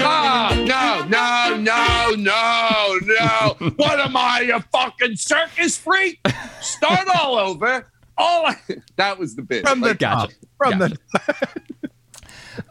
Ah, 0.03 0.55
no, 0.67 1.05
no, 1.09 1.57
no, 1.57 2.15
no, 2.17 2.80
no. 3.03 3.57
what 3.77 4.01
am 4.01 4.17
I, 4.17 4.51
a 4.55 4.61
fucking 4.61 5.17
circus 5.17 5.77
freak? 5.77 6.21
Start 6.61 7.07
all 7.19 7.37
over. 7.37 7.91
All 8.19 8.47
I, 8.47 8.57
that 8.97 9.19
was 9.19 9.35
the 9.37 9.43
bit. 9.43 9.67
From 9.67 9.81
the 9.81 9.89
Like, 9.89 9.99
Gotcha. 9.99 10.35
From 10.59 10.79
Gotcha. 10.79 10.97
the 11.13 11.91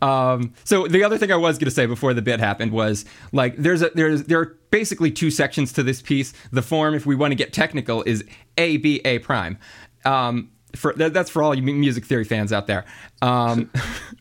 Um, 0.02 0.54
so 0.64 0.88
the 0.88 1.04
other 1.04 1.18
thing 1.18 1.32
I 1.32 1.36
was 1.36 1.58
going 1.58 1.66
to 1.66 1.72
say 1.72 1.86
before 1.86 2.14
the 2.14 2.22
bit 2.22 2.40
happened 2.40 2.72
was 2.72 3.06
like 3.32 3.56
there's 3.58 3.82
a 3.82 3.90
there's 3.96 4.24
there 4.26 4.40
are 4.40 4.58
basically 4.72 5.12
two 5.12 5.32
sections 5.32 5.74
to 5.74 5.84
this 5.84 6.02
piece. 6.02 6.34
The 6.52 6.62
form, 6.62 6.94
if 6.94 7.06
we 7.06 7.16
want 7.16 7.32
to 7.32 7.36
get 7.36 7.54
technical, 7.54 8.04
is 8.04 8.24
A 8.58 8.78
B 8.78 9.02
A 9.06 9.20
prime. 9.20 9.58
Um, 10.06 10.52
for 10.76 10.94
that, 10.94 11.14
that's 11.14 11.30
for 11.30 11.42
all 11.42 11.56
you 11.56 11.62
music 11.62 12.06
theory 12.06 12.24
fans 12.24 12.54
out 12.54 12.68
there. 12.68 12.86
Um, 13.22 13.72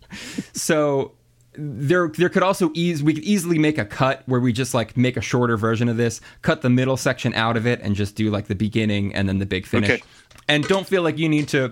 so 0.52 1.12
there 1.58 2.08
there 2.08 2.28
could 2.28 2.44
also 2.44 2.70
ease 2.74 3.02
we 3.02 3.12
could 3.12 3.24
easily 3.24 3.58
make 3.58 3.78
a 3.78 3.84
cut 3.84 4.22
where 4.26 4.38
we 4.38 4.52
just 4.52 4.74
like 4.74 4.96
make 4.96 5.16
a 5.16 5.20
shorter 5.20 5.56
version 5.56 5.88
of 5.88 5.96
this, 5.96 6.20
cut 6.42 6.62
the 6.62 6.70
middle 6.70 6.96
section 6.96 7.34
out 7.34 7.56
of 7.56 7.66
it, 7.66 7.80
and 7.82 7.96
just 7.96 8.14
do 8.14 8.30
like 8.30 8.46
the 8.46 8.54
beginning 8.54 9.12
and 9.14 9.28
then 9.28 9.38
the 9.38 9.46
big 9.46 9.66
finish. 9.66 9.90
Okay. 9.90 10.02
And 10.48 10.64
don't 10.64 10.86
feel 10.86 11.02
like 11.02 11.18
you 11.18 11.28
need 11.28 11.48
to 11.48 11.70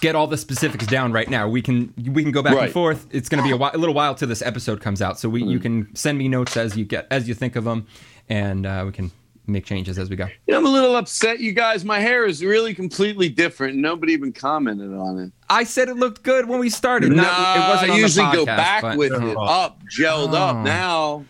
get 0.00 0.16
all 0.16 0.26
the 0.26 0.38
specifics 0.38 0.86
down 0.86 1.12
right 1.12 1.28
now. 1.28 1.48
We 1.48 1.60
can 1.60 1.92
we 2.12 2.22
can 2.22 2.32
go 2.32 2.42
back 2.42 2.56
and 2.56 2.72
forth. 2.72 3.06
It's 3.10 3.28
going 3.28 3.42
to 3.42 3.46
be 3.46 3.52
a, 3.52 3.56
while, 3.56 3.70
a 3.74 3.78
little 3.78 3.94
while 3.94 4.14
till 4.14 4.28
this 4.28 4.42
episode 4.42 4.80
comes 4.80 5.02
out, 5.02 5.18
so 5.18 5.28
we 5.28 5.44
you 5.44 5.60
can 5.60 5.94
send 5.94 6.16
me 6.18 6.26
notes 6.26 6.56
as 6.56 6.76
you 6.76 6.84
get 6.84 7.06
as 7.10 7.28
you 7.28 7.34
think 7.34 7.56
of 7.56 7.64
them, 7.64 7.86
and 8.28 8.64
uh, 8.64 8.84
we 8.86 8.92
can 8.92 9.12
make 9.50 9.64
changes 9.66 9.98
as 9.98 10.08
we 10.10 10.16
go. 10.16 10.26
You 10.46 10.52
know, 10.52 10.58
I'm 10.58 10.66
a 10.66 10.70
little 10.70 10.96
upset, 10.96 11.40
you 11.40 11.52
guys. 11.52 11.84
My 11.84 11.98
hair 12.00 12.24
is 12.26 12.44
really 12.44 12.74
completely 12.74 13.28
different. 13.28 13.76
Nobody 13.76 14.12
even 14.12 14.32
commented 14.32 14.92
on 14.94 15.18
it. 15.18 15.32
I 15.48 15.64
said 15.64 15.88
it 15.88 15.96
looked 15.96 16.22
good 16.22 16.48
when 16.48 16.58
we 16.60 16.70
started. 16.70 17.10
Not, 17.12 17.22
nah, 17.26 17.54
it 17.54 17.68
wasn't 17.68 17.90
I 17.90 17.94
on 17.94 17.96
the 17.96 18.02
usually 18.02 18.32
go 18.36 18.46
back 18.46 18.82
but- 18.82 18.96
with 18.98 19.12
it 19.12 19.36
up, 19.36 19.80
gelled 19.98 20.32
Oh. 20.32 20.36
up. 20.36 20.64
Now, 20.64 21.24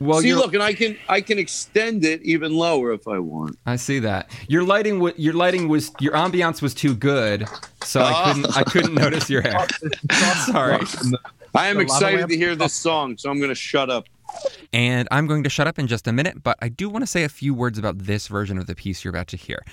Well, 0.00 0.20
see, 0.20 0.32
look, 0.34 0.54
and 0.54 0.62
I 0.62 0.74
can 0.74 0.96
I 1.08 1.20
can 1.20 1.38
extend 1.40 2.04
it 2.04 2.22
even 2.22 2.52
lower 2.54 2.92
if 2.92 3.08
I 3.08 3.18
want. 3.18 3.58
I 3.66 3.74
see 3.74 3.98
that 4.00 4.30
your 4.46 4.62
lighting. 4.62 5.00
wa- 5.00 5.10
Your 5.16 5.34
lighting 5.34 5.68
was 5.68 5.90
your 5.98 6.12
ambiance 6.12 6.62
was 6.62 6.72
too 6.72 6.94
good, 6.94 7.48
so 7.82 8.02
I 8.02 8.32
couldn't. 8.32 8.56
I 8.56 8.62
couldn't 8.62 8.94
notice 8.94 9.28
your 9.28 9.42
hair. 9.42 9.66
Sorry. 10.46 10.78
I 11.54 11.66
am 11.66 11.80
excited 11.80 12.28
to 12.28 12.36
hear 12.36 12.54
this 12.54 12.74
song, 12.74 13.16
so 13.18 13.28
I'm 13.28 13.38
going 13.38 13.48
to 13.48 13.54
shut 13.56 13.90
up. 13.90 14.04
And 14.72 15.08
I'm 15.10 15.26
going 15.26 15.44
to 15.44 15.50
shut 15.50 15.66
up 15.66 15.78
in 15.78 15.86
just 15.86 16.06
a 16.06 16.12
minute, 16.12 16.42
but 16.42 16.58
I 16.60 16.68
do 16.68 16.88
want 16.88 17.02
to 17.02 17.06
say 17.06 17.24
a 17.24 17.28
few 17.28 17.54
words 17.54 17.78
about 17.78 17.98
this 17.98 18.28
version 18.28 18.58
of 18.58 18.66
the 18.66 18.74
piece 18.74 19.04
you're 19.04 19.12
about 19.12 19.28
to 19.28 19.36
hear. 19.36 19.64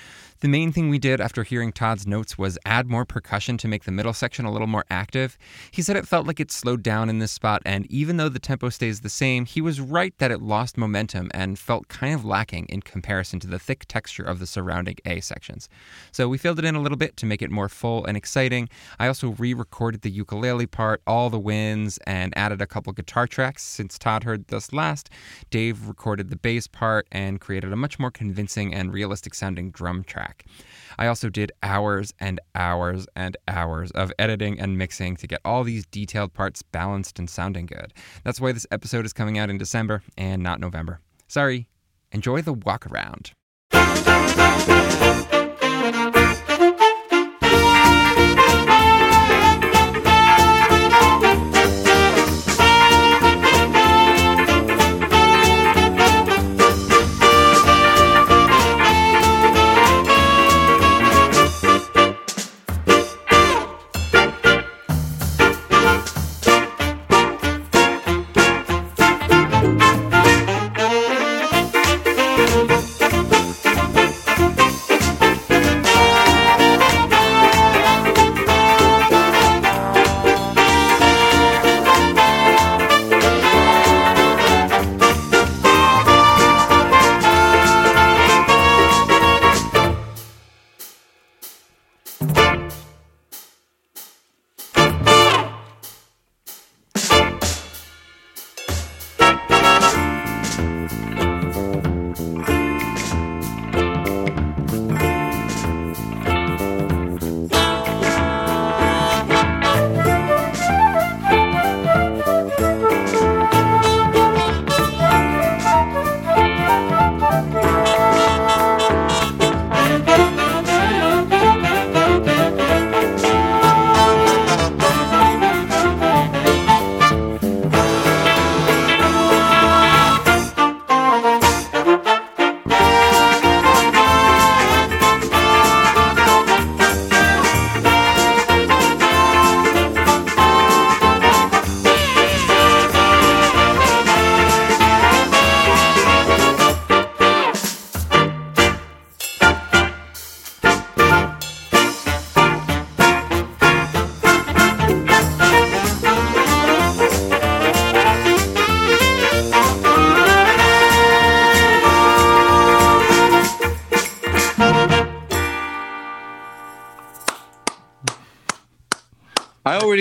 The 0.41 0.49
main 0.49 0.73
thing 0.73 0.89
we 0.89 0.99
did 0.99 1.21
after 1.21 1.43
hearing 1.43 1.71
Todd's 1.71 2.05
notes 2.05 2.37
was 2.37 2.59
add 2.65 2.89
more 2.89 3.05
percussion 3.05 3.57
to 3.57 3.69
make 3.69 3.85
the 3.85 3.91
middle 3.91 4.11
section 4.11 4.43
a 4.43 4.51
little 4.51 4.67
more 4.67 4.83
active. 4.91 5.37
He 5.71 5.81
said 5.81 5.95
it 5.95 6.05
felt 6.07 6.27
like 6.27 6.41
it 6.41 6.51
slowed 6.51 6.83
down 6.83 7.09
in 7.09 7.19
this 7.19 7.31
spot, 7.31 7.61
and 7.65 7.89
even 7.89 8.17
though 8.17 8.27
the 8.27 8.37
tempo 8.37 8.67
stays 8.67 8.99
the 8.99 9.09
same, 9.09 9.45
he 9.45 9.61
was 9.61 9.79
right 9.79 10.13
that 10.17 10.31
it 10.31 10.41
lost 10.41 10.77
momentum 10.77 11.31
and 11.33 11.57
felt 11.57 11.87
kind 11.87 12.13
of 12.13 12.25
lacking 12.25 12.65
in 12.65 12.81
comparison 12.81 13.39
to 13.39 13.47
the 13.47 13.57
thick 13.57 13.85
texture 13.87 14.23
of 14.23 14.39
the 14.39 14.45
surrounding 14.45 14.97
A 15.05 15.21
sections. 15.21 15.69
So 16.11 16.27
we 16.27 16.37
filled 16.37 16.59
it 16.59 16.65
in 16.65 16.75
a 16.75 16.81
little 16.81 16.97
bit 16.97 17.15
to 17.17 17.25
make 17.25 17.41
it 17.41 17.49
more 17.49 17.69
full 17.69 18.05
and 18.05 18.17
exciting. 18.17 18.67
I 18.99 19.07
also 19.07 19.29
re 19.39 19.53
recorded 19.53 20.01
the 20.01 20.11
ukulele 20.11 20.67
part, 20.67 21.01
all 21.07 21.29
the 21.29 21.39
winds, 21.39 21.97
and 22.05 22.37
added 22.37 22.61
a 22.61 22.67
couple 22.67 22.91
guitar 22.91 23.25
tracks 23.25 23.63
since 23.63 23.97
Todd 23.97 24.25
heard 24.25 24.47
this 24.47 24.73
last. 24.73 25.09
Dave 25.49 25.87
recorded 25.87 26.29
the 26.29 26.35
bass 26.35 26.67
part 26.67 27.07
and 27.09 27.39
created 27.39 27.71
a 27.71 27.77
much 27.77 27.99
more 27.99 28.11
convincing 28.11 28.73
and 28.73 28.91
realistic 28.91 29.33
sounding 29.33 29.71
drum 29.71 30.03
track. 30.03 30.24
I 30.97 31.07
also 31.07 31.29
did 31.29 31.51
hours 31.61 32.13
and 32.19 32.39
hours 32.53 33.07
and 33.15 33.35
hours 33.47 33.91
of 33.91 34.11
editing 34.17 34.59
and 34.59 34.77
mixing 34.77 35.15
to 35.17 35.27
get 35.27 35.41
all 35.43 35.63
these 35.63 35.85
detailed 35.85 36.33
parts 36.33 36.61
balanced 36.61 37.19
and 37.19 37.29
sounding 37.29 37.65
good. 37.65 37.93
That's 38.23 38.39
why 38.39 38.51
this 38.51 38.67
episode 38.71 39.05
is 39.05 39.13
coming 39.13 39.37
out 39.37 39.49
in 39.49 39.57
December 39.57 40.03
and 40.17 40.41
not 40.41 40.59
November. 40.59 41.01
Sorry. 41.27 41.67
Enjoy 42.11 42.41
the 42.41 42.53
walk 42.53 42.87
around. 42.87 43.31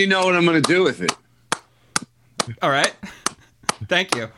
Know 0.07 0.25
what 0.25 0.37
I'm 0.37 0.45
going 0.45 0.63
to 0.63 0.73
do 0.73 0.83
with 0.83 1.01
it. 1.01 1.13
All 2.63 2.71
right. 2.71 2.93
Thank 3.89 4.15
you. 4.15 4.29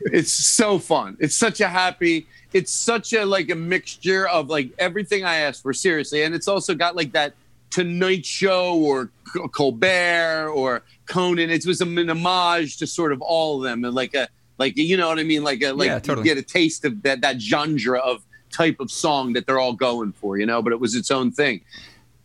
it's 0.00 0.32
so 0.32 0.78
fun. 0.78 1.16
It's 1.20 1.36
such 1.36 1.60
a 1.60 1.68
happy. 1.68 2.26
It's 2.52 2.72
such 2.72 3.12
a 3.12 3.24
like 3.24 3.50
a 3.50 3.54
mixture 3.54 4.28
of 4.28 4.48
like 4.48 4.70
everything 4.78 5.24
I 5.24 5.36
asked 5.36 5.62
for 5.62 5.72
seriously, 5.72 6.22
and 6.22 6.34
it's 6.34 6.48
also 6.48 6.74
got 6.74 6.96
like 6.96 7.12
that 7.12 7.34
Tonight 7.70 8.26
Show 8.26 8.76
or 8.76 9.10
Colbert 9.52 10.50
or 10.54 10.82
Conan. 11.06 11.50
It 11.50 11.66
was 11.66 11.80
a, 11.80 11.86
an 11.86 12.10
homage 12.10 12.76
to 12.78 12.86
sort 12.86 13.12
of 13.12 13.22
all 13.22 13.58
of 13.58 13.62
them, 13.64 13.84
and 13.84 13.94
like 13.94 14.14
a 14.14 14.28
like 14.58 14.76
you 14.76 14.96
know 14.96 15.08
what 15.08 15.18
I 15.18 15.24
mean, 15.24 15.42
like 15.42 15.62
a 15.62 15.72
like 15.72 15.86
Yeah, 16.06 16.16
you 16.16 16.22
get 16.22 16.38
a 16.38 16.42
taste 16.42 16.84
of 16.84 17.02
that 17.02 17.22
that 17.22 17.40
genre 17.40 17.98
of 17.98 18.22
type 18.50 18.80
of 18.80 18.90
song 18.90 19.32
that 19.32 19.46
they're 19.46 19.58
all 19.58 19.72
going 19.72 20.12
for, 20.12 20.36
you 20.38 20.46
know. 20.46 20.62
But 20.62 20.72
it 20.72 20.80
was 20.80 20.94
its 20.94 21.10
own 21.10 21.32
thing, 21.32 21.62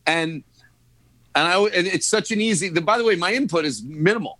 and 0.05 0.43
and 1.37 1.47
I 1.47 1.59
and 1.77 1.87
it's 1.87 2.07
such 2.07 2.31
an 2.31 2.41
easy. 2.41 2.69
The, 2.69 2.81
by 2.81 2.97
the 2.97 3.03
way, 3.03 3.15
my 3.15 3.31
input 3.33 3.63
is 3.63 3.83
minimal, 3.83 4.39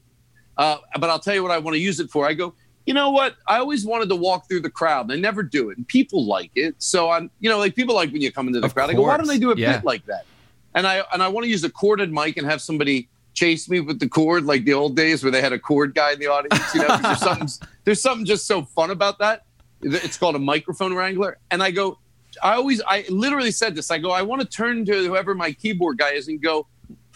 uh, 0.58 0.78
but 1.00 1.10
I'll 1.10 1.20
tell 1.20 1.36
you 1.36 1.44
what 1.44 1.52
I 1.52 1.60
want 1.60 1.76
to 1.76 1.80
use 1.80 2.00
it 2.00 2.10
for. 2.10 2.28
I 2.28 2.34
go, 2.34 2.56
you 2.88 2.94
know 2.94 3.12
what? 3.12 3.36
I 3.48 3.58
always 3.60 3.86
wanted 3.86 4.10
to 4.10 4.16
walk 4.16 4.48
through 4.48 4.62
the 4.62 4.70
crowd, 4.72 5.04
and 5.04 5.12
I 5.12 5.16
never 5.18 5.44
do 5.44 5.70
it, 5.70 5.78
and 5.78 5.88
people 5.88 6.26
like 6.26 6.52
it. 6.56 6.76
So 6.80 7.12
I'm, 7.12 7.30
you 7.40 7.50
know, 7.50 7.60
like 7.60 7.76
people 7.76 7.94
like 7.94 8.12
when 8.12 8.22
you 8.22 8.32
come 8.32 8.48
into 8.48 8.60
the 8.60 8.66
Of 8.66 8.74
crowd. 8.74 8.90
I 8.90 8.94
go, 8.94 9.04
why 9.04 9.18
don't 9.18 9.28
they 9.28 9.38
do 9.38 9.52
a 9.52 9.56
Yeah. 9.56 9.74
bit 9.78 9.86
like 9.86 10.06
that? 10.08 10.26
And 10.74 10.88
I 10.88 11.04
and 11.14 11.22
I 11.22 11.28
want 11.28 11.44
to 11.46 11.50
use 11.50 11.64
a 11.64 11.70
corded 11.70 12.12
mic 12.12 12.38
and 12.38 12.48
have 12.48 12.62
somebody 12.62 13.10
chase 13.36 13.70
me 13.70 13.80
with 13.80 14.00
the 14.00 14.10
cord, 14.10 14.46
like 14.46 14.66
the 14.66 14.74
old 14.74 14.96
days 14.96 15.24
where 15.24 15.32
they 15.32 15.42
had 15.42 15.54
a 15.54 15.60
cord 15.60 15.94
guy 15.94 16.14
in 16.14 16.20
the 16.20 16.28
audience. 16.28 16.74
You 16.74 16.82
know, 16.82 16.98
there's 16.98 17.20
something 17.20 17.48
there's 17.86 18.02
something 18.02 18.26
just 18.26 18.48
so 18.48 18.64
fun 18.64 18.90
about 18.90 19.20
that. 19.20 19.44
It's 19.82 20.18
called 20.18 20.36
a 20.36 20.40
microphone 20.40 20.94
wrangler, 20.96 21.38
and 21.52 21.62
I 21.62 21.70
go. 21.72 22.00
I 22.44 22.54
always, 22.54 22.84
I 22.88 23.04
literally 23.10 23.50
said 23.50 23.74
this. 23.74 23.90
I 23.90 23.98
go, 23.98 24.12
I 24.12 24.22
want 24.22 24.42
to 24.42 24.48
turn 24.48 24.86
to 24.86 24.94
whoever 25.08 25.34
my 25.34 25.52
keyboard 25.54 25.98
guy 25.98 26.12
is 26.12 26.28
and 26.28 26.40
go, 26.40 26.68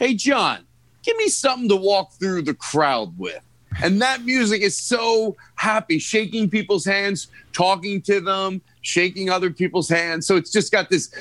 hey, 0.01 0.15
John, 0.15 0.65
give 1.03 1.15
me 1.17 1.27
something 1.27 1.69
to 1.69 1.75
walk 1.75 2.13
through 2.13 2.41
the 2.41 2.55
crowd 2.55 3.13
with. 3.19 3.39
And 3.83 4.01
that 4.01 4.25
music 4.25 4.63
is 4.63 4.75
so 4.75 5.37
happy, 5.55 5.99
shaking 5.99 6.49
people's 6.49 6.83
hands, 6.83 7.27
talking 7.53 8.01
to 8.01 8.19
them, 8.19 8.61
shaking 8.81 9.29
other 9.29 9.51
people's 9.51 9.87
hands. 9.87 10.25
So 10.25 10.35
it's 10.37 10.51
just 10.51 10.71
got 10.71 10.89
this 10.89 11.13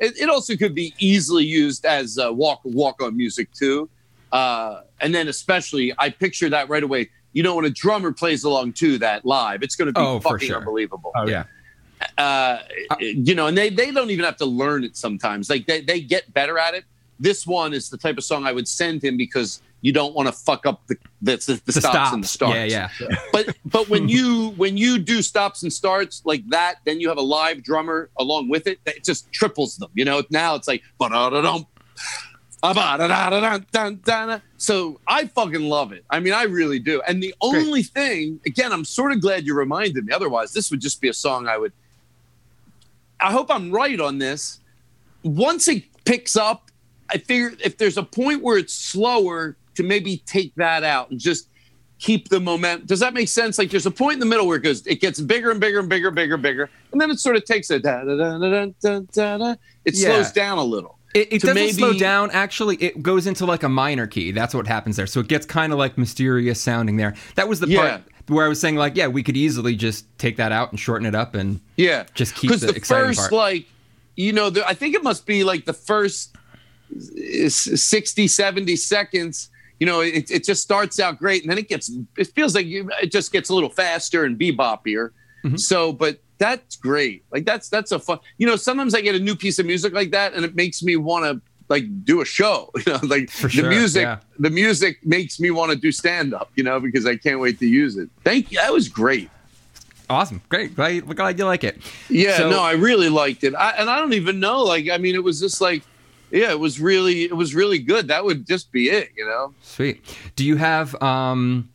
It, 0.00 0.28
also 0.28 0.54
could 0.54 0.74
be 0.74 0.94
easily 0.98 1.44
used 1.44 1.86
as 1.86 2.18
uh, 2.18 2.30
walk 2.30 2.60
walk 2.64 3.02
on 3.02 3.16
music 3.16 3.50
too. 3.52 3.88
Uh, 4.32 4.82
and 5.00 5.14
then 5.14 5.28
especially, 5.28 5.94
I 5.98 6.10
picture 6.10 6.50
that 6.50 6.68
right 6.68 6.82
away. 6.82 7.08
You 7.32 7.42
know, 7.42 7.56
when 7.56 7.64
a 7.64 7.70
drummer 7.70 8.12
plays 8.12 8.44
along 8.44 8.74
to 8.74 8.98
that 8.98 9.24
live, 9.24 9.62
it's 9.62 9.76
going 9.76 9.86
to 9.86 9.98
be 9.98 10.04
oh, 10.04 10.20
fucking 10.20 10.48
sure. 10.48 10.58
unbelievable. 10.58 11.10
Oh, 11.16 11.26
yeah. 11.26 11.30
yeah 11.30 11.44
uh, 12.18 12.58
you 12.98 13.34
know, 13.34 13.46
and 13.46 13.56
they 13.56 13.70
they 13.70 13.90
don't 13.90 14.10
even 14.10 14.24
have 14.24 14.36
to 14.38 14.46
learn 14.46 14.84
it 14.84 14.96
sometimes. 14.96 15.48
Like 15.50 15.66
they 15.66 15.80
they 15.80 16.00
get 16.00 16.32
better 16.32 16.58
at 16.58 16.74
it. 16.74 16.84
This 17.20 17.46
one 17.46 17.72
is 17.72 17.90
the 17.90 17.96
type 17.96 18.18
of 18.18 18.24
song 18.24 18.46
I 18.46 18.52
would 18.52 18.66
send 18.68 19.02
him 19.02 19.16
because 19.16 19.62
you 19.80 19.92
don't 19.92 20.14
want 20.14 20.26
to 20.28 20.32
fuck 20.32 20.64
up 20.66 20.86
the 20.86 20.96
the, 21.20 21.36
the, 21.36 21.62
the 21.66 21.72
The 21.72 21.80
stops, 21.80 22.12
and 22.12 22.24
the 22.24 22.28
starts. 22.28 22.72
Yeah, 22.72 22.88
yeah. 23.00 23.08
But 23.32 23.56
but 23.64 23.88
when 23.88 24.08
you 24.08 24.50
when 24.56 24.76
you 24.76 24.98
do 24.98 25.22
stops 25.22 25.62
and 25.62 25.72
starts 25.72 26.22
like 26.24 26.48
that, 26.48 26.76
then 26.84 27.00
you 27.00 27.08
have 27.08 27.18
a 27.18 27.22
live 27.22 27.62
drummer 27.62 28.08
along 28.18 28.48
with 28.48 28.66
it. 28.66 28.78
It 28.86 29.04
just 29.04 29.30
triples 29.32 29.76
them. 29.76 29.90
You 29.94 30.04
know, 30.04 30.22
now 30.30 30.54
it's 30.54 30.66
like 30.68 30.82
ba-da-da-dum, 30.98 31.66
ba-da-da-da-dun-dun-dun. 32.62 34.40
so 34.56 35.00
I 35.06 35.26
fucking 35.26 35.62
love 35.62 35.92
it. 35.92 36.04
I 36.08 36.20
mean, 36.20 36.32
I 36.32 36.44
really 36.44 36.78
do. 36.78 37.02
And 37.06 37.22
the 37.22 37.34
only 37.42 37.82
thing, 37.82 38.40
again, 38.46 38.72
I'm 38.72 38.84
sort 38.84 39.12
of 39.12 39.20
glad 39.20 39.44
you 39.46 39.54
reminded 39.54 40.06
me. 40.06 40.12
Otherwise, 40.14 40.52
this 40.52 40.70
would 40.70 40.80
just 40.80 41.00
be 41.00 41.08
a 41.08 41.14
song 41.14 41.46
I 41.46 41.58
would. 41.58 41.72
I 43.24 43.32
hope 43.32 43.50
I'm 43.50 43.70
right 43.70 43.98
on 43.98 44.18
this. 44.18 44.60
Once 45.22 45.66
it 45.68 45.84
picks 46.04 46.36
up, 46.36 46.70
I 47.10 47.16
figure 47.18 47.52
if 47.64 47.78
there's 47.78 47.96
a 47.96 48.02
point 48.02 48.42
where 48.42 48.58
it's 48.58 48.74
slower, 48.74 49.56
to 49.76 49.82
maybe 49.82 50.18
take 50.26 50.54
that 50.56 50.84
out 50.84 51.10
and 51.10 51.18
just 51.18 51.48
keep 51.98 52.28
the 52.28 52.38
momentum. 52.38 52.86
Does 52.86 53.00
that 53.00 53.12
make 53.14 53.28
sense? 53.28 53.58
Like 53.58 53.70
there's 53.70 53.86
a 53.86 53.90
point 53.90 54.14
in 54.14 54.20
the 54.20 54.26
middle 54.26 54.46
where 54.46 54.56
it 54.58 54.62
goes, 54.62 54.86
it 54.86 55.00
gets 55.00 55.20
bigger 55.20 55.50
and 55.50 55.58
bigger 55.60 55.80
and 55.80 55.88
bigger, 55.88 56.10
bigger, 56.10 56.36
bigger, 56.36 56.70
and 56.92 57.00
then 57.00 57.10
it 57.10 57.18
sort 57.18 57.34
of 57.36 57.44
takes 57.44 57.70
a 57.70 57.78
da 57.80 58.04
da 58.04 58.14
da 58.16 58.38
da 58.38 58.48
da 58.48 58.66
da 58.82 59.00
da. 59.12 59.38
da. 59.38 59.54
It 59.84 59.94
Yeah. 59.96 60.10
slows 60.10 60.30
down 60.32 60.58
a 60.58 60.62
little. 60.64 60.98
It, 61.14 61.32
it 61.32 61.40
doesn't 61.42 61.54
maybe- 61.54 61.72
slow 61.72 61.92
down. 61.94 62.30
Actually, 62.32 62.76
it 62.76 63.02
goes 63.02 63.26
into 63.26 63.46
like 63.46 63.62
a 63.62 63.68
minor 63.68 64.06
key. 64.06 64.32
That's 64.32 64.54
what 64.54 64.66
happens 64.66 64.96
there. 64.96 65.06
So 65.06 65.20
it 65.20 65.28
gets 65.28 65.46
kind 65.46 65.72
of 65.72 65.78
like 65.78 65.96
mysterious 65.96 66.60
sounding 66.60 66.96
there. 66.98 67.14
That 67.36 67.48
was 67.48 67.58
the 67.60 67.68
Yeah. 67.68 67.80
part 67.88 68.02
where 68.28 68.44
I 68.44 68.48
was 68.48 68.60
saying 68.60 68.76
like, 68.76 68.96
yeah, 68.96 69.06
we 69.06 69.22
could 69.22 69.36
easily 69.36 69.76
just 69.76 70.06
take 70.18 70.36
that 70.38 70.50
out 70.52 70.70
and 70.70 70.78
shorten 70.80 71.06
it 71.06 71.14
up 71.14 71.34
and 71.34 71.60
Yeah, 71.76 72.04
Just 72.14 72.34
keep 72.34 72.48
because 72.50 72.62
the 72.62 72.72
the, 72.72 72.80
first 72.80 73.18
part. 73.18 73.32
like 73.32 73.66
you 74.16 74.32
know 74.32 74.48
the, 74.50 74.66
I 74.66 74.74
think 74.74 74.94
it 74.94 75.02
must 75.02 75.26
be 75.26 75.44
like 75.44 75.64
the 75.64 75.72
first 75.72 76.36
is 77.16 77.56
60 77.56 78.28
70 78.28 78.76
seconds 78.76 79.48
you 79.80 79.86
know 79.86 80.00
it, 80.00 80.30
it 80.30 80.44
just 80.44 80.62
starts 80.62 81.00
out 81.00 81.18
great 81.18 81.42
and 81.42 81.50
then 81.50 81.58
it 81.58 81.68
gets 81.68 81.90
it 82.16 82.28
feels 82.28 82.54
like 82.54 82.66
you, 82.66 82.88
it 83.02 83.10
just 83.10 83.32
gets 83.32 83.48
a 83.48 83.54
little 83.54 83.70
faster 83.70 84.24
and 84.24 84.38
beboppier 84.38 85.10
Mm-hmm. 85.44 85.56
so 85.56 85.92
but 85.92 86.20
that's 86.38 86.76
great 86.76 87.22
like 87.30 87.44
that's 87.44 87.68
that's 87.68 87.92
a 87.92 87.98
fun 87.98 88.18
you 88.38 88.46
know 88.46 88.56
sometimes 88.56 88.94
i 88.94 89.02
get 89.02 89.14
a 89.14 89.18
new 89.18 89.36
piece 89.36 89.58
of 89.58 89.66
music 89.66 89.92
like 89.92 90.10
that 90.12 90.32
and 90.32 90.42
it 90.42 90.54
makes 90.54 90.82
me 90.82 90.96
want 90.96 91.24
to 91.26 91.38
like 91.68 91.84
do 92.04 92.20
a 92.20 92.24
show 92.24 92.70
you 92.86 92.92
know 92.92 93.00
like 93.04 93.30
For 93.30 93.46
the 93.46 93.52
sure, 93.52 93.68
music 93.70 94.02
yeah. 94.02 94.18
the 94.38 94.50
music 94.50 95.04
makes 95.04 95.40
me 95.40 95.50
want 95.50 95.72
to 95.72 95.76
do 95.76 95.90
stand 95.92 96.34
up 96.34 96.50
you 96.56 96.62
know 96.64 96.78
because 96.80 97.06
i 97.06 97.16
can't 97.16 97.40
wait 97.40 97.58
to 97.60 97.66
use 97.66 97.96
it 97.96 98.08
thank 98.22 98.52
you 98.52 98.58
that 98.58 98.72
was 98.72 98.88
great 98.88 99.30
awesome, 100.10 100.42
great, 100.50 100.76
glad, 100.76 101.06
glad 101.16 101.38
you 101.38 101.46
like 101.46 101.64
it. 101.64 101.78
yeah, 102.10 102.36
So- 102.36 102.50
no, 102.50 102.60
I 102.62 102.72
really 102.72 103.08
liked 103.08 103.42
it. 103.42 103.54
I, 103.54 103.70
and 103.70 103.88
I 103.88 103.98
don't 103.98 104.12
even 104.12 104.38
know. 104.38 104.62
Like, 104.62 104.90
I 104.90 104.98
mean, 104.98 105.14
it 105.14 105.24
was 105.24 105.40
just 105.40 105.62
like, 105.62 105.82
yeah, 106.30 106.50
it 106.50 106.60
was 106.60 106.78
really, 106.78 107.22
it 107.22 107.34
was 107.34 107.54
really 107.54 107.78
good. 107.78 108.08
That 108.08 108.22
would 108.22 108.46
just 108.46 108.70
be 108.70 108.90
it, 108.90 109.12
you 109.16 109.24
know. 109.24 109.54
Sweet. 109.62 110.04
Do 110.36 110.44
you 110.44 110.56
have 110.56 110.94
um, 111.02 111.70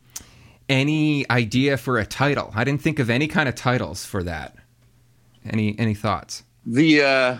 any 0.68 1.28
idea 1.28 1.76
for 1.76 1.98
a 1.98 2.06
title? 2.06 2.52
I 2.54 2.62
didn't 2.62 2.82
think 2.82 3.00
of 3.00 3.10
any 3.10 3.26
kind 3.26 3.48
of 3.48 3.56
titles 3.56 4.04
for 4.06 4.22
that. 4.22 4.54
Any 5.44 5.76
any 5.78 5.94
thoughts? 5.94 6.44
The 6.64 7.02
uh 7.02 7.36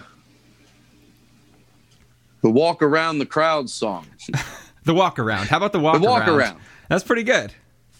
the 2.43 2.51
walk 2.51 2.83
around 2.83 3.19
the 3.19 3.27
crowd 3.27 3.69
song. 3.71 4.07
The 4.85 4.95
walk 4.95 5.19
around. 5.19 5.49
How 5.49 5.59
about 5.59 5.73
the 5.73 5.79
walk, 5.79 5.97
Around? 5.97 6.03
the 6.03 6.09
walk 6.09 6.23
around? 6.27 6.39
around. 6.39 6.61
That's 6.89 7.05
pretty 7.05 7.23
good. 7.23 7.53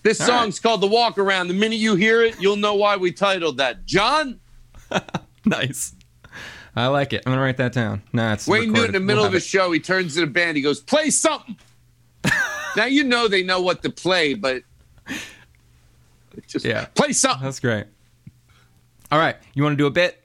This 0.03 0.19
All 0.19 0.27
song's 0.27 0.59
called 0.59 0.81
"The 0.81 0.87
Walk 0.87 1.19
Around." 1.19 1.49
The 1.49 1.55
minute 1.55 1.77
you 1.79 1.95
hear 1.95 2.23
it, 2.23 2.41
you'll 2.41 2.57
know 2.57 2.75
why 2.75 2.97
we 2.97 3.13
titled 3.13 3.59
that. 3.59 3.85
John 3.85 4.41
Nice. 5.45 5.95
I 6.75 6.87
like 6.87 7.13
it. 7.13 7.23
I'm 7.27 7.33
gonna 7.33 7.43
write 7.43 7.59
that 7.59 7.75
down. 7.75 8.03
No, 8.15 8.33
it's 8.33 8.49
Wayne 8.49 8.73
Newton, 8.73 8.87
in 8.87 8.93
the 8.93 9.01
middle 9.01 9.23
We'll 9.25 9.27
of 9.29 9.35
his 9.35 9.45
show, 9.47 9.71
he 9.73 9.79
turns 9.79 10.15
to 10.15 10.21
the 10.21 10.27
band. 10.27 10.57
He 10.57 10.63
goes, 10.63 10.81
"Play 10.81 11.11
something." 11.11 11.59
now 12.77 12.87
you 12.87 13.05
know 13.05 13.29
they 13.29 13.43
know 13.43 13.61
what 13.61 13.83
to 13.83 13.91
play, 13.91 14.33
but 14.33 14.63
just 16.47 16.65
Yeah. 16.65 16.87
play 16.95 17.13
something. 17.13 17.45
That's 17.45 17.61
great. 17.61 17.85
All 19.13 19.19
right, 19.19 19.37
you 19.53 19.63
want 19.63 19.75
to 19.75 19.77
do 19.77 19.87
a 19.87 19.91
bit? 19.91 20.25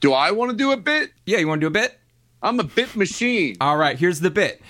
Do 0.00 0.12
I 0.12 0.30
want 0.30 0.52
to 0.52 0.56
do 0.56 0.70
a 0.70 0.76
bit? 0.76 1.10
Yeah, 1.26 1.38
you 1.38 1.48
want 1.48 1.60
to 1.60 1.64
do 1.64 1.68
a 1.68 1.70
bit? 1.82 1.98
I'm 2.42 2.60
a 2.60 2.64
bit 2.64 2.94
machine. 2.96 3.56
All 3.60 3.76
right, 3.76 3.98
here's 3.98 4.20
the 4.20 4.30
bit. 4.30 4.60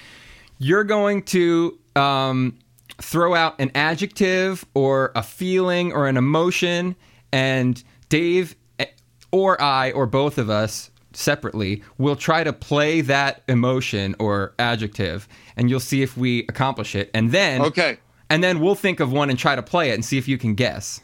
You're 0.59 0.85
going 0.85 1.23
to 1.25 1.79
um, 1.95 2.59
throw 2.99 3.35
out 3.35 3.61
an 3.61 3.71
adjective 3.75 4.65
or 4.75 5.13
a 5.15 5.23
feeling 5.23 5.93
or 5.93 6.07
an 6.09 6.17
emotion, 6.17 6.97
and 7.33 7.83
Dave 8.09 8.57
eh, 8.79 8.87
or 9.33 9.61
I 9.61 9.91
or 9.93 10.07
both 10.07 10.39
of 10.39 10.49
us 10.49 10.91
separately 11.13 11.83
will 11.99 12.17
try 12.17 12.45
to 12.45 12.53
play 12.53 13.01
that 13.03 13.43
emotion 13.49 14.15
or 14.19 14.55
adjective, 14.59 15.29
and 15.57 15.69
you'll 15.69 15.81
see 15.81 16.03
if 16.03 16.17
we 16.17 16.41
accomplish 16.49 16.95
it. 16.95 17.11
And 17.15 17.33
then, 17.33 17.63
Okay. 17.63 17.99
and 18.31 18.43
then 18.45 18.61
we'll 18.61 18.75
think 18.75 19.01
of 19.01 19.13
one 19.13 19.29
and 19.31 19.39
try 19.39 19.57
to 19.57 19.63
play 19.63 19.91
it 19.91 19.95
and 19.95 20.05
see 20.05 20.19
if 20.19 20.29
you 20.29 20.39
can 20.39 20.55
guess. 20.55 21.01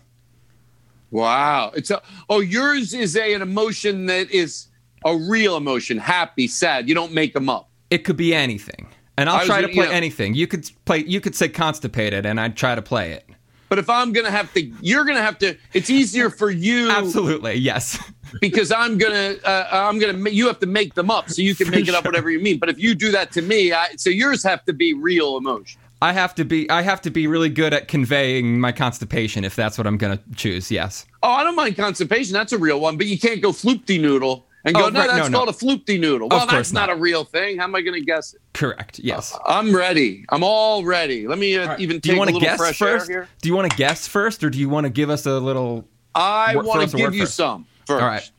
Wow. 1.10 1.72
It's 1.74 1.90
a 1.90 2.00
oh, 2.30 2.40
yours 2.40 2.94
is 2.94 3.16
a 3.16 3.34
an 3.34 3.42
emotion 3.42 4.06
that 4.06 4.30
is 4.30 4.68
a 5.04 5.16
real 5.16 5.56
emotion, 5.56 5.98
happy, 5.98 6.46
sad. 6.46 6.88
You 6.88 6.94
don't 6.94 7.12
make 7.12 7.34
them 7.34 7.48
up. 7.48 7.68
It 7.90 7.98
could 7.98 8.16
be 8.16 8.34
anything, 8.34 8.88
and 9.16 9.28
I'll 9.28 9.38
was 9.38 9.46
try 9.46 9.60
to 9.60 9.68
play 9.68 9.86
yeah. 9.86 9.92
anything. 9.92 10.34
You 10.34 10.46
could 10.46 10.70
play. 10.84 10.98
You 10.98 11.20
could 11.20 11.34
say 11.34 11.48
constipated, 11.48 12.26
and 12.26 12.40
I'd 12.40 12.56
try 12.56 12.74
to 12.74 12.82
play 12.82 13.12
it. 13.12 13.28
But 13.68 13.78
if 13.78 13.88
I'm 13.88 14.12
gonna 14.12 14.30
have 14.30 14.52
to, 14.54 14.62
you're 14.80 15.04
gonna 15.04 15.22
have 15.22 15.38
to. 15.38 15.56
It's 15.72 15.88
easier 15.88 16.28
for 16.30 16.50
you 16.50 16.90
Absolutely, 16.90 17.54
yes. 17.54 17.98
because 18.40 18.70
I'm 18.70 18.98
gonna, 18.98 19.36
uh, 19.44 19.68
I'm 19.70 19.98
gonna. 19.98 20.30
You 20.30 20.46
have 20.46 20.58
to 20.60 20.66
make 20.66 20.94
them 20.94 21.10
up, 21.10 21.30
so 21.30 21.42
you 21.42 21.54
can 21.54 21.70
make 21.70 21.88
it 21.88 21.94
up 21.94 22.04
whatever 22.04 22.30
you 22.30 22.40
mean. 22.40 22.58
But 22.58 22.68
if 22.68 22.78
you 22.78 22.94
do 22.94 23.10
that 23.12 23.32
to 23.32 23.42
me, 23.42 23.72
I, 23.72 23.96
so 23.96 24.10
yours 24.10 24.42
have 24.44 24.64
to 24.66 24.72
be 24.72 24.92
real 24.94 25.36
emotion. 25.36 25.80
I 26.02 26.12
have 26.12 26.34
to 26.34 26.44
be 26.44 26.68
I 26.68 26.82
have 26.82 27.00
to 27.02 27.10
be 27.10 27.28
really 27.28 27.48
good 27.48 27.72
at 27.72 27.86
conveying 27.86 28.60
my 28.60 28.72
constipation 28.72 29.44
if 29.44 29.54
that's 29.54 29.78
what 29.78 29.86
I'm 29.86 29.96
going 29.96 30.18
to 30.18 30.24
choose. 30.34 30.68
Yes. 30.68 31.06
Oh, 31.22 31.30
I 31.30 31.44
don't 31.44 31.54
mind 31.54 31.76
constipation. 31.76 32.32
That's 32.32 32.52
a 32.52 32.58
real 32.58 32.80
one. 32.80 32.96
But 32.96 33.06
you 33.06 33.20
can't 33.20 33.40
go 33.40 33.52
floopty 33.52 34.00
noodle 34.00 34.44
and 34.64 34.74
go. 34.74 34.86
Oh, 34.86 34.88
no, 34.88 35.00
right, 35.00 35.08
that's 35.08 35.30
no. 35.30 35.38
called 35.38 35.48
a 35.48 35.52
floopty 35.52 35.98
noodle. 35.98 36.28
Well, 36.28 36.46
that's 36.46 36.72
not. 36.72 36.88
not. 36.88 36.96
a 36.96 37.00
real 37.00 37.24
thing. 37.24 37.58
How 37.58 37.64
am 37.64 37.74
I 37.74 37.80
gonna 37.80 38.00
guess 38.00 38.34
it? 38.34 38.40
Correct. 38.54 38.98
Yes. 38.98 39.36
I'm 39.46 39.74
ready. 39.74 40.24
I'm 40.30 40.42
all 40.42 40.84
ready. 40.84 41.26
Let 41.26 41.38
me 41.38 41.56
uh, 41.56 41.76
even 41.78 41.98
do 41.98 42.10
you 42.10 42.12
take 42.12 42.16
a 42.16 42.18
want 42.18 42.28
to 42.28 42.34
little 42.34 42.48
guess 42.48 42.58
fresh 42.58 42.78
first? 42.78 43.10
air 43.10 43.22
here. 43.22 43.28
Do 43.40 43.48
you 43.48 43.54
want 43.54 43.70
to 43.70 43.76
guess 43.76 44.06
first 44.06 44.42
or 44.44 44.50
do 44.50 44.58
you 44.58 44.68
want 44.68 44.84
to 44.84 44.90
give 44.90 45.10
us 45.10 45.26
a 45.26 45.38
little 45.38 45.88
I 46.14 46.56
want 46.56 46.90
to 46.90 46.96
give 46.96 47.14
you 47.14 47.22
first. 47.22 47.34
some 47.34 47.66
first. 47.86 48.02
All 48.02 48.08
right. 48.08 48.30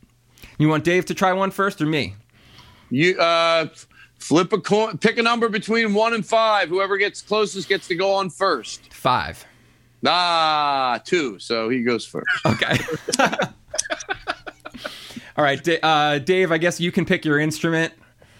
You 0.58 0.70
want 0.70 0.84
Dave 0.84 1.06
to 1.06 1.14
try 1.14 1.34
one 1.34 1.52
first 1.52 1.82
or 1.82 1.86
me? 1.86 2.16
You 2.90 3.18
uh, 3.20 3.68
Flip 4.24 4.54
a 4.54 4.58
coin. 4.58 4.98
Pick 5.00 5.18
a 5.18 5.22
number 5.22 5.50
between 5.50 5.94
one 5.94 6.14
and 6.14 6.26
five. 6.26 6.70
Whoever 6.70 6.96
gets 6.96 7.22
closest 7.22 7.68
gets 7.68 7.90
to 7.90 7.96
go 7.96 8.14
on 8.14 8.30
first. 8.30 8.94
Five. 8.94 9.46
Ah, 10.08 11.02
two. 11.04 11.38
So 11.40 11.68
he 11.68 11.84
goes 11.84 12.06
first. 12.06 12.26
Okay. 12.46 12.78
All 15.38 15.44
right, 15.44 15.62
Da- 15.64 15.80
uh, 15.82 16.20
Dave. 16.20 16.52
I 16.52 16.58
guess 16.58 16.80
you 16.80 16.92
can 16.92 17.06
pick 17.06 17.26
your 17.26 17.40
instrument. 17.40 17.94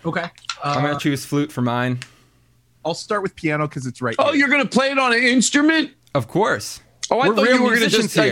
Okay. 0.06 0.26
I'm 0.64 0.78
Uh, 0.78 0.82
gonna 0.88 1.00
choose 1.00 1.26
flute 1.26 1.52
for 1.52 1.62
mine. 1.62 2.00
I'll 2.86 2.94
start 2.94 3.24
with 3.24 3.36
piano 3.36 3.68
because 3.68 3.86
it's 3.88 4.02
right. 4.02 4.16
Oh, 4.20 4.26
here. 4.32 4.36
you're 4.36 4.50
gonna 4.50 4.66
play 4.66 4.92
it 4.92 5.00
on 5.00 5.14
an 5.14 5.24
instrument? 5.24 5.92
Of 6.14 6.28
course. 6.28 6.82
Oh, 7.10 7.20
I 7.20 7.30
we're 7.30 7.36
thought 7.36 7.46
real 7.46 7.56
you 7.56 7.64
were 7.64 7.70
gonna 7.70 7.80
musicians 7.82 8.04
just 8.14 8.18
like. 8.18 8.28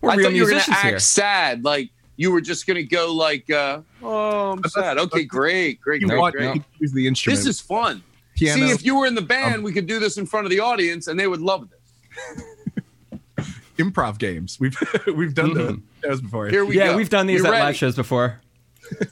We're 0.00 0.10
I 0.10 0.14
real 0.14 0.26
thought 0.28 0.34
you 0.34 0.42
were 0.42 0.48
gonna 0.48 0.54
musicians 0.56 0.76
act 0.76 0.86
here. 0.86 0.98
sad, 1.00 1.64
like 1.64 1.90
you 2.16 2.30
were 2.32 2.40
just 2.40 2.66
gonna 2.66 2.82
go 2.84 3.12
like, 3.12 3.50
uh, 3.50 3.80
"Oh, 4.02 4.52
I'm 4.52 4.62
sad." 4.68 4.98
Okay, 4.98 5.24
great, 5.24 5.80
great, 5.80 6.00
you 6.00 6.06
great, 6.08 6.18
want 6.18 6.34
great. 6.34 6.46
you 6.46 6.52
can 6.52 6.64
choose 6.78 6.92
the 6.92 7.06
instrument. 7.06 7.38
This 7.38 7.46
is 7.46 7.60
fun. 7.60 8.02
piano. 8.36 8.66
See, 8.66 8.72
if 8.72 8.84
you 8.84 8.96
were 8.96 9.06
in 9.06 9.16
the 9.16 9.22
band, 9.22 9.56
Um, 9.56 9.62
we 9.64 9.72
could 9.72 9.86
do 9.88 9.98
this 9.98 10.16
in 10.16 10.24
front 10.24 10.46
of 10.46 10.50
the 10.50 10.60
audience, 10.60 11.08
and 11.08 11.18
they 11.18 11.26
would 11.26 11.40
love 11.40 11.68
this. 11.68 12.44
Improv 13.78 14.18
games. 14.18 14.58
We've 14.60 14.76
we've 15.06 15.34
done 15.34 15.50
Mhm. 15.50 15.82
the 16.02 16.08
those 16.08 16.20
before. 16.20 16.48
Here 16.48 16.64
we 16.64 16.76
yeah, 16.76 16.88
go. 16.88 16.96
we've 16.96 17.08
done 17.10 17.26
these 17.26 17.40
You 17.40 17.46
at 17.46 17.50
ready? 17.52 17.64
live 17.64 17.76
shows 17.76 17.96
before. 17.96 18.40
All 19.00 19.06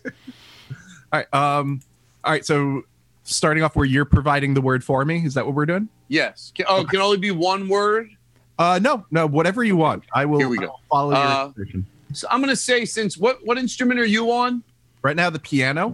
right. 1.13 1.35
Um. 1.35 1.81
All 2.25 2.33
right. 2.33 2.45
So 2.45 2.83
starting 3.25 3.63
off 3.63 3.75
where 3.77 3.85
you're 3.87 4.05
providing 4.05 4.55
the 4.55 4.61
word 4.61 4.85
for 4.85 5.05
me. 5.05 5.25
Is 5.25 5.35
that 5.35 5.47
what 5.47 5.55
we're 5.55 5.67
doing? 5.67 5.89
Yes. 6.09 6.53
Can, 6.55 6.67
oh, 6.69 6.85
can 6.85 7.01
only 7.01 7.17
be 7.19 7.31
one 7.31 7.69
word. 7.69 8.11
Uh. 8.59 8.79
No. 8.83 9.07
No. 9.11 9.27
Whatever 9.27 9.65
you 9.65 9.77
want. 9.77 10.05
I 10.15 10.25
will. 10.27 10.39
Here 10.39 10.49
we 10.49 10.59
go. 10.59 10.75
Follow 10.91 11.11
your 11.13 11.19
Uh, 11.21 11.47
instruction. 11.47 11.87
So 12.13 12.27
I'm 12.31 12.41
gonna 12.41 12.57
say, 12.57 12.85
since 12.85 13.17
what 13.19 13.45
what 13.45 13.59
instrument 13.59 14.01
are 14.01 14.07
you 14.07 14.31
on? 14.33 14.63
Right 15.03 15.17
now, 15.17 15.31
the 15.31 15.39
piano. 15.39 15.91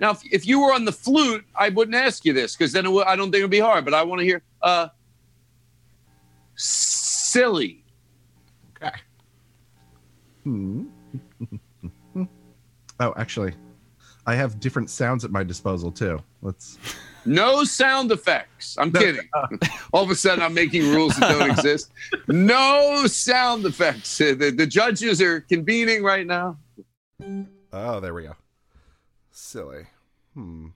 Now, 0.00 0.10
if, 0.12 0.20
if 0.30 0.46
you 0.46 0.60
were 0.60 0.72
on 0.72 0.84
the 0.84 0.92
flute, 0.92 1.44
I 1.56 1.70
wouldn't 1.70 1.96
ask 1.96 2.24
you 2.24 2.32
this 2.32 2.54
because 2.54 2.72
then 2.72 2.86
it 2.86 2.90
would, 2.92 3.06
I 3.06 3.16
don't 3.16 3.32
think 3.32 3.40
it'd 3.40 3.50
be 3.50 3.58
hard. 3.58 3.84
But 3.84 3.94
I 3.94 4.02
want 4.04 4.20
to 4.20 4.24
hear 4.24 4.42
uh, 4.62 4.88
silly. 6.54 7.84
Hmm. 10.48 10.84
oh, 13.00 13.12
actually, 13.18 13.52
I 14.26 14.34
have 14.34 14.60
different 14.60 14.88
sounds 14.88 15.24
at 15.26 15.30
my 15.30 15.44
disposal 15.44 15.92
too. 15.92 16.18
Let's. 16.42 16.78
No 17.26 17.62
sound 17.62 18.10
effects. 18.10 18.76
I'm 18.78 18.90
No. 18.90 19.00
kidding. 19.00 19.28
All 19.92 20.02
of 20.02 20.10
a 20.10 20.14
sudden, 20.14 20.42
I'm 20.42 20.54
making 20.54 20.82
rules 20.94 21.14
that 21.16 21.28
don't 21.38 21.50
exist. 21.50 21.90
No 22.28 23.06
sound 23.06 23.66
effects. 23.66 24.16
The, 24.16 24.32
the 24.56 24.66
judges 24.66 25.20
are 25.20 25.40
convening 25.42 26.02
right 26.02 26.26
now. 26.26 26.56
Oh, 27.70 28.00
there 28.00 28.14
we 28.14 28.22
go. 28.22 28.34
Silly. 29.30 29.84
Hmm. 30.32 30.68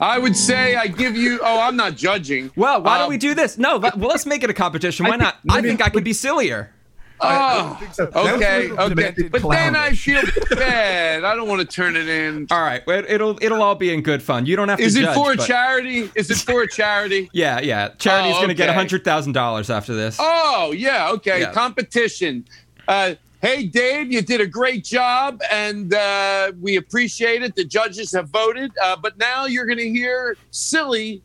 I 0.00 0.18
would 0.18 0.36
say 0.36 0.76
I 0.76 0.86
give 0.88 1.16
you. 1.16 1.40
Oh, 1.42 1.60
I'm 1.60 1.76
not 1.76 1.94
judging. 1.96 2.50
Well, 2.56 2.82
why 2.82 2.96
don't 2.98 3.04
Um, 3.04 3.10
we 3.10 3.16
do 3.18 3.34
this? 3.34 3.56
No, 3.56 3.76
let, 3.76 3.96
well, 3.96 4.10
let's 4.10 4.26
make 4.26 4.42
it 4.42 4.50
a 4.50 4.54
competition. 4.54 5.06
Why 5.06 5.12
I 5.14 5.16
not? 5.16 5.40
think- 5.42 5.52
I 5.52 5.56
maybe- 5.56 5.68
think 5.68 5.82
I 5.82 5.88
could 5.88 6.04
be 6.04 6.12
sillier. 6.12 6.70
Oh, 7.18 7.80
so. 7.92 8.04
Okay, 8.14 8.70
okay. 8.72 8.88
demanded 8.90 9.32
But 9.32 9.48
then 9.48 9.74
I 9.74 9.92
feel 9.92 10.20
bad. 10.50 11.24
I 11.24 11.34
don't 11.34 11.48
want 11.48 11.62
to 11.62 11.66
turn 11.66 11.96
it 11.96 12.08
in. 12.10 12.46
All 12.50 12.60
right, 12.60 12.82
it'll 12.86 13.38
it'll 13.40 13.62
all 13.62 13.74
be 13.74 13.90
in 13.90 14.02
good 14.02 14.22
fun. 14.22 14.44
You 14.44 14.54
don't 14.54 14.68
have 14.68 14.78
to. 14.78 14.84
Is 14.84 14.96
it 14.96 15.02
judge. 15.04 15.14
for 15.16 15.32
a 15.32 15.36
but- 15.36 15.46
charity? 15.46 16.10
Is 16.14 16.30
it 16.30 16.36
for 16.36 16.60
a 16.60 16.68
charity? 16.68 17.30
Yeah, 17.32 17.60
yeah. 17.60 17.88
Charity's 17.98 18.34
Oh, 18.34 18.38
going 18.40 18.48
to 18.48 18.54
get 18.54 18.68
okay. 18.68 18.76
hundred 18.76 19.02
thousand 19.02 19.32
dollars 19.32 19.70
after 19.70 19.94
this. 19.94 20.18
Oh, 20.20 20.72
yeah. 20.76 21.08
Okay. 21.12 21.40
Yeah. 21.40 21.52
Competition. 21.52 22.44
Uh, 22.86 23.14
hey, 23.46 23.62
Dave, 23.64 24.10
you 24.10 24.22
did 24.22 24.40
a 24.40 24.46
great 24.46 24.82
job, 24.82 25.40
and 25.52 25.94
uh, 25.94 26.50
we 26.60 26.78
appreciate 26.78 27.44
it. 27.44 27.54
The 27.54 27.64
judges 27.64 28.10
have 28.10 28.28
voted, 28.28 28.72
uh, 28.82 28.96
but 28.96 29.16
now 29.18 29.46
you're 29.46 29.66
going 29.66 29.78
to 29.78 29.88
hear 29.88 30.36
silly. 30.50 31.22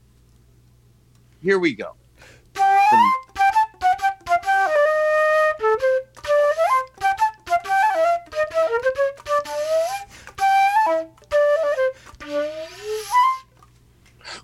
Here 1.41 1.57
we 1.57 1.73
go. 1.73 1.95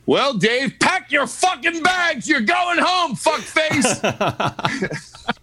Well, 0.08 0.34
Dave, 0.34 0.80
pack 0.80 1.12
your 1.12 1.28
fucking 1.28 1.84
bags. 1.84 2.28
You're 2.28 2.42
going 2.42 2.80
home, 2.80 3.16
fuckface. 3.16 4.02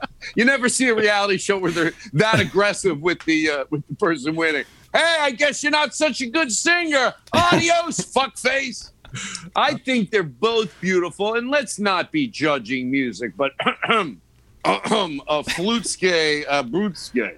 you 0.35 0.45
never 0.45 0.69
see 0.69 0.89
a 0.89 0.95
reality 0.95 1.39
show 1.39 1.59
where 1.59 1.71
they're 1.71 1.93
that 2.15 2.41
aggressive 2.41 3.01
with 3.01 3.23
the 3.25 3.51
uh, 3.51 3.65
with 3.71 3.87
the 3.89 3.95
person 3.95 4.35
winning. 4.37 4.65
Hey, 4.93 5.17
I 5.21 5.31
guess 5.33 5.63
you're 5.63 5.73
not 5.73 5.95
such 5.95 6.21
a 6.21 6.27
good 6.27 6.53
singer. 6.53 7.15
Adios, 7.33 8.01
fuckface. 8.15 8.91
I 9.55 9.75
think 9.75 10.11
they're 10.11 10.23
both 10.23 10.79
beautiful, 10.81 11.35
and 11.35 11.49
let's 11.51 11.79
not 11.79 12.11
be 12.13 12.27
judging 12.27 12.91
music, 12.91 13.37
but 13.37 13.53
a 13.89 14.09
flutske, 14.65 16.45
a 16.49 16.65
brutske. 16.65 17.37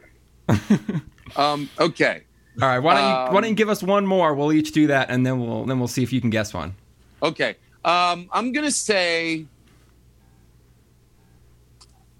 Um, 1.34 1.68
okay. 1.78 2.22
All 2.62 2.68
right, 2.68 2.78
why 2.78 2.94
don't 2.94 3.02
you 3.02 3.14
why 3.14 3.26
Um, 3.26 3.34
don't 3.34 3.48
you 3.50 3.54
give 3.56 3.68
us 3.68 3.82
one 3.82 4.06
more? 4.06 4.34
We'll 4.34 4.52
each 4.52 4.72
do 4.72 4.86
that, 4.86 5.10
and 5.10 5.26
then 5.26 5.40
we'll 5.40 5.64
then 5.64 5.78
we'll 5.78 5.88
see 5.88 6.02
if 6.02 6.12
you 6.12 6.20
can 6.20 6.30
guess 6.30 6.54
one. 6.54 6.74
Okay. 7.22 7.56
Um, 7.84 8.28
I'm 8.32 8.52
gonna 8.52 8.70
say 8.70 9.44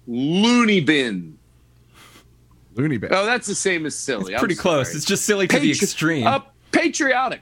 loony 0.07 0.79
bin. 0.79 1.37
Loony 2.75 2.97
bin. 2.97 3.09
Oh, 3.13 3.25
that's 3.25 3.47
the 3.47 3.55
same 3.55 3.85
as 3.85 3.95
silly. 3.95 4.33
I'm 4.33 4.39
Pretty 4.39 4.55
close. 4.55 4.87
sorry. 4.87 4.97
It's 4.97 5.05
just 5.05 5.25
silly 5.25 5.47
to 5.47 5.59
the 5.59 5.69
extreme. 5.71 6.25
Uh, 6.27 6.39
patriotic, 6.71 7.41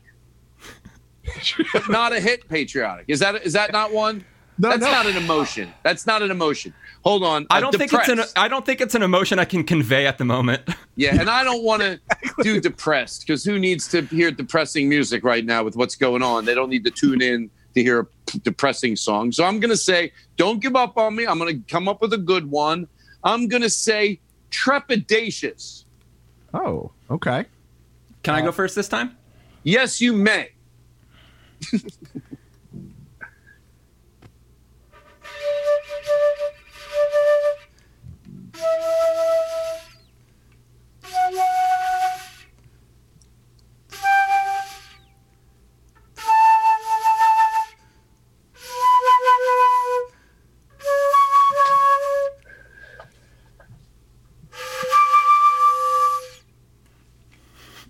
not 1.89 2.13
a 2.13 2.19
hit. 2.19 2.47
Patriotic. 2.47 3.05
Is 3.07 3.19
that 3.19 3.35
is 3.45 3.53
that 3.53 3.71
not 3.71 3.91
one? 3.91 4.23
No, 4.57 4.69
that's 4.69 4.81
no. 4.81 4.89
not 4.91 5.05
an 5.05 5.17
emotion. 5.17 5.73
That's 5.83 6.07
not 6.07 6.21
an 6.21 6.31
emotion. 6.31 6.73
Hold 7.03 7.23
on. 7.25 7.45
I 7.49 7.57
Uh, 7.57 7.61
don't 7.61 7.77
think 7.77 7.91
it's 7.91 8.07
an. 8.07 8.21
I 8.37 8.47
don't 8.47 8.65
think 8.65 8.79
it's 8.79 8.95
an 8.95 9.03
emotion 9.03 9.37
I 9.37 9.43
can 9.45 9.63
convey 9.65 10.07
at 10.07 10.17
the 10.17 10.25
moment. 10.25 10.61
Yeah, 10.97 11.19
and 11.19 11.29
I 11.29 11.43
don't 11.43 11.61
want 11.61 11.81
to 11.81 11.99
do 12.41 12.61
depressed 12.61 13.27
because 13.27 13.43
who 13.43 13.59
needs 13.59 13.85
to 13.89 14.03
hear 14.03 14.31
depressing 14.31 14.87
music 14.87 15.25
right 15.25 15.43
now 15.43 15.61
with 15.61 15.75
what's 15.75 15.97
going 15.97 16.23
on? 16.23 16.45
They 16.45 16.53
don't 16.55 16.69
need 16.69 16.85
to 16.85 16.89
tune 16.89 17.21
in 17.21 17.51
to 17.75 17.83
hear 17.83 17.99
a 17.99 18.05
p- 18.05 18.39
depressing 18.39 18.95
song. 18.95 19.31
So 19.31 19.43
I'm 19.43 19.59
going 19.59 19.69
to 19.69 19.77
say, 19.77 20.11
don't 20.37 20.59
give 20.61 20.75
up 20.75 20.97
on 20.97 21.15
me. 21.15 21.27
I'm 21.27 21.37
going 21.37 21.61
to 21.61 21.71
come 21.71 21.87
up 21.87 22.01
with 22.01 22.13
a 22.13 22.17
good 22.17 22.49
one. 22.49 22.87
I'm 23.23 23.47
going 23.47 23.61
to 23.61 23.69
say 23.69 24.19
trepidatious. 24.49 25.85
Oh, 26.53 26.91
okay. 27.09 27.45
Can 28.23 28.33
I 28.33 28.41
go 28.41 28.49
uh, 28.49 28.53
first 28.53 28.75
this 28.75 28.87
time? 28.87 29.17
Yes, 29.63 30.01
you 30.01 30.13
may. 30.13 30.49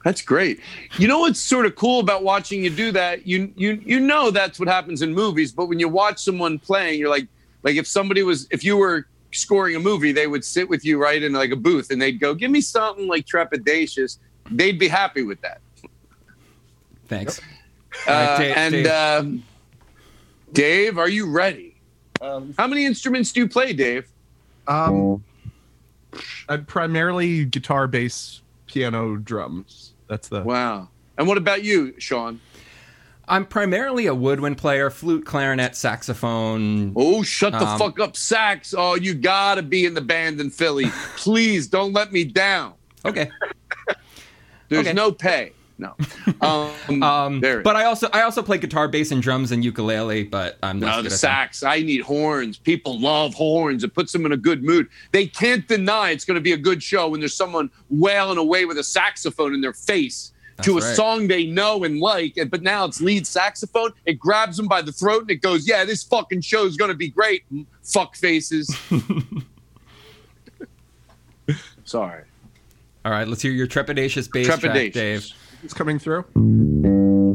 That's 0.05 0.21
great. 0.21 0.59
You 0.99 1.07
know 1.07 1.21
what's 1.21 1.39
sort 1.39 1.65
of 1.65 1.75
cool 1.75 1.99
about 1.99 2.21
watching 2.21 2.63
you 2.63 2.69
do 2.69 2.91
that? 2.91 3.25
You 3.25 3.51
you 3.57 3.81
you 3.83 3.99
know 3.99 4.29
that's 4.29 4.59
what 4.59 4.67
happens 4.67 5.01
in 5.01 5.11
movies, 5.11 5.51
but 5.51 5.65
when 5.65 5.79
you 5.79 5.89
watch 5.89 6.19
someone 6.23 6.59
playing, 6.59 6.99
you're 6.99 7.09
like 7.09 7.27
like 7.63 7.75
if 7.75 7.87
somebody 7.87 8.21
was 8.21 8.47
if 8.51 8.63
you 8.63 8.77
were 8.77 9.07
scoring 9.31 9.75
a 9.75 9.79
movie, 9.79 10.11
they 10.11 10.27
would 10.27 10.45
sit 10.45 10.69
with 10.69 10.85
you 10.85 11.01
right 11.01 11.23
in 11.23 11.33
like 11.33 11.49
a 11.49 11.55
booth 11.55 11.89
and 11.89 11.99
they'd 11.99 12.19
go, 12.19 12.35
"Give 12.35 12.51
me 12.51 12.61
something 12.61 13.07
like 13.07 13.25
trepidatious." 13.25 14.19
They'd 14.51 14.77
be 14.77 14.87
happy 14.87 15.23
with 15.23 15.41
that. 15.41 15.59
Thanks. 17.07 17.41
Uh, 18.07 18.11
All 18.11 18.15
right, 18.15 18.37
Dave- 18.37 18.57
and 18.57 18.73
Dave. 18.73 18.87
Um, 18.87 19.43
Dave, 20.53 20.97
are 20.99 21.09
you 21.09 21.31
ready? 21.31 21.77
How 22.21 22.67
many 22.67 22.85
instruments 22.85 23.31
do 23.31 23.39
you 23.39 23.47
play, 23.47 23.73
Dave? 23.73 24.07
Um, 24.67 25.23
i 26.47 26.57
primarily 26.57 27.45
guitar, 27.45 27.87
bass, 27.87 28.41
piano, 28.67 29.15
drums. 29.15 29.93
That's 30.07 30.27
the. 30.27 30.41
Wow. 30.41 30.89
And 31.17 31.27
what 31.27 31.37
about 31.37 31.63
you, 31.63 31.93
Sean? 31.99 32.41
I'm 33.27 33.45
primarily 33.45 34.05
a 34.05 34.13
woodwind 34.13 34.57
player, 34.59 34.89
flute, 34.91 35.25
clarinet, 35.25 35.75
saxophone. 35.75 36.93
Oh, 36.95 37.23
shut 37.23 37.53
the 37.53 37.65
Um, 37.65 37.79
fuck 37.79 37.99
up, 37.99 38.15
sax. 38.15 38.75
Oh, 38.77 38.93
you 38.95 39.15
gotta 39.15 39.63
be 39.63 39.85
in 39.85 39.95
the 39.95 40.01
band 40.01 40.39
in 40.39 40.51
Philly. 40.51 40.85
Please 41.17 41.67
don't 41.67 41.91
let 41.93 42.11
me 42.13 42.23
down. 42.23 42.73
Okay. 43.03 43.29
There's 44.69 44.81
Okay. 44.85 44.93
no 44.93 45.11
pay. 45.11 45.53
No. 45.77 45.93
Um, 46.41 47.03
Um, 47.03 47.39
there. 47.41 47.61
but 47.61 47.75
I 47.75 47.85
also 47.85 48.07
I 48.13 48.21
also 48.21 48.41
play 48.41 48.57
guitar, 48.57 48.87
bass, 48.87 49.11
and 49.11 49.21
drums 49.21 49.51
and 49.51 49.63
ukulele. 49.63 50.23
But 50.23 50.57
I'm 50.63 50.79
not 50.79 50.87
No, 50.87 50.91
the 50.93 50.97
at 51.07 51.09
them. 51.09 51.17
sax. 51.17 51.63
I 51.63 51.81
need 51.81 52.01
horns. 52.01 52.57
People 52.57 52.99
love 52.99 53.33
horns. 53.33 53.83
It 53.83 53.93
puts 53.93 54.11
them 54.13 54.25
in 54.25 54.31
a 54.31 54.37
good 54.37 54.63
mood. 54.63 54.87
They 55.11 55.27
can't 55.27 55.67
deny 55.67 56.11
it's 56.11 56.23
going 56.25 56.35
to 56.35 56.41
be 56.41 56.53
a 56.53 56.57
good 56.57 56.81
show 56.81 57.09
when 57.09 57.19
there's 57.19 57.33
someone 57.33 57.69
wailing 57.89 58.37
away 58.37 58.65
with 58.65 58.77
a 58.77 58.83
saxophone 58.83 59.53
in 59.53 59.59
their 59.61 59.73
face 59.73 60.31
to 60.61 60.77
a 60.77 60.81
right. 60.81 60.95
song 60.95 61.27
they 61.27 61.45
know 61.45 61.83
and 61.83 61.99
like. 61.99 62.37
and- 62.37 62.49
But 62.49 62.61
now 62.61 62.85
it's 62.85 63.01
lead 63.01 63.27
saxophone. 63.27 63.91
It 64.05 64.17
grabs 64.17 64.55
them 64.55 64.67
by 64.67 64.81
the 64.81 64.93
throat 64.93 65.23
and 65.23 65.31
it 65.31 65.41
goes, 65.41 65.67
"Yeah, 65.67 65.83
this 65.83 66.03
fucking 66.03 66.41
show 66.41 66.65
is 66.65 66.77
going 66.77 66.91
to 66.91 66.97
be 66.97 67.09
great." 67.09 67.43
Fuck 67.83 68.15
faces. 68.15 68.73
Sorry. 71.83 72.23
All 73.03 73.11
right, 73.11 73.27
let's 73.27 73.41
hear 73.41 73.51
your 73.51 73.67
trepidatious 73.67 74.31
bass 74.31 74.47
track, 74.47 74.93
Dave. 74.93 75.27
It's 75.65 75.73
coming 75.73 75.97
through. 75.97 76.25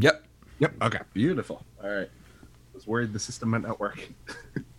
Yep. 0.01 0.23
Yep. 0.59 0.73
Okay. 0.83 0.99
Beautiful. 1.13 1.65
All 1.83 1.89
right. 1.89 2.07
I 2.07 2.73
was 2.73 2.87
worried 2.87 3.11
the 3.11 3.19
system 3.19 3.49
might 3.49 3.61
not 3.61 3.77
work. 3.77 4.07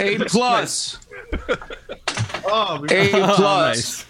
A 0.00 0.18
plus. 0.24 0.98
Oh, 2.48 2.80
we- 2.80 2.88
A 2.96 3.10
Oh, 3.14 3.34
plus. 3.34 3.36
nice. 3.36 4.06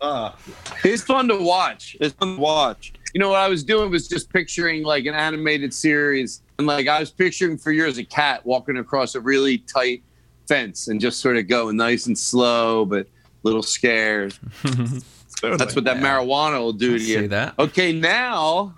Ah. 0.00 0.36
It's 0.84 1.02
fun 1.02 1.28
to 1.28 1.36
watch. 1.36 1.96
It's 2.00 2.14
fun 2.14 2.36
to 2.36 2.40
watch. 2.40 2.92
You 3.14 3.20
know 3.20 3.28
what 3.30 3.40
I 3.40 3.48
was 3.48 3.62
doing 3.64 3.90
was 3.90 4.08
just 4.08 4.32
picturing 4.32 4.82
like 4.84 5.04
an 5.06 5.14
animated 5.14 5.74
series, 5.74 6.42
and 6.58 6.66
like 6.66 6.88
I 6.88 7.00
was 7.00 7.10
picturing 7.10 7.58
for 7.58 7.72
years 7.72 7.98
a 7.98 8.04
cat 8.04 8.44
walking 8.46 8.78
across 8.78 9.14
a 9.14 9.20
really 9.20 9.58
tight 9.58 10.02
fence 10.48 10.88
and 10.88 11.00
just 11.00 11.20
sort 11.20 11.36
of 11.36 11.46
going 11.48 11.76
nice 11.76 12.06
and 12.06 12.16
slow, 12.18 12.84
but 12.84 13.06
a 13.06 13.08
little 13.42 13.62
scared. 13.62 14.34
That's 15.42 15.74
what 15.74 15.84
that 15.84 15.96
Yeah. 15.98 16.02
marijuana 16.02 16.58
will 16.60 16.72
do 16.72 16.98
to 16.98 17.04
see 17.04 17.12
you. 17.14 17.28
that. 17.28 17.54
Okay, 17.58 17.92
now 17.92 18.74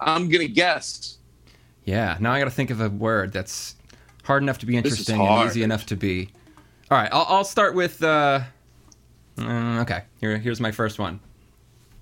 I'm 0.00 0.28
gonna 0.28 0.48
guess. 0.48 1.18
Yeah. 1.84 2.16
Now 2.20 2.32
I 2.32 2.38
got 2.38 2.46
to 2.46 2.50
think 2.50 2.70
of 2.70 2.80
a 2.80 2.88
word 2.88 3.32
that's 3.32 3.76
hard 4.24 4.42
enough 4.42 4.58
to 4.58 4.66
be 4.66 4.76
interesting 4.76 5.20
and 5.20 5.48
easy 5.48 5.62
enough 5.62 5.86
to 5.86 5.96
be. 5.96 6.30
All 6.90 6.98
right. 6.98 7.08
I'll, 7.12 7.26
I'll 7.28 7.44
start 7.44 7.74
with. 7.74 8.02
Uh, 8.02 8.40
mm, 9.36 9.80
okay. 9.82 10.04
Here, 10.20 10.36
here's 10.38 10.60
my 10.60 10.72
first 10.72 10.98
one. 10.98 11.20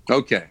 Okay. 0.09 0.47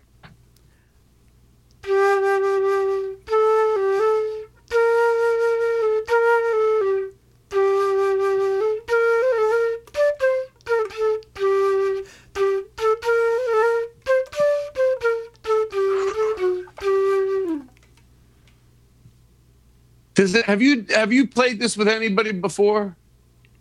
Have 20.43 20.63
you 20.63 20.87
have 20.95 21.13
you 21.13 21.27
played 21.27 21.59
this 21.61 21.77
with 21.77 21.89
anybody 21.89 22.33
before? 22.33 22.97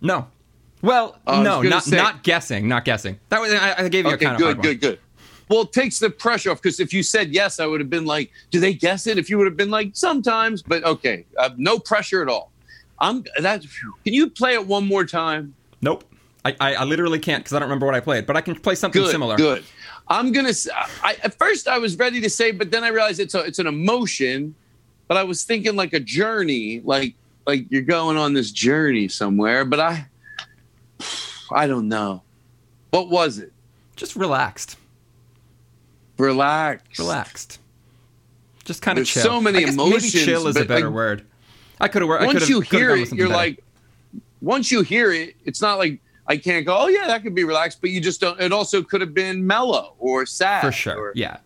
No. 0.01 0.27
Well, 0.81 1.19
was 1.27 1.43
no, 1.43 1.61
not 1.61 1.83
say- 1.83 1.95
not 1.97 2.23
guessing, 2.23 2.67
not 2.67 2.85
guessing. 2.85 3.19
That 3.29 3.39
was 3.41 3.53
I, 3.53 3.75
I 3.85 3.89
gave 3.89 4.05
you 4.05 4.11
a 4.11 4.15
Okay, 4.15 4.25
kind 4.25 4.35
of 4.35 4.39
good, 4.39 4.45
hard 4.45 4.57
one. 4.57 4.63
good, 4.65 4.81
good. 4.81 4.99
Well, 5.49 5.61
it 5.61 5.73
takes 5.73 5.99
the 5.99 6.09
pressure 6.09 6.49
off 6.51 6.61
because 6.61 6.79
if 6.79 6.93
you 6.93 7.03
said 7.03 7.33
yes, 7.33 7.59
I 7.59 7.65
would 7.65 7.81
have 7.81 7.89
been 7.89 8.05
like, 8.05 8.31
"Do 8.51 8.59
they 8.59 8.73
guess 8.73 9.05
it?" 9.05 9.17
If 9.17 9.29
you 9.29 9.37
would 9.37 9.45
have 9.47 9.57
been 9.57 9.69
like, 9.69 9.91
"Sometimes," 9.93 10.61
but 10.63 10.83
okay, 10.83 11.25
uh, 11.37 11.49
no 11.57 11.77
pressure 11.77 12.21
at 12.21 12.29
all. 12.29 12.51
I'm 12.99 13.23
that. 13.39 13.61
Can 14.05 14.13
you 14.13 14.29
play 14.29 14.53
it 14.53 14.65
one 14.65 14.87
more 14.87 15.05
time? 15.05 15.53
Nope. 15.81 16.03
I, 16.45 16.55
I, 16.59 16.73
I 16.75 16.83
literally 16.85 17.19
can't 17.19 17.43
because 17.43 17.53
I 17.53 17.59
don't 17.59 17.67
remember 17.67 17.85
what 17.85 17.93
I 17.93 17.99
played, 17.99 18.25
but 18.25 18.35
I 18.35 18.41
can 18.41 18.55
play 18.55 18.73
something 18.75 18.99
Good, 19.01 19.11
similar. 19.11 19.35
good. 19.35 19.63
I'm 20.07 20.31
gonna. 20.31 20.53
I, 21.03 21.15
at 21.23 21.37
first, 21.37 21.67
I 21.67 21.77
was 21.77 21.97
ready 21.99 22.19
to 22.21 22.29
say, 22.29 22.51
but 22.51 22.71
then 22.71 22.83
I 22.83 22.87
realized 22.87 23.19
it's 23.19 23.35
a, 23.35 23.39
it's 23.41 23.59
an 23.59 23.67
emotion. 23.67 24.55
But 25.11 25.17
I 25.17 25.23
was 25.23 25.43
thinking 25.43 25.75
like 25.75 25.91
a 25.91 25.99
journey, 25.99 26.79
like 26.85 27.15
like 27.45 27.65
you're 27.69 27.81
going 27.81 28.15
on 28.15 28.33
this 28.33 28.49
journey 28.49 29.09
somewhere. 29.09 29.65
But 29.65 29.81
I, 29.81 30.05
I 31.51 31.67
don't 31.67 31.89
know. 31.89 32.21
What 32.91 33.09
was 33.09 33.37
it? 33.37 33.51
Just 33.97 34.15
relaxed. 34.15 34.77
Relaxed. 36.17 36.97
Relaxed. 36.97 37.59
Just 38.63 38.81
kind 38.81 38.99
of 38.99 39.05
chill. 39.05 39.21
so 39.21 39.41
many 39.41 39.63
emotions, 39.63 40.13
Maybe 40.13 40.25
chill 40.25 40.47
is 40.47 40.55
a 40.55 40.63
better 40.63 40.85
like, 40.85 40.95
word. 40.95 41.25
I 41.81 41.89
could 41.89 42.03
have. 42.03 42.07
Once 42.07 42.47
you 42.47 42.61
hear 42.61 42.95
it, 42.95 43.11
you're 43.11 43.27
better. 43.27 43.37
like, 43.37 43.63
once 44.39 44.71
you 44.71 44.81
hear 44.81 45.11
it, 45.11 45.35
it's 45.43 45.61
not 45.61 45.77
like 45.77 45.99
I 46.25 46.37
can't 46.37 46.65
go. 46.65 46.73
Oh 46.83 46.87
yeah, 46.87 47.07
that 47.07 47.21
could 47.21 47.35
be 47.35 47.43
relaxed, 47.43 47.81
but 47.81 47.89
you 47.89 47.99
just 47.99 48.21
don't. 48.21 48.39
It 48.39 48.53
also 48.53 48.81
could 48.81 49.01
have 49.01 49.13
been 49.13 49.45
mellow 49.45 49.93
or 49.99 50.25
sad. 50.25 50.61
for 50.61 50.71
sure. 50.71 50.95
or-. 50.95 51.11
Yeah. 51.15 51.39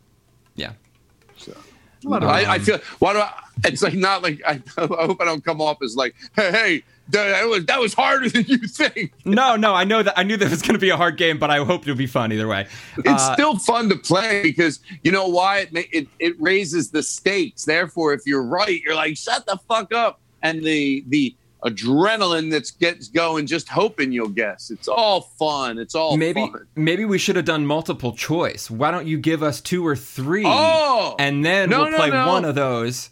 Of, 2.08 2.24
I, 2.24 2.44
I 2.44 2.56
um, 2.56 2.62
feel. 2.62 2.80
Why 3.00 3.14
do 3.14 3.20
I? 3.20 3.34
It's 3.64 3.82
like 3.82 3.94
not 3.94 4.22
like 4.22 4.42
I, 4.46 4.62
I 4.78 4.86
hope 5.06 5.22
I 5.22 5.26
don't 5.26 5.44
come 5.44 5.62
off 5.62 5.82
as 5.82 5.96
like, 5.96 6.16
hey, 6.36 6.52
hey, 6.52 6.84
that 7.10 7.46
was 7.46 7.66
that 7.66 7.80
was 7.80 7.94
harder 7.94 8.30
than 8.30 8.46
you 8.48 8.58
think. 8.60 9.14
No, 9.26 9.56
no, 9.56 9.74
I 9.74 9.84
know 9.84 10.04
that. 10.04 10.18
I 10.18 10.24
knew 10.24 10.38
that 10.38 10.46
it 10.46 10.52
was 10.52 10.62
going 10.62 10.74
to 10.74 10.80
be 10.80 10.90
a 10.90 10.98
hard 10.98 11.18
game, 11.18 11.38
but 11.38 11.50
I 11.52 11.64
hoped 11.64 11.88
it 11.88 11.92
would 11.92 11.98
be 11.98 12.08
fun 12.08 12.32
either 12.32 12.48
way. 12.48 12.68
It's 12.98 13.08
Uh, 13.08 13.34
still 13.34 13.58
fun 13.58 13.90
to 13.90 13.96
play 13.96 14.42
because 14.44 14.80
you 15.04 15.12
know 15.12 15.28
why 15.28 15.68
it, 15.72 15.88
it 15.92 16.08
it 16.20 16.36
raises 16.42 16.92
the 16.92 17.04
stakes. 17.04 17.66
Therefore, 17.66 18.14
if 18.14 18.22
you're 18.26 18.44
right, 18.44 18.82
you're 18.82 18.96
like 18.96 19.18
shut 19.18 19.46
the 19.46 19.58
fuck 19.68 19.94
up, 19.94 20.20
and 20.42 20.64
the 20.64 21.04
the 21.08 21.36
adrenaline 21.66 22.52
that's 22.52 22.72
gets 22.72 23.08
going, 23.08 23.48
just 23.48 23.68
hoping 23.68 24.12
you'll 24.12 24.28
guess. 24.30 24.70
It's 24.70 24.88
all 24.88 25.22
fun. 25.22 25.78
It's 25.80 25.96
all 25.96 26.16
maybe 26.16 26.42
fun. 26.48 26.68
maybe 26.76 27.06
we 27.06 27.18
should 27.18 27.36
have 27.36 27.46
done 27.46 27.66
multiple 27.66 28.14
choice. 28.14 28.70
Why 28.70 28.92
don't 28.92 29.08
you 29.08 29.18
give 29.18 29.42
us 29.44 29.62
two 29.62 29.86
or 29.86 29.96
three, 29.96 30.44
Oh, 30.46 31.16
and 31.20 31.44
then 31.44 31.70
No, 31.70 31.82
we'll 31.84 31.92
no, 31.92 31.98
play 31.98 32.10
no. 32.12 32.28
one 32.28 32.46
of 32.46 32.56
those. 32.56 33.10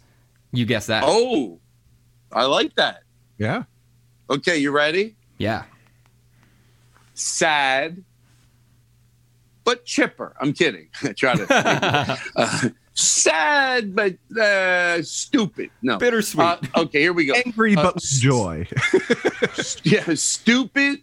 You 0.52 0.64
guess 0.66 0.86
that? 0.86 1.02
oh, 1.06 1.58
I 2.32 2.44
like 2.44 2.74
that. 2.76 3.02
yeah. 3.38 3.64
Okay, 4.30 4.56
you 4.58 4.70
ready? 4.70 5.16
yeah. 5.38 5.64
Sad, 7.14 8.02
but 9.64 9.84
chipper. 9.84 10.34
I'm 10.40 10.52
kidding. 10.52 10.88
I 11.02 11.12
try 11.12 11.34
to. 11.34 12.18
uh, 12.36 12.68
sad, 12.94 13.94
but 13.94 14.16
uh, 14.40 15.02
stupid. 15.02 15.70
No. 15.82 15.98
Bittersweet. 15.98 16.46
Uh, 16.46 16.58
okay, 16.76 17.00
here 17.00 17.12
we 17.12 17.26
go. 17.26 17.34
Angry 17.34 17.76
Uh, 17.76 17.82
but 17.82 17.94
with 17.96 18.04
joy. 18.04 18.66
yeah, 19.82 20.14
stupid, 20.14 21.00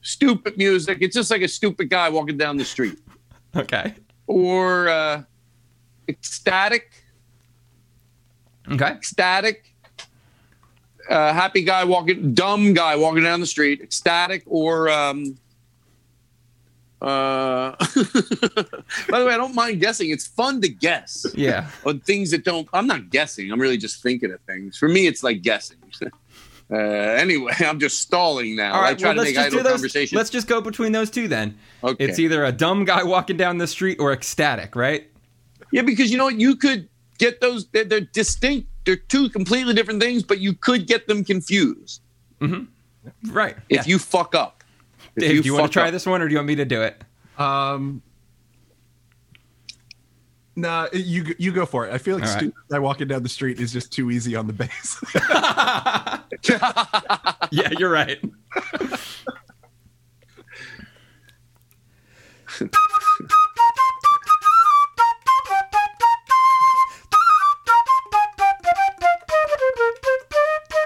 stupid 0.00 0.56
music. 0.56 0.98
It's 1.00 1.14
just 1.14 1.30
like 1.30 1.42
a 1.42 1.48
stupid 1.48 1.90
guy 1.90 2.08
walking 2.08 2.36
down 2.36 2.56
the 2.56 2.64
street, 2.64 2.98
okay. 3.54 3.94
or 4.26 4.88
uh, 4.88 5.22
ecstatic, 6.08 6.92
Okay. 8.70 8.86
ecstatic. 8.86 9.68
Uh, 11.10 11.32
happy 11.32 11.64
guy 11.64 11.82
walking, 11.82 12.32
dumb 12.32 12.74
guy 12.74 12.94
walking 12.94 13.24
down 13.24 13.40
the 13.40 13.46
street, 13.46 13.80
ecstatic, 13.80 14.44
or 14.46 14.88
um, 14.88 15.36
uh, 17.02 17.74
by 19.10 19.18
the 19.18 19.26
way, 19.26 19.34
I 19.34 19.36
don't 19.36 19.54
mind 19.54 19.80
guessing. 19.80 20.10
It's 20.10 20.26
fun 20.26 20.60
to 20.62 20.68
guess 20.68 21.26
Yeah. 21.34 21.68
on 21.84 22.00
things 22.00 22.30
that 22.30 22.44
don't. 22.44 22.68
I'm 22.72 22.86
not 22.86 23.10
guessing. 23.10 23.50
I'm 23.50 23.60
really 23.60 23.76
just 23.76 24.02
thinking 24.02 24.32
of 24.32 24.40
things. 24.42 24.78
For 24.78 24.88
me, 24.88 25.06
it's 25.06 25.22
like 25.22 25.42
guessing. 25.42 25.78
Uh, 26.70 26.76
anyway, 26.78 27.52
I'm 27.58 27.78
just 27.78 27.98
stalling 28.00 28.56
now. 28.56 28.72
All 28.72 28.80
I 28.80 28.82
right. 28.84 28.98
try 28.98 29.08
Well, 29.10 29.16
to 29.16 29.20
let's 29.20 29.28
make 29.28 29.34
just 29.34 29.46
idle 29.48 29.62
those. 29.62 29.72
conversation. 29.72 30.16
Let's 30.16 30.30
just 30.30 30.46
go 30.46 30.62
between 30.62 30.92
those 30.92 31.10
two 31.10 31.28
then. 31.28 31.58
Okay. 31.84 32.02
It's 32.02 32.18
either 32.18 32.46
a 32.46 32.52
dumb 32.52 32.86
guy 32.86 33.02
walking 33.02 33.36
down 33.36 33.58
the 33.58 33.66
street 33.66 33.98
or 34.00 34.10
ecstatic, 34.10 34.74
right? 34.74 35.06
Yeah, 35.70 35.82
because 35.82 36.10
you 36.10 36.16
know 36.16 36.24
what? 36.24 36.40
You 36.40 36.56
could 36.56 36.88
get 37.18 37.42
those. 37.42 37.66
They're, 37.66 37.84
they're 37.84 38.00
distinct 38.00 38.68
they're 38.86 38.96
two 38.96 39.28
completely 39.28 39.74
different 39.74 40.00
things, 40.00 40.22
but 40.22 40.38
you 40.38 40.54
could 40.54 40.86
get 40.86 41.06
them 41.08 41.24
confused 41.24 42.00
Right. 42.40 43.56
if 43.68 43.76
yeah. 43.76 43.82
you 43.84 43.98
fuck 43.98 44.34
up. 44.34 44.61
If 45.16 45.22
Dave, 45.22 45.42
do 45.42 45.46
you 45.46 45.54
want 45.54 45.66
to 45.66 45.72
try 45.72 45.88
up. 45.88 45.92
this 45.92 46.06
one 46.06 46.22
or 46.22 46.28
do 46.28 46.32
you 46.32 46.38
want 46.38 46.48
me 46.48 46.56
to 46.56 46.64
do 46.64 46.82
it? 46.82 47.02
Um, 47.38 48.02
nah, 50.56 50.88
you 50.92 51.34
you 51.38 51.52
go 51.52 51.66
for 51.66 51.86
it. 51.86 51.92
I 51.92 51.98
feel 51.98 52.16
like 52.16 52.24
All 52.24 52.30
right. 52.30 52.38
Stupid 52.38 52.62
Guy 52.70 52.78
walking 52.78 53.08
down 53.08 53.22
the 53.22 53.28
street 53.28 53.60
is 53.60 53.72
just 53.72 53.92
too 53.92 54.10
easy 54.10 54.36
on 54.36 54.46
the 54.46 54.52
bass. 54.52 55.02
Yeah, 57.52 57.68
you're 57.78 57.90
right. 57.90 58.18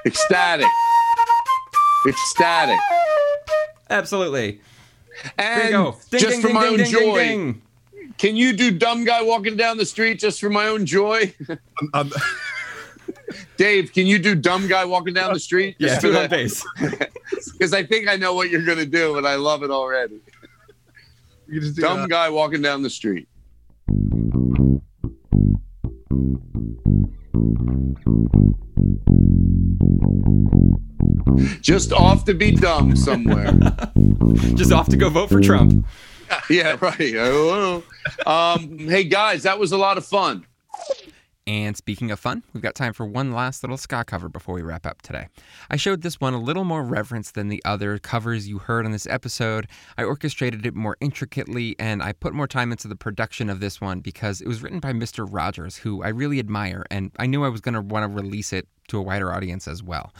Ecstatic. 0.04 0.66
Ecstatic. 2.06 2.80
Absolutely. 3.90 4.60
And 5.38 5.60
There 5.60 5.64
you 5.66 5.70
go. 5.70 5.96
Ding, 6.10 6.20
just 6.20 6.32
ding, 6.32 6.40
for 6.42 6.46
ding, 6.48 6.54
my 6.54 6.62
ding, 6.62 6.72
own 6.72 6.76
ding, 6.78 6.92
joy, 6.92 7.18
ding, 7.18 7.52
ding. 7.52 8.12
can 8.18 8.36
you 8.36 8.52
do 8.52 8.70
dumb 8.70 9.04
guy 9.04 9.22
walking 9.22 9.56
down 9.56 9.76
the 9.78 9.86
street 9.86 10.18
just 10.18 10.40
for 10.40 10.50
my 10.50 10.66
own 10.66 10.84
joy? 10.86 11.32
Um, 11.94 12.12
Dave, 13.56 13.92
can 13.92 14.06
you 14.06 14.18
do 14.18 14.34
dumb 14.34 14.68
guy 14.68 14.84
walking 14.84 15.14
down 15.14 15.32
the 15.32 15.40
street? 15.40 15.76
Yeah, 15.78 15.88
Just 15.88 16.02
do 16.02 16.12
for 16.12 16.22
it 16.22 16.30
bass. 16.30 16.64
Because 17.52 17.72
I 17.72 17.82
think 17.84 18.08
I 18.08 18.16
know 18.16 18.34
what 18.34 18.50
you're 18.50 18.64
going 18.64 18.78
to 18.78 18.86
do, 18.86 19.16
and 19.16 19.26
I 19.26 19.36
love 19.36 19.62
it 19.62 19.70
already. 19.70 20.20
you 21.48 21.60
just 21.60 21.76
do, 21.76 21.82
Dumb 21.82 22.00
uh, 22.02 22.06
guy 22.06 22.28
walking 22.28 22.62
down 22.62 22.82
the 22.82 22.90
street. 22.90 23.28
Just 31.60 31.92
off 31.92 32.24
to 32.24 32.34
be 32.34 32.52
dumb 32.52 32.96
somewhere. 32.96 33.52
Just 34.54 34.72
off 34.72 34.88
to 34.88 34.96
go 34.96 35.08
vote 35.08 35.28
for 35.28 35.40
Trump. 35.40 35.86
yeah, 36.50 36.76
right. 36.80 37.14
Oh, 37.16 37.82
Um, 38.26 38.78
hey 38.78 39.04
guys, 39.04 39.42
that 39.44 39.58
was 39.58 39.72
a 39.72 39.78
lot 39.78 39.98
of 39.98 40.04
fun. 40.04 40.46
And 41.48 41.76
speaking 41.76 42.10
of 42.10 42.18
fun, 42.18 42.42
we've 42.52 42.62
got 42.62 42.74
time 42.74 42.92
for 42.92 43.06
one 43.06 43.32
last 43.32 43.62
little 43.62 43.76
ska 43.76 44.02
cover 44.04 44.28
before 44.28 44.56
we 44.56 44.62
wrap 44.62 44.84
up 44.84 45.00
today. 45.02 45.28
I 45.70 45.76
showed 45.76 46.02
this 46.02 46.20
one 46.20 46.34
a 46.34 46.40
little 46.40 46.64
more 46.64 46.82
reverence 46.82 47.30
than 47.30 47.46
the 47.48 47.62
other 47.64 47.98
covers 47.98 48.48
you 48.48 48.58
heard 48.58 48.84
on 48.84 48.90
this 48.90 49.06
episode. 49.06 49.68
I 49.96 50.02
orchestrated 50.02 50.66
it 50.66 50.74
more 50.74 50.96
intricately 51.00 51.76
and 51.78 52.02
I 52.02 52.14
put 52.14 52.34
more 52.34 52.48
time 52.48 52.72
into 52.72 52.88
the 52.88 52.96
production 52.96 53.48
of 53.48 53.60
this 53.60 53.80
one 53.80 54.00
because 54.00 54.40
it 54.40 54.48
was 54.48 54.60
written 54.60 54.80
by 54.80 54.92
Mr. 54.92 55.24
Rogers, 55.30 55.76
who 55.76 56.02
I 56.02 56.08
really 56.08 56.40
admire, 56.40 56.84
and 56.90 57.12
I 57.16 57.26
knew 57.26 57.44
I 57.44 57.48
was 57.48 57.60
going 57.60 57.74
to 57.74 57.80
want 57.80 58.02
to 58.02 58.22
release 58.22 58.52
it 58.52 58.66
to 58.88 58.98
a 58.98 59.02
wider 59.02 59.32
audience 59.32 59.68
as 59.68 59.84
well. 59.84 60.12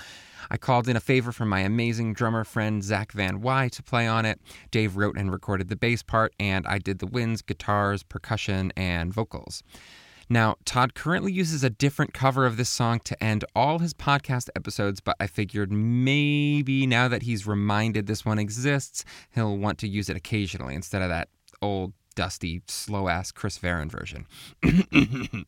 I 0.51 0.57
called 0.57 0.89
in 0.89 0.97
a 0.97 1.01
favor 1.01 1.33
from 1.33 1.49
my 1.49 1.61
amazing 1.61 2.15
drummer 2.15 2.45
friend 2.45 2.83
Zach 2.83 3.13
Van 3.13 3.41
Wy 3.41 3.69
to 3.69 3.83
play 3.83 4.07
on 4.07 4.25
it. 4.25 4.41
Dave 4.71 4.97
wrote 4.97 5.17
and 5.17 5.31
recorded 5.31 5.69
the 5.69 5.77
bass 5.77 6.03
part, 6.03 6.35
and 6.39 6.67
I 6.67 6.79
did 6.79 6.99
the 6.99 7.07
winds, 7.07 7.43
guitars, 7.43 8.03
percussion, 8.03 8.73
and 8.77 9.13
vocals. 9.13 9.63
Now, 10.29 10.57
Todd 10.65 10.95
currently 10.95 11.33
uses 11.33 11.63
a 11.63 11.71
different 11.71 12.13
cover 12.13 12.47
of 12.47 12.57
this 12.57 12.69
song 12.69 12.99
to 13.05 13.23
end 13.23 13.45
all 13.55 13.79
his 13.79 13.95
podcast 13.95 14.49
episodes, 14.57 15.01
but 15.01 15.17
I 15.21 15.29
figured 15.29 15.71
maybe 15.71 16.85
now 16.87 17.07
that 17.07 17.23
he's 17.23 17.47
reminded 17.47 18.07
this 18.07 18.25
one 18.25 18.41
exists, 18.41 19.05
he'll 19.31 19.57
want 19.57 19.79
to 19.79 19.89
use 19.89 20.09
it 20.09 20.17
occasionally 20.17 20.75
instead 20.75 21.01
of 21.01 21.11
that 21.11 21.29
old, 21.63 21.93
dusty, 22.17 22.63
slow 22.67 23.09
ass 23.09 23.31
Chris 23.31 23.59
Varon 23.59 23.89
version. 23.89 24.27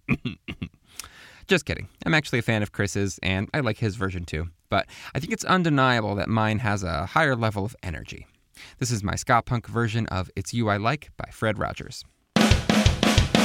Just 1.49 1.65
kidding. 1.65 1.89
I'm 2.07 2.15
actually 2.15 2.39
a 2.39 2.43
fan 2.43 2.63
of 2.63 2.71
Chris's, 2.73 3.19
and 3.23 3.49
I 3.53 3.61
like 3.61 3.79
his 3.79 3.97
version 3.97 4.25
too. 4.25 4.49
But 4.69 4.87
I 5.15 5.21
think 5.21 5.33
it's 5.33 5.45
undeniable 5.45 6.15
that 6.17 6.29
mine 6.29 6.59
has 6.61 6.83
a 6.83 7.07
higher 7.07 7.35
level 7.37 7.65
of 7.65 7.75
energy. 7.83 8.27
This 8.79 8.91
is 8.91 9.03
my 9.03 9.15
ska 9.15 9.43
punk 9.43 9.67
version 9.67 10.07
of 10.09 10.31
It's 10.37 10.53
You 10.53 10.69
I 10.69 10.77
Like 10.77 11.11
by 11.17 11.31
Fred 11.31 11.59
Rogers. 11.59 12.05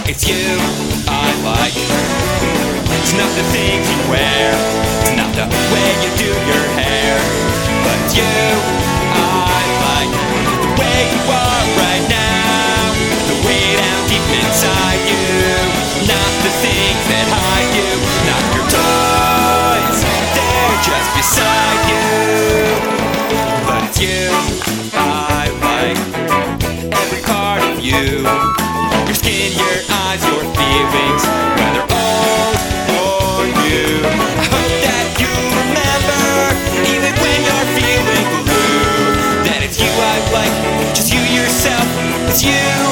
It's 0.05 0.27
you 0.27 0.35
I 1.07 1.31
like. 1.47 1.71
It's 2.99 3.13
not 3.15 3.31
the 3.39 3.45
things 3.55 3.87
you 3.87 3.99
wear. 4.11 4.51
It's 4.99 5.15
not 5.15 5.31
the 5.31 5.47
way 5.71 5.87
you 6.03 6.11
do 6.19 6.27
your 6.27 6.65
hair. 6.75 7.15
But 7.87 7.95
it's 8.03 8.15
you 8.19 8.23
I 8.27 9.63
like. 9.79 10.11
The 10.59 10.71
way 10.75 10.99
you 11.07 11.23
are 11.31 11.63
right 11.79 12.05
now. 12.11 12.91
The 13.31 13.37
way 13.47 13.63
down 13.79 14.01
deep 14.11 14.27
inside 14.43 15.01
you. 15.07 15.23
Not 16.03 16.31
the 16.43 16.51
things 16.59 17.03
that 17.07 17.25
hide 17.31 17.71
you. 17.79 17.91
Not 18.27 18.42
just 20.83 21.09
beside 21.15 21.81
you. 21.91 22.07
But 23.65 23.83
it's 23.87 23.99
you 24.03 24.27
I 24.91 25.47
like. 25.63 25.99
Every 26.91 27.21
part 27.23 27.63
of 27.63 27.79
you. 27.79 28.27
Your 29.07 29.15
skin, 29.15 29.55
your 29.55 29.77
eyes, 30.03 30.21
your 30.27 30.43
feelings, 30.59 31.23
whether 31.55 31.85
old 31.87 32.55
or 32.99 33.47
new. 33.63 34.03
I 34.03 34.45
hope 34.51 34.75
that 34.83 35.07
you 35.21 35.31
remember, 35.63 36.23
even 36.91 37.13
when 37.23 37.39
you're 37.47 37.69
feeling 37.79 38.27
blue, 38.43 39.47
that 39.47 39.59
it's 39.63 39.79
you 39.79 39.87
I 39.87 40.19
like, 40.35 40.55
just 40.95 41.13
you 41.13 41.21
yourself. 41.31 41.87
It's 42.27 42.43
you, 42.43 42.82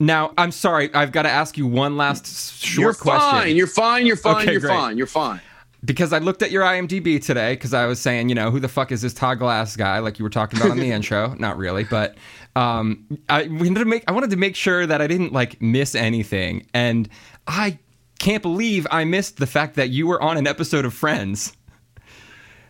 Now, 0.00 0.32
I'm 0.38 0.50
sorry, 0.50 0.92
I've 0.94 1.12
got 1.12 1.22
to 1.22 1.28
ask 1.30 1.58
you 1.58 1.66
one 1.66 1.96
last 1.98 2.26
short 2.58 2.78
You're 2.82 2.94
question. 2.94 3.20
fine. 3.30 3.56
You're 3.56 3.66
fine. 3.66 4.06
You're 4.06 4.16
fine. 4.16 4.42
Okay, 4.42 4.52
you're 4.52 4.60
great. 4.62 4.70
fine. 4.70 4.96
You're 4.98 5.06
fine. 5.06 5.40
because 5.84 6.12
I 6.14 6.18
looked 6.18 6.42
at 6.42 6.50
your 6.50 6.62
IMDb 6.62 7.22
today 7.22 7.52
because 7.54 7.74
I 7.74 7.84
was 7.86 8.00
saying, 8.00 8.28
you 8.30 8.34
know, 8.34 8.50
who 8.50 8.60
the 8.60 8.68
fuck 8.68 8.92
is 8.92 9.02
this 9.02 9.12
Todd 9.12 9.38
Glass 9.38 9.76
guy? 9.76 9.98
Like 9.98 10.18
you 10.18 10.24
were 10.24 10.30
talking 10.30 10.58
about 10.58 10.70
on 10.72 10.78
the 10.78 10.90
intro. 10.96 11.34
Not 11.38 11.58
really, 11.58 11.84
but 11.84 12.16
um, 12.56 13.06
I 13.28 13.42
wanted 13.48 13.74
to 13.80 13.84
make 13.84 14.04
I 14.08 14.12
wanted 14.12 14.30
to 14.30 14.36
make 14.36 14.56
sure 14.56 14.86
that 14.86 15.02
I 15.02 15.06
didn't 15.06 15.32
like 15.34 15.60
miss 15.60 15.94
anything, 15.94 16.66
and 16.74 17.06
I 17.46 17.78
can't 18.18 18.42
believe 18.42 18.86
I 18.90 19.04
missed 19.04 19.36
the 19.36 19.46
fact 19.46 19.76
that 19.76 19.90
you 19.90 20.06
were 20.06 20.22
on 20.22 20.36
an 20.38 20.46
episode 20.46 20.84
of 20.86 20.94
Friends. 20.94 21.54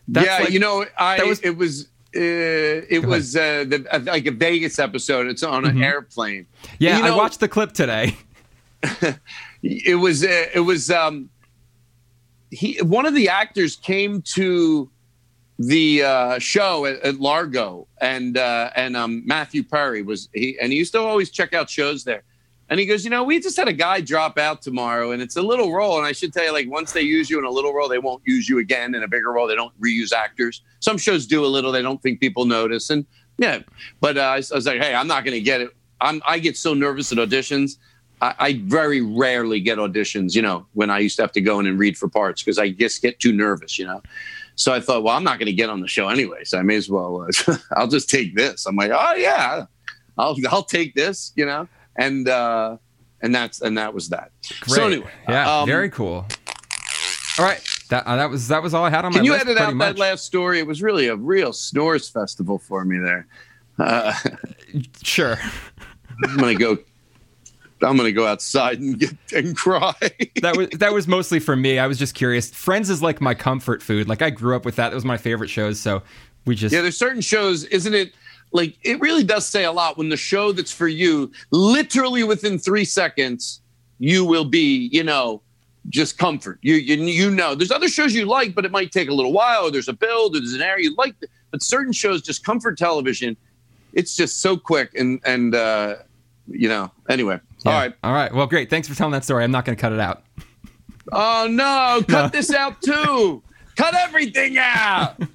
That's 0.08 0.26
yeah, 0.26 0.38
like- 0.40 0.50
you 0.50 0.58
know, 0.58 0.84
I 0.98 1.18
that 1.18 1.26
was- 1.26 1.40
it 1.40 1.56
was 1.56 1.88
uh, 2.16 2.86
it 2.88 3.04
was 3.06 3.36
uh, 3.36 3.64
the, 3.68 3.86
uh, 3.90 4.00
like 4.00 4.26
a 4.26 4.32
Vegas 4.32 4.78
episode. 4.78 5.26
It's 5.28 5.42
on 5.42 5.64
an 5.64 5.82
airplane. 5.82 6.46
Mm-hmm. 6.62 6.76
Yeah, 6.78 6.98
You 6.98 7.04
I 7.06 7.16
watched 7.16 7.40
the 7.40 7.48
clip 7.48 7.72
today. 7.72 8.16
It 9.62 9.98
was 9.98 10.24
uh, 10.24 10.46
it 10.54 10.60
was 10.60 10.90
um, 10.90 11.28
he 12.50 12.78
one 12.82 13.04
of 13.04 13.14
the 13.14 13.28
actors 13.28 13.76
came 13.76 14.22
to 14.22 14.90
the 15.58 16.02
uh, 16.02 16.38
show 16.38 16.86
at, 16.86 17.00
at 17.02 17.20
Largo, 17.20 17.86
and 18.00 18.38
uh, 18.38 18.70
and 18.74 18.96
um, 18.96 19.22
Matthew 19.26 19.62
Perry 19.62 20.00
was 20.00 20.30
he, 20.32 20.58
and 20.60 20.72
he 20.72 20.78
used 20.78 20.92
to 20.92 21.00
always 21.00 21.30
check 21.30 21.52
out 21.52 21.68
shows 21.68 22.04
there. 22.04 22.22
And 22.70 22.78
he 22.78 22.86
goes, 22.86 23.02
you 23.04 23.10
know, 23.10 23.24
we 23.24 23.40
just 23.40 23.56
had 23.56 23.66
a 23.66 23.72
guy 23.72 24.00
drop 24.00 24.38
out 24.38 24.62
tomorrow, 24.62 25.10
and 25.10 25.20
it's 25.20 25.36
a 25.36 25.42
little 25.42 25.72
role. 25.72 25.98
And 25.98 26.06
I 26.06 26.12
should 26.12 26.32
tell 26.32 26.44
you, 26.44 26.52
like, 26.52 26.70
once 26.70 26.92
they 26.92 27.02
use 27.02 27.28
you 27.28 27.38
in 27.40 27.44
a 27.44 27.50
little 27.50 27.74
role, 27.74 27.88
they 27.88 27.98
won't 27.98 28.22
use 28.24 28.48
you 28.48 28.58
again 28.58 28.94
in 28.94 29.02
a 29.02 29.08
bigger 29.08 29.32
role. 29.32 29.48
They 29.48 29.56
don't 29.56 29.78
reuse 29.80 30.12
actors. 30.12 30.62
Some 30.78 30.96
shows 30.96 31.26
do 31.26 31.44
a 31.44 31.48
little. 31.48 31.72
They 31.72 31.82
don't 31.82 32.00
think 32.00 32.20
people 32.20 32.44
notice. 32.44 32.88
And 32.90 33.04
yeah, 33.38 33.60
but 34.00 34.16
uh, 34.16 34.20
I, 34.20 34.36
was- 34.36 34.52
I 34.52 34.54
was 34.54 34.66
like, 34.66 34.80
hey, 34.80 34.94
I'm 34.94 35.08
not 35.08 35.24
going 35.24 35.34
to 35.34 35.40
get 35.40 35.60
it. 35.60 35.70
I'm, 36.00 36.22
I 36.26 36.38
get 36.38 36.56
so 36.56 36.72
nervous 36.72 37.10
at 37.10 37.18
auditions. 37.18 37.76
I, 38.22 38.34
I 38.38 38.60
very 38.64 39.00
rarely 39.00 39.60
get 39.60 39.78
auditions, 39.78 40.36
you 40.36 40.42
know, 40.42 40.64
when 40.74 40.90
I 40.90 41.00
used 41.00 41.16
to 41.16 41.22
have 41.22 41.32
to 41.32 41.40
go 41.40 41.58
in 41.58 41.66
and 41.66 41.78
read 41.78 41.98
for 41.98 42.08
parts 42.08 42.40
because 42.42 42.58
I 42.58 42.70
just 42.70 43.02
get 43.02 43.18
too 43.18 43.32
nervous, 43.32 43.78
you 43.80 43.86
know. 43.86 44.00
So 44.54 44.72
I 44.72 44.78
thought, 44.80 45.02
well, 45.02 45.16
I'm 45.16 45.24
not 45.24 45.38
going 45.38 45.46
to 45.46 45.52
get 45.52 45.70
on 45.70 45.80
the 45.80 45.88
show 45.88 46.08
anyway, 46.08 46.44
so 46.44 46.58
I 46.58 46.62
may 46.62 46.76
as 46.76 46.88
well. 46.88 47.26
Uh, 47.48 47.56
I'll 47.76 47.88
just 47.88 48.08
take 48.10 48.36
this. 48.36 48.64
I'm 48.66 48.76
like, 48.76 48.92
oh 48.94 49.14
yeah, 49.14 49.64
I'll 50.18 50.36
I'll 50.50 50.62
take 50.62 50.94
this, 50.94 51.32
you 51.34 51.46
know, 51.46 51.66
and 51.96 52.28
uh, 52.28 52.76
and 53.22 53.34
that's 53.34 53.60
and 53.60 53.76
that 53.78 53.92
was 53.94 54.08
that. 54.10 54.30
So 54.66 54.86
anyway, 54.86 55.10
yeah, 55.28 55.60
um, 55.60 55.66
very 55.66 55.90
cool. 55.90 56.26
All 57.38 57.44
right, 57.44 57.60
that 57.90 58.06
uh, 58.06 58.16
that 58.16 58.30
was 58.30 58.48
that 58.48 58.62
was 58.62 58.74
all 58.74 58.84
I 58.84 58.90
had 58.90 59.04
on 59.04 59.12
Can 59.12 59.20
my 59.22 59.24
you 59.24 59.32
list. 59.32 59.46
edit 59.46 59.58
out 59.58 59.74
much. 59.74 59.96
that 59.96 60.00
last 60.00 60.24
story? 60.24 60.58
It 60.58 60.66
was 60.66 60.82
really 60.82 61.06
a 61.08 61.16
real 61.16 61.52
snores 61.52 62.08
festival 62.08 62.58
for 62.58 62.84
me 62.84 62.98
there. 62.98 63.26
Uh, 63.78 64.12
Sure. 65.02 65.36
I'm 66.28 66.36
gonna 66.36 66.54
go. 66.54 66.78
I'm 67.82 67.96
gonna 67.96 68.12
go 68.12 68.26
outside 68.26 68.78
and 68.78 68.98
get 68.98 69.14
and 69.34 69.56
cry. 69.56 69.94
that 70.42 70.56
was 70.56 70.68
that 70.78 70.92
was 70.92 71.08
mostly 71.08 71.40
for 71.40 71.56
me. 71.56 71.78
I 71.78 71.86
was 71.86 71.98
just 71.98 72.14
curious. 72.14 72.50
Friends 72.50 72.90
is 72.90 73.02
like 73.02 73.20
my 73.20 73.32
comfort 73.34 73.82
food. 73.82 74.06
Like 74.08 74.20
I 74.22 74.28
grew 74.30 74.54
up 74.54 74.64
with 74.64 74.76
that. 74.76 74.92
It 74.92 74.94
was 74.94 75.04
my 75.04 75.16
favorite 75.16 75.48
shows. 75.48 75.80
So 75.80 76.02
we 76.44 76.54
just 76.54 76.72
Yeah, 76.74 76.82
there's 76.82 76.98
certain 76.98 77.22
shows, 77.22 77.64
isn't 77.64 77.94
it? 77.94 78.12
Like 78.52 78.76
it 78.82 79.00
really 79.00 79.22
does 79.24 79.46
say 79.46 79.64
a 79.64 79.72
lot 79.72 79.96
when 79.96 80.08
the 80.08 80.16
show 80.16 80.52
that's 80.52 80.72
for 80.72 80.88
you, 80.88 81.30
literally 81.50 82.24
within 82.24 82.58
three 82.58 82.84
seconds, 82.84 83.60
you 83.98 84.24
will 84.24 84.44
be, 84.44 84.88
you 84.92 85.04
know, 85.04 85.40
just 85.88 86.18
comfort. 86.18 86.58
You 86.62 86.74
you 86.74 86.96
you 86.96 87.30
know. 87.30 87.54
There's 87.54 87.70
other 87.70 87.88
shows 87.88 88.14
you 88.14 88.24
like, 88.26 88.54
but 88.54 88.64
it 88.64 88.70
might 88.72 88.92
take 88.92 89.08
a 89.08 89.14
little 89.14 89.32
while. 89.32 89.66
Or 89.66 89.70
there's 89.70 89.88
a 89.88 89.92
build, 89.92 90.34
or 90.36 90.40
there's 90.40 90.54
an 90.54 90.62
area 90.62 90.84
you 90.90 90.94
like. 90.96 91.14
But 91.50 91.62
certain 91.62 91.92
shows, 91.92 92.22
just 92.22 92.44
comfort 92.44 92.76
television, 92.76 93.36
it's 93.92 94.14
just 94.16 94.40
so 94.40 94.56
quick 94.56 94.94
and 94.94 95.20
and 95.24 95.54
uh, 95.54 95.96
you 96.48 96.68
know. 96.68 96.90
Anyway, 97.08 97.38
all 97.64 97.72
Yeah. 97.72 97.78
right. 97.78 97.94
All 98.04 98.12
right. 98.12 98.34
Well, 98.34 98.46
great. 98.46 98.68
Thanks 98.68 98.88
for 98.88 98.94
telling 98.94 99.12
that 99.12 99.24
story. 99.24 99.44
I'm 99.44 99.50
not 99.50 99.64
going 99.64 99.76
to 99.76 99.80
cut 99.80 99.92
it 99.92 100.00
out. 100.00 100.22
Oh 101.12 101.46
no, 101.50 102.02
cut 102.08 102.32
this 102.32 102.52
out 102.52 102.82
too. 102.82 103.42
cut 103.76 103.94
everything 103.94 104.58
out. 104.58 105.16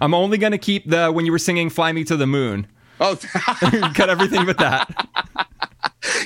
I'm 0.00 0.14
only 0.14 0.38
going 0.38 0.52
to 0.52 0.58
keep 0.58 0.88
the 0.88 1.10
when 1.12 1.26
you 1.26 1.32
were 1.32 1.38
singing 1.38 1.70
"Fly 1.70 1.92
Me 1.92 2.04
to 2.04 2.16
the 2.16 2.26
Moon." 2.26 2.66
Oh, 3.00 3.16
cut 3.94 4.08
everything 4.08 4.46
but 4.46 4.58
that. 4.58 5.08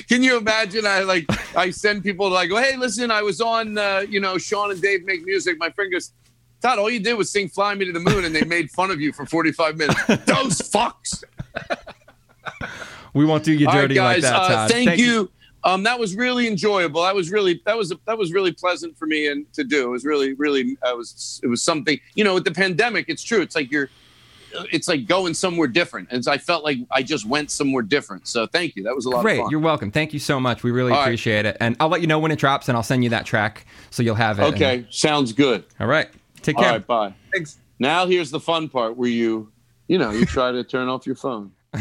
can 0.07 0.21
you 0.23 0.37
imagine? 0.37 0.85
I 0.85 1.01
like 1.01 1.25
I 1.55 1.71
send 1.71 2.03
people 2.03 2.29
like, 2.29 2.49
hey, 2.51 2.75
listen, 2.77 3.09
I 3.11 3.21
was 3.23 3.41
on, 3.41 3.77
uh, 3.77 4.05
you 4.07 4.19
know, 4.19 4.37
Sean 4.37 4.71
and 4.71 4.81
Dave 4.81 5.03
make 5.03 5.23
music. 5.25 5.57
My 5.57 5.69
friend 5.71 5.91
goes, 5.91 6.11
Todd, 6.61 6.77
all 6.77 6.89
you 6.89 6.99
did 6.99 7.13
was 7.15 7.31
sing 7.31 7.49
"Fly 7.49 7.73
Me 7.75 7.85
to 7.85 7.91
the 7.91 7.99
Moon," 7.99 8.25
and 8.25 8.35
they 8.35 8.43
made 8.43 8.69
fun 8.71 8.91
of 8.91 8.99
you 9.01 9.11
for 9.13 9.25
45 9.25 9.77
minutes. 9.77 10.05
Those 10.25 10.59
fucks. 10.59 11.23
We 13.13 13.25
won't 13.25 13.43
do 13.43 13.53
you 13.53 13.67
All 13.67 13.73
right, 13.73 13.81
dirty 13.81 13.95
guys. 13.95 14.23
like 14.23 14.31
that, 14.31 14.35
uh, 14.41 14.47
Todd. 14.47 14.71
thank, 14.71 14.99
you. 14.99 15.31
Um, 15.63 15.83
that 15.83 15.99
was 15.99 16.15
really 16.15 16.47
enjoyable. 16.47 17.03
That 17.03 17.15
was 17.15 17.31
really 17.31 17.61
that 17.65 17.77
was 17.77 17.93
that 18.05 18.17
was 18.17 18.31
really 18.31 18.51
pleasant 18.53 18.97
for 18.97 19.05
me 19.05 19.27
and 19.27 19.51
to 19.53 19.63
do. 19.63 19.87
It 19.87 19.91
was 19.91 20.05
really 20.05 20.33
really 20.33 20.77
uh, 20.81 20.93
was 20.95 21.39
it 21.43 21.47
was 21.47 21.61
something. 21.63 21.99
You 22.15 22.23
know, 22.23 22.33
with 22.35 22.45
the 22.45 22.51
pandemic, 22.51 23.05
it's 23.09 23.23
true. 23.23 23.41
It's 23.41 23.55
like 23.55 23.71
you're. 23.71 23.89
It's 24.71 24.87
like 24.87 25.05
going 25.05 25.35
somewhere 25.35 25.67
different. 25.67 26.07
And 26.09 26.27
I 26.27 26.39
felt 26.39 26.63
like 26.63 26.79
I 26.89 27.03
just 27.03 27.23
went 27.23 27.51
somewhere 27.51 27.83
different. 27.83 28.27
So 28.27 28.47
thank 28.47 28.75
you. 28.75 28.81
That 28.81 28.95
was 28.95 29.05
a 29.05 29.11
lot 29.11 29.21
Great. 29.21 29.37
of 29.37 29.43
fun. 29.43 29.51
You're 29.51 29.59
welcome. 29.59 29.91
Thank 29.91 30.11
you 30.11 30.17
so 30.17 30.39
much. 30.39 30.63
We 30.63 30.71
really 30.71 30.91
All 30.91 30.97
right. 30.97 31.03
appreciate 31.03 31.45
it. 31.45 31.55
And 31.59 31.75
I'll 31.79 31.87
let 31.87 32.01
you 32.01 32.07
know 32.07 32.17
when 32.17 32.31
it 32.31 32.39
drops, 32.39 32.67
and 32.67 32.75
I'll 32.75 32.81
send 32.81 33.03
you 33.03 33.11
that 33.11 33.27
track 33.27 33.67
so 33.91 34.01
you'll 34.01 34.15
have 34.15 34.39
it. 34.39 34.45
And- 34.45 34.55
okay, 34.55 34.87
sounds 34.89 35.33
good. 35.33 35.65
all 35.79 35.85
right. 35.85 36.09
Take 36.41 36.57
care. 36.57 36.71
right, 36.71 36.87
bye. 36.87 37.13
Thanks. 37.31 37.59
Now 37.77 38.07
here's 38.07 38.31
the 38.31 38.39
fun 38.39 38.69
part 38.69 38.97
where 38.97 39.07
you, 39.09 39.51
you 39.87 39.99
know, 39.99 40.09
you 40.09 40.25
try 40.25 40.51
to 40.51 40.63
turn 40.63 40.87
off 40.87 41.05
your 41.05 41.15
phone. 41.15 41.51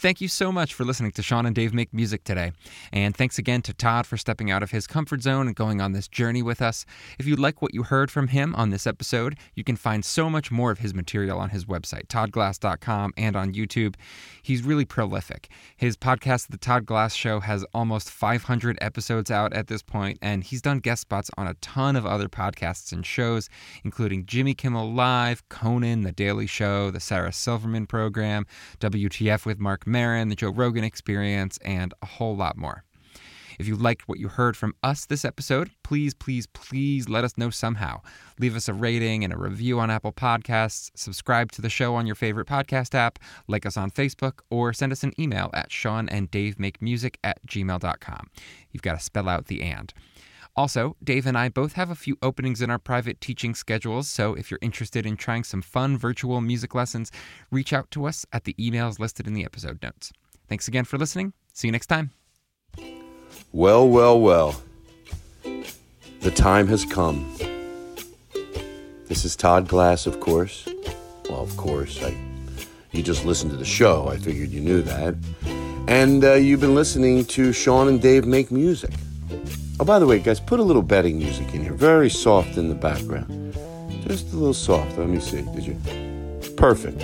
Thank 0.00 0.22
you 0.22 0.28
so 0.28 0.50
much 0.50 0.72
for 0.72 0.86
listening 0.86 1.10
to 1.10 1.22
Sean 1.22 1.44
and 1.44 1.54
Dave 1.54 1.74
Make 1.74 1.92
Music 1.92 2.24
today. 2.24 2.52
And 2.90 3.14
thanks 3.14 3.36
again 3.36 3.60
to 3.60 3.74
Todd 3.74 4.06
for 4.06 4.16
stepping 4.16 4.50
out 4.50 4.62
of 4.62 4.70
his 4.70 4.86
comfort 4.86 5.20
zone 5.20 5.46
and 5.46 5.54
going 5.54 5.82
on 5.82 5.92
this 5.92 6.08
journey 6.08 6.40
with 6.40 6.62
us. 6.62 6.86
If 7.18 7.26
you 7.26 7.36
like 7.36 7.60
what 7.60 7.74
you 7.74 7.82
heard 7.82 8.10
from 8.10 8.28
him 8.28 8.54
on 8.54 8.70
this 8.70 8.86
episode, 8.86 9.36
you 9.54 9.62
can 9.62 9.76
find 9.76 10.02
so 10.02 10.30
much 10.30 10.50
more 10.50 10.70
of 10.70 10.78
his 10.78 10.94
material 10.94 11.38
on 11.38 11.50
his 11.50 11.66
website, 11.66 12.06
toddglass.com, 12.06 13.12
and 13.18 13.36
on 13.36 13.52
YouTube. 13.52 13.94
He's 14.42 14.62
really 14.62 14.86
prolific. 14.86 15.50
His 15.76 15.98
podcast, 15.98 16.48
The 16.48 16.56
Todd 16.56 16.86
Glass 16.86 17.12
Show, 17.14 17.40
has 17.40 17.66
almost 17.74 18.10
500 18.10 18.78
episodes 18.80 19.30
out 19.30 19.52
at 19.52 19.66
this 19.66 19.82
point, 19.82 20.18
and 20.22 20.42
he's 20.42 20.62
done 20.62 20.78
guest 20.78 21.02
spots 21.02 21.30
on 21.36 21.46
a 21.46 21.52
ton 21.60 21.94
of 21.94 22.06
other 22.06 22.30
podcasts 22.30 22.90
and 22.90 23.04
shows, 23.04 23.50
including 23.84 24.24
Jimmy 24.24 24.54
Kimmel 24.54 24.94
Live, 24.94 25.46
Conan, 25.50 26.04
The 26.04 26.12
Daily 26.12 26.46
Show, 26.46 26.90
The 26.90 27.00
Sarah 27.00 27.34
Silverman 27.34 27.86
Program, 27.86 28.46
WTF 28.80 29.44
with 29.44 29.58
Mark 29.58 29.86
Maron, 29.90 30.28
The 30.28 30.36
Joe 30.36 30.50
Rogan 30.50 30.84
Experience, 30.84 31.58
and 31.62 31.92
a 32.02 32.06
whole 32.06 32.36
lot 32.36 32.56
more. 32.56 32.84
If 33.60 33.68
you 33.68 33.76
liked 33.76 34.08
what 34.08 34.18
you 34.18 34.28
heard 34.28 34.56
from 34.56 34.74
us 34.82 35.04
this 35.04 35.22
episode, 35.22 35.70
please, 35.82 36.14
please, 36.14 36.46
please 36.46 37.10
let 37.10 37.24
us 37.24 37.36
know 37.36 37.50
somehow. 37.50 38.00
Leave 38.38 38.56
us 38.56 38.70
a 38.70 38.72
rating 38.72 39.22
and 39.22 39.34
a 39.34 39.36
review 39.36 39.78
on 39.78 39.90
Apple 39.90 40.14
Podcasts, 40.14 40.90
subscribe 40.94 41.52
to 41.52 41.60
the 41.60 41.68
show 41.68 41.94
on 41.94 42.06
your 42.06 42.14
favorite 42.14 42.46
podcast 42.46 42.94
app, 42.94 43.18
like 43.48 43.66
us 43.66 43.76
on 43.76 43.90
Facebook, 43.90 44.38
or 44.48 44.72
send 44.72 44.92
us 44.92 45.02
an 45.02 45.12
email 45.20 45.50
at 45.52 45.70
Sean 45.70 46.08
and 46.08 46.30
Dave 46.30 46.58
Make 46.58 46.80
Music 46.80 47.18
at 47.22 47.44
gmail.com. 47.46 48.30
You've 48.72 48.82
got 48.82 48.98
to 48.98 49.04
spell 49.04 49.28
out 49.28 49.48
the 49.48 49.60
and. 49.60 49.92
Also, 50.56 50.96
Dave 51.02 51.26
and 51.26 51.38
I 51.38 51.48
both 51.48 51.74
have 51.74 51.90
a 51.90 51.94
few 51.94 52.16
openings 52.20 52.60
in 52.60 52.70
our 52.70 52.78
private 52.78 53.20
teaching 53.20 53.54
schedules, 53.54 54.08
so 54.08 54.34
if 54.34 54.50
you're 54.50 54.58
interested 54.60 55.06
in 55.06 55.16
trying 55.16 55.44
some 55.44 55.62
fun 55.62 55.96
virtual 55.96 56.40
music 56.40 56.74
lessons, 56.74 57.10
reach 57.50 57.72
out 57.72 57.90
to 57.92 58.04
us 58.04 58.26
at 58.32 58.44
the 58.44 58.54
emails 58.54 58.98
listed 58.98 59.26
in 59.26 59.34
the 59.34 59.44
episode 59.44 59.82
notes. 59.82 60.12
Thanks 60.48 60.68
again 60.68 60.84
for 60.84 60.98
listening. 60.98 61.32
See 61.52 61.68
you 61.68 61.72
next 61.72 61.86
time. 61.86 62.10
Well, 63.52 63.88
well, 63.88 64.20
well. 64.20 64.60
The 65.42 66.30
time 66.30 66.66
has 66.68 66.84
come. 66.84 67.32
This 69.06 69.24
is 69.24 69.36
Todd 69.36 69.68
Glass, 69.68 70.06
of 70.06 70.20
course. 70.20 70.68
Well, 71.28 71.40
of 71.40 71.56
course. 71.56 72.02
I, 72.02 72.16
you 72.92 73.02
just 73.02 73.24
listened 73.24 73.52
to 73.52 73.56
the 73.56 73.64
show. 73.64 74.08
I 74.08 74.18
figured 74.18 74.50
you 74.50 74.60
knew 74.60 74.82
that. 74.82 75.14
And 75.88 76.24
uh, 76.24 76.34
you've 76.34 76.60
been 76.60 76.74
listening 76.74 77.24
to 77.26 77.52
Sean 77.52 77.88
and 77.88 78.00
Dave 78.00 78.26
make 78.26 78.50
music. 78.50 78.92
Oh, 79.78 79.84
by 79.84 79.98
the 79.98 80.06
way, 80.06 80.18
guys, 80.18 80.40
put 80.40 80.60
a 80.60 80.62
little 80.62 80.82
betting 80.82 81.18
music 81.18 81.54
in 81.54 81.62
here. 81.62 81.72
Very 81.72 82.10
soft 82.10 82.56
in 82.56 82.68
the 82.68 82.74
background. 82.74 83.54
Just 84.06 84.32
a 84.32 84.36
little 84.36 84.54
soft. 84.54 84.98
Let 84.98 85.08
me 85.08 85.20
see. 85.20 85.42
Did 85.42 85.66
you? 85.66 85.76
Perfect. 86.56 87.02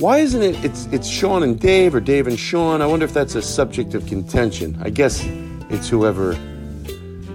Why 0.00 0.18
isn't 0.18 0.42
it? 0.42 0.64
It's 0.64 0.86
it's 0.86 1.08
Sean 1.08 1.42
and 1.42 1.58
Dave 1.58 1.94
or 1.94 2.00
Dave 2.00 2.26
and 2.26 2.38
Sean. 2.38 2.82
I 2.82 2.86
wonder 2.86 3.04
if 3.04 3.12
that's 3.12 3.34
a 3.34 3.42
subject 3.42 3.94
of 3.94 4.06
contention. 4.06 4.78
I 4.82 4.90
guess 4.90 5.24
it's 5.70 5.88
whoever 5.88 6.32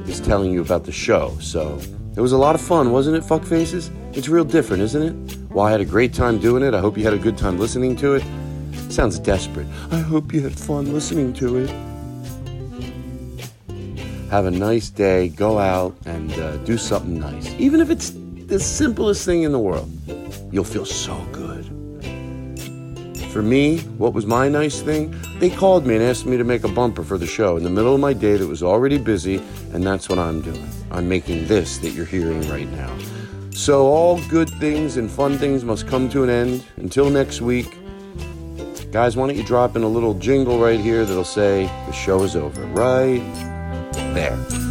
is 0.08 0.20
telling 0.20 0.52
you 0.52 0.62
about 0.62 0.86
the 0.86 0.92
show. 0.92 1.38
So 1.40 1.80
it 2.16 2.22
was 2.22 2.32
a 2.32 2.38
lot 2.38 2.56
of 2.56 2.62
fun, 2.62 2.92
wasn't 2.92 3.18
it? 3.18 3.24
Fuck 3.24 3.44
faces. 3.44 3.92
It's 4.14 4.28
real 4.28 4.44
different, 4.44 4.84
isn't 4.84 5.02
it? 5.02 5.38
Well, 5.52 5.66
I 5.66 5.72
had 5.72 5.82
a 5.82 5.86
great 5.86 6.14
time 6.14 6.40
doing 6.40 6.64
it. 6.64 6.74
I 6.74 6.80
hope 6.80 6.98
you 6.98 7.04
had 7.04 7.14
a 7.14 7.18
good 7.18 7.38
time 7.38 7.60
listening 7.60 7.96
to 7.98 8.16
it. 8.16 8.24
Sounds 8.90 9.20
desperate. 9.20 9.68
I 9.92 10.00
hope 10.00 10.34
you 10.34 10.42
had 10.42 10.58
fun 10.58 10.92
listening 10.92 11.34
to 11.34 11.58
it. 11.58 11.89
Have 14.30 14.46
a 14.46 14.52
nice 14.52 14.92
day. 14.92 15.30
Go 15.30 15.58
out 15.58 15.96
and 16.06 16.32
uh, 16.34 16.58
do 16.58 16.78
something 16.78 17.20
nice, 17.20 17.52
even 17.56 17.82
if 17.82 17.90
it's 17.90 18.12
the 18.46 18.60
simplest 18.60 19.26
thing 19.26 19.42
in 19.42 19.52
the 19.52 19.58
world. 19.58 19.92
You'll 20.52 20.64
feel 20.64 20.86
so 20.86 21.18
good. 21.32 21.66
For 23.32 23.42
me, 23.42 23.80
what 23.98 24.14
was 24.14 24.28
my 24.28 24.48
nice 24.48 24.82
thing? 24.82 25.16
They 25.40 25.50
called 25.50 25.88
me 25.88 25.96
and 25.96 26.04
asked 26.04 26.28
me 26.28 26.38
to 26.38 26.44
make 26.44 26.64
a 26.64 26.68
bumper 26.68 27.04
for 27.04 27.18
the 27.18 27.26
show 27.26 27.58
in 27.58 27.64
the 27.64 27.72
middle 27.72 27.96
of 27.96 28.00
my 28.00 28.14
day 28.14 28.38
that 28.38 28.46
was 28.46 28.62
already 28.62 29.00
busy, 29.00 29.42
and 29.74 29.84
that's 29.84 30.10
what 30.10 30.20
I'm 30.20 30.42
doing. 30.42 30.70
I'm 30.92 31.10
making 31.10 31.48
this 31.48 31.80
that 31.80 31.90
you're 31.90 32.06
hearing 32.06 32.48
right 32.50 32.70
now. 32.70 32.96
So, 33.50 33.88
all 33.88 34.22
good 34.30 34.50
things 34.60 34.98
and 34.98 35.10
fun 35.10 35.40
things 35.40 35.64
must 35.64 35.88
come 35.88 36.08
to 36.10 36.22
an 36.22 36.30
end. 36.30 36.64
Until 36.78 37.10
next 37.10 37.42
week, 37.42 37.76
guys, 38.92 39.18
why 39.18 39.26
don't 39.26 39.36
you 39.36 39.44
drop 39.44 39.76
in 39.76 39.82
a 39.82 39.88
little 39.88 40.14
jingle 40.14 40.60
right 40.60 40.80
here 40.80 41.04
that'll 41.04 41.24
say 41.24 41.66
the 41.88 41.94
show 41.94 42.22
is 42.22 42.36
over? 42.36 42.64
Right 42.68 43.58
there. 44.14 44.69